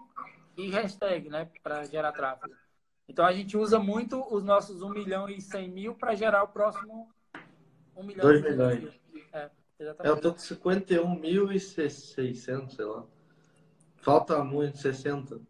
e 0.58 0.70
hashtag, 0.70 1.30
né, 1.30 1.50
para 1.64 1.84
gerar 1.86 2.12
tráfego. 2.12 2.54
Então 3.08 3.26
a 3.26 3.34
gente 3.34 3.58
usa 3.58 3.80
muito 3.80 4.24
os 4.34 4.44
nossos 4.44 4.82
1 4.82 4.90
milhão 4.90 5.30
e 5.30 5.42
100 5.42 5.70
mil 5.70 5.96
para 5.96 6.16
gerar 6.16 6.44
o 6.44 6.48
próximo 6.48 7.10
1 7.96 8.04
milhão 8.04 8.22
2 8.22 8.42
milhões. 8.42 9.01
É, 9.82 9.84
exatamente. 9.84 10.16
Eu 10.16 10.22
tô 10.22 10.32
com 10.34 10.40
51 10.40 11.16
mil 11.16 11.52
e 11.52 11.60
600, 11.60 12.76
sei 12.76 12.86
lá. 12.86 13.06
Falta 13.98 14.44
muito, 14.44 14.78
60. 14.78 15.42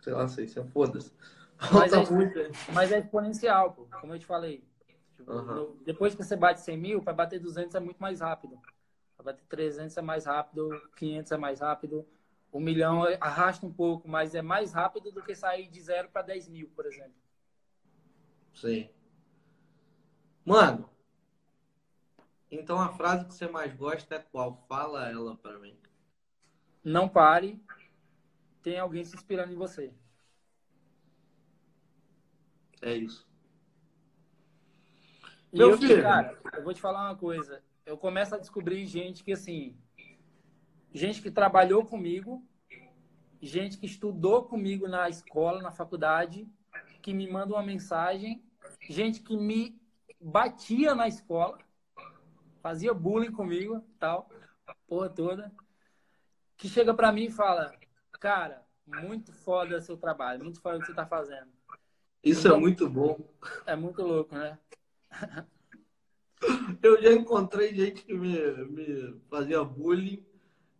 Sei 0.00 0.12
lá, 0.12 0.26
600, 0.26 0.72
foda-se. 0.72 1.12
Falta 1.56 1.78
mas 1.78 1.92
é, 1.92 2.12
muito. 2.12 2.38
Mas 2.72 2.92
é 2.92 2.98
exponencial, 2.98 3.72
pô, 3.72 3.86
como 4.00 4.14
eu 4.14 4.18
te 4.18 4.26
falei. 4.26 4.64
Tipo, 5.16 5.32
uhum. 5.32 5.54
no, 5.54 5.76
depois 5.84 6.14
que 6.14 6.22
você 6.22 6.36
bate 6.36 6.60
100 6.60 6.76
mil, 6.76 7.02
para 7.02 7.12
bater 7.12 7.38
200 7.38 7.74
é 7.74 7.80
muito 7.80 7.98
mais 7.98 8.20
rápido. 8.20 8.58
Para 9.16 9.32
bater 9.32 9.44
300 9.48 9.96
é 9.96 10.02
mais 10.02 10.26
rápido, 10.26 10.70
500 10.96 11.32
é 11.32 11.36
mais 11.36 11.60
rápido. 11.60 12.06
Um 12.52 12.60
milhão 12.60 13.02
arrasta 13.20 13.66
um 13.66 13.72
pouco, 13.72 14.08
mas 14.08 14.34
é 14.34 14.42
mais 14.42 14.72
rápido 14.72 15.10
do 15.10 15.22
que 15.22 15.34
sair 15.34 15.68
de 15.68 15.80
zero 15.80 16.08
para 16.08 16.22
10 16.22 16.48
mil, 16.48 16.70
por 16.74 16.86
exemplo. 16.86 17.14
Sim. 18.54 18.88
Mano, 20.44 20.88
então 22.50 22.80
a 22.80 22.90
frase 22.90 23.26
que 23.26 23.34
você 23.34 23.48
mais 23.48 23.74
gosta 23.74 24.14
é 24.14 24.18
qual? 24.18 24.64
Fala 24.68 25.08
ela 25.08 25.36
para 25.36 25.58
mim. 25.58 25.76
Não 26.82 27.08
pare. 27.08 27.62
Tem 28.62 28.78
alguém 28.78 29.04
se 29.04 29.14
inspirando 29.14 29.52
em 29.52 29.56
você. 29.56 29.92
É 32.80 32.94
isso. 32.94 33.26
E 35.52 35.58
Meu 35.58 35.70
eu, 35.70 35.78
filho. 35.78 36.02
cara, 36.02 36.38
eu 36.52 36.62
vou 36.62 36.74
te 36.74 36.80
falar 36.80 37.10
uma 37.10 37.16
coisa 37.16 37.62
eu 37.86 37.98
começo 37.98 38.34
a 38.34 38.38
descobrir 38.38 38.86
gente 38.86 39.22
que, 39.22 39.32
assim, 39.32 39.76
gente 40.92 41.20
que 41.20 41.30
trabalhou 41.30 41.84
comigo, 41.84 42.42
gente 43.40 43.76
que 43.78 43.86
estudou 43.86 44.44
comigo 44.44 44.88
na 44.88 45.08
escola, 45.08 45.60
na 45.60 45.70
faculdade, 45.70 46.48
que 47.02 47.12
me 47.12 47.30
manda 47.30 47.52
uma 47.52 47.62
mensagem, 47.62 48.42
gente 48.88 49.20
que 49.20 49.36
me 49.36 49.78
batia 50.18 50.94
na 50.94 51.06
escola, 51.06 51.58
fazia 52.64 52.94
bullying 52.94 53.30
comigo, 53.30 53.84
tal, 53.98 54.26
porra 54.86 55.10
toda, 55.10 55.52
que 56.56 56.66
chega 56.66 56.94
para 56.94 57.12
mim 57.12 57.24
e 57.24 57.30
fala, 57.30 57.70
cara, 58.18 58.64
muito 58.86 59.34
foda 59.34 59.82
seu 59.82 59.98
trabalho, 59.98 60.42
muito 60.42 60.62
foda 60.62 60.78
o 60.78 60.80
que 60.80 60.86
você 60.86 60.94
tá 60.94 61.04
fazendo. 61.04 61.52
Isso 62.22 62.46
é 62.46 62.48
então, 62.48 62.56
é 62.56 62.60
muito 62.60 62.88
bom. 62.88 63.18
É 63.66 63.76
muito 63.76 64.02
louco, 64.02 64.34
né? 64.34 64.58
Eu 66.82 67.00
já 67.02 67.12
encontrei 67.12 67.74
gente 67.74 68.02
que 68.02 68.14
me, 68.14 68.38
me 68.64 69.20
fazia 69.28 69.62
bullying 69.62 70.24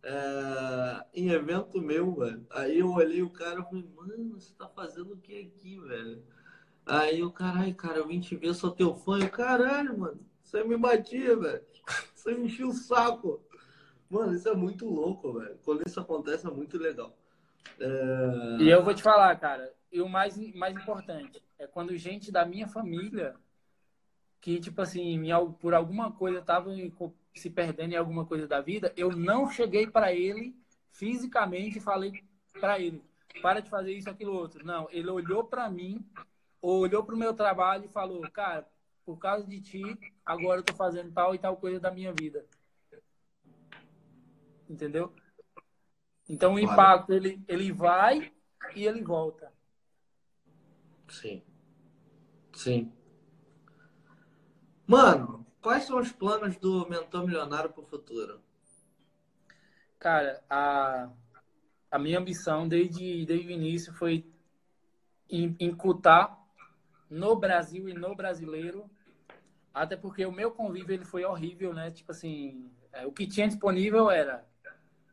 é, 0.03 1.05
em 1.13 1.29
evento 1.29 1.79
meu, 1.79 2.15
velho. 2.15 2.45
Aí 2.51 2.79
eu 2.79 2.91
olhei 2.91 3.23
o 3.23 3.29
cara 3.31 3.61
e 3.61 3.63
falei, 3.63 3.89
mano, 3.95 4.39
você 4.39 4.53
tá 4.53 4.69
fazendo 4.69 5.13
o 5.13 5.17
que 5.17 5.39
aqui, 5.39 5.79
velho? 5.79 6.23
Aí 6.85 7.23
o 7.23 7.31
caralho, 7.31 7.73
cara, 7.73 7.97
eu 7.97 8.07
vim 8.07 8.19
te 8.19 8.35
ver, 8.35 8.53
sou 8.53 8.69
teu 8.69 8.95
fã. 8.95 9.19
Eu, 9.19 9.29
caralho, 9.29 9.97
mano, 9.97 10.19
você 10.55 10.63
me 10.63 10.77
batia, 10.77 11.35
velho. 11.35 11.61
Você 12.15 12.33
me 12.33 12.45
enchia 12.45 12.65
o 12.65 12.73
saco. 12.73 13.43
Mano, 14.09 14.33
isso 14.33 14.47
é 14.47 14.55
muito 14.55 14.87
louco, 14.87 15.33
velho. 15.33 15.59
Quando 15.63 15.83
isso 15.85 15.99
acontece 15.99 16.47
é 16.47 16.49
muito 16.49 16.77
legal. 16.77 17.15
É... 17.79 18.57
E 18.61 18.69
eu 18.69 18.83
vou 18.83 18.93
te 18.93 19.03
falar, 19.03 19.35
cara, 19.35 19.73
e 19.91 20.01
o 20.01 20.07
mais, 20.07 20.37
mais 20.55 20.75
importante 20.75 21.43
é 21.59 21.67
quando 21.67 21.95
gente 21.97 22.31
da 22.31 22.45
minha 22.45 22.67
família 22.67 23.35
que, 24.39 24.59
tipo 24.59 24.81
assim, 24.81 25.21
por 25.59 25.73
alguma 25.73 26.11
coisa 26.11 26.41
tava 26.41 26.69
se 27.33 27.49
perdendo 27.49 27.93
em 27.93 27.97
alguma 27.97 28.25
coisa 28.25 28.47
da 28.47 28.61
vida, 28.61 28.93
eu 28.95 29.11
não 29.11 29.49
cheguei 29.49 29.87
para 29.87 30.13
ele 30.13 30.55
fisicamente 30.91 31.79
e 31.79 31.81
falei 31.81 32.23
para 32.53 32.79
ele, 32.79 33.03
para 33.41 33.59
de 33.59 33.69
fazer 33.69 33.93
isso, 33.93 34.09
aquilo, 34.09 34.33
outro. 34.33 34.65
Não, 34.65 34.87
ele 34.91 35.09
olhou 35.09 35.43
para 35.43 35.69
mim, 35.69 36.05
olhou 36.61 37.03
para 37.03 37.15
o 37.15 37.17
meu 37.17 37.33
trabalho 37.33 37.85
e 37.85 37.89
falou, 37.89 38.21
cara, 38.31 38.65
por 39.05 39.17
causa 39.17 39.45
de 39.47 39.61
ti, 39.61 39.83
agora 40.25 40.59
eu 40.59 40.63
tô 40.63 40.73
fazendo 40.73 41.13
tal 41.13 41.35
e 41.35 41.39
tal 41.39 41.55
coisa 41.57 41.79
da 41.79 41.91
minha 41.91 42.11
vida. 42.11 42.45
Entendeu? 44.67 45.13
Então 46.27 46.55
o 46.55 46.59
impacto, 46.59 47.13
ele, 47.13 47.43
ele 47.47 47.71
vai 47.71 48.33
e 48.75 48.83
ele 48.83 49.03
volta. 49.03 49.53
Sim. 51.07 51.43
Sim. 52.51 52.91
Mano, 54.87 55.45
quais 55.61 55.83
são 55.83 55.99
os 55.99 56.11
planos 56.11 56.57
do 56.57 56.87
Mentor 56.89 57.25
Milionário 57.25 57.71
para 57.71 57.83
o 57.83 57.85
futuro? 57.85 58.41
Cara, 59.99 60.43
a, 60.49 61.11
a 61.91 61.99
minha 61.99 62.19
ambição 62.19 62.67
desde, 62.67 63.25
desde 63.25 63.47
o 63.47 63.51
início 63.51 63.93
foi 63.93 64.25
incutar 65.29 66.39
no 67.09 67.35
Brasil 67.35 67.87
e 67.89 67.93
no 67.93 68.15
brasileiro, 68.15 68.89
até 69.75 69.97
porque 69.97 70.25
o 70.25 70.31
meu 70.31 70.51
convívio 70.51 70.93
ele 70.93 71.03
foi 71.03 71.25
horrível, 71.25 71.73
né? 71.73 71.91
Tipo 71.91 72.13
assim, 72.13 72.71
é, 72.93 73.05
o 73.05 73.11
que 73.11 73.27
tinha 73.27 73.45
disponível 73.45 74.09
era 74.09 74.47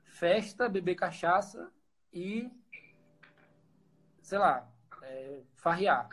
festa, 0.04 0.68
beber 0.68 0.94
cachaça 0.94 1.68
e, 2.12 2.48
sei 4.22 4.38
lá, 4.38 4.70
é, 5.02 5.40
farrear. 5.56 6.08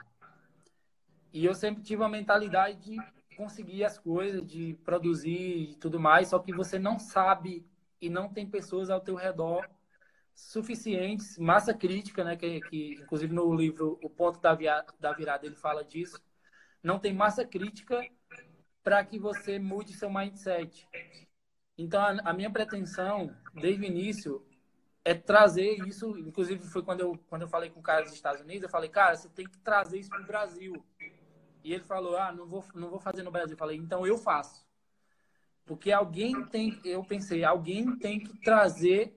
E 1.31 1.45
eu 1.45 1.53
sempre 1.53 1.83
tive 1.83 2.03
a 2.03 2.09
mentalidade 2.09 2.79
de 2.79 2.97
conseguir 3.37 3.85
as 3.85 3.99
coisas, 3.99 4.43
de 4.43 4.73
produzir 4.83 5.69
e 5.69 5.75
tudo 5.75 5.99
mais, 5.99 6.29
só 6.29 6.39
que 6.39 6.51
você 6.51 6.79
não 6.79 6.97
sabe 6.97 7.63
e 8.01 8.09
não 8.09 8.33
tem 8.33 8.49
pessoas 8.49 8.89
ao 8.89 8.99
teu 8.99 9.13
redor 9.13 9.69
suficientes, 10.33 11.37
massa 11.37 11.73
crítica, 11.73 12.23
né, 12.23 12.35
que, 12.35 12.61
que 12.61 12.93
inclusive 12.93 13.31
no 13.31 13.53
livro 13.53 13.99
O 14.01 14.09
Ponto 14.09 14.39
da, 14.39 14.55
Via, 14.55 14.83
da 14.99 15.13
Virada 15.13 15.45
ele 15.45 15.55
fala 15.55 15.83
disso, 15.83 16.19
não 16.81 16.97
tem 16.97 17.13
massa 17.13 17.45
crítica 17.45 18.01
para 18.83 19.03
que 19.03 19.19
você 19.19 19.59
mude 19.59 19.93
seu 19.93 20.09
mindset. 20.09 20.87
Então, 21.77 22.01
a, 22.01 22.09
a, 22.29 22.33
minha 22.33 22.49
pretensão, 22.49 23.35
desde 23.53 23.83
o 23.83 23.85
início, 23.85 24.45
é 25.03 25.13
trazer 25.13 25.87
isso, 25.87 26.17
inclusive 26.17 26.63
foi 26.67 26.83
quando 26.83 27.01
eu, 27.01 27.17
quando 27.29 27.43
eu 27.43 27.47
falei 27.47 27.69
com 27.69 27.79
o 27.79 27.83
cara 27.83 28.03
dos 28.03 28.13
Estados 28.13 28.41
Unidos, 28.41 28.63
eu 28.63 28.69
falei, 28.69 28.89
cara, 28.89 29.15
você 29.15 29.29
tem 29.29 29.47
que 29.47 29.57
trazer 29.59 29.99
isso 29.99 30.09
para 30.09 30.21
o 30.21 30.27
Brasil. 30.27 30.85
E 31.63 31.73
ele 31.73 31.83
falou: 31.83 32.17
Ah, 32.17 32.31
não 32.31 32.47
vou, 32.47 32.63
não 32.73 32.89
vou 32.89 32.99
fazer 32.99 33.23
no 33.23 33.31
Brasil. 33.31 33.53
Eu 33.53 33.57
falei: 33.57 33.77
Então 33.77 34.05
eu 34.05 34.17
faço. 34.17 34.65
Porque 35.65 35.91
alguém 35.91 36.45
tem, 36.45 36.79
eu 36.83 37.03
pensei, 37.03 37.43
alguém 37.43 37.95
tem 37.97 38.19
que 38.19 38.39
trazer 38.39 39.15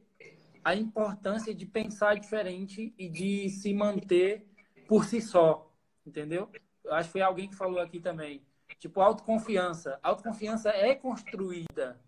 a 0.63 0.75
importância 0.75 1.55
de 1.55 1.65
pensar 1.65 2.19
diferente 2.19 2.95
e 2.99 3.09
de 3.09 3.49
se 3.49 3.73
manter 3.73 4.47
por 4.87 5.05
si 5.05 5.21
só. 5.21 5.73
Entendeu? 6.05 6.51
Eu 6.85 6.95
acho 6.95 7.09
que 7.09 7.13
foi 7.13 7.23
alguém 7.23 7.49
que 7.49 7.57
falou 7.57 7.81
aqui 7.81 8.01
também. 8.01 8.45
Tipo, 8.83 9.01
autoconfiança. 9.01 10.01
Autoconfiança 10.03 10.71
é 10.71 10.93
construída. 10.93 12.01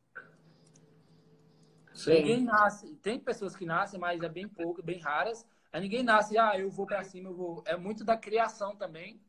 Sim. 1.93 2.15
Ninguém 2.15 2.43
nasce. 2.43 2.97
Tem 2.97 3.17
pessoas 3.17 3.55
que 3.55 3.65
nascem, 3.65 4.01
mas 4.01 4.21
é 4.21 4.29
bem 4.29 4.49
pouco, 4.49 4.83
bem 4.83 4.99
raras. 4.99 5.47
Aí 5.73 5.81
ninguém 5.81 6.03
nasce, 6.03 6.37
ah, 6.37 6.59
eu 6.59 6.69
vou 6.69 6.85
para 6.85 7.05
cima, 7.05 7.29
eu 7.29 7.35
vou. 7.37 7.63
É 7.65 7.77
muito 7.77 8.05
da 8.05 8.17
criação 8.17 8.75
também 8.75 9.21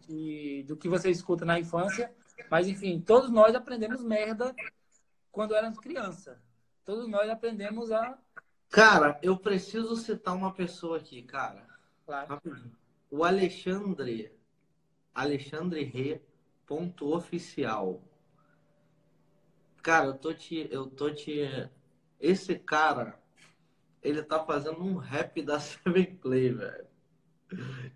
que, 0.00 0.64
do 0.66 0.78
que 0.78 0.88
você 0.88 1.10
escuta 1.10 1.44
na 1.44 1.60
infância. 1.60 2.10
Mas, 2.50 2.68
enfim, 2.68 2.98
todos 3.02 3.28
nós 3.28 3.54
aprendemos 3.54 4.02
merda 4.02 4.56
quando 5.30 5.54
éramos 5.54 5.78
criança. 5.78 6.40
Todos 6.86 7.06
nós 7.06 7.28
aprendemos 7.28 7.92
a. 7.92 8.18
Cara, 8.70 9.18
eu 9.22 9.36
preciso 9.36 9.94
citar 9.94 10.34
uma 10.34 10.54
pessoa 10.54 10.96
aqui, 10.96 11.22
cara. 11.22 11.66
Claro. 12.06 12.40
O 13.10 13.22
Alexandre. 13.22 14.32
Alexandre 15.14 15.84
Rê. 15.84 16.22
Ponto 16.66 17.14
oficial. 17.14 18.02
Cara, 19.82 20.06
eu 20.06 20.14
tô 20.14 20.32
te. 20.32 20.68
Eu 20.70 20.86
tô 20.86 21.10
te. 21.10 21.68
Esse 22.18 22.58
cara, 22.58 23.20
ele 24.02 24.22
tá 24.22 24.44
fazendo 24.44 24.82
um 24.82 24.96
rap 24.96 25.42
da 25.42 25.58
Seven 25.60 26.16
Play, 26.16 26.52
velho. 26.52 26.86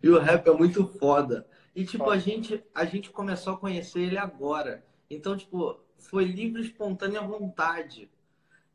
E 0.03 0.09
o 0.09 0.19
rap 0.19 0.47
é 0.47 0.53
muito 0.53 0.87
foda. 0.87 1.47
E, 1.75 1.85
tipo, 1.85 2.11
a 2.11 2.19
gente, 2.19 2.63
a 2.75 2.85
gente 2.85 3.11
começou 3.11 3.55
a 3.55 3.59
conhecer 3.59 4.01
ele 4.01 4.19
agora. 4.19 4.85
Então, 5.09 5.37
tipo, 5.37 5.81
foi 5.97 6.25
livre, 6.25 6.63
espontânea 6.63 7.23
vontade. 7.23 8.11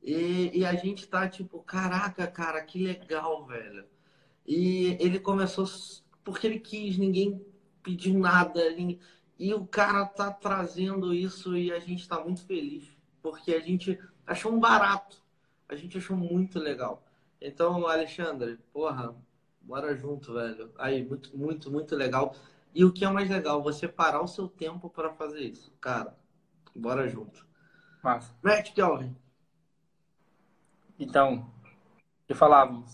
E, 0.02 0.52
e 0.54 0.66
a 0.66 0.74
gente 0.74 1.08
tá, 1.08 1.28
tipo, 1.28 1.60
caraca, 1.60 2.28
cara, 2.28 2.62
que 2.64 2.84
legal, 2.84 3.46
velho. 3.46 3.86
E 4.46 4.98
ele 5.00 5.20
começou 5.20 5.66
porque 6.24 6.48
ele 6.48 6.60
quis, 6.60 6.98
ninguém 6.98 7.46
pediu 7.82 8.18
nada. 8.18 8.70
Ninguém... 8.72 9.00
E 9.44 9.54
o 9.54 9.68
cara 9.68 10.06
tá 10.06 10.32
trazendo 10.32 11.14
isso 11.14 11.58
e 11.58 11.70
a 11.70 11.78
gente 11.78 12.08
tá 12.08 12.18
muito 12.18 12.46
feliz. 12.46 12.90
Porque 13.22 13.54
a 13.54 13.60
gente 13.60 14.00
achou 14.26 14.54
um 14.54 14.58
barato. 14.58 15.22
A 15.68 15.76
gente 15.76 15.98
achou 15.98 16.16
muito 16.16 16.58
legal. 16.58 17.06
Então, 17.42 17.86
Alexandre, 17.86 18.58
porra, 18.72 19.14
bora 19.60 19.94
junto, 19.98 20.34
velho. 20.34 20.72
Aí, 20.78 21.04
muito, 21.04 21.38
muito, 21.38 21.70
muito 21.70 21.94
legal. 21.94 22.34
E 22.74 22.86
o 22.86 22.94
que 22.94 23.04
é 23.04 23.10
mais 23.10 23.30
legal, 23.30 23.62
você 23.62 23.86
parar 23.86 24.22
o 24.22 24.30
seu 24.30 24.48
tempo 24.48 24.90
para 24.90 25.12
fazer 25.12 25.42
isso. 25.42 25.74
Cara, 25.82 26.18
bora 26.74 27.10
junto. 27.10 27.46
Massa. 28.02 28.34
Matt 28.42 28.72
Kelvin. 28.72 29.14
Então, 30.98 31.52
que 32.26 32.34
falávamos? 32.34 32.94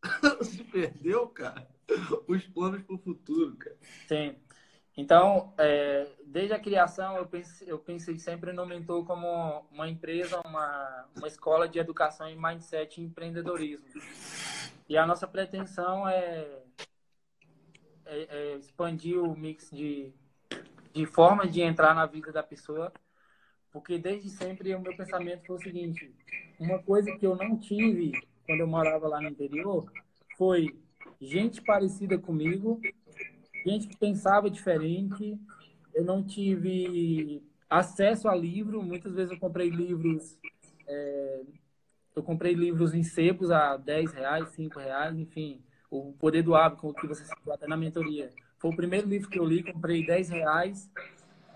Se 0.42 0.62
perdeu, 0.62 1.26
cara? 1.26 1.68
Os 2.28 2.46
planos 2.46 2.82
para 2.84 2.94
o 2.94 2.98
futuro, 2.98 3.56
cara. 3.56 3.76
Sim. 4.06 4.43
Então, 4.96 5.52
é, 5.58 6.06
desde 6.24 6.54
a 6.54 6.58
criação, 6.58 7.16
eu 7.16 7.26
pensei, 7.26 7.70
eu 7.70 7.78
pensei 7.78 8.18
sempre 8.18 8.52
no 8.52 8.64
Mentor 8.64 9.04
como 9.04 9.66
uma 9.70 9.88
empresa, 9.88 10.40
uma, 10.46 11.06
uma 11.16 11.26
escola 11.26 11.68
de 11.68 11.78
educação 11.78 12.28
em 12.28 12.40
mindset 12.40 13.00
e 13.00 13.04
empreendedorismo. 13.04 13.86
E 14.88 14.96
a 14.96 15.04
nossa 15.04 15.26
pretensão 15.26 16.08
é 16.08 16.62
é, 18.06 18.26
é, 18.30 18.56
expandir 18.56 19.18
o 19.18 19.36
mix 19.36 19.70
de, 19.70 20.12
de 20.92 21.06
formas 21.06 21.52
de 21.52 21.62
entrar 21.62 21.94
na 21.94 22.06
vida 22.06 22.30
da 22.30 22.42
pessoa, 22.42 22.92
porque 23.72 23.98
desde 23.98 24.28
sempre 24.30 24.74
o 24.74 24.80
meu 24.80 24.96
pensamento 24.96 25.46
foi 25.46 25.56
o 25.56 25.62
seguinte: 25.62 26.14
uma 26.58 26.78
coisa 26.82 27.16
que 27.16 27.26
eu 27.26 27.34
não 27.34 27.56
tive 27.58 28.12
quando 28.46 28.60
eu 28.60 28.66
morava 28.66 29.08
lá 29.08 29.20
no 29.20 29.28
interior 29.28 29.90
foi 30.36 30.78
gente 31.20 31.62
parecida 31.62 32.18
comigo, 32.18 32.80
gente 33.64 33.88
que 33.88 33.96
pensava 33.96 34.50
diferente. 34.50 35.38
Eu 35.94 36.04
não 36.04 36.22
tive 36.22 37.42
acesso 37.68 38.28
a 38.28 38.34
livro. 38.34 38.82
Muitas 38.82 39.14
vezes 39.14 39.32
eu 39.32 39.38
comprei 39.38 39.68
livros, 39.70 40.38
é, 40.86 41.42
eu 42.14 42.22
comprei 42.22 42.54
livros 42.54 42.94
em 42.94 43.02
sebos 43.02 43.50
a 43.50 43.76
10 43.76 44.12
reais, 44.12 44.48
5 44.50 44.78
reais, 44.78 45.16
enfim. 45.18 45.62
O 45.90 46.12
Poder 46.12 46.42
do 46.42 46.54
Hábito, 46.54 46.92
que 46.94 47.06
você 47.06 47.24
citou 47.24 47.52
até 47.52 47.66
na 47.66 47.76
mentoria. 47.76 48.30
Foi 48.58 48.70
o 48.70 48.76
primeiro 48.76 49.08
livro 49.08 49.28
que 49.28 49.38
eu 49.38 49.44
li, 49.44 49.62
comprei 49.62 50.04
10 50.04 50.28
reais. 50.30 50.90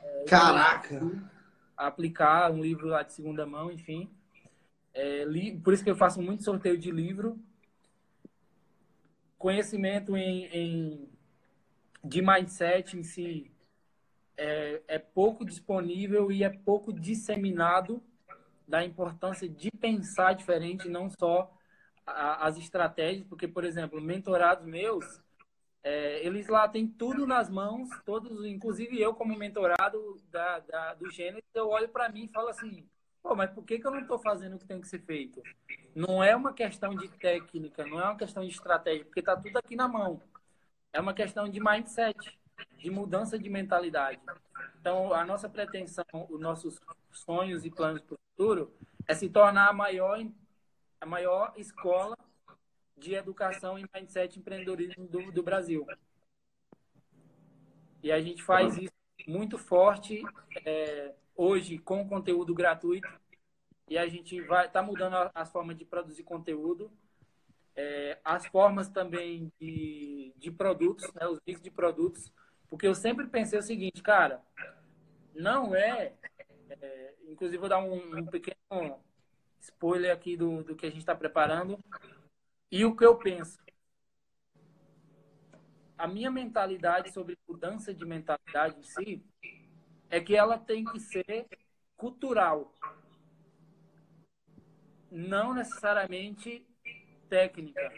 É, 0.03 0.25
Caraca! 0.25 1.01
Aplicar 1.77 2.51
um 2.51 2.61
livro 2.61 2.89
lá 2.89 3.03
de 3.03 3.13
segunda 3.13 3.47
mão, 3.47 3.71
enfim. 3.71 4.09
É, 4.93 5.25
li, 5.25 5.59
por 5.59 5.73
isso 5.73 5.85
que 5.85 5.91
eu 5.91 5.97
faço 5.97 6.21
muito 6.21 6.43
sorteio 6.43 6.77
de 6.77 6.91
livro. 6.91 7.39
Conhecimento 9.39 10.17
em, 10.17 10.47
em 10.47 11.08
de 12.03 12.23
mindset 12.23 12.97
em 12.97 13.03
si 13.03 13.51
é, 14.37 14.83
é 14.87 14.99
pouco 14.99 15.45
disponível 15.45 16.31
e 16.31 16.45
é 16.45 16.51
pouco 16.51 16.93
disseminado 16.93 18.03
da 18.67 18.85
importância 18.85 19.49
de 19.49 19.71
pensar 19.71 20.35
diferente, 20.35 20.89
não 20.89 21.11
só 21.11 21.53
as 22.07 22.57
estratégias, 22.57 23.27
porque, 23.27 23.49
por 23.49 23.65
exemplo, 23.65 24.01
mentorados 24.01 24.67
meus, 24.67 25.23
é, 25.83 26.25
eles 26.25 26.49
lá 26.49 26.69
têm 26.69 26.87
tudo 26.87 27.27
nas 27.27 27.51
mãos, 27.51 27.89
todos, 28.05 28.45
inclusive 28.47 29.01
eu 29.01 29.15
como 29.15 29.37
mentorado 29.37 30.17
da, 30.31 30.61
da 30.61 30.95
do 30.95 31.11
Gênesis, 31.11 31.45
eu 31.55 31.69
olho 31.69 31.89
para 31.89 32.09
mim 32.09 32.25
e 32.25 32.33
falo 32.33 32.49
assim, 32.49 32.89
Pô, 33.23 33.35
mas 33.35 33.51
por 33.51 33.65
que, 33.65 33.79
que 33.79 33.87
eu 33.87 33.91
não 33.91 34.01
estou 34.01 34.19
fazendo 34.19 34.55
o 34.55 34.59
que 34.59 34.67
tem 34.67 34.81
que 34.81 34.89
ser 34.89 35.01
feito? 35.01 35.43
Não 35.95 36.23
é 36.23 36.35
uma 36.35 36.53
questão 36.53 36.95
de 36.95 37.09
técnica, 37.09 37.85
não 37.85 38.01
é 38.01 38.05
uma 38.05 38.17
questão 38.17 38.43
de 38.43 38.51
estratégia, 38.51 39.05
porque 39.05 39.21
está 39.21 39.37
tudo 39.37 39.57
aqui 39.59 39.77
na 39.77 39.89
mão. 39.89 40.23
É 40.93 41.01
uma 41.01 41.15
questão 41.15 41.49
de 41.49 41.61
mindset, 41.61 42.39
de 42.77 42.91
mudança 42.91 43.39
de 43.39 43.49
mentalidade. 43.49 44.21
Então, 44.81 45.13
a 45.13 45.25
nossa 45.25 45.49
pretensão, 45.49 46.05
os 46.29 46.41
nossos 46.41 46.81
sonhos 47.13 47.65
e 47.65 47.71
planos 47.71 48.03
para 48.03 48.15
o 48.15 48.19
futuro 48.31 48.75
é 49.07 49.15
se 49.15 49.29
tornar 49.29 49.69
a 49.69 49.73
maior, 49.73 50.19
a 51.01 51.07
maior 51.07 51.53
escola 51.57 52.17
de 52.97 53.15
educação 53.15 53.79
e 53.79 53.85
mindset 53.95 54.39
empreendedorismo 54.39 55.07
do, 55.07 55.31
do 55.31 55.43
Brasil. 55.43 55.87
E 58.03 58.13
a 58.13 58.21
gente 58.21 58.43
faz 58.43 58.77
isso 58.77 58.93
muito 59.27 59.59
forte 59.59 60.23
é, 60.65 61.15
hoje 61.35 61.79
com 61.79 62.09
conteúdo 62.09 62.55
gratuito 62.55 63.09
e 63.89 63.97
a 63.97 64.07
gente 64.09 64.41
vai 64.43 64.67
estar 64.67 64.81
tá 64.81 64.87
mudando 64.87 65.31
as 65.35 65.51
formas 65.51 65.77
de 65.77 65.85
produzir 65.85 66.23
conteúdo, 66.23 66.91
é, 67.79 68.19
as 68.25 68.45
formas 68.47 68.89
também 68.89 69.53
de, 69.61 70.35
de 70.37 70.51
produtos, 70.51 71.09
né, 71.15 71.29
os 71.29 71.39
mix 71.47 71.63
de 71.63 71.71
produtos, 71.71 72.33
porque 72.69 72.89
eu 72.89 72.95
sempre 72.95 73.29
pensei 73.29 73.57
o 73.57 73.63
seguinte, 73.63 74.03
cara, 74.03 74.43
não 75.33 75.77
é, 75.77 76.13
é 76.71 77.15
inclusive 77.29 77.57
vou 77.57 77.69
dar 77.69 77.79
um, 77.79 78.19
um, 78.19 78.27
pequeno 78.27 78.99
spoiler 79.61 80.13
aqui 80.13 80.37
do, 80.37 80.65
do 80.65 80.75
que 80.75 80.87
a 80.87 80.89
gente 80.89 80.99
está 80.99 81.15
preparando 81.15 81.79
e 82.69 82.85
o 82.85 82.97
que 82.97 83.07
eu 83.07 83.17
penso. 83.17 83.57
A 85.97 86.09
minha 86.09 86.33
mentalidade 86.33 87.13
sobre 87.13 87.39
mudança 87.49 87.95
de 87.95 88.05
mentalidade 88.05 88.77
em 88.77 88.83
si 88.83 89.25
é 90.11 90.21
que 90.21 90.35
ela 90.35 90.59
tem 90.59 90.85
que 90.85 90.99
ser 90.99 91.47
cultural, 91.97 92.75
não 95.13 95.55
necessariamente 95.55 96.68
técnica. 97.29 97.93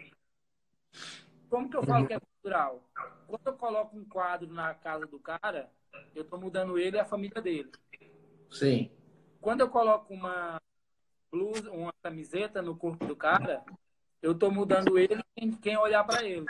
Como 1.48 1.69
que 1.69 1.77
eu 1.77 1.82
falo 1.82 2.07
que 2.07 2.15
é 2.15 2.20
cultural? 2.20 2.82
Quando 3.27 3.47
eu 3.47 3.52
coloco 3.55 3.97
um 3.97 4.05
quadro 4.05 4.52
na 4.52 4.74
casa 4.74 5.07
do 5.07 5.19
cara, 5.19 5.70
eu 6.15 6.23
estou 6.23 6.40
mudando 6.40 6.78
ele 6.78 6.97
e 6.97 7.01
a 7.01 7.05
família 7.05 7.40
dele. 7.40 7.70
Sim. 8.51 8.90
Quando 9.40 9.61
eu 9.61 9.69
coloco 9.69 10.12
uma 10.12 10.61
blusa, 11.31 11.70
uma 11.70 11.93
camiseta 12.02 12.61
no 12.61 12.77
corpo 12.77 13.07
do 13.07 13.16
cara, 13.16 13.65
eu 14.20 14.32
estou 14.32 14.51
mudando 14.51 14.98
ele 14.98 15.23
e 15.36 15.51
quem 15.57 15.77
olhar 15.77 16.05
para 16.05 16.24
ele. 16.24 16.47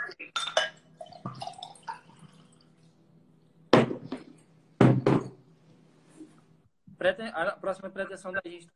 a 7.33 7.51
próxima 7.53 7.89
pretensão 7.89 8.31
da 8.31 8.41
gente 8.45 8.67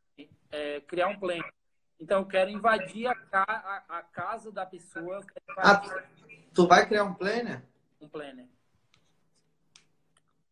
é 0.50 0.80
criar 0.80 1.08
um 1.08 1.18
plano. 1.18 1.44
Então, 1.98 2.20
eu 2.20 2.26
quero 2.26 2.50
invadir 2.50 3.06
a, 3.06 3.14
ca 3.14 3.44
a, 3.48 3.98
a 3.98 4.02
casa 4.02 4.52
da 4.52 4.66
pessoa. 4.66 5.24
Ah, 5.58 5.80
tu 6.54 6.66
vai 6.66 6.86
criar 6.86 7.04
um 7.04 7.14
planner? 7.14 7.62
Um 8.00 8.08
planner. 8.08 8.46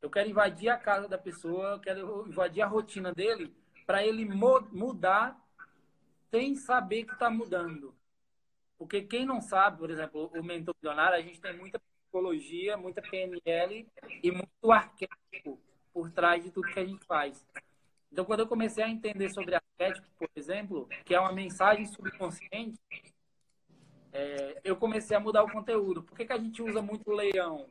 Eu 0.01 0.11
quero 0.11 0.29
invadir 0.29 0.69
a 0.69 0.77
casa 0.77 1.09
da 1.09 1.17
pessoa, 1.17 1.73
eu 1.73 1.81
quero 1.81 2.29
invadir 2.29 2.63
a 2.63 2.67
rotina 2.67 3.13
dele 3.13 3.55
para 3.87 4.05
ele 4.05 4.25
mudar 4.25 5.39
sem 6.31 6.57
saber 6.57 7.05
que 7.05 7.15
está 7.15 7.31
mudando. 7.31 7.95
Porque 8.77 9.03
quem 9.03 9.25
não 9.25 9.41
sabe, 9.41 9.79
por 9.79 9.91
exemplo, 9.91 10.31
o 10.35 10.43
mentor 10.43 10.75
milionário, 10.83 11.17
a 11.17 11.23
gente 11.23 11.41
tem 11.41 11.57
muita 11.57 11.79
psicologia, 11.79 12.77
muita 12.77 13.01
PNL 13.01 13.89
e 14.23 14.31
muito 14.31 14.73
arquétipo 14.73 15.59
por 15.93 16.11
trás 16.11 16.43
de 16.43 16.51
tudo 16.51 16.73
que 16.73 16.81
a 16.81 16.85
gente 16.85 17.05
faz. 17.07 17.47
Então, 18.15 18.25
quando 18.25 18.39
eu 18.39 18.47
comecei 18.47 18.85
a 18.85 18.89
entender 18.89 19.29
sobre 19.31 19.57
arquétipo, 19.57 20.07
por 20.17 20.29
exemplo, 20.37 20.89
que 21.05 21.17
é 21.17 21.19
uma 21.19 21.33
mensagem 21.33 21.85
subconsciente, 21.85 22.79
é, 24.13 24.61
eu 24.63 24.77
comecei 24.77 25.17
a 25.17 25.21
mudar 25.21 25.43
o 25.43 25.51
conteúdo. 25.51 26.01
Por 26.01 26.17
que, 26.17 26.25
que 26.25 26.33
a 26.33 26.39
gente 26.39 26.63
usa 26.63 26.81
muito 26.81 27.11
leão, 27.11 27.67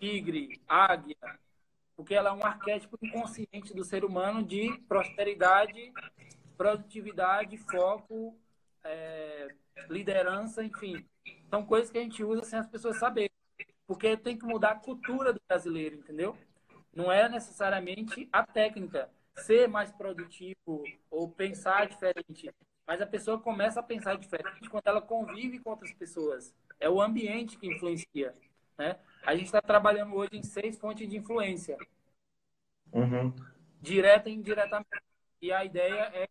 tigre, 0.00 0.60
águia? 0.66 1.16
Porque 1.94 2.12
ela 2.12 2.30
é 2.30 2.32
um 2.32 2.44
arquétipo 2.44 2.98
inconsciente 3.00 3.72
do 3.72 3.84
ser 3.84 4.04
humano 4.04 4.42
de 4.42 4.76
prosperidade, 4.88 5.92
produtividade, 6.56 7.56
foco, 7.56 8.36
é, 8.82 9.46
liderança, 9.88 10.64
enfim. 10.64 11.06
São 11.48 11.64
coisas 11.64 11.88
que 11.88 11.98
a 11.98 12.02
gente 12.02 12.24
usa 12.24 12.42
sem 12.42 12.58
as 12.58 12.66
pessoas 12.66 12.98
saberem. 12.98 13.30
Porque 13.86 14.16
tem 14.16 14.36
que 14.36 14.44
mudar 14.44 14.72
a 14.72 14.80
cultura 14.80 15.32
do 15.32 15.40
brasileiro, 15.48 15.94
entendeu? 15.94 16.36
Não 16.92 17.12
é 17.12 17.28
necessariamente 17.28 18.28
a 18.32 18.44
técnica, 18.44 19.08
ser 19.36 19.68
mais 19.68 19.90
produtivo 19.92 20.84
ou 21.10 21.28
pensar 21.28 21.86
diferente. 21.86 22.50
Mas 22.86 23.00
a 23.00 23.06
pessoa 23.06 23.40
começa 23.40 23.80
a 23.80 23.82
pensar 23.82 24.16
diferente 24.16 24.68
quando 24.68 24.86
ela 24.86 25.00
convive 25.00 25.58
com 25.58 25.70
outras 25.70 25.92
pessoas. 25.92 26.54
É 26.78 26.88
o 26.88 27.00
ambiente 27.00 27.58
que 27.58 27.66
influencia. 27.66 28.34
Né? 28.76 28.98
A 29.24 29.34
gente 29.34 29.46
está 29.46 29.62
trabalhando 29.62 30.14
hoje 30.14 30.36
em 30.36 30.42
seis 30.42 30.78
fontes 30.78 31.08
de 31.08 31.16
influência. 31.16 31.78
Uhum. 32.92 33.34
Direta 33.80 34.28
e 34.28 34.34
indiretamente. 34.34 34.88
E 35.40 35.52
a 35.52 35.64
ideia 35.64 36.10
é 36.14 36.28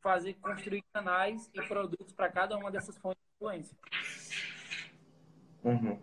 fazer, 0.00 0.34
construir 0.34 0.82
canais 0.92 1.50
e 1.52 1.62
produtos 1.62 2.12
para 2.12 2.30
cada 2.30 2.56
uma 2.56 2.70
dessas 2.70 2.96
fontes 2.96 3.22
de 3.22 3.34
influência. 3.36 3.76
Uhum. 5.62 6.00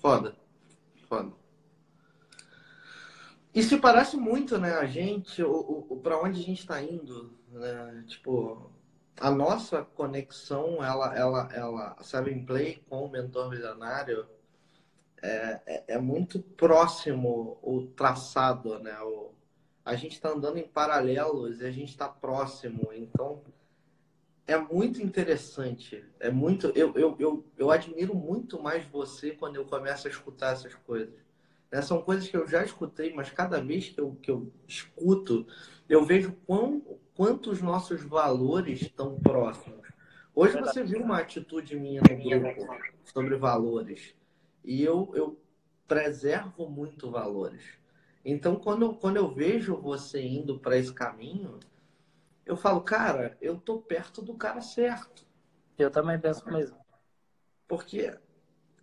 Foda. 0.00 0.36
Foda. 1.08 1.32
Se 3.62 3.78
parece 3.78 4.16
muito, 4.16 4.58
né? 4.58 4.74
A 4.74 4.86
gente, 4.86 5.42
o, 5.42 5.86
o, 5.88 6.00
para 6.00 6.20
onde 6.20 6.40
a 6.40 6.44
gente 6.44 6.60
está 6.60 6.82
indo, 6.82 7.32
né? 7.50 8.04
Tipo, 8.06 8.70
a 9.20 9.30
nossa 9.30 9.82
conexão, 9.82 10.82
ela, 10.84 11.16
ela, 11.16 11.48
ela, 11.52 11.96
em 12.28 12.44
play 12.44 12.82
com 12.88 13.04
o 13.04 13.10
mentor 13.10 13.50
milionário, 13.50 14.26
é, 15.22 15.60
é, 15.66 15.84
é 15.88 15.98
muito 15.98 16.40
próximo 16.40 17.58
o 17.62 17.86
traçado, 17.96 18.78
né? 18.78 18.98
O, 19.00 19.32
a 19.84 19.94
gente 19.96 20.12
está 20.12 20.30
andando 20.30 20.58
em 20.58 20.68
paralelos 20.68 21.60
e 21.60 21.66
a 21.66 21.70
gente 21.70 21.90
está 21.90 22.08
próximo, 22.08 22.90
então 22.92 23.42
é 24.46 24.56
muito 24.56 25.02
interessante. 25.02 26.04
É 26.20 26.30
muito, 26.30 26.68
eu, 26.68 26.92
eu, 26.94 27.16
eu, 27.18 27.44
eu 27.56 27.70
admiro 27.70 28.14
muito 28.14 28.62
mais 28.62 28.84
você 28.86 29.32
quando 29.32 29.56
eu 29.56 29.64
começo 29.66 30.06
a 30.06 30.10
escutar 30.10 30.52
essas 30.52 30.74
coisas. 30.74 31.27
Né? 31.70 31.82
São 31.82 32.02
coisas 32.02 32.28
que 32.28 32.36
eu 32.36 32.46
já 32.46 32.64
escutei, 32.64 33.12
mas 33.14 33.30
cada 33.30 33.60
vez 33.60 33.88
que 33.88 34.00
eu, 34.00 34.16
que 34.22 34.30
eu 34.30 34.52
escuto, 34.66 35.46
eu 35.88 36.04
vejo 36.04 36.32
quão, 36.46 36.80
quanto 37.14 37.50
os 37.50 37.60
nossos 37.60 38.02
valores 38.02 38.82
estão 38.82 39.18
próximos. 39.20 39.88
Hoje 40.34 40.58
você 40.60 40.84
viu 40.84 41.00
uma 41.00 41.18
atitude 41.18 41.76
minha 41.76 42.00
no 42.00 42.40
grupo 42.40 42.66
sobre 43.04 43.36
valores. 43.36 44.14
E 44.64 44.82
eu, 44.82 45.10
eu 45.14 45.40
preservo 45.86 46.68
muito 46.68 47.10
valores. 47.10 47.62
Então, 48.24 48.56
quando 48.56 48.84
eu, 48.84 48.94
quando 48.94 49.16
eu 49.16 49.34
vejo 49.34 49.76
você 49.76 50.22
indo 50.22 50.58
para 50.58 50.76
esse 50.76 50.92
caminho, 50.92 51.58
eu 52.44 52.56
falo, 52.56 52.82
cara, 52.82 53.36
eu 53.40 53.58
tô 53.58 53.78
perto 53.78 54.22
do 54.22 54.34
cara 54.34 54.60
certo. 54.60 55.26
Eu 55.78 55.90
também 55.90 56.18
penso 56.18 56.48
mesmo. 56.50 56.76
Porque 57.66 58.16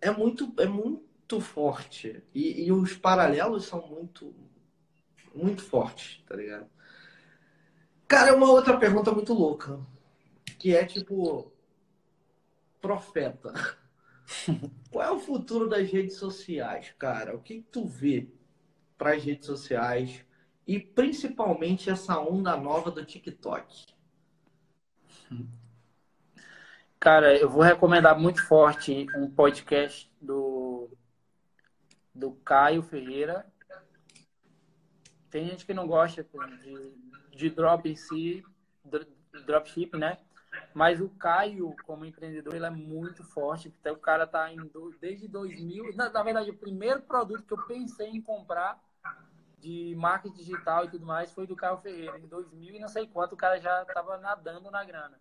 é 0.00 0.10
muito, 0.10 0.52
é 0.58 0.66
muito 0.66 1.05
muito 1.26 1.40
forte. 1.40 2.22
E, 2.32 2.66
e, 2.66 2.72
os 2.72 2.94
paralelos 2.94 3.64
são 3.64 3.84
muito, 3.88 4.32
muito 5.34 5.62
fortes, 5.62 6.22
tá 6.26 6.36
ligado? 6.36 6.68
Cara, 8.06 8.30
é 8.30 8.32
uma 8.32 8.50
outra 8.50 8.78
pergunta 8.78 9.10
muito 9.10 9.34
louca. 9.34 9.80
Que 10.58 10.74
é 10.74 10.84
tipo. 10.84 11.52
Profeta. 12.80 13.52
Qual 14.90 15.04
é 15.04 15.10
o 15.10 15.18
futuro 15.18 15.68
das 15.68 15.90
redes 15.90 16.16
sociais, 16.16 16.94
cara? 16.96 17.34
O 17.34 17.40
que, 17.40 17.56
que 17.56 17.68
tu 17.70 17.84
vê 17.84 18.28
para 18.96 19.14
as 19.14 19.24
redes 19.24 19.46
sociais 19.46 20.24
e 20.66 20.78
principalmente 20.78 21.90
essa 21.90 22.18
onda 22.20 22.56
nova 22.56 22.90
do 22.90 23.04
TikTok? 23.04 23.86
Cara, 27.00 27.36
eu 27.36 27.48
vou 27.48 27.62
recomendar 27.62 28.18
muito 28.18 28.44
forte 28.46 29.06
um 29.16 29.30
podcast 29.30 30.10
do 32.16 32.32
Caio 32.32 32.82
Ferreira. 32.82 33.46
Tem 35.30 35.46
gente 35.46 35.66
que 35.66 35.74
não 35.74 35.86
gosta 35.86 36.24
de, 36.24 37.36
de 37.36 37.50
drop 37.50 37.88
em 37.88 37.94
si, 37.94 38.42
dropship, 39.44 39.96
né? 39.96 40.18
Mas 40.72 41.00
o 41.00 41.10
Caio, 41.10 41.76
como 41.84 42.06
empreendedor, 42.06 42.54
ele 42.54 42.64
é 42.64 42.70
muito 42.70 43.22
forte. 43.22 43.68
Então, 43.68 43.94
o 43.94 43.98
cara 43.98 44.26
tá 44.26 44.48
desde 44.98 45.28
2000. 45.28 45.94
Na, 45.94 46.08
na, 46.08 46.22
verdade, 46.22 46.50
o 46.50 46.56
primeiro 46.56 47.02
produto 47.02 47.44
que 47.44 47.52
eu 47.52 47.66
pensei 47.66 48.08
em 48.08 48.22
comprar 48.22 48.82
de 49.58 49.94
marketing 49.96 50.36
digital 50.36 50.84
e 50.84 50.90
tudo 50.90 51.04
mais 51.04 51.32
foi 51.32 51.46
do 51.46 51.56
Caio 51.56 51.78
Ferreira. 51.78 52.18
Em 52.18 52.26
2000 52.26 52.76
e 52.76 52.78
não 52.78 52.88
sei 52.88 53.06
quanto, 53.06 53.34
o 53.34 53.36
cara 53.36 53.58
já 53.60 53.82
estava 53.82 54.16
nadando 54.16 54.70
na 54.70 54.82
grana. 54.84 55.20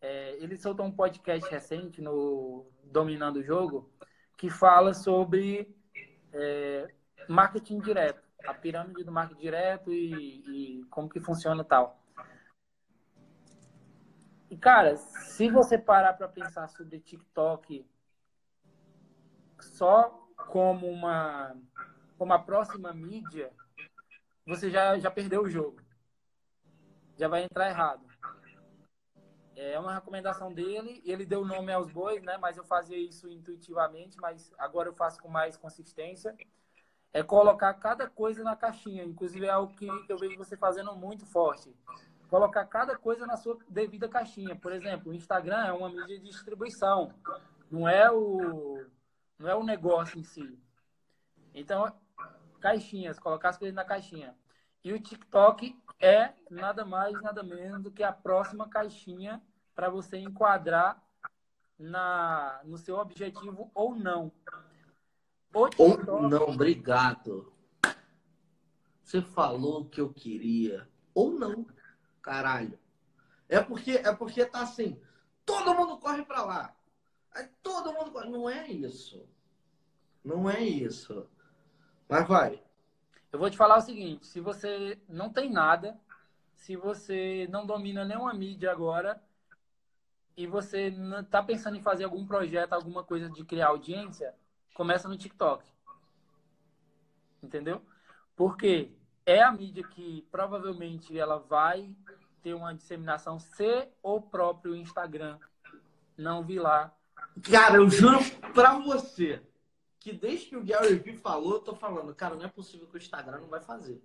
É, 0.00 0.36
ele 0.38 0.56
soltou 0.56 0.86
um 0.86 0.92
podcast 0.92 1.50
recente 1.50 2.00
no 2.00 2.70
Dominando 2.84 3.36
o 3.36 3.42
Jogo 3.42 3.90
que 4.36 4.50
fala 4.50 4.92
sobre 4.92 5.75
é, 6.36 6.88
marketing 7.28 7.80
direto. 7.80 8.22
a 8.46 8.54
pirâmide 8.54 9.02
do 9.02 9.10
marketing 9.10 9.40
direto 9.40 9.92
e, 9.92 10.80
e 10.80 10.84
como 10.84 11.08
que 11.08 11.20
funciona 11.20 11.64
tal. 11.64 12.00
E, 14.48 14.56
cara, 14.56 14.96
se 14.96 15.50
você 15.50 15.76
parar 15.76 16.12
para 16.12 16.28
pensar 16.28 16.68
sobre 16.68 17.00
TikTok 17.00 17.84
só 19.58 20.10
como 20.48 20.86
uma, 20.86 21.56
como 22.16 22.32
a 22.32 22.38
próxima 22.38 22.92
mídia, 22.92 23.52
você 24.46 24.70
já, 24.70 24.98
já 24.98 25.10
perdeu 25.10 25.42
o 25.42 25.50
jogo. 25.50 25.80
Já 27.16 27.26
vai 27.26 27.42
entrar 27.42 27.68
errado. 27.68 28.05
É 29.56 29.78
uma 29.78 29.94
recomendação 29.94 30.52
dele, 30.52 31.02
ele 31.06 31.24
deu 31.24 31.42
nome 31.42 31.72
aos 31.72 31.90
bois, 31.90 32.22
né? 32.22 32.36
Mas 32.36 32.58
eu 32.58 32.64
fazia 32.64 32.98
isso 32.98 33.26
intuitivamente, 33.26 34.18
mas 34.20 34.52
agora 34.58 34.90
eu 34.90 34.94
faço 34.94 35.20
com 35.20 35.28
mais 35.28 35.56
consistência. 35.56 36.36
É 37.10 37.22
colocar 37.22 37.72
cada 37.72 38.06
coisa 38.06 38.44
na 38.44 38.54
caixinha. 38.54 39.02
Inclusive 39.02 39.46
é 39.46 39.50
algo 39.50 39.74
que 39.74 39.88
eu 40.08 40.18
vejo 40.18 40.36
você 40.36 40.58
fazendo 40.58 40.94
muito 40.94 41.24
forte. 41.24 41.74
Colocar 42.28 42.66
cada 42.66 42.98
coisa 42.98 43.26
na 43.26 43.38
sua 43.38 43.56
devida 43.66 44.06
caixinha. 44.06 44.54
Por 44.54 44.72
exemplo, 44.72 45.10
o 45.10 45.14
Instagram 45.14 45.64
é 45.64 45.72
uma 45.72 45.88
mídia 45.88 46.18
de 46.18 46.26
distribuição, 46.26 47.14
não 47.70 47.88
é 47.88 48.10
o 48.10 48.84
não 49.38 49.48
é 49.48 49.54
o 49.54 49.64
negócio 49.64 50.18
em 50.18 50.22
si. 50.22 50.58
Então, 51.54 51.90
caixinhas, 52.60 53.18
colocar 53.18 53.50
as 53.50 53.56
coisas 53.56 53.74
na 53.74 53.84
caixinha. 53.84 54.36
E 54.84 54.92
o 54.92 55.00
TikTok 55.00 55.74
é 56.00 56.32
nada 56.50 56.84
mais, 56.84 57.20
nada 57.22 57.42
menos 57.42 57.82
do 57.82 57.90
que 57.90 58.02
a 58.02 58.12
próxima 58.12 58.68
caixinha 58.68 59.42
para 59.74 59.88
você 59.88 60.18
enquadrar 60.18 61.02
na, 61.78 62.60
no 62.64 62.78
seu 62.78 62.96
objetivo 62.96 63.70
ou 63.74 63.94
não. 63.94 64.32
Ou 65.78 66.28
não, 66.28 66.48
obrigado. 66.48 67.52
Você 69.02 69.22
falou 69.22 69.82
o 69.82 69.88
que 69.88 70.00
eu 70.00 70.12
queria. 70.12 70.88
Ou 71.14 71.30
não, 71.30 71.66
caralho. 72.20 72.78
É 73.48 73.60
porque, 73.62 73.92
é 73.92 74.12
porque 74.14 74.44
tá 74.44 74.62
assim, 74.62 75.00
todo 75.44 75.74
mundo 75.74 75.98
corre 75.98 76.24
para 76.24 76.44
lá. 76.44 76.76
Aí 77.32 77.48
todo 77.62 77.92
mundo 77.92 78.10
corre. 78.10 78.28
Não 78.28 78.50
é 78.50 78.66
isso. 78.68 79.26
Não 80.24 80.50
é 80.50 80.60
isso. 80.60 81.26
Mas 82.08 82.26
vai. 82.26 82.65
Eu 83.32 83.38
vou 83.38 83.50
te 83.50 83.56
falar 83.56 83.78
o 83.78 83.82
seguinte: 83.82 84.26
se 84.26 84.40
você 84.40 84.98
não 85.08 85.30
tem 85.30 85.50
nada, 85.50 85.98
se 86.54 86.76
você 86.76 87.46
não 87.50 87.66
domina 87.66 88.04
nenhuma 88.04 88.32
mídia 88.34 88.72
agora 88.72 89.22
e 90.36 90.46
você 90.46 90.94
está 91.20 91.42
pensando 91.42 91.76
em 91.76 91.82
fazer 91.82 92.04
algum 92.04 92.26
projeto, 92.26 92.72
alguma 92.72 93.02
coisa 93.02 93.30
de 93.30 93.44
criar 93.44 93.68
audiência, 93.68 94.34
começa 94.74 95.08
no 95.08 95.16
TikTok. 95.16 95.64
Entendeu? 97.42 97.82
Porque 98.34 98.90
é 99.24 99.42
a 99.42 99.50
mídia 99.50 99.82
que 99.82 100.26
provavelmente 100.30 101.18
ela 101.18 101.38
vai 101.38 101.94
ter 102.42 102.54
uma 102.54 102.74
disseminação 102.74 103.38
se 103.38 103.88
o 104.02 104.20
próprio 104.20 104.76
Instagram 104.76 105.38
não 106.16 106.42
vir 106.42 106.60
lá. 106.60 106.92
Cara, 107.50 107.76
eu 107.76 107.90
juro 107.90 108.18
pra 108.54 108.78
você, 108.78 109.42
que 110.06 110.12
desde 110.12 110.46
que 110.46 110.56
o 110.56 110.64
Gary 110.64 110.94
Vee 110.94 111.16
falou, 111.16 111.54
eu 111.54 111.58
tô 111.58 111.74
falando, 111.74 112.14
cara, 112.14 112.36
não 112.36 112.44
é 112.44 112.48
possível 112.48 112.86
que 112.86 112.94
o 112.94 112.96
Instagram 112.96 113.40
não 113.40 113.48
vai 113.48 113.60
fazer. 113.60 114.00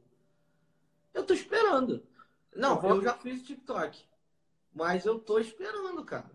Eu 1.13 1.23
tô 1.23 1.31
esperando. 1.31 2.03
Não, 2.55 2.73
eu, 2.73 2.81
vou... 2.81 2.89
eu 2.95 3.03
já 3.03 3.13
fiz 3.13 3.39
o 3.39 3.45
TikTok. 3.45 4.03
Mas 4.73 5.05
eu 5.05 5.19
tô 5.19 5.37
esperando, 5.37 6.03
cara. 6.03 6.31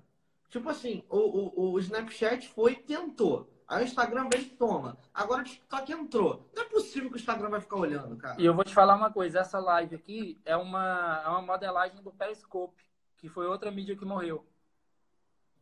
Tipo 0.51 0.69
assim, 0.69 1.03
o, 1.09 1.19
o, 1.19 1.73
o 1.73 1.81
Snapchat 1.81 2.49
foi 2.51 2.75
e 2.75 2.77
tentou. 2.77 3.53
Aí 3.67 3.83
o 3.83 3.87
Instagram 3.87 4.29
veio 4.33 4.45
e 4.45 4.51
toma. 4.51 4.97
Agora 5.13 5.41
o 5.41 5.45
TikTok 5.45 5.93
entrou. 5.93 6.49
Não 6.55 6.63
é 6.63 6.67
possível 6.67 7.11
que 7.11 7.17
o 7.17 7.19
Instagram 7.19 7.51
vai 7.51 7.61
ficar 7.61 7.77
olhando, 7.77 8.17
cara. 8.17 8.41
E 8.41 8.47
eu 8.47 8.55
vou 8.55 8.63
te 8.63 8.73
falar 8.73 8.95
uma 8.95 9.13
coisa. 9.13 9.41
Essa 9.41 9.59
live 9.59 9.97
aqui 9.97 10.41
é 10.45 10.57
uma, 10.57 11.23
é 11.25 11.29
uma 11.29 11.43
modelagem 11.43 12.01
do 12.05 12.13
Periscope, 12.13 12.85
que 13.17 13.29
foi 13.29 13.49
outra 13.49 13.73
mídia 13.73 13.97
que 13.97 14.05
morreu. 14.05 14.47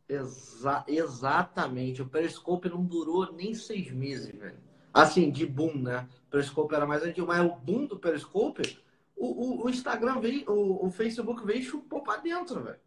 Exa 0.08 0.84
exatamente. 0.86 2.02
O 2.02 2.08
Periscope 2.08 2.68
não 2.68 2.84
durou 2.84 3.32
nem 3.32 3.54
seis 3.54 3.90
meses, 3.90 4.34
velho. 4.34 4.58
Assim, 4.92 5.30
de 5.30 5.46
boom, 5.46 5.74
né? 5.76 6.08
O 6.28 6.30
Periscope 6.30 6.74
era 6.74 6.86
mais 6.86 7.02
antigo, 7.02 7.26
mas 7.26 7.40
o 7.40 7.56
boom 7.56 7.86
do 7.86 7.98
Periscope, 7.98 8.78
o, 9.16 9.26
o, 9.26 9.64
o 9.64 9.70
Instagram 9.70 10.20
veio, 10.20 10.48
o, 10.50 10.86
o, 10.86 10.90
Facebook 10.90 11.44
veio 11.44 11.60
e 11.60 11.64
chupou 11.64 12.02
pra 12.02 12.18
dentro, 12.18 12.62
velho. 12.62 12.78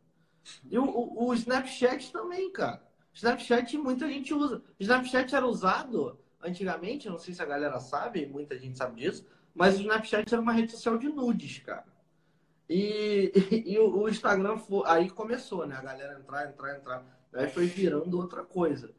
E 0.69 0.77
o, 0.77 1.13
o, 1.25 1.33
Snapchat 1.33 2.11
também, 2.11 2.51
cara. 2.51 2.81
Snapchat 3.13 3.77
muita 3.77 4.07
gente 4.07 4.33
usa. 4.33 4.61
Snapchat 4.79 5.35
era 5.35 5.45
usado 5.45 6.17
antigamente, 6.41 7.09
não 7.09 7.17
sei 7.17 7.33
se 7.33 7.41
a 7.41 7.45
galera 7.45 7.79
sabe, 7.79 8.25
muita 8.25 8.57
gente 8.57 8.77
sabe 8.77 9.01
disso, 9.01 9.25
mas 9.53 9.77
o 9.77 9.81
Snapchat 9.81 10.31
era 10.31 10.41
uma 10.41 10.53
rede 10.53 10.71
social 10.71 10.97
de 10.97 11.09
nudes, 11.09 11.59
cara. 11.59 11.85
E, 12.69 13.31
e, 13.51 13.73
e 13.73 13.79
o, 13.79 14.07
Instagram 14.09 14.57
foi, 14.57 14.83
aí 14.85 15.09
começou, 15.09 15.65
né? 15.65 15.75
A 15.75 15.81
galera 15.81 16.19
entrar, 16.19 16.49
entrar, 16.49 16.75
entrar. 16.75 17.05
Aí 17.33 17.49
foi 17.49 17.67
virando 17.67 18.17
outra 18.17 18.43
coisa. 18.43 18.93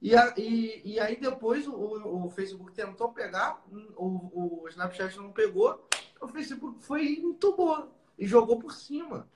E, 0.00 0.16
a, 0.16 0.34
e, 0.36 0.82
e 0.84 1.00
aí 1.00 1.16
depois 1.16 1.68
o, 1.68 1.74
o 1.74 2.30
Facebook 2.30 2.72
tentou 2.72 3.12
pegar, 3.12 3.62
o, 3.96 4.62
o 4.64 4.68
Snapchat 4.68 5.16
não 5.18 5.30
pegou, 5.30 5.88
o 6.20 6.26
Facebook 6.26 6.82
foi 6.84 7.04
e 7.04 7.20
entubou 7.20 7.94
e 8.18 8.26
jogou 8.26 8.58
por 8.58 8.72
cima. 8.72 9.28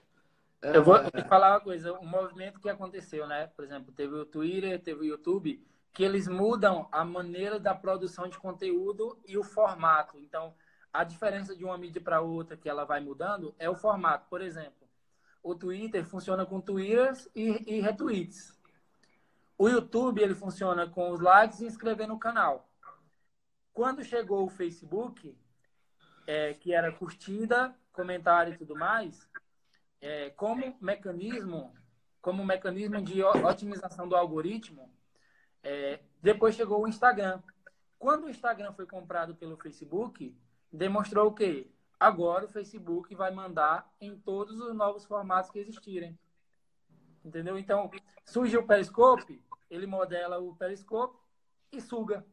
Eu 0.62 0.82
vou 0.82 0.98
te 1.10 1.22
falar 1.28 1.52
uma 1.52 1.60
coisa, 1.60 1.92
o 1.92 2.04
movimento 2.04 2.58
que 2.58 2.68
aconteceu, 2.68 3.26
né? 3.26 3.46
Por 3.54 3.64
exemplo, 3.64 3.92
teve 3.92 4.14
o 4.14 4.24
Twitter, 4.24 4.82
teve 4.82 5.00
o 5.02 5.04
YouTube, 5.04 5.64
que 5.92 6.02
eles 6.02 6.26
mudam 6.26 6.88
a 6.90 7.04
maneira 7.04 7.60
da 7.60 7.74
produção 7.74 8.28
de 8.28 8.38
conteúdo 8.38 9.18
e 9.26 9.38
o 9.38 9.44
formato. 9.44 10.18
Então, 10.18 10.54
a 10.96 11.04
diferença 11.04 11.54
de 11.54 11.62
uma 11.62 11.76
mídia 11.76 12.00
para 12.00 12.22
outra 12.22 12.56
que 12.56 12.68
ela 12.68 12.84
vai 12.84 13.00
mudando 13.00 13.54
é 13.58 13.68
o 13.68 13.74
formato. 13.74 14.26
Por 14.30 14.40
exemplo, 14.40 14.88
o 15.42 15.54
Twitter 15.54 16.06
funciona 16.06 16.46
com 16.46 16.58
twitters 16.58 17.28
e, 17.34 17.76
e 17.76 17.80
retweets. 17.80 18.58
O 19.58 19.68
YouTube 19.68 20.22
ele 20.22 20.34
funciona 20.34 20.88
com 20.88 21.10
os 21.10 21.20
likes 21.20 21.60
e 21.60 21.66
inscrever 21.66 22.08
no 22.08 22.18
canal. 22.18 22.66
Quando 23.74 24.02
chegou 24.02 24.46
o 24.46 24.50
Facebook, 24.50 25.38
é, 26.26 26.54
que 26.54 26.72
era 26.72 26.90
curtida, 26.90 27.76
comentário 27.92 28.54
e 28.54 28.56
tudo 28.56 28.74
mais, 28.74 29.28
é, 30.00 30.30
como 30.30 30.76
mecanismo, 30.80 31.74
como 32.22 32.42
mecanismo 32.42 33.02
de 33.02 33.22
otimização 33.22 34.08
do 34.08 34.16
algoritmo, 34.16 34.90
é, 35.62 36.00
depois 36.22 36.54
chegou 36.54 36.82
o 36.82 36.88
Instagram. 36.88 37.42
Quando 37.98 38.24
o 38.24 38.30
Instagram 38.30 38.72
foi 38.72 38.86
comprado 38.86 39.34
pelo 39.34 39.58
Facebook, 39.58 40.34
demonstrou 40.72 41.28
o 41.28 41.34
quê? 41.34 41.70
Agora 41.98 42.44
o 42.44 42.48
Facebook 42.48 43.14
vai 43.14 43.30
mandar 43.30 43.90
em 44.00 44.16
todos 44.18 44.60
os 44.60 44.74
novos 44.74 45.04
formatos 45.04 45.50
que 45.50 45.58
existirem. 45.58 46.18
Entendeu? 47.24 47.58
Então, 47.58 47.90
surge 48.24 48.56
o 48.56 48.66
Periscope, 48.66 49.42
ele 49.70 49.86
modela 49.86 50.38
o 50.38 50.54
Periscope 50.54 51.18
e 51.72 51.80
suga. 51.80 52.24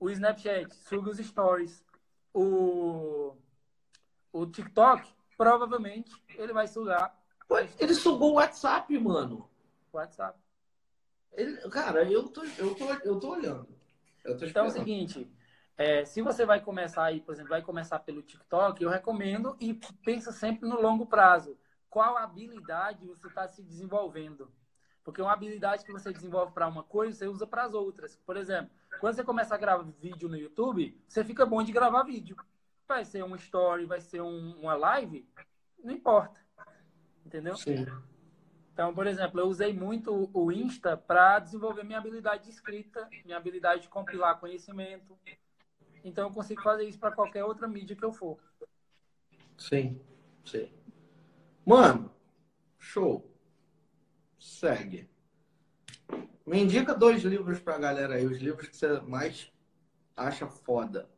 O 0.00 0.10
Snapchat 0.10 0.74
suga 0.74 1.10
os 1.10 1.18
stories. 1.18 1.84
O, 2.32 3.36
o 4.32 4.46
TikTok, 4.46 5.08
provavelmente, 5.36 6.12
ele 6.34 6.52
vai 6.52 6.66
sugar. 6.66 7.16
Ele 7.78 7.94
sugou 7.94 8.32
o 8.32 8.34
WhatsApp, 8.34 8.98
mano. 8.98 9.48
WhatsApp. 9.92 10.38
Ele, 11.32 11.56
cara, 11.68 12.10
eu 12.10 12.28
tô, 12.28 12.42
eu 12.58 12.74
tô, 12.74 12.92
eu 12.92 13.20
tô 13.20 13.30
olhando. 13.30 13.68
Eu 14.24 14.36
tô 14.36 14.46
então 14.46 14.64
é 14.64 14.68
o 14.68 14.72
seguinte, 14.72 15.30
é, 15.78 16.04
se 16.04 16.22
você 16.22 16.46
vai 16.46 16.60
começar 16.60 17.04
aí, 17.04 17.20
por 17.20 17.32
exemplo, 17.32 17.50
vai 17.50 17.60
começar 17.60 17.98
pelo 17.98 18.22
TikTok, 18.22 18.82
eu 18.82 18.88
recomendo 18.88 19.56
e 19.60 19.74
pensa 20.04 20.32
sempre 20.32 20.68
no 20.68 20.80
longo 20.80 21.06
prazo. 21.06 21.58
Qual 21.90 22.16
habilidade 22.16 23.06
você 23.06 23.26
está 23.26 23.46
se 23.46 23.62
desenvolvendo? 23.62 24.50
Porque 25.04 25.20
uma 25.20 25.32
habilidade 25.32 25.84
que 25.84 25.92
você 25.92 26.12
desenvolve 26.12 26.52
para 26.52 26.66
uma 26.66 26.82
coisa, 26.82 27.16
você 27.16 27.28
usa 27.28 27.46
para 27.46 27.64
as 27.64 27.74
outras. 27.74 28.16
Por 28.16 28.36
exemplo, 28.36 28.70
quando 29.00 29.14
você 29.14 29.22
começa 29.22 29.54
a 29.54 29.58
gravar 29.58 29.84
vídeo 30.00 30.28
no 30.28 30.36
YouTube, 30.36 30.98
você 31.06 31.22
fica 31.22 31.44
bom 31.44 31.62
de 31.62 31.72
gravar 31.72 32.02
vídeo. 32.02 32.36
Vai 32.88 33.04
ser 33.04 33.22
uma 33.22 33.36
story, 33.36 33.84
vai 33.84 34.00
ser 34.00 34.20
um, 34.22 34.58
uma 34.60 34.74
live, 34.74 35.28
não 35.82 35.92
importa. 35.92 36.40
Entendeu? 37.24 37.54
Sim. 37.56 37.86
Então, 38.72 38.94
por 38.94 39.06
exemplo, 39.06 39.40
eu 39.40 39.46
usei 39.46 39.72
muito 39.72 40.30
o 40.32 40.52
Insta 40.52 40.96
para 40.96 41.38
desenvolver 41.38 41.84
minha 41.84 41.98
habilidade 41.98 42.44
de 42.44 42.50
escrita, 42.50 43.08
minha 43.24 43.36
habilidade 43.36 43.82
de 43.82 43.88
compilar 43.88 44.38
conhecimento, 44.38 45.18
então 46.06 46.28
eu 46.28 46.32
consigo 46.32 46.62
fazer 46.62 46.84
isso 46.84 47.00
para 47.00 47.10
qualquer 47.10 47.44
outra 47.44 47.66
mídia 47.66 47.96
que 47.96 48.04
eu 48.04 48.12
for. 48.12 48.38
Sim, 49.58 50.00
sim. 50.44 50.70
Mano, 51.64 52.14
show. 52.78 53.28
Segue. 54.38 55.10
Me 56.46 56.60
indica 56.60 56.94
dois 56.94 57.24
livros 57.24 57.58
pra 57.58 57.76
galera 57.76 58.14
aí, 58.14 58.24
os 58.24 58.38
livros 58.38 58.68
que 58.68 58.76
você 58.76 59.00
mais 59.00 59.52
acha 60.16 60.46
foda. 60.46 61.10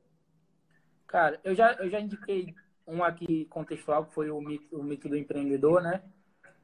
Cara, 1.06 1.38
eu 1.44 1.54
já, 1.54 1.74
eu 1.74 1.90
já 1.90 2.00
indiquei 2.00 2.54
um 2.86 3.04
aqui 3.04 3.44
contextual, 3.46 4.06
que 4.06 4.14
foi 4.14 4.30
o 4.30 4.40
mito, 4.40 4.74
o 4.74 4.82
mito 4.82 5.06
do 5.06 5.16
empreendedor, 5.16 5.82
né? 5.82 6.02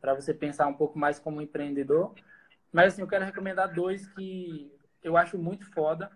Para 0.01 0.15
você 0.15 0.33
pensar 0.33 0.67
um 0.67 0.75
pouco 0.75 0.99
mais 0.99 1.19
como 1.19 1.43
empreendedor. 1.43 2.15
Mas 2.73 2.95
assim, 2.95 3.03
eu 3.03 3.09
quero 3.09 3.25
recomendar 3.27 3.75
dois 3.75 4.07
que 4.09 4.73
eu 5.03 5.19
acho 5.19 5.37
muito 5.37 5.71
foda 5.73 6.11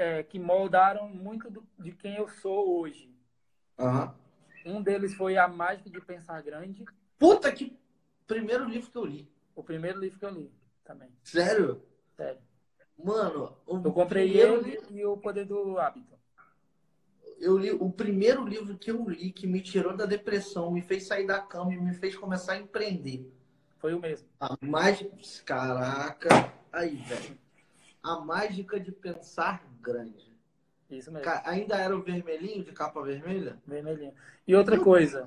é, 0.00 0.22
que 0.22 0.38
moldaram 0.38 1.08
muito 1.10 1.50
do, 1.50 1.62
de 1.78 1.92
quem 1.92 2.16
eu 2.16 2.26
sou 2.26 2.80
hoje. 2.80 3.14
Aham. 3.78 4.14
Um 4.64 4.82
deles 4.82 5.14
foi 5.14 5.36
A 5.36 5.46
Mágica 5.46 5.90
de 5.90 6.00
Pensar 6.00 6.40
Grande, 6.42 6.84
Puta 7.18 7.52
que 7.52 7.76
primeiro 8.26 8.64
livro 8.64 8.90
que 8.90 8.96
eu 8.96 9.04
li. 9.04 9.30
o 9.54 9.62
primeiro 9.62 9.98
livro 10.00 10.18
que 10.18 10.24
eu 10.24 10.30
li 10.30 10.50
também. 10.84 11.10
Sério? 11.22 11.82
Sério. 12.16 12.40
Mano, 13.02 13.56
o 13.66 13.76
Eu 13.76 13.92
comprei 13.92 14.26
primeiro 14.28 14.66
ele 14.66 14.80
e 14.90 15.04
O 15.04 15.16
Poder 15.18 15.44
do 15.46 15.78
Hábito. 15.78 16.18
eu 17.38 17.56
li 17.58 17.70
o 17.70 17.90
primeiro 17.90 18.44
livro 18.46 18.76
que 18.78 18.90
eu 18.90 19.06
li 19.08 19.30
que 19.32 19.46
me 19.46 19.60
tirou 19.60 19.94
da 19.96 20.06
depressão, 20.06 20.70
me 20.70 20.80
fez 20.82 21.06
sair 21.06 21.26
da 21.26 21.40
cama 21.40 21.72
e 21.74 21.78
me 21.78 21.94
fez 21.94 22.16
começar 22.16 22.52
a 22.54 22.58
empreender. 22.58 23.30
Foi 23.78 23.94
o 23.94 24.00
mesmo. 24.00 24.28
A 24.38 24.56
mágica. 24.60 25.10
Caraca. 25.44 26.28
Aí, 26.72 26.96
velho. 26.96 27.38
A 28.02 28.18
mágica 28.20 28.80
de 28.80 28.92
pensar 28.92 29.62
grande. 29.80 30.30
Isso 30.90 31.12
mesmo. 31.12 31.30
Ainda 31.44 31.76
era 31.76 31.96
o 31.96 32.02
vermelhinho 32.02 32.64
de 32.64 32.72
capa 32.72 33.02
vermelha? 33.02 33.60
Vermelhinho. 33.66 34.14
E 34.46 34.54
outra 34.54 34.78
coisa. 34.78 35.26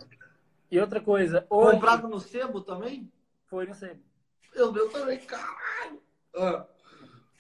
E 0.70 0.80
outra 0.80 1.00
coisa. 1.00 1.46
Hoje 1.50 1.74
Comprado 1.74 2.08
no 2.08 2.20
sebo 2.20 2.62
também? 2.62 3.12
foi 3.46 3.66
no 3.68 3.74
sebo. 3.76 4.02
Eu 4.54 4.72
meu 4.72 4.90
também, 4.90 5.20
caralho. 5.20 6.02
Ah, 6.36 6.66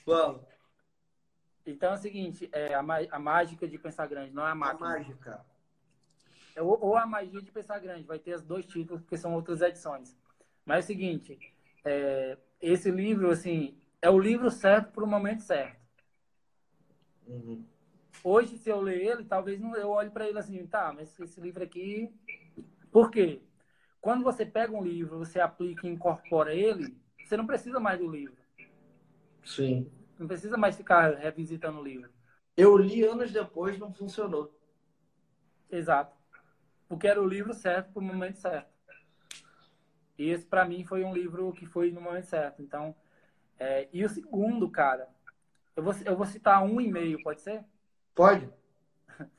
fala. 0.05 0.47
Então 1.65 1.91
é 1.91 1.93
o 1.95 1.97
seguinte, 1.97 2.49
é 2.51 2.73
a, 2.73 2.79
a 2.79 3.19
mágica 3.19 3.67
de 3.67 3.77
pensar 3.77 4.05
grande, 4.07 4.33
não 4.33 4.43
é 4.43 4.49
a 4.49 4.51
A 4.51 4.55
máquina. 4.55 4.89
mágica. 4.89 5.45
É 6.55 6.61
Ou, 6.61 6.77
ou 6.79 6.95
a 6.97 7.05
magia 7.05 7.41
de 7.41 7.51
pensar 7.51 7.79
grande, 7.79 8.03
vai 8.05 8.19
ter 8.19 8.35
os 8.35 8.41
dois 8.43 8.65
títulos, 8.65 9.01
porque 9.01 9.17
são 9.17 9.33
outras 9.33 9.61
edições. 9.61 10.15
Mas 10.65 10.77
é 10.77 10.79
o 10.79 10.87
seguinte, 10.87 11.39
é, 11.83 12.37
esse 12.61 12.91
livro, 12.91 13.31
assim, 13.31 13.77
é 14.03 14.09
o 14.09 14.19
livro 14.19 14.51
certo 14.51 14.91
para 14.91 15.05
o 15.05 15.07
momento 15.07 15.43
certo. 15.43 15.81
Uhum. 17.25 17.65
Hoje, 18.21 18.57
se 18.57 18.69
eu 18.69 18.81
ler 18.81 19.01
ele, 19.01 19.23
talvez 19.23 19.61
não, 19.61 19.73
eu 19.77 19.91
olhe 19.91 20.09
para 20.09 20.27
ele 20.27 20.37
assim, 20.37 20.67
tá, 20.67 20.91
mas 20.93 21.17
esse 21.17 21.39
livro 21.39 21.63
aqui. 21.63 22.13
Por 22.91 23.09
quê? 23.09 23.41
Quando 24.01 24.21
você 24.21 24.45
pega 24.45 24.75
um 24.75 24.83
livro, 24.83 25.19
você 25.19 25.39
aplica 25.39 25.87
e 25.87 25.89
incorpora 25.89 26.53
ele, 26.53 26.97
você 27.23 27.37
não 27.37 27.47
precisa 27.47 27.79
mais 27.79 27.97
do 27.97 28.11
livro. 28.11 28.35
Sim. 29.41 29.89
Não 30.19 30.27
precisa 30.27 30.57
mais 30.57 30.75
ficar 30.75 31.15
revisitando 31.15 31.79
o 31.79 31.83
livro. 31.83 32.11
Eu 32.57 32.75
li 32.75 33.05
anos 33.05 33.31
depois, 33.31 33.79
não 33.79 33.93
funcionou. 33.93 34.53
Exato. 35.71 36.13
Porque 36.89 37.07
era 37.07 37.21
o 37.21 37.27
livro 37.27 37.53
certo 37.53 37.93
para 37.93 38.01
o 38.01 38.05
momento 38.05 38.35
certo. 38.35 38.69
E 40.17 40.29
esse, 40.29 40.45
para 40.45 40.65
mim, 40.65 40.83
foi 40.83 41.05
um 41.05 41.13
livro 41.13 41.53
que 41.53 41.65
foi 41.65 41.89
no 41.89 42.01
momento 42.01 42.25
certo. 42.25 42.61
Então, 42.61 42.93
é, 43.63 43.87
e 43.93 44.03
o 44.03 44.09
segundo, 44.09 44.69
cara, 44.69 45.07
eu 45.73 45.81
vou, 45.81 45.93
eu 46.03 46.17
vou 46.17 46.25
citar 46.25 46.61
um 46.61 46.81
e 46.81 46.91
meio, 46.91 47.23
pode 47.23 47.39
ser? 47.39 47.63
Pode? 48.13 48.51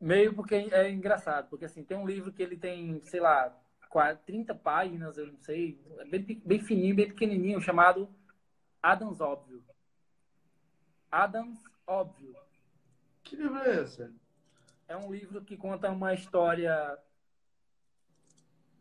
Meio 0.00 0.34
porque 0.34 0.56
é 0.56 0.90
engraçado, 0.90 1.48
porque 1.48 1.66
assim, 1.66 1.84
tem 1.84 1.96
um 1.96 2.04
livro 2.04 2.32
que 2.32 2.42
ele 2.42 2.56
tem, 2.56 3.00
sei 3.04 3.20
lá, 3.20 3.56
40, 3.90 4.22
30 4.26 4.54
páginas, 4.56 5.16
eu 5.16 5.28
não 5.28 5.38
sei, 5.38 5.80
é 6.00 6.04
bem, 6.04 6.42
bem 6.44 6.60
fininho, 6.60 6.96
bem 6.96 7.06
pequenininho, 7.06 7.60
chamado 7.60 8.08
Adams 8.82 9.20
Óbvio. 9.20 9.64
Adams 11.08 11.62
Óbvio. 11.86 12.34
Que 13.22 13.36
livro 13.36 13.58
é 13.58 13.82
esse? 13.82 14.12
É 14.88 14.96
um 14.96 15.12
livro 15.12 15.44
que 15.44 15.56
conta 15.56 15.88
uma 15.90 16.12
história 16.12 16.98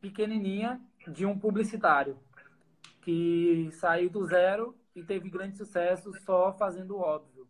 pequenininha 0.01 0.81
de 1.07 1.27
um 1.27 1.37
publicitário 1.37 2.19
que 3.05 3.69
saiu 3.73 4.09
do 4.09 4.25
zero 4.25 4.75
e 4.95 5.03
teve 5.03 5.29
grande 5.29 5.55
sucesso 5.55 6.11
só 6.21 6.51
fazendo 6.57 6.95
o 6.95 6.99
óbvio. 6.99 7.47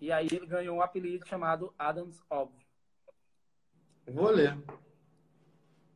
E 0.00 0.10
aí 0.10 0.26
ele 0.32 0.46
ganhou 0.46 0.76
um 0.78 0.82
apelido 0.82 1.24
chamado 1.28 1.72
Adams 1.78 2.20
Óbvio. 2.28 2.66
Vou 4.08 4.30
ler. 4.30 4.56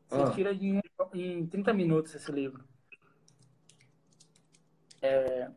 Você 0.07 0.23
Ah. 0.23 0.31
tira 0.31 0.53
em, 0.53 0.81
em 1.13 1.47
30 1.49 1.73
minutos 1.73 2.15
esse 2.15 2.31
livro. 2.31 2.65
É, 5.03 5.51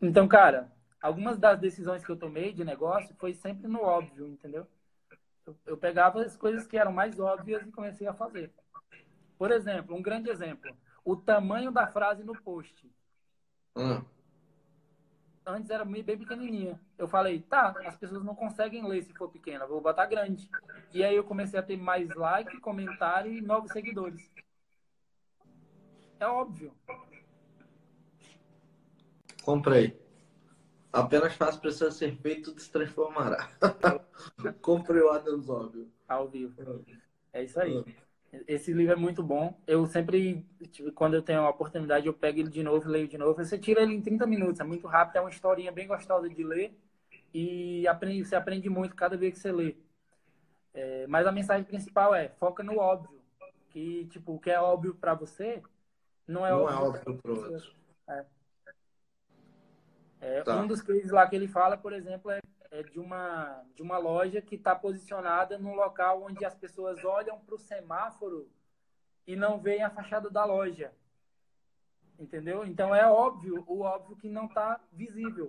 Então, 0.00 0.28
cara, 0.28 0.70
algumas 1.02 1.38
das 1.38 1.58
decisões 1.58 2.04
que 2.04 2.12
eu 2.12 2.16
tomei 2.16 2.52
de 2.52 2.62
negócio 2.64 3.16
foi 3.16 3.34
sempre 3.34 3.66
no 3.66 3.80
óbvio, 3.82 4.28
entendeu? 4.28 4.64
Eu, 5.44 5.56
eu 5.66 5.76
pegava 5.76 6.22
as 6.22 6.36
coisas 6.36 6.66
que 6.68 6.78
eram 6.78 6.92
mais 6.92 7.18
óbvias 7.18 7.66
e 7.66 7.72
comecei 7.72 8.06
a 8.06 8.14
fazer. 8.14 8.52
Por 9.36 9.50
exemplo, 9.50 9.96
um 9.96 10.02
grande 10.02 10.30
exemplo. 10.30 10.76
O 11.06 11.14
tamanho 11.14 11.70
da 11.70 11.86
frase 11.86 12.24
no 12.24 12.36
post. 12.42 12.92
Ah. 13.76 14.02
Antes 15.46 15.70
era 15.70 15.84
bem 15.84 16.02
pequenininha. 16.02 16.80
Eu 16.98 17.06
falei, 17.06 17.40
tá, 17.42 17.76
as 17.86 17.96
pessoas 17.96 18.24
não 18.24 18.34
conseguem 18.34 18.84
ler 18.84 19.04
se 19.04 19.14
for 19.14 19.30
pequena, 19.30 19.68
vou 19.68 19.80
botar 19.80 20.06
grande. 20.06 20.50
E 20.92 21.04
aí 21.04 21.14
eu 21.14 21.22
comecei 21.22 21.60
a 21.60 21.62
ter 21.62 21.76
mais 21.76 22.12
like, 22.16 22.58
comentário 22.58 23.32
e 23.32 23.40
novos 23.40 23.70
seguidores. 23.70 24.28
É 26.18 26.26
óbvio. 26.26 26.74
Comprei. 29.44 29.96
Apenas 30.92 31.34
fácil 31.34 31.60
precisa 31.60 31.92
ser 31.92 32.16
feito, 32.16 32.50
tudo 32.50 32.60
se 32.60 32.72
transformará. 32.72 33.48
Comprei 34.60 35.02
o 35.02 35.10
Adams 35.10 35.48
óbvio. 35.48 35.88
ao 36.08 36.26
vivo. 36.26 36.84
É 37.32 37.44
isso 37.44 37.60
aí. 37.60 37.84
Esse 38.46 38.72
livro 38.72 38.92
é 38.92 38.96
muito 38.96 39.22
bom. 39.22 39.58
Eu 39.66 39.86
sempre, 39.86 40.44
tipo, 40.70 40.92
quando 40.92 41.14
eu 41.14 41.22
tenho 41.22 41.40
a 41.40 41.48
oportunidade, 41.50 42.06
eu 42.06 42.14
pego 42.14 42.40
ele 42.40 42.50
de 42.50 42.62
novo, 42.62 42.88
leio 42.88 43.08
de 43.08 43.16
novo. 43.16 43.34
Você 43.34 43.58
tira 43.58 43.82
ele 43.82 43.94
em 43.94 44.02
30 44.02 44.26
minutos, 44.26 44.60
é 44.60 44.64
muito 44.64 44.86
rápido, 44.86 45.16
é 45.16 45.20
uma 45.20 45.30
historinha 45.30 45.72
bem 45.72 45.86
gostosa 45.86 46.28
de 46.28 46.44
ler 46.44 46.76
e 47.32 47.86
aprende, 47.88 48.24
você 48.24 48.36
aprende 48.36 48.68
muito 48.68 48.94
cada 48.94 49.16
vez 49.16 49.34
que 49.34 49.40
você 49.40 49.52
lê. 49.52 49.76
É, 50.74 51.06
mas 51.06 51.26
a 51.26 51.32
mensagem 51.32 51.64
principal 51.64 52.14
é 52.14 52.28
foca 52.28 52.62
no 52.62 52.78
óbvio, 52.78 53.20
que 53.70 54.04
tipo 54.06 54.34
o 54.34 54.38
que 54.38 54.50
é 54.50 54.60
óbvio 54.60 54.94
para 54.94 55.14
você 55.14 55.62
não 56.26 56.44
é 56.44 56.50
Não 56.50 56.62
óbvio, 56.62 56.76
é 56.76 56.80
outra 56.80 57.10
outro. 57.10 57.50
pessoa. 57.52 57.76
É, 60.20 60.42
Tá. 60.42 60.60
Um 60.60 60.66
dos 60.66 60.82
cases 60.82 61.10
lá 61.10 61.26
que 61.28 61.36
ele 61.36 61.46
fala, 61.46 61.76
por 61.76 61.92
exemplo, 61.92 62.30
é, 62.30 62.40
é 62.76 62.82
de, 62.82 63.00
uma, 63.00 63.64
de 63.74 63.80
uma 63.80 63.96
loja 63.96 64.42
que 64.42 64.54
está 64.54 64.74
posicionada 64.74 65.58
num 65.58 65.74
local 65.74 66.22
onde 66.22 66.44
as 66.44 66.54
pessoas 66.54 67.02
olham 67.04 67.38
para 67.40 67.54
o 67.54 67.58
semáforo 67.58 68.50
e 69.26 69.34
não 69.34 69.58
veem 69.58 69.82
a 69.82 69.88
fachada 69.88 70.28
da 70.28 70.44
loja. 70.44 70.92
Entendeu? 72.18 72.66
Então 72.66 72.94
é 72.94 73.10
óbvio, 73.10 73.64
o 73.66 73.80
óbvio 73.80 74.16
que 74.16 74.28
não 74.28 74.44
está 74.44 74.78
visível. 74.92 75.48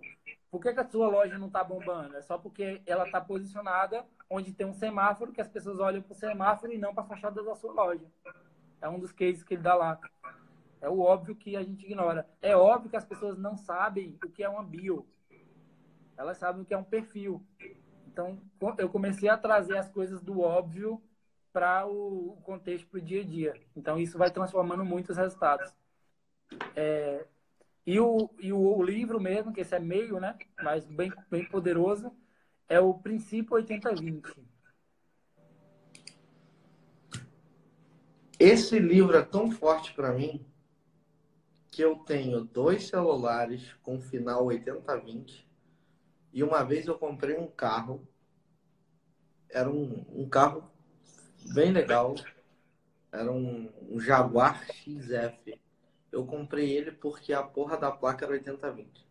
Por 0.50 0.62
que, 0.62 0.74
que 0.74 0.80
a 0.80 0.88
sua 0.88 1.10
loja 1.10 1.38
não 1.38 1.48
está 1.48 1.64
bombando? 1.64 2.16
É 2.16 2.22
só 2.22 2.38
porque 2.38 2.82
ela 2.86 3.06
está 3.06 3.20
posicionada 3.20 4.06
onde 4.30 4.54
tem 4.54 4.66
um 4.66 4.74
semáforo 4.74 5.34
que 5.34 5.42
as 5.42 5.50
pessoas 5.50 5.80
olham 5.80 6.02
para 6.02 6.14
o 6.14 6.16
semáforo 6.16 6.72
e 6.72 6.78
não 6.78 6.94
para 6.94 7.04
a 7.04 7.08
fachada 7.08 7.44
da 7.44 7.56
sua 7.56 7.74
loja. 7.74 8.06
É 8.82 8.88
um 8.88 9.00
dos 9.00 9.12
cases 9.12 9.44
que 9.44 9.56
ele 9.56 9.64
dá 9.64 9.76
lá. 9.76 10.00
É 10.80 10.88
o 10.88 11.00
óbvio 11.00 11.36
que 11.36 11.58
a 11.58 11.64
gente 11.64 11.86
ignora. 11.86 12.26
É 12.42 12.56
óbvio 12.56 12.90
que 12.90 12.96
as 12.96 13.06
pessoas 13.06 13.38
não 13.38 13.58
sabem 13.58 14.18
o 14.24 14.30
que 14.30 14.44
é 14.44 14.50
uma 14.50 14.64
bio. 14.64 15.06
Elas 16.18 16.38
sabem 16.38 16.64
o 16.64 16.66
que 16.66 16.74
é 16.74 16.78
um 16.78 16.84
perfil. 16.84 17.46
Então, 18.08 18.42
eu 18.78 18.90
comecei 18.90 19.30
a 19.30 19.38
trazer 19.38 19.78
as 19.78 19.90
coisas 19.90 20.20
do 20.22 20.42
óbvio 20.42 21.02
para 21.54 21.86
o 21.86 22.18
o 22.38 22.42
contexto, 22.42 22.88
para 22.88 23.00
o 23.00 23.02
dia 23.02 23.22
a 23.22 23.26
dia. 23.26 23.54
Então, 23.76 24.00
isso 24.00 24.18
vai 24.18 24.32
transformando 24.32 24.84
muito 24.84 25.12
os 25.12 25.18
resultados. 25.18 25.72
É, 26.76 27.26
e 27.86 28.00
o, 28.00 28.30
e 28.40 28.52
o, 28.52 28.60
o 28.60 28.84
livro 28.84 29.20
mesmo, 29.20 29.54
que 29.54 29.62
esse 29.62 29.76
é 29.76 29.80
meio, 29.80 30.20
né? 30.20 30.38
Mas 30.64 30.86
bem, 30.86 31.14
bem 31.30 31.46
poderoso, 31.46 32.12
é 32.68 32.80
o 32.80 32.94
Princípio 32.94 33.56
80-20. 33.56 34.36
Esse 38.40 38.78
livro 38.78 39.18
é 39.18 39.24
tão 39.24 39.52
forte 39.52 39.94
para 39.94 40.14
mim 40.14 40.46
que 41.72 41.82
eu 41.82 41.96
tenho 41.96 42.44
dois 42.44 42.88
celulares 42.88 43.74
com 43.84 44.00
final 44.00 44.46
8020 44.46 45.47
e 46.38 46.44
uma 46.44 46.64
vez 46.64 46.86
eu 46.86 46.96
comprei 46.96 47.36
um 47.36 47.48
carro. 47.48 48.08
Era 49.50 49.68
um, 49.72 50.06
um 50.10 50.30
carro 50.30 50.70
bem 51.52 51.72
legal. 51.72 52.14
Era 53.12 53.32
um, 53.32 53.74
um 53.90 54.00
Jaguar 54.00 54.64
XF. 54.72 55.60
Eu 56.12 56.28
comprei 56.28 56.70
ele 56.70 56.92
porque 56.92 57.34
a 57.34 57.42
porra 57.42 57.76
da 57.76 57.92
placa 57.92 58.24
era 58.24 58.34
8020. 58.34 59.04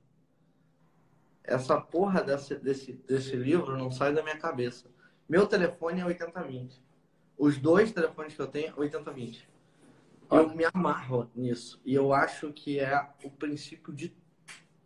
Essa 1.42 1.80
porra 1.80 2.22
desse, 2.22 2.54
desse, 2.54 2.92
desse 2.92 3.34
livro 3.34 3.76
não 3.76 3.90
sai 3.90 4.14
da 4.14 4.22
minha 4.22 4.38
cabeça. 4.38 4.88
Meu 5.28 5.48
telefone 5.48 6.02
é 6.02 6.06
8020. 6.06 6.80
Os 7.36 7.58
dois 7.58 7.90
telefones 7.90 8.34
que 8.36 8.40
eu 8.40 8.46
tenho 8.46 8.68
é 8.68 8.74
8020. 8.76 9.50
Eu 10.30 10.54
me 10.54 10.64
amarro 10.64 11.28
nisso. 11.34 11.82
E 11.84 11.92
eu 11.92 12.12
acho 12.12 12.52
que 12.52 12.78
é 12.78 13.04
o 13.24 13.30
princípio 13.32 13.92
de 13.92 14.16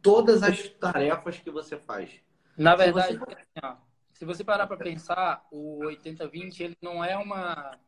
todas 0.00 0.42
as 0.42 0.70
tarefas 0.70 1.38
que 1.38 1.50
você 1.50 1.76
faz. 1.76 2.18
Na 2.60 2.72
Se 2.72 2.76
verdade, 2.84 3.16
você- 3.18 3.32
assim, 3.32 3.60
ó, 3.64 3.76
se 4.12 4.24
você 4.26 4.44
parar 4.44 4.66
para 4.66 4.76
pensar, 4.76 5.46
o 5.50 5.78
80-20 5.86 6.62
ele 6.62 6.76
não 6.82 7.02
é 7.02 7.16
uma 7.16 7.78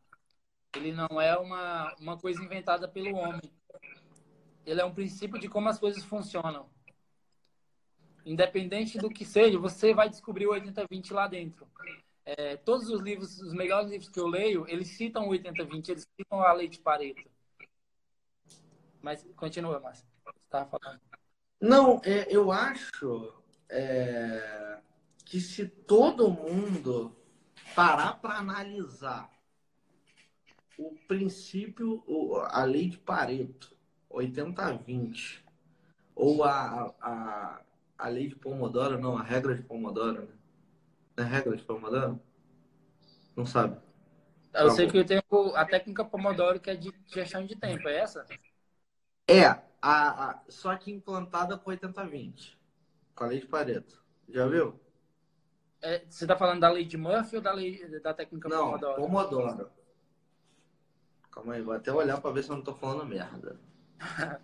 ele 0.75 0.91
não 0.91 1.21
é 1.21 1.37
uma, 1.37 1.93
uma 1.99 2.17
coisa 2.17 2.43
inventada 2.43 2.87
pelo 2.87 3.15
homem. 3.15 3.39
Ele 4.65 4.81
é 4.81 4.85
um 4.85 4.93
princípio 4.93 5.39
de 5.39 5.47
como 5.47 5.69
as 5.69 5.77
coisas 5.77 6.03
funcionam. 6.03 6.67
independente 8.25 8.97
do 8.97 9.09
que 9.09 9.25
seja, 9.25 9.59
você 9.59 9.93
vai 9.93 10.09
descobrir 10.09 10.47
o 10.47 10.51
80-20 10.51 11.11
lá 11.13 11.27
dentro. 11.27 11.67
É, 12.25 12.55
todos 12.55 12.89
os 12.89 13.01
livros, 13.01 13.39
os 13.41 13.53
melhores 13.53 13.91
livros 13.91 14.09
que 14.09 14.17
eu 14.19 14.27
leio, 14.27 14.65
eles 14.69 14.87
citam 14.87 15.27
o 15.27 15.31
80-20, 15.31 15.89
eles 15.91 16.07
citam 16.15 16.39
a 16.41 16.53
lei 16.53 16.69
de 16.69 16.79
Pareto. 16.79 17.29
Mas 19.01 19.23
continua, 19.35 19.77
Márcio. 19.79 20.07
Você 20.25 20.39
estava 20.45 20.69
falando. 20.69 21.01
Não, 21.59 22.01
é, 22.05 22.25
eu 22.33 22.49
acho 22.51 23.42
é, 23.73 24.77
que 25.25 25.39
se 25.39 25.67
todo 25.67 26.29
mundo 26.29 27.15
parar 27.75 28.21
para 28.21 28.35
analisar 28.35 29.31
o 30.77 30.95
princípio, 31.07 32.03
a 32.49 32.63
lei 32.63 32.89
de 32.89 32.97
Pareto, 32.99 33.75
80-20, 34.11 35.43
ou 36.15 36.43
a, 36.43 36.93
a, 37.01 37.61
a 37.97 38.07
lei 38.09 38.27
de 38.27 38.35
Pomodoro, 38.35 38.99
não, 38.99 39.17
a 39.17 39.23
regra 39.23 39.55
de 39.55 39.63
Pomodoro, 39.63 40.21
né? 40.21 40.35
Não 41.17 41.25
é 41.25 41.27
regra 41.27 41.55
de 41.55 41.63
Pomodoro? 41.63 42.21
Não 43.35 43.45
sabe? 43.45 43.79
Eu 44.53 44.69
sei 44.69 44.87
que 44.87 44.97
eu 44.97 45.05
tenho 45.05 45.23
a 45.55 45.65
técnica 45.65 46.05
Pomodoro, 46.05 46.59
que 46.59 46.69
é 46.69 46.75
de 46.75 46.93
gestão 47.07 47.43
de 47.43 47.55
tempo, 47.55 47.87
é 47.87 47.97
essa? 47.97 48.25
É, 49.27 49.45
a, 49.45 49.61
a, 49.81 50.43
só 50.47 50.75
que 50.75 50.91
implantada 50.91 51.57
com 51.57 51.71
80-20, 51.71 52.55
com 53.15 53.23
a 53.23 53.27
lei 53.27 53.39
de 53.39 53.47
Pareto. 53.47 54.03
Já 54.29 54.47
viu? 54.47 54.79
É, 55.81 55.99
você 56.09 56.23
está 56.23 56.37
falando 56.37 56.61
da 56.61 56.69
lei 56.69 56.85
de 56.85 56.97
Murphy 56.97 57.35
ou 57.35 57.41
da 57.41 57.51
lei 57.51 57.87
da 57.99 58.13
técnica 58.13 58.47
não, 58.47 58.65
Pomodoro? 58.65 58.95
Pomodoro. 58.95 59.71
Calma 61.29 61.55
aí, 61.55 61.61
vou 61.61 61.73
até 61.73 61.91
olhar 61.91 62.21
para 62.21 62.31
ver 62.31 62.43
se 62.43 62.49
eu 62.49 62.53
não 62.53 62.61
estou 62.61 62.75
falando 62.75 63.05
merda. 63.05 63.59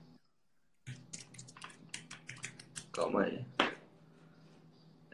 Calma 2.91 3.23
aí. 3.23 3.45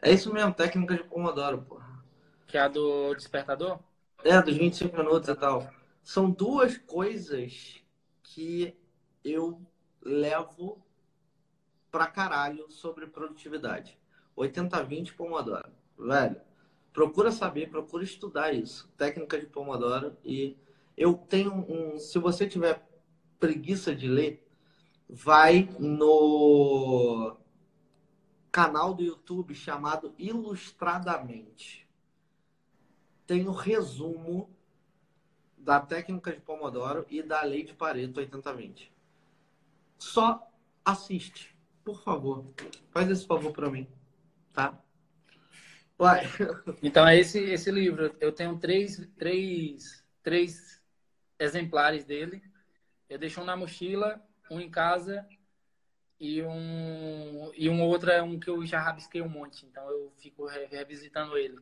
É 0.02 0.10
isso 0.10 0.32
mesmo, 0.32 0.52
técnica 0.54 0.96
de 0.96 1.04
Pomodoro, 1.04 1.62
porra. 1.62 2.04
Que 2.46 2.58
é 2.58 2.60
a 2.62 2.68
do 2.68 3.14
despertador? 3.14 3.78
É, 4.24 4.40
dos 4.42 4.56
25 4.56 4.96
minutos 4.96 5.28
e 5.28 5.34
tal. 5.34 5.70
São 6.02 6.30
duas 6.30 6.78
coisas 6.78 7.84
que 8.22 8.76
eu 9.24 9.60
levo 10.02 10.85
pra 11.96 12.06
caralho 12.06 12.70
sobre 12.70 13.06
produtividade. 13.06 13.98
80-20 14.36 15.14
Pomodoro. 15.14 15.72
Velho, 15.98 16.38
procura 16.92 17.32
saber, 17.32 17.70
procura 17.70 18.04
estudar 18.04 18.52
isso. 18.52 18.86
Técnica 18.98 19.40
de 19.40 19.46
Pomodoro. 19.46 20.14
E 20.22 20.58
eu 20.94 21.14
tenho 21.14 21.54
um. 21.54 21.98
Se 21.98 22.18
você 22.18 22.46
tiver 22.46 22.86
preguiça 23.40 23.96
de 23.96 24.08
ler, 24.08 24.46
vai 25.08 25.70
no 25.78 27.34
canal 28.52 28.92
do 28.92 29.02
YouTube 29.02 29.54
chamado 29.54 30.14
Ilustradamente. 30.18 31.88
Tem 33.26 33.48
o 33.48 33.52
um 33.52 33.54
resumo 33.54 34.54
da 35.56 35.80
técnica 35.80 36.30
de 36.30 36.42
Pomodoro 36.42 37.06
e 37.08 37.22
da 37.22 37.40
lei 37.40 37.64
de 37.64 37.72
Pareto 37.72 38.20
80-20. 38.20 38.90
Só 39.96 40.46
assiste, 40.84 41.55
por 41.86 42.02
favor. 42.02 42.44
Faz 42.90 43.08
esse 43.08 43.24
favor 43.24 43.52
para 43.52 43.70
mim, 43.70 43.86
tá? 44.52 44.76
Vai. 45.96 46.24
Então 46.82 47.06
é 47.06 47.16
esse 47.16 47.38
esse 47.38 47.70
livro. 47.70 48.14
Eu 48.20 48.32
tenho 48.32 48.58
três, 48.58 49.08
três, 49.16 50.04
três 50.20 50.82
exemplares 51.38 52.04
dele. 52.04 52.42
Eu 53.08 53.18
deixo 53.18 53.40
um 53.40 53.44
na 53.44 53.56
mochila, 53.56 54.20
um 54.50 54.60
em 54.60 54.68
casa 54.68 55.24
e 56.18 56.42
um 56.42 57.52
e 57.54 57.70
um 57.70 57.80
outro 57.82 58.10
é 58.10 58.20
um 58.20 58.38
que 58.38 58.50
eu 58.50 58.66
já 58.66 58.80
rabisquei 58.80 59.22
um 59.22 59.28
monte, 59.28 59.64
então 59.64 59.88
eu 59.88 60.12
fico 60.18 60.44
revisitando 60.44 61.38
ele. 61.38 61.56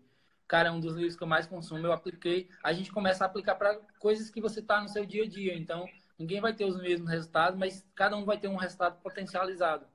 Cara, 0.49 0.69
é 0.69 0.73
um 0.73 0.81
dos 0.81 0.95
livros 0.95 1.17
que 1.17 1.23
eu 1.23 1.29
mais 1.29 1.47
consumo. 1.47 1.87
Eu 1.87 1.93
apliquei. 1.93 2.49
A 2.63 2.73
gente 2.73 2.91
começa 2.91 3.25
a 3.25 3.27
aplicar 3.27 3.57
para 3.57 3.77
coisas 3.99 4.31
que 4.31 4.41
você 4.41 4.63
tá 4.63 4.81
no 4.81 4.89
seu 4.89 5.05
dia 5.05 5.25
a 5.25 5.29
dia. 5.29 5.55
Então, 5.55 5.87
ninguém 6.19 6.41
vai 6.41 6.55
ter 6.55 6.65
os 6.65 6.77
mesmos 6.81 7.11
resultados, 7.11 7.59
mas 7.59 7.87
cada 7.95 8.17
um 8.17 8.25
vai 8.25 8.39
ter 8.39 8.49
um 8.49 8.57
resultado 8.57 9.01
potencializado. 9.01 9.87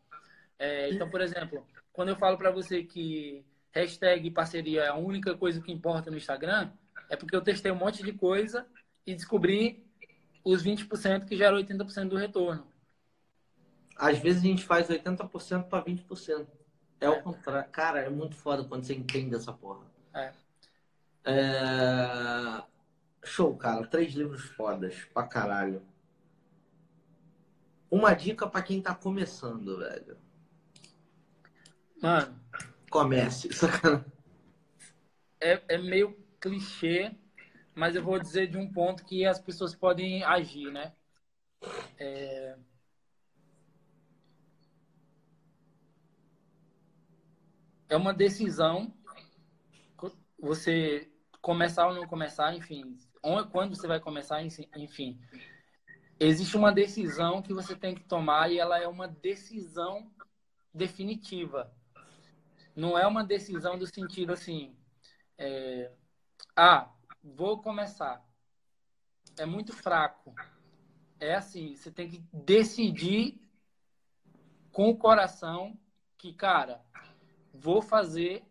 É, 0.59 0.89
então, 0.91 1.09
por 1.09 1.21
exemplo, 1.21 1.65
quando 1.91 2.09
eu 2.09 2.15
falo 2.15 2.37
para 2.37 2.51
você 2.51 2.83
que 2.83 3.43
hashtag 3.71 4.29
parceria 4.29 4.83
é 4.83 4.87
a 4.89 4.95
única 4.95 5.35
coisa 5.35 5.61
que 5.61 5.71
importa 5.71 6.11
no 6.11 6.17
Instagram, 6.17 6.69
é 7.09 7.15
porque 7.15 7.35
eu 7.35 7.41
testei 7.41 7.71
um 7.71 7.75
monte 7.75 8.03
de 8.03 8.11
coisa 8.11 8.67
e 9.07 9.15
descobri 9.15 9.83
os 10.43 10.63
20% 10.63 11.25
que 11.25 11.35
geram 11.35 11.57
80% 11.57 12.09
do 12.09 12.17
retorno 12.17 12.69
às 13.99 14.17
vezes 14.17 14.41
a 14.41 14.45
gente 14.45 14.63
faz 14.63 14.87
80% 14.87 15.65
para 15.65 15.83
20%. 15.83 16.47
É, 17.01 17.05
é 17.05 17.09
o 17.09 17.21
contrário. 17.21 17.69
Cara, 17.69 17.99
é 17.99 18.09
muito 18.09 18.35
foda 18.35 18.63
quando 18.63 18.85
você 18.85 18.95
entende 18.95 19.35
essa 19.35 19.51
porra. 19.51 19.85
É. 20.13 20.31
é... 21.25 22.63
Show, 23.23 23.55
cara. 23.57 23.85
Três 23.85 24.13
livros 24.13 24.41
fodas 24.41 24.95
pra 25.13 25.23
caralho. 25.23 25.81
Uma 27.91 28.13
dica 28.13 28.47
para 28.47 28.61
quem 28.61 28.81
tá 28.81 28.95
começando, 28.95 29.79
velho. 29.79 30.17
Mano. 32.01 32.39
Comece. 32.89 33.49
É, 35.41 35.61
é 35.69 35.77
meio 35.77 36.17
clichê, 36.41 37.15
mas 37.73 37.95
eu 37.95 38.03
vou 38.03 38.19
dizer 38.19 38.47
de 38.47 38.57
um 38.57 38.71
ponto 38.71 39.05
que 39.05 39.25
as 39.25 39.39
pessoas 39.39 39.73
podem 39.73 40.23
agir, 40.23 40.71
né? 40.71 40.93
É 41.97 42.57
é 47.89 47.97
uma 47.97 48.13
decisão 48.13 48.93
você 50.39 51.11
começar 51.41 51.87
ou 51.87 51.93
não 51.93 52.07
começar, 52.07 52.55
enfim, 52.55 52.97
quando 53.51 53.75
você 53.75 53.87
vai 53.87 53.99
começar, 53.99 54.41
enfim. 54.43 55.19
Existe 56.19 56.55
uma 56.55 56.71
decisão 56.71 57.41
que 57.41 57.53
você 57.53 57.75
tem 57.75 57.95
que 57.95 58.03
tomar 58.03 58.51
e 58.51 58.59
ela 58.59 58.79
é 58.79 58.87
uma 58.87 59.07
decisão 59.07 60.09
definitiva. 60.73 61.73
Não 62.79 62.97
é 62.97 63.05
uma 63.05 63.25
decisão 63.25 63.77
do 63.77 63.85
sentido 63.85 64.31
assim, 64.31 64.73
é, 65.37 65.91
ah, 66.55 66.89
vou 67.21 67.61
começar. 67.61 68.25
É 69.37 69.45
muito 69.45 69.73
fraco. 69.73 70.33
É 71.19 71.35
assim, 71.35 71.75
você 71.75 71.91
tem 71.91 72.09
que 72.09 72.23
decidir 72.31 73.37
com 74.71 74.89
o 74.89 74.97
coração 74.97 75.77
que, 76.17 76.33
cara, 76.33 76.81
vou 77.53 77.81
fazer 77.81 78.45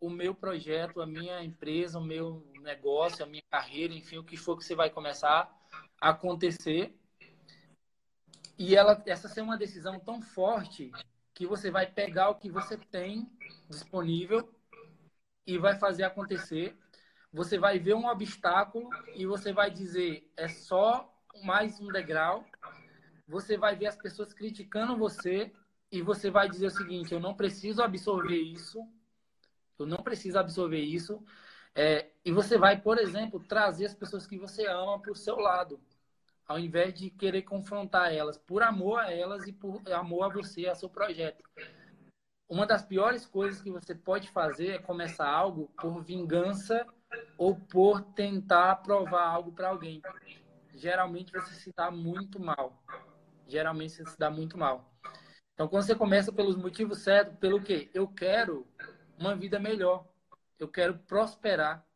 o 0.00 0.08
meu 0.08 0.34
projeto, 0.34 1.02
a 1.02 1.06
minha 1.06 1.44
empresa, 1.44 1.98
o 1.98 2.04
meu 2.04 2.42
negócio, 2.62 3.22
a 3.22 3.28
minha 3.28 3.44
carreira, 3.50 3.92
enfim, 3.92 4.16
o 4.16 4.24
que 4.24 4.38
for 4.38 4.56
que 4.56 4.64
você 4.64 4.74
vai 4.74 4.88
começar 4.88 5.54
a 6.00 6.08
acontecer. 6.08 6.98
E 8.58 8.74
ela, 8.74 9.02
essa 9.04 9.28
ser 9.28 9.42
uma 9.42 9.58
decisão 9.58 10.00
tão 10.00 10.22
forte 10.22 10.90
que 11.34 11.46
você 11.46 11.70
vai 11.70 11.86
pegar 11.86 12.30
o 12.30 12.36
que 12.36 12.50
você 12.50 12.76
tem 12.76 13.28
disponível 13.68 14.48
e 15.46 15.58
vai 15.58 15.76
fazer 15.76 16.04
acontecer. 16.04 16.76
Você 17.32 17.58
vai 17.58 17.78
ver 17.78 17.94
um 17.94 18.06
obstáculo 18.06 18.88
e 19.16 19.26
você 19.26 19.52
vai 19.52 19.70
dizer 19.70 20.30
é 20.36 20.48
só 20.48 21.12
mais 21.42 21.80
um 21.80 21.88
degrau. 21.88 22.44
Você 23.26 23.56
vai 23.56 23.74
ver 23.74 23.86
as 23.86 23.96
pessoas 23.96 24.32
criticando 24.32 24.96
você 24.96 25.52
e 25.90 26.00
você 26.00 26.30
vai 26.30 26.48
dizer 26.48 26.66
o 26.66 26.70
seguinte: 26.70 27.12
eu 27.12 27.20
não 27.20 27.34
preciso 27.34 27.82
absorver 27.82 28.40
isso, 28.40 28.86
eu 29.78 29.86
não 29.86 29.98
preciso 29.98 30.38
absorver 30.38 30.80
isso. 30.80 31.22
É, 31.74 32.10
e 32.24 32.30
você 32.30 32.56
vai, 32.56 32.80
por 32.80 32.98
exemplo, 32.98 33.40
trazer 33.40 33.86
as 33.86 33.94
pessoas 33.94 34.26
que 34.26 34.38
você 34.38 34.66
ama 34.66 35.00
para 35.00 35.10
o 35.10 35.16
seu 35.16 35.36
lado, 35.36 35.80
ao 36.46 36.58
invés 36.58 36.94
de 36.94 37.10
querer 37.10 37.42
confrontar 37.42 38.12
elas, 38.12 38.36
por 38.38 38.62
amor 38.62 39.00
a 39.00 39.12
elas 39.12 39.46
e 39.46 39.52
por 39.52 39.80
amor 39.92 40.24
a 40.24 40.28
você, 40.28 40.66
a 40.66 40.74
seu 40.74 40.88
projeto. 40.88 41.42
Uma 42.48 42.66
das 42.66 42.84
piores 42.84 43.24
coisas 43.26 43.62
que 43.62 43.70
você 43.70 43.94
pode 43.94 44.30
fazer 44.30 44.68
é 44.68 44.78
começar 44.78 45.28
algo 45.28 45.70
por 45.80 46.02
vingança 46.02 46.86
ou 47.38 47.56
por 47.56 48.02
tentar 48.12 48.76
provar 48.76 49.26
algo 49.26 49.52
para 49.52 49.68
alguém. 49.68 50.02
Geralmente 50.74 51.32
você 51.32 51.54
se 51.54 51.72
dá 51.74 51.90
muito 51.90 52.38
mal. 52.38 52.82
Geralmente 53.46 53.94
você 53.94 54.06
se 54.06 54.18
dá 54.18 54.30
muito 54.30 54.58
mal. 54.58 54.92
Então, 55.54 55.68
quando 55.68 55.84
você 55.84 55.94
começa 55.94 56.32
pelos 56.32 56.56
motivos 56.56 56.98
certos, 56.98 57.38
pelo 57.38 57.62
quê? 57.62 57.88
Eu 57.94 58.08
quero 58.08 58.66
uma 59.18 59.36
vida 59.36 59.58
melhor. 59.58 60.06
Eu 60.58 60.68
quero 60.68 60.98
prosperar. 60.98 61.86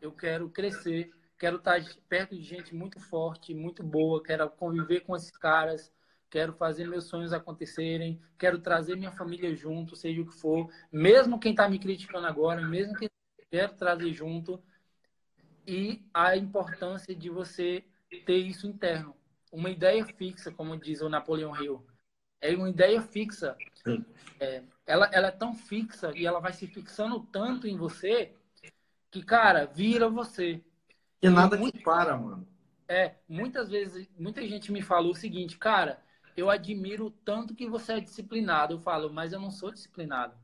Eu 0.00 0.10
quero 0.12 0.48
crescer. 0.48 1.12
Quero 1.38 1.56
estar 1.56 1.82
perto 2.08 2.36
de 2.36 2.42
gente 2.42 2.74
muito 2.74 3.00
forte, 3.00 3.54
muito 3.54 3.82
boa. 3.82 4.22
Quero 4.22 4.48
conviver 4.50 5.00
com 5.00 5.16
esses 5.16 5.36
caras. 5.36 5.92
Quero 6.30 6.52
fazer 6.52 6.86
meus 6.86 7.04
sonhos 7.04 7.32
acontecerem. 7.32 8.20
Quero 8.38 8.58
trazer 8.58 8.96
minha 8.96 9.12
família 9.12 9.54
junto, 9.54 9.96
seja 9.96 10.20
o 10.20 10.26
que 10.26 10.34
for. 10.34 10.70
Mesmo 10.90 11.38
quem 11.38 11.52
está 11.52 11.68
me 11.68 11.78
criticando 11.78 12.26
agora, 12.26 12.60
mesmo 12.62 12.94
quem 12.94 13.08
quero 13.50 13.74
trazer 13.74 14.12
junto. 14.12 14.62
E 15.66 16.04
a 16.12 16.36
importância 16.36 17.14
de 17.14 17.30
você 17.30 17.84
ter 18.26 18.38
isso 18.38 18.66
interno. 18.66 19.16
Uma 19.52 19.70
ideia 19.70 20.04
fixa, 20.04 20.50
como 20.50 20.76
diz 20.76 21.00
o 21.00 21.08
Napoleão 21.08 21.54
Hill 21.56 21.84
é 22.44 22.54
uma 22.54 22.68
ideia 22.68 23.00
fixa. 23.00 23.56
É, 24.38 24.62
ela, 24.86 25.08
ela 25.10 25.28
é 25.28 25.30
tão 25.30 25.54
fixa 25.54 26.12
e 26.14 26.26
ela 26.26 26.40
vai 26.40 26.52
se 26.52 26.66
fixando 26.66 27.20
tanto 27.32 27.66
em 27.66 27.74
você 27.74 28.34
que, 29.10 29.22
cara, 29.22 29.64
vira 29.64 30.10
você. 30.10 30.62
E 31.24 31.30
nada 31.30 31.56
muito, 31.56 31.82
para, 31.82 32.16
mano. 32.16 32.46
É, 32.86 33.14
muitas 33.28 33.70
vezes, 33.70 34.08
muita 34.18 34.46
gente 34.46 34.70
me 34.70 34.82
falou 34.82 35.12
o 35.12 35.16
seguinte, 35.16 35.56
cara, 35.56 36.02
eu 36.36 36.50
admiro 36.50 37.10
tanto 37.24 37.54
que 37.54 37.66
você 37.66 37.94
é 37.94 38.00
disciplinado. 38.00 38.74
Eu 38.74 38.80
falo, 38.80 39.12
mas 39.12 39.32
eu 39.32 39.40
não 39.40 39.50
sou 39.50 39.72
disciplinado. 39.72 40.36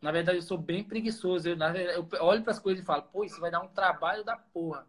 Na 0.00 0.12
verdade, 0.12 0.38
eu 0.38 0.42
sou 0.42 0.58
bem 0.58 0.84
preguiçoso. 0.84 1.48
Eu, 1.48 1.56
eu 1.56 2.24
olho 2.24 2.42
para 2.42 2.52
as 2.52 2.58
coisas 2.58 2.82
e 2.82 2.86
falo, 2.86 3.02
pô, 3.04 3.24
isso 3.24 3.40
vai 3.40 3.50
dar 3.50 3.60
um 3.60 3.68
trabalho 3.68 4.22
da 4.22 4.36
porra. 4.36 4.86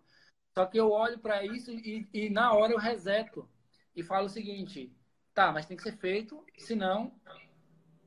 Só 0.53 0.65
que 0.65 0.77
eu 0.77 0.91
olho 0.91 1.17
para 1.19 1.45
isso 1.45 1.71
e, 1.71 2.07
e, 2.13 2.29
na 2.29 2.51
hora 2.53 2.73
eu 2.73 2.77
reseto 2.77 3.47
e 3.95 4.03
falo 4.03 4.25
o 4.25 4.29
seguinte: 4.29 4.93
tá, 5.33 5.51
mas 5.51 5.65
tem 5.65 5.77
que 5.77 5.83
ser 5.83 5.97
feito, 5.97 6.43
senão 6.57 7.13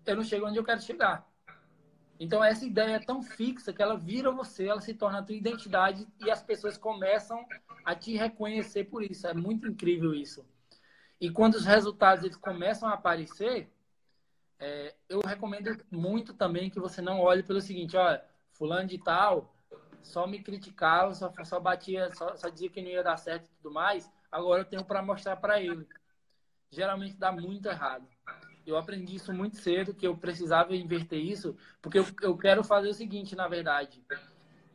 eu 0.05 0.17
não 0.17 0.25
chego 0.25 0.47
onde 0.47 0.59
eu 0.59 0.65
quero 0.65 0.83
chegar. 0.83 1.27
Então, 2.23 2.43
essa 2.44 2.65
ideia 2.65 2.94
é 2.94 2.99
tão 3.01 3.20
fixa 3.20 3.73
que 3.73 3.82
ela 3.82 3.97
vira 3.97 4.31
você, 4.31 4.69
ela 4.69 4.81
se 4.81 4.94
torna 4.94 5.19
a 5.19 5.23
tua 5.24 5.35
identidade 5.35 6.07
e 6.20 6.31
as 6.31 6.40
pessoas 6.40 6.78
começam 6.78 7.44
a 7.85 7.97
te 7.97 8.16
reconhecer 8.16 8.85
por 8.85 9.03
isso. 9.03 9.27
É 9.27 9.35
muito 9.35 9.66
incrível 9.66 10.15
isso. 10.15 10.47
E 11.20 11.28
quando 11.28 11.57
os 11.57 11.66
resultados 11.66 12.23
eles 12.24 12.36
começam 12.36 12.89
a 12.89 12.93
aparecer, 12.93 13.69
é, 14.57 14.94
eu 15.09 15.19
recomendo 15.19 15.77
muito 15.90 16.32
também 16.32 16.70
que 16.70 16.78
você 16.78 17.03
não 17.03 17.19
olhe 17.19 17.43
pelo 17.43 17.61
seguinte, 17.61 17.97
olha, 17.97 18.24
fulano 18.53 18.86
de 18.86 18.99
tal 18.99 19.53
só 20.01 20.24
me 20.24 20.40
criticava, 20.40 21.12
só, 21.15 21.32
só 21.43 21.59
batia, 21.59 22.09
só, 22.15 22.36
só 22.36 22.49
dizia 22.49 22.70
que 22.70 22.81
não 22.81 22.89
ia 22.89 23.03
dar 23.03 23.16
certo 23.16 23.47
e 23.47 23.57
tudo 23.57 23.74
mais, 23.74 24.09
agora 24.31 24.61
eu 24.61 24.65
tenho 24.65 24.85
para 24.85 25.03
mostrar 25.03 25.39
para 25.39 25.61
ele. 25.61 25.89
Geralmente 26.70 27.16
dá 27.16 27.32
muito 27.32 27.69
errado. 27.69 28.07
Eu 28.67 28.77
aprendi 28.77 29.17
isso 29.17 29.33
muito 29.33 29.57
cedo, 29.57 29.95
que 29.95 30.07
eu 30.07 30.17
precisava 30.17 30.75
inverter 30.77 31.19
isso, 31.19 31.57
porque 31.81 31.99
eu, 31.99 32.07
eu 32.21 32.37
quero 32.37 32.63
fazer 32.63 32.89
o 32.89 32.95
seguinte, 32.95 33.35
na 33.35 33.49
verdade. 33.49 34.03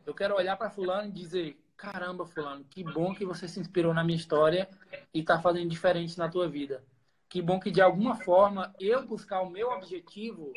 Eu 0.04 0.14
quero 0.14 0.36
olhar 0.36 0.56
para 0.56 0.70
fulano 0.70 1.08
e 1.08 1.12
dizer, 1.12 1.58
caramba, 1.76 2.26
fulano, 2.26 2.64
que 2.64 2.82
bom 2.84 3.14
que 3.14 3.24
você 3.24 3.48
se 3.48 3.60
inspirou 3.60 3.94
na 3.94 4.04
minha 4.04 4.16
história 4.16 4.68
e 5.12 5.20
está 5.20 5.40
fazendo 5.40 5.68
diferente 5.68 6.18
na 6.18 6.28
tua 6.28 6.48
vida. 6.48 6.84
Que 7.28 7.42
bom 7.42 7.60
que 7.60 7.70
de 7.70 7.80
alguma 7.80 8.16
forma 8.16 8.74
eu 8.80 9.06
buscar 9.06 9.40
o 9.42 9.50
meu 9.50 9.70
objetivo 9.70 10.52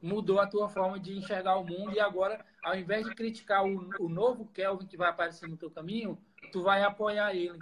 mudou 0.00 0.40
a 0.40 0.46
tua 0.46 0.68
forma 0.68 0.98
de 0.98 1.16
enxergar 1.16 1.56
o 1.56 1.64
mundo 1.64 1.92
e 1.92 2.00
agora, 2.00 2.44
ao 2.62 2.76
invés 2.76 3.06
de 3.06 3.14
criticar 3.14 3.64
o, 3.64 3.90
o 3.98 4.08
novo 4.08 4.46
Kelvin 4.46 4.86
que 4.86 4.96
vai 4.96 5.10
aparecer 5.10 5.48
no 5.48 5.56
teu 5.56 5.70
caminho, 5.70 6.18
tu 6.52 6.62
vai 6.62 6.82
apoiar 6.82 7.34
ele 7.34 7.58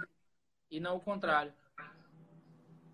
e 0.71 0.79
não 0.79 0.97
o 0.97 1.01
contrário. 1.01 1.53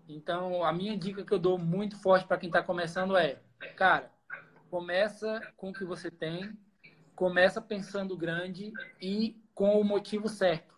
Então, 0.08 0.62
a 0.62 0.72
minha 0.72 0.96
dica 0.96 1.24
que 1.24 1.32
eu 1.32 1.38
dou 1.38 1.58
muito 1.58 1.96
forte 2.00 2.26
para 2.26 2.38
quem 2.38 2.48
está 2.48 2.62
começando 2.62 3.16
é, 3.16 3.40
cara, 3.76 4.10
começa 4.70 5.40
com 5.56 5.70
o 5.70 5.72
que 5.72 5.84
você 5.84 6.10
tem, 6.10 6.56
começa 7.14 7.60
pensando 7.60 8.16
grande 8.16 8.72
e 9.00 9.42
com 9.52 9.80
o 9.80 9.84
motivo 9.84 10.28
certo, 10.28 10.74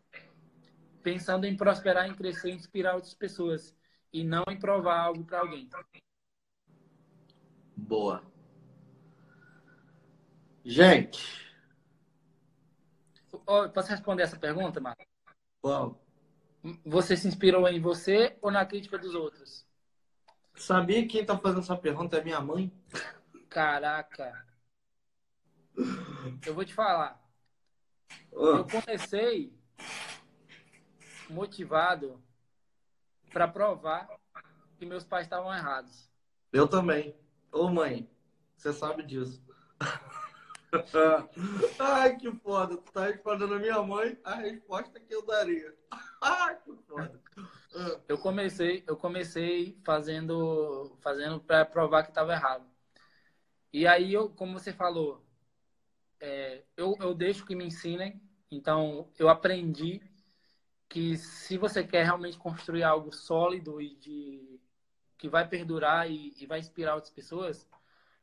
pensando 1.03 1.45
em 1.45 1.57
prosperar, 1.57 2.09
em 2.09 2.15
crescer, 2.15 2.51
em 2.51 2.57
inspirar 2.57 2.95
outras 2.95 3.15
pessoas 3.15 3.77
e 4.13 4.25
não 4.25 4.45
em 4.49 4.59
provar 4.59 4.99
algo 5.01 5.25
para 5.25 5.41
alguém. 5.41 5.69
Boa. 7.77 8.23
Gente. 10.65 11.47
Posso 13.75 13.91
responder 13.91 14.23
essa 14.23 14.39
pergunta, 14.39 14.81
Marcos? 14.81 15.07
Qual? 15.61 16.08
Você 16.85 17.17
se 17.17 17.29
inspirou 17.29 17.67
em 17.69 17.81
você 17.81 18.37
ou 18.41 18.51
na 18.51 18.65
crítica 18.65 18.99
dos 18.99 19.15
outros? 19.15 19.67
Sabia 20.55 21.03
que 21.03 21.09
quem 21.09 21.25
tá 21.25 21.39
fazendo 21.39 21.61
essa 21.61 21.77
pergunta 21.77 22.17
é 22.17 22.25
minha 22.25 22.41
mãe? 22.41 22.73
Caraca. 23.49 24.47
Eu 26.45 26.55
vou 26.55 26.65
te 26.65 26.75
falar. 26.75 27.23
Eu 28.33 28.65
comecei 28.65 29.53
motivado 31.31 32.21
para 33.33 33.47
provar 33.47 34.09
que 34.79 34.87
meus 34.87 35.05
pais 35.05 35.27
estavam 35.27 35.55
errados. 35.55 36.11
Eu 36.53 36.67
também. 36.67 37.15
Ô 37.53 37.69
mãe, 37.69 38.09
você 38.57 38.73
sabe 38.73 39.03
disso. 39.03 39.43
Ai, 41.79 42.17
que 42.17 42.31
foda. 42.33 42.77
Tu 42.77 42.93
tá 42.93 43.07
respondendo 43.07 43.55
a 43.55 43.59
minha 43.59 43.83
mãe 43.83 44.19
a 44.25 44.35
resposta 44.35 44.99
que 45.01 45.15
eu 45.15 45.25
daria. 45.25 45.75
Foda. 46.89 47.21
Eu 48.09 48.19
comecei, 48.19 48.83
eu 48.87 48.97
comecei 48.97 49.79
fazendo, 49.85 50.97
fazendo 51.01 51.41
para 51.41 51.65
provar 51.65 52.03
que 52.03 52.11
estava 52.11 52.33
errado. 52.33 52.67
E 53.73 53.87
aí, 53.87 54.13
eu, 54.13 54.31
como 54.31 54.59
você 54.59 54.73
falou, 54.73 55.25
é, 56.21 56.65
eu, 56.77 56.97
eu 57.01 57.15
deixo 57.15 57.45
que 57.47 57.55
me 57.55 57.67
ensinem. 57.67 58.21
Então, 58.51 59.11
eu 59.19 59.29
aprendi 59.29 60.01
que 60.89 61.17
se 61.19 61.59
você 61.59 61.85
quer 61.85 62.05
realmente 62.05 62.39
construir 62.39 62.83
algo 62.83 63.13
sólido 63.13 63.81
e 63.81 63.95
de 63.97 64.61
que 65.19 65.29
vai 65.29 65.47
perdurar 65.47 66.11
e, 66.11 66.35
e 66.39 66.47
vai 66.47 66.61
inspirar 66.61 66.95
outras 66.95 67.13
pessoas, 67.13 67.69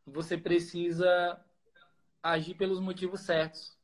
você 0.05 0.37
precisa 0.37 1.39
agir 2.23 2.55
pelos 2.55 2.79
motivos 2.79 3.21
certos. 3.21 3.74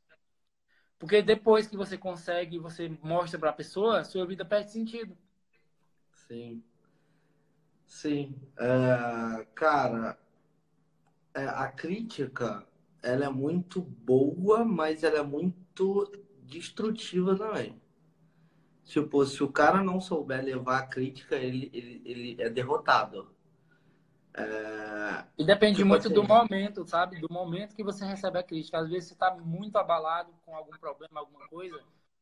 Porque 1.02 1.20
depois 1.20 1.66
que 1.66 1.76
você 1.76 1.98
consegue, 1.98 2.60
você 2.60 2.88
mostra 3.02 3.36
para 3.36 3.50
a 3.50 3.52
pessoa, 3.52 4.04
sua 4.04 4.24
vida 4.24 4.44
perde 4.44 4.70
sentido. 4.70 5.18
Sim. 6.28 6.62
Sim. 7.84 8.36
É, 8.56 9.44
cara, 9.52 10.16
é, 11.34 11.44
a 11.44 11.66
crítica, 11.66 12.64
ela 13.02 13.24
é 13.24 13.28
muito 13.28 13.82
boa, 13.82 14.64
mas 14.64 15.02
ela 15.02 15.18
é 15.18 15.22
muito 15.24 16.08
destrutiva 16.44 17.36
também. 17.36 17.82
Tipo, 18.84 19.26
se 19.26 19.42
o 19.42 19.50
cara 19.50 19.82
não 19.82 20.00
souber 20.00 20.44
levar 20.44 20.78
a 20.78 20.86
crítica, 20.86 21.34
ele, 21.34 21.68
ele, 21.74 22.00
ele 22.04 22.36
é 22.40 22.48
derrotado. 22.48 23.28
É... 24.34 25.24
E 25.36 25.44
depende 25.44 25.76
tipo 25.76 25.88
muito 25.88 26.06
assim... 26.06 26.14
do 26.14 26.24
momento, 26.24 26.86
sabe? 26.86 27.20
Do 27.20 27.32
momento 27.32 27.74
que 27.74 27.84
você 27.84 28.04
recebe 28.04 28.38
a 28.38 28.42
crítica. 28.42 28.78
Às 28.78 28.88
vezes 28.88 29.08
você 29.08 29.14
está 29.14 29.34
muito 29.34 29.76
abalado 29.76 30.32
com 30.44 30.56
algum 30.56 30.76
problema, 30.78 31.20
alguma 31.20 31.46
coisa, 31.48 31.78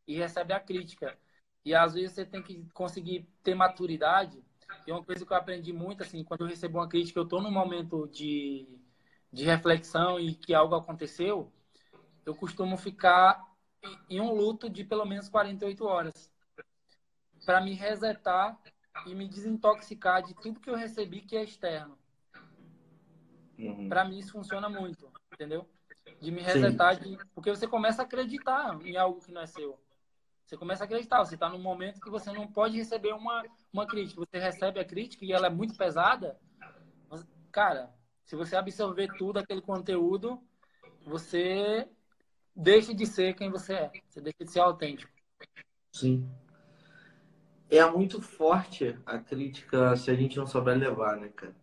e 0.07 0.17
recebe 0.17 0.53
a 0.53 0.61
crítica. 0.61 1.17
E 1.65 1.75
às 1.75 1.95
vezes 1.95 2.13
você 2.13 2.25
tem 2.25 2.43
que 2.43 2.65
conseguir 2.73 3.29
ter 3.43 3.55
maturidade. 3.55 4.43
E 4.87 4.93
uma 4.93 5.05
coisa 5.05 5.25
que 5.25 5.33
eu 5.33 5.37
aprendi 5.37 5.73
muito, 5.73 6.03
assim, 6.03 6.25
quando 6.25 6.43
eu 6.43 6.47
recebo 6.47 6.79
uma 6.79 6.89
crítica, 6.89 7.19
eu 7.19 7.25
estou 7.25 7.43
num 7.43 7.51
momento 7.51 8.09
de, 8.09 8.67
de 9.33 9.45
reflexão 9.45 10.19
e 10.19 10.35
que 10.35 10.55
algo 10.55 10.75
aconteceu, 10.75 11.53
eu 12.25 12.35
costumo 12.35 12.77
ficar 12.77 13.51
em 14.09 14.21
um 14.21 14.33
luto 14.33 14.69
de 14.69 14.85
pelo 14.85 15.05
menos 15.05 15.29
48 15.29 15.85
horas 15.85 16.33
para 17.45 17.61
me 17.61 17.75
resetar 17.75 18.59
e 19.07 19.15
me 19.15 19.27
desintoxicar 19.29 20.23
de 20.23 20.35
tudo 20.35 20.61
que 20.61 20.69
eu 20.71 20.77
recebi 20.77 21.21
que 21.23 21.37
é 21.37 21.43
externo. 21.43 22.00
Uhum. 23.69 23.89
Para 23.89 24.05
mim 24.05 24.19
isso 24.19 24.33
funciona 24.33 24.69
muito, 24.69 25.11
entendeu? 25.33 25.69
De 26.21 26.31
me 26.31 26.43
resetar, 26.43 26.99
de... 26.99 27.19
porque 27.35 27.51
você 27.51 27.67
começa 27.67 28.03
a 28.03 28.05
acreditar 28.05 28.79
em 28.85 28.97
algo 28.97 29.21
que 29.21 29.33
não 29.33 29.43
é 29.43 29.47
seu. 29.47 29.79
Você 30.45 30.57
começa 30.57 30.83
a 30.83 30.87
acreditar, 30.87 31.25
você 31.25 31.35
está 31.35 31.49
num 31.49 31.61
momento 31.61 32.01
que 32.01 32.11
você 32.11 32.33
não 32.33 32.47
pode 32.47 32.77
receber 32.77 33.13
uma, 33.13 33.45
uma 33.73 33.87
crítica. 33.87 34.21
Você 34.21 34.37
recebe 34.39 34.81
a 34.81 34.85
crítica 34.85 35.25
e 35.25 35.33
ela 35.33 35.47
é 35.47 35.51
muito 35.51 35.77
pesada. 35.77 36.37
Mas, 37.09 37.25
cara, 37.53 37.95
se 38.25 38.35
você 38.35 38.57
absorver 38.57 39.09
tudo 39.17 39.39
aquele 39.39 39.61
conteúdo, 39.61 40.43
você 41.05 41.89
deixa 42.55 42.93
de 42.93 43.07
ser 43.07 43.35
quem 43.35 43.49
você 43.49 43.75
é. 43.75 43.93
Você 44.09 44.21
deixa 44.21 44.45
de 44.45 44.51
ser 44.51 44.59
autêntico. 44.59 45.13
Sim. 45.93 46.29
É 47.71 47.89
muito 47.89 48.21
forte 48.21 48.99
a 49.07 49.19
crítica 49.19 49.95
se 49.97 50.11
a 50.11 50.15
gente 50.15 50.37
não 50.37 50.47
souber 50.47 50.77
levar, 50.77 51.17
né, 51.17 51.29
cara? 51.29 51.55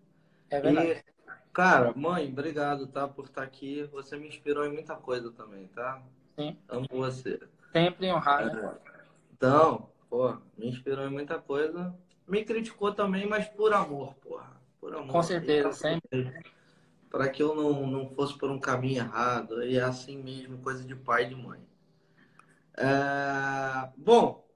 É 0.49 0.61
verdade. 0.61 0.91
E 0.91 1.16
Cara, 1.57 1.91
mãe, 1.95 2.29
obrigado, 2.29 2.85
tá, 2.85 3.07
por 3.07 3.25
estar 3.25 3.41
aqui. 3.41 3.81
Você 3.85 4.15
me 4.15 4.27
inspirou 4.27 4.63
em 4.63 4.71
muita 4.71 4.95
coisa 4.95 5.31
também, 5.31 5.65
tá? 5.69 6.03
Sim. 6.35 6.55
Amo 6.69 6.85
você. 6.91 7.39
Sempre 7.73 8.11
honrado. 8.11 8.59
É. 8.59 8.77
Então, 9.33 9.89
pô, 10.07 10.37
me 10.55 10.67
inspirou 10.69 11.07
em 11.07 11.09
muita 11.09 11.39
coisa. 11.39 11.95
Me 12.27 12.45
criticou 12.45 12.93
também, 12.93 13.25
mas 13.25 13.47
por 13.47 13.73
amor, 13.73 14.13
porra. 14.17 14.55
Por 14.79 14.93
amor. 14.93 15.07
Com 15.07 15.23
certeza, 15.23 15.73
sempre. 15.73 16.31
Para 17.09 17.27
que 17.27 17.41
eu 17.41 17.55
não, 17.55 17.87
não 17.87 18.07
fosse 18.11 18.37
por 18.37 18.51
um 18.51 18.59
caminho 18.59 18.99
errado. 18.99 19.63
E 19.63 19.79
é 19.79 19.81
assim 19.81 20.21
mesmo, 20.21 20.59
coisa 20.59 20.83
de 20.83 20.95
pai 20.95 21.23
e 21.23 21.29
de 21.29 21.35
mãe. 21.35 21.67
É... 22.77 23.89
Bom, 23.97 24.47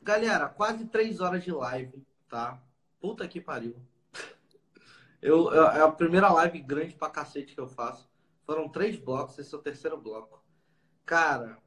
galera, 0.00 0.48
quase 0.48 0.84
três 0.84 1.18
horas 1.18 1.42
de 1.42 1.50
live, 1.50 2.00
tá? 2.28 2.62
Puta 3.00 3.26
que 3.26 3.40
pariu. 3.40 3.74
Eu, 5.20 5.52
é 5.52 5.82
a 5.82 5.90
primeira 5.90 6.30
live 6.30 6.60
grande 6.60 6.94
pra 6.94 7.10
cacete 7.10 7.54
que 7.54 7.60
eu 7.60 7.68
faço. 7.68 8.08
Foram 8.44 8.68
três 8.68 8.96
blocos, 8.96 9.38
esse 9.38 9.54
é 9.54 9.58
o 9.58 9.62
terceiro 9.62 9.96
bloco. 9.96 10.44
Cara, 11.04 11.58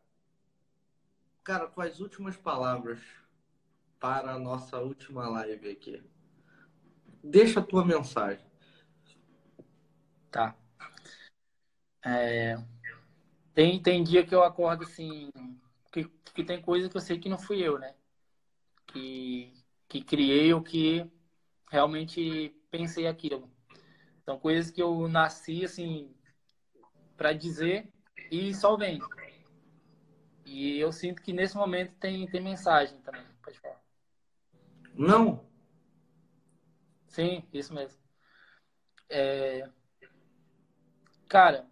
cara, 1.43 1.67
tuas 1.67 1.99
últimas 1.99 2.37
palavras 2.37 2.99
para 3.99 4.31
a 4.33 4.39
nossa 4.39 4.77
última 4.77 5.27
live 5.27 5.69
aqui. 5.69 6.03
Deixa 7.23 7.59
a 7.59 7.63
tua 7.63 7.83
mensagem. 7.83 8.45
Tá. 10.31 10.55
É, 12.05 12.55
tem, 13.53 13.81
tem 13.81 14.03
dia 14.03 14.25
que 14.25 14.33
eu 14.33 14.43
acordo 14.43 14.83
assim, 14.83 15.29
que, 15.91 16.05
que 16.33 16.43
tem 16.43 16.61
coisa 16.61 16.87
que 16.87 16.95
eu 16.95 17.01
sei 17.01 17.19
que 17.19 17.27
não 17.27 17.37
fui 17.37 17.61
eu, 17.61 17.77
né? 17.77 17.93
Que, 18.87 19.53
que 19.87 20.01
criei 20.01 20.53
ou 20.53 20.61
que 20.61 21.05
realmente 21.69 22.55
pensei 22.69 23.07
aquilo. 23.07 23.49
São 24.23 24.39
coisas 24.39 24.71
que 24.71 24.81
eu 24.81 25.07
nasci 25.07 25.65
assim 25.65 26.13
para 27.17 27.33
dizer 27.33 27.91
e 28.31 28.53
só 28.53 28.77
vem. 28.77 28.99
E 30.45 30.79
eu 30.79 30.91
sinto 30.91 31.21
que 31.21 31.33
nesse 31.33 31.55
momento 31.55 31.93
tem, 31.95 32.25
tem 32.27 32.41
mensagem 32.41 32.99
também. 33.01 33.25
Pode 33.43 33.59
falar. 33.59 33.81
Não. 34.93 35.45
Sim, 37.07 37.47
isso 37.53 37.73
mesmo. 37.73 37.99
É... 39.09 39.69
Cara, 41.27 41.67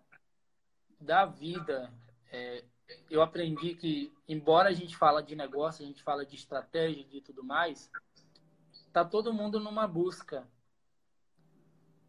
da 1.00 1.26
vida, 1.26 1.92
é, 2.32 2.64
eu 3.10 3.22
aprendi 3.22 3.76
que, 3.76 4.14
embora 4.28 4.70
a 4.70 4.74
gente 4.74 4.96
fala 4.96 5.22
de 5.22 5.36
negócio, 5.36 5.84
a 5.84 5.88
gente 5.88 6.04
fala 6.04 6.26
de 6.26 6.36
estratégia, 6.36 7.04
de 7.04 7.22
tudo 7.22 7.44
mais, 7.44 7.92
tá 8.92 9.04
todo 9.04 9.34
mundo 9.34 9.60
numa 9.60 9.88
busca. 9.88 10.48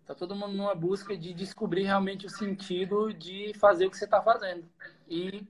Tá 0.08 0.14
todo 0.14 0.34
mundo 0.34 0.54
numa 0.56 0.74
busca 0.74 1.14
de 1.14 1.34
descobrir 1.34 1.82
realmente 1.82 2.24
o 2.24 2.30
sentido 2.30 3.12
de 3.12 3.52
fazer 3.58 3.84
o 3.84 3.90
que 3.90 3.96
você 3.98 4.06
está 4.06 4.22
fazendo. 4.22 4.66
E 5.06 5.46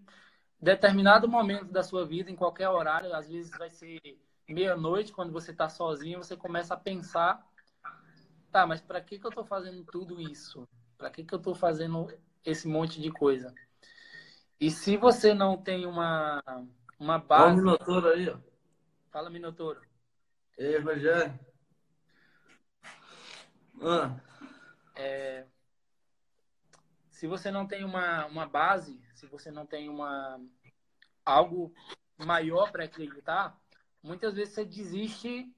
determinado 0.60 1.28
momento 1.28 1.66
da 1.66 1.84
sua 1.84 2.04
vida, 2.04 2.28
em 2.28 2.34
qualquer 2.34 2.68
horário, 2.68 3.14
às 3.14 3.28
vezes 3.28 3.56
vai 3.56 3.70
ser 3.70 4.00
meia-noite, 4.48 5.12
quando 5.12 5.32
você 5.32 5.52
está 5.52 5.68
sozinho, 5.68 6.18
você 6.18 6.36
começa 6.36 6.74
a 6.74 6.76
pensar, 6.76 7.40
tá, 8.50 8.66
mas 8.66 8.80
para 8.80 9.00
que, 9.00 9.20
que 9.20 9.24
eu 9.24 9.28
estou 9.28 9.44
fazendo 9.44 9.84
tudo 9.84 10.20
isso? 10.20 10.66
Para 10.96 11.08
que, 11.08 11.22
que 11.22 11.32
eu 11.32 11.38
estou 11.38 11.54
fazendo 11.54 12.12
esse 12.44 12.66
monte 12.66 13.00
de 13.00 13.12
coisa? 13.12 13.54
E 14.60 14.72
se 14.72 14.96
você 14.96 15.34
não 15.34 15.56
tem 15.56 15.86
uma, 15.86 16.42
uma 16.98 17.18
base... 17.20 17.44
Fala, 17.44 17.54
Minotouro 17.54 18.08
aí, 18.08 18.28
ó. 18.28 18.38
Fala, 19.12 19.30
Minotouro. 19.30 19.80
Ei, 20.58 20.80
Rogério. 20.80 21.38
Ah. 23.80 24.20
É, 24.98 25.46
se 27.08 27.26
você 27.26 27.50
não 27.50 27.66
tem 27.66 27.84
uma, 27.84 28.26
uma 28.26 28.46
base, 28.46 29.00
se 29.14 29.26
você 29.26 29.50
não 29.50 29.64
tem 29.64 29.88
uma 29.88 30.40
algo 31.24 31.72
maior 32.16 32.70
para 32.72 32.84
acreditar, 32.84 33.56
muitas 34.02 34.34
vezes 34.34 34.54
você 34.54 34.64
desiste 34.64 35.52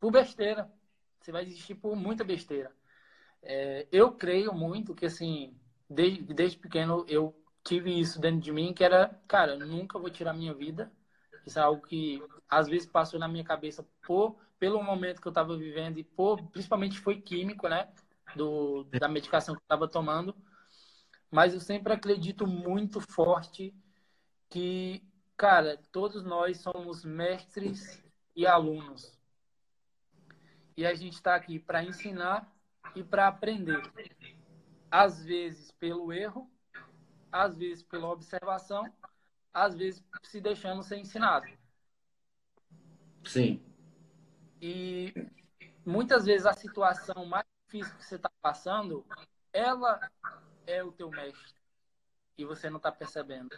por 0.00 0.10
besteira. 0.10 0.70
Você 1.20 1.30
vai 1.32 1.44
desistir 1.44 1.74
por 1.74 1.94
muita 1.96 2.24
besteira. 2.24 2.70
É, 3.42 3.86
eu 3.92 4.12
creio 4.12 4.52
muito 4.52 4.94
que, 4.94 5.06
assim, 5.06 5.54
desde, 5.88 6.22
desde 6.34 6.58
pequeno 6.58 7.04
eu 7.08 7.34
tive 7.62 7.98
isso 7.98 8.20
dentro 8.20 8.40
de 8.40 8.52
mim, 8.52 8.74
que 8.74 8.84
era, 8.84 9.08
cara, 9.26 9.56
nunca 9.56 9.98
vou 9.98 10.10
tirar 10.10 10.32
minha 10.32 10.54
vida. 10.54 10.92
Isso 11.46 11.58
é 11.58 11.62
algo 11.62 11.86
que 11.86 12.22
às 12.48 12.68
vezes 12.68 12.86
passou 12.86 13.18
na 13.18 13.28
minha 13.28 13.44
cabeça 13.44 13.86
por, 14.06 14.38
pelo 14.58 14.82
momento 14.82 15.20
que 15.20 15.28
eu 15.28 15.30
estava 15.30 15.56
vivendo 15.56 15.98
e 15.98 16.04
por, 16.04 16.42
principalmente 16.50 16.98
foi 16.98 17.20
químico, 17.20 17.68
né? 17.68 17.88
Do, 18.36 18.84
da 18.84 19.08
medicação 19.08 19.54
que 19.54 19.60
eu 19.60 19.64
estava 19.64 19.88
tomando. 19.88 20.34
Mas 21.30 21.52
eu 21.52 21.60
sempre 21.60 21.92
acredito 21.92 22.46
muito 22.46 23.00
forte 23.00 23.74
que, 24.48 25.02
cara, 25.36 25.80
todos 25.90 26.24
nós 26.24 26.58
somos 26.58 27.04
mestres 27.04 28.02
e 28.36 28.46
alunos. 28.46 29.18
E 30.76 30.86
a 30.86 30.94
gente 30.94 31.14
está 31.14 31.34
aqui 31.34 31.58
para 31.58 31.84
ensinar 31.84 32.52
e 32.94 33.02
para 33.02 33.28
aprender. 33.28 33.82
Às 34.90 35.24
vezes 35.24 35.70
pelo 35.72 36.12
erro, 36.12 36.50
às 37.30 37.56
vezes 37.56 37.82
pela 37.82 38.08
observação, 38.08 38.84
às 39.52 39.74
vezes 39.74 40.04
se 40.22 40.40
deixando 40.40 40.82
ser 40.82 40.98
ensinado. 40.98 41.46
Sim. 43.24 43.60
E 44.60 45.12
muitas 45.84 46.24
vezes 46.24 46.46
a 46.46 46.52
situação 46.52 47.26
mais 47.26 47.46
difícil 47.74 47.96
que 47.96 48.04
você 48.04 48.14
está 48.14 48.30
passando, 48.40 49.04
ela 49.52 50.00
é 50.66 50.82
o 50.82 50.92
teu 50.92 51.10
mestre. 51.10 51.54
E 52.38 52.44
você 52.44 52.70
não 52.70 52.76
está 52.76 52.92
percebendo. 52.92 53.50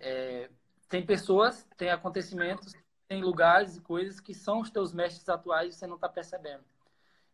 É, 0.00 0.50
tem 0.88 1.04
pessoas, 1.04 1.66
tem 1.76 1.90
acontecimentos, 1.90 2.72
tem 3.06 3.22
lugares 3.22 3.76
e 3.76 3.80
coisas 3.80 4.20
que 4.20 4.34
são 4.34 4.60
os 4.60 4.70
teus 4.70 4.92
mestres 4.92 5.28
atuais 5.28 5.74
e 5.74 5.78
você 5.78 5.86
não 5.86 5.96
está 5.96 6.08
percebendo. 6.08 6.64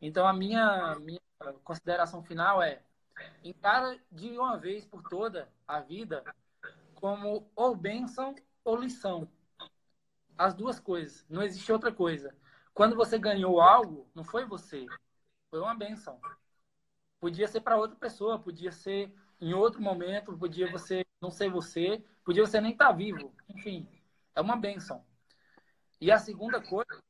Então, 0.03 0.27
a 0.27 0.33
minha, 0.33 0.97
minha 0.97 1.21
consideração 1.63 2.23
final 2.23 2.61
é: 2.61 2.83
encara 3.45 3.99
de 4.11 4.37
uma 4.37 4.57
vez 4.57 4.85
por 4.85 5.03
toda 5.09 5.49
a 5.67 5.81
vida 5.81 6.25
como 6.97 7.49
ou 7.55 7.77
bênção 7.77 8.35
ou 8.65 8.77
lição. 8.77 9.29
As 10.37 10.55
duas 10.55 10.81
coisas. 10.81 11.25
Não 11.29 11.43
existe 11.43 11.71
outra 11.73 11.93
coisa. 11.93 12.35
Quando 12.73 12.97
você 12.97 13.17
ganhou 13.19 13.61
algo, 13.61 14.09
não 14.15 14.25
foi 14.25 14.45
você, 14.45 14.85
foi 15.55 15.61
uma 15.61 15.75
benção. 15.77 16.21
Podia 17.21 17.47
ser 17.47 17.61
para 17.61 17.77
outra 17.77 17.97
pessoa, 17.97 18.41
podia 18.41 18.73
ser 18.73 19.15
em 19.41 19.55
outro 19.55 19.81
momento, 19.81 20.37
podia 20.37 20.69
você 20.69 21.07
não 21.23 21.31
ser 21.31 21.49
você, 21.49 22.05
podia 22.25 22.45
você 22.45 22.61
nem 22.61 22.73
estar 22.73 22.89
tá 22.89 22.93
vivo. 22.93 23.33
Enfim, 23.49 23.89
é 24.35 24.41
uma 24.41 24.57
benção. 24.57 25.07
E 26.01 26.11
a 26.11 26.19
segunda 26.19 26.61
coisa 26.61 27.01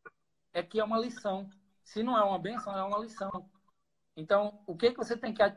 é 0.52 0.62
que 0.62 0.78
é 0.78 0.84
uma 0.84 0.98
lição. 0.98 1.48
Se 1.82 2.02
não 2.02 2.18
é 2.18 2.22
uma 2.22 2.38
benção, 2.38 2.76
é 2.76 2.82
uma 2.82 2.98
lição. 2.98 3.48
Então, 4.14 4.62
o 4.66 4.76
que 4.76 4.90
que 4.90 4.98
você 4.98 5.16
tem 5.16 5.32
que 5.32 5.42
o 5.42 5.56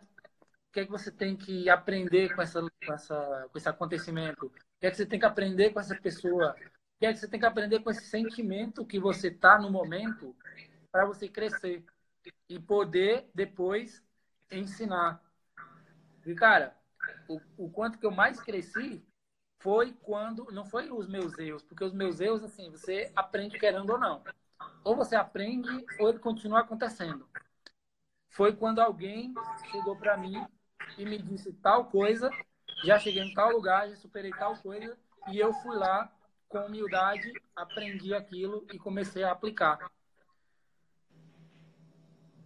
que 0.72 0.86
que 0.86 0.92
você 0.92 1.12
tem 1.12 1.36
que 1.36 1.70
aprender 1.70 2.34
com 2.34 2.42
essa, 2.42 2.62
com 2.62 2.94
essa 2.94 3.50
com 3.52 3.58
esse 3.58 3.68
acontecimento? 3.68 4.46
O 4.46 4.80
que 4.80 4.88
é 4.88 4.92
que 4.92 4.96
você 4.96 5.06
tem 5.06 5.20
que 5.20 5.26
aprender 5.26 5.72
com 5.72 5.82
essa 5.82 5.96
pessoa? 6.00 6.52
O 6.52 7.00
que 7.02 7.06
é 7.06 7.12
que 7.12 7.20
você 7.20 7.28
tem 7.28 7.38
que 7.38 7.46
aprender 7.46 7.82
com 7.82 7.92
esse 7.92 8.06
sentimento 8.06 8.86
que 8.86 8.98
você 8.98 9.28
está 9.28 9.60
no 9.60 9.70
momento 9.70 10.34
para 10.90 11.06
você 11.06 11.28
crescer? 11.28 11.84
E 12.50 12.60
poder 12.60 13.30
depois 13.34 14.04
ensinar. 14.52 15.24
E, 16.26 16.34
cara, 16.36 16.76
o, 17.28 17.40
o 17.58 17.70
quanto 17.70 17.98
que 17.98 18.06
eu 18.06 18.12
mais 18.12 18.40
cresci 18.42 19.06
foi 19.60 19.94
quando. 19.94 20.52
Não 20.52 20.66
foi 20.66 20.92
os 20.92 21.08
meus 21.08 21.38
erros, 21.38 21.64
porque 21.64 21.84
os 21.84 21.94
meus 21.94 22.20
erros, 22.20 22.44
assim, 22.44 22.70
você 22.70 23.12
aprende 23.16 23.60
querendo 23.60 23.92
ou 23.92 24.00
não. 24.00 24.24
Ou 24.84 24.96
você 24.96 25.16
aprende, 25.16 25.86
ou 26.00 26.10
ele 26.10 26.20
continua 26.20 26.62
acontecendo. 26.62 27.28
Foi 28.30 28.56
quando 28.56 28.80
alguém 28.80 29.34
chegou 29.72 29.96
para 29.96 30.16
mim 30.18 30.46
e 30.98 31.06
me 31.06 31.18
disse 31.18 31.52
tal 31.54 31.86
coisa, 31.86 32.30
já 32.84 33.00
cheguei 33.00 33.24
em 33.24 33.34
tal 33.34 33.52
lugar, 33.52 33.90
já 33.90 33.96
superei 33.96 34.32
tal 34.32 34.56
coisa, 34.58 34.98
e 35.30 35.40
eu 35.40 35.54
fui 35.54 35.76
lá 35.76 36.12
com 36.48 36.60
humildade, 36.60 37.32
aprendi 37.56 38.14
aquilo 38.14 38.66
e 38.72 38.78
comecei 38.78 39.24
a 39.24 39.32
aplicar. 39.32 39.92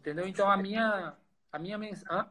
Entendeu? 0.01 0.27
Então 0.27 0.49
a 0.49 0.57
minha 0.57 1.15
a 1.51 1.59
minha 1.59 1.77
mensagem 1.77 2.27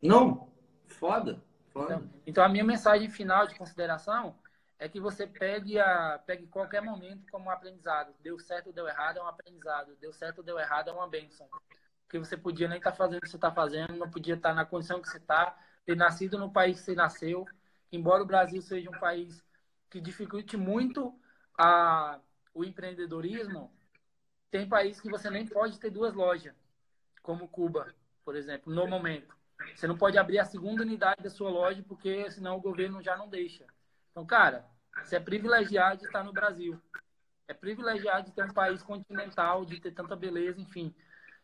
Não, 0.00 0.50
foda. 0.86 1.42
foda. 1.70 1.96
Então, 1.96 2.10
então, 2.26 2.44
a 2.44 2.48
minha 2.48 2.64
mensagem 2.64 3.10
final 3.10 3.46
de 3.46 3.54
consideração 3.54 4.34
é 4.78 4.88
que 4.88 4.98
você 4.98 5.26
pegue 5.26 5.78
a 5.78 6.18
pegue 6.24 6.46
qualquer 6.46 6.80
momento 6.80 7.30
como 7.30 7.46
um 7.46 7.50
aprendizado. 7.50 8.14
Deu 8.22 8.38
certo 8.38 8.68
ou 8.68 8.72
deu 8.72 8.88
errado 8.88 9.18
é 9.18 9.22
um 9.22 9.26
aprendizado. 9.26 9.94
Deu 10.00 10.10
certo 10.10 10.38
ou 10.38 10.44
deu 10.44 10.58
errado 10.58 10.88
é 10.88 10.92
uma 10.92 11.06
bênção. 11.06 11.46
Porque 12.04 12.18
você 12.18 12.34
podia 12.34 12.66
nem 12.66 12.78
estar 12.78 12.92
tá 12.92 12.96
fazendo 12.96 13.18
o 13.18 13.20
que 13.20 13.28
você 13.28 13.36
está 13.36 13.52
fazendo, 13.52 13.94
não 13.94 14.10
podia 14.10 14.34
estar 14.34 14.50
tá 14.50 14.54
na 14.54 14.64
condição 14.64 15.02
que 15.02 15.08
você 15.08 15.18
está, 15.18 15.54
ter 15.84 15.96
nascido 15.96 16.38
no 16.38 16.50
país 16.50 16.78
que 16.78 16.86
você 16.86 16.94
nasceu. 16.94 17.44
Embora 17.92 18.22
o 18.22 18.26
Brasil 18.26 18.62
seja 18.62 18.88
um 18.88 18.98
país 18.98 19.44
que 19.90 20.00
dificulte 20.00 20.56
muito 20.56 21.14
a, 21.58 22.20
o 22.54 22.64
empreendedorismo, 22.64 23.70
tem 24.50 24.66
país 24.66 24.98
que 24.98 25.10
você 25.10 25.28
nem 25.28 25.46
pode 25.46 25.78
ter 25.78 25.90
duas 25.90 26.14
lojas 26.14 26.54
como 27.26 27.48
Cuba, 27.48 27.92
por 28.24 28.36
exemplo, 28.36 28.72
no 28.72 28.86
momento. 28.86 29.34
Você 29.74 29.88
não 29.88 29.98
pode 29.98 30.16
abrir 30.16 30.38
a 30.38 30.44
segunda 30.44 30.82
unidade 30.82 31.24
da 31.24 31.28
sua 31.28 31.50
loja 31.50 31.84
porque 31.88 32.30
senão 32.30 32.56
o 32.56 32.60
governo 32.60 33.02
já 33.02 33.16
não 33.16 33.28
deixa. 33.28 33.66
Então, 34.12 34.24
cara, 34.24 34.64
você 35.02 35.16
é 35.16 35.20
privilegiado 35.20 35.98
de 35.98 36.06
estar 36.06 36.22
no 36.22 36.32
Brasil. 36.32 36.80
É 37.48 37.52
privilegiado 37.52 38.26
de 38.26 38.32
ter 38.32 38.44
um 38.44 38.52
país 38.52 38.80
continental, 38.80 39.64
de 39.64 39.80
ter 39.80 39.90
tanta 39.90 40.14
beleza, 40.14 40.60
enfim. 40.60 40.94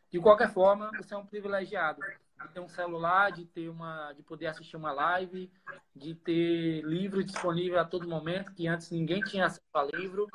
De 0.08 0.20
qualquer 0.20 0.52
forma, 0.52 0.88
você 0.96 1.14
é 1.14 1.16
um 1.16 1.26
privilegiado 1.26 2.00
de 2.00 2.48
ter 2.48 2.60
um 2.60 2.68
celular, 2.68 3.32
de 3.32 3.44
ter 3.44 3.68
uma, 3.68 4.12
de 4.12 4.22
poder 4.22 4.46
assistir 4.46 4.76
uma 4.76 4.92
live, 4.92 5.50
de 5.96 6.14
ter 6.14 6.82
livro 6.82 7.24
disponível 7.24 7.80
a 7.80 7.84
todo 7.84 8.08
momento, 8.08 8.52
que 8.52 8.68
antes 8.68 8.90
ninguém 8.90 9.20
tinha 9.20 9.46
acesso 9.46 9.62
a 9.74 9.82
livro. 9.82 10.28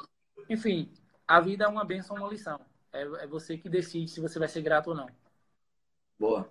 Enfim, 0.49 0.91
a 1.25 1.39
vida 1.39 1.65
é 1.65 1.67
uma 1.67 1.85
benção, 1.85 2.17
uma 2.17 2.29
lição. 2.29 2.59
É, 2.91 3.01
é 3.01 3.27
você 3.27 3.57
que 3.57 3.69
decide 3.69 4.09
se 4.09 4.19
você 4.19 4.39
vai 4.39 4.47
ser 4.47 4.61
grato 4.61 4.89
ou 4.89 4.95
não. 4.95 5.07
Boa. 6.19 6.49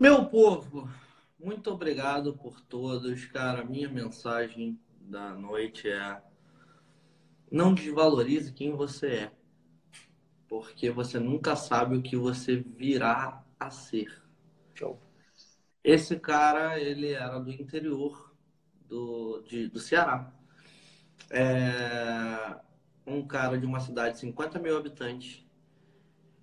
Meu 0.00 0.24
povo, 0.24 0.88
muito 1.38 1.70
obrigado 1.70 2.32
por 2.34 2.60
todos. 2.62 3.26
Cara, 3.26 3.62
minha 3.62 3.90
mensagem 3.90 4.80
da 5.00 5.34
noite 5.34 5.86
é: 5.86 6.22
não 7.50 7.74
desvalorize 7.74 8.52
quem 8.54 8.74
você 8.74 9.06
é. 9.06 9.32
porque 10.48 10.90
você 10.90 11.18
nunca 11.20 11.54
sabe 11.56 11.96
o 11.96 12.02
que 12.02 12.16
você 12.16 12.56
virá 12.56 13.44
a 13.60 13.70
ser. 13.70 14.22
Show. 14.74 14.98
Esse 15.84 16.18
cara, 16.18 16.80
ele 16.80 17.12
era 17.12 17.38
do 17.38 17.50
interior 17.50 18.34
do, 18.88 19.42
de, 19.42 19.68
do 19.68 19.78
Ceará. 19.78 20.32
É 21.30 22.56
um 23.06 23.26
cara 23.26 23.58
de 23.58 23.66
uma 23.66 23.80
cidade 23.80 24.14
de 24.14 24.20
50 24.20 24.58
mil 24.58 24.76
habitantes 24.76 25.47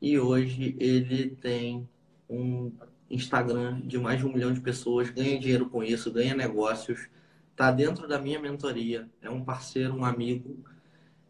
e 0.01 0.19
hoje 0.19 0.75
ele 0.79 1.29
tem 1.29 1.87
um 2.29 2.71
Instagram 3.09 3.81
de 3.81 3.97
mais 3.97 4.19
de 4.19 4.25
um 4.25 4.33
milhão 4.33 4.53
de 4.53 4.61
pessoas, 4.61 5.09
ganha 5.09 5.39
dinheiro 5.39 5.69
com 5.69 5.83
isso, 5.83 6.11
ganha 6.11 6.35
negócios, 6.35 7.07
está 7.51 7.71
dentro 7.71 8.07
da 8.07 8.19
minha 8.19 8.39
mentoria, 8.39 9.09
é 9.21 9.29
um 9.29 9.43
parceiro, 9.43 9.95
um 9.95 10.03
amigo 10.03 10.63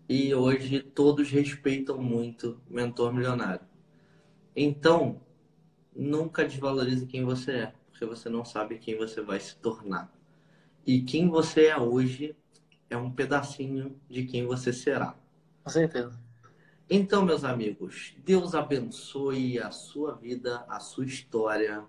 e 0.07 0.33
hoje 0.33 0.81
todos 0.81 1.29
respeitam 1.29 1.97
muito 1.97 2.61
o 2.69 2.73
mentor 2.73 3.13
milionário. 3.13 3.65
Então, 4.55 5.21
nunca 5.95 6.45
desvalorize 6.45 7.05
quem 7.05 7.23
você 7.23 7.51
é, 7.51 7.73
porque 7.89 8.05
você 8.05 8.29
não 8.29 8.45
sabe 8.45 8.77
quem 8.77 8.97
você 8.97 9.21
vai 9.21 9.39
se 9.39 9.55
tornar. 9.57 10.11
E 10.85 11.01
quem 11.01 11.27
você 11.27 11.67
é 11.67 11.77
hoje 11.77 12.35
é 12.89 12.95
um 12.95 13.11
pedacinho 13.11 13.99
de 14.09 14.25
quem 14.25 14.45
você 14.45 14.71
será. 14.71 15.15
Com 15.63 15.69
certeza. 15.69 16.24
Então, 16.89 17.25
meus 17.25 17.43
amigos, 17.43 18.15
Deus 18.23 18.53
abençoe 18.53 19.59
a 19.59 19.71
sua 19.71 20.13
vida, 20.13 20.63
a 20.69 20.79
sua 20.79 21.05
história. 21.05 21.83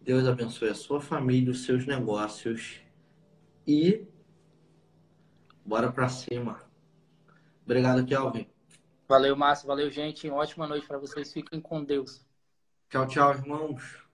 Deus 0.00 0.28
abençoe 0.28 0.68
a 0.68 0.74
sua 0.74 1.00
família, 1.00 1.50
os 1.50 1.64
seus 1.64 1.86
negócios. 1.86 2.80
E 3.66 4.06
bora 5.64 5.90
pra 5.90 6.08
cima. 6.08 6.60
Obrigado, 7.64 8.04
Kelvin. 8.04 8.46
Valeu, 9.08 9.34
Márcio. 9.34 9.66
Valeu, 9.66 9.90
gente. 9.90 10.28
Ótima 10.28 10.66
noite 10.66 10.86
para 10.86 10.98
vocês. 10.98 11.32
Fiquem 11.32 11.60
com 11.60 11.82
Deus. 11.82 12.24
Tchau, 12.88 13.06
tchau, 13.06 13.32
irmãos. 13.32 14.05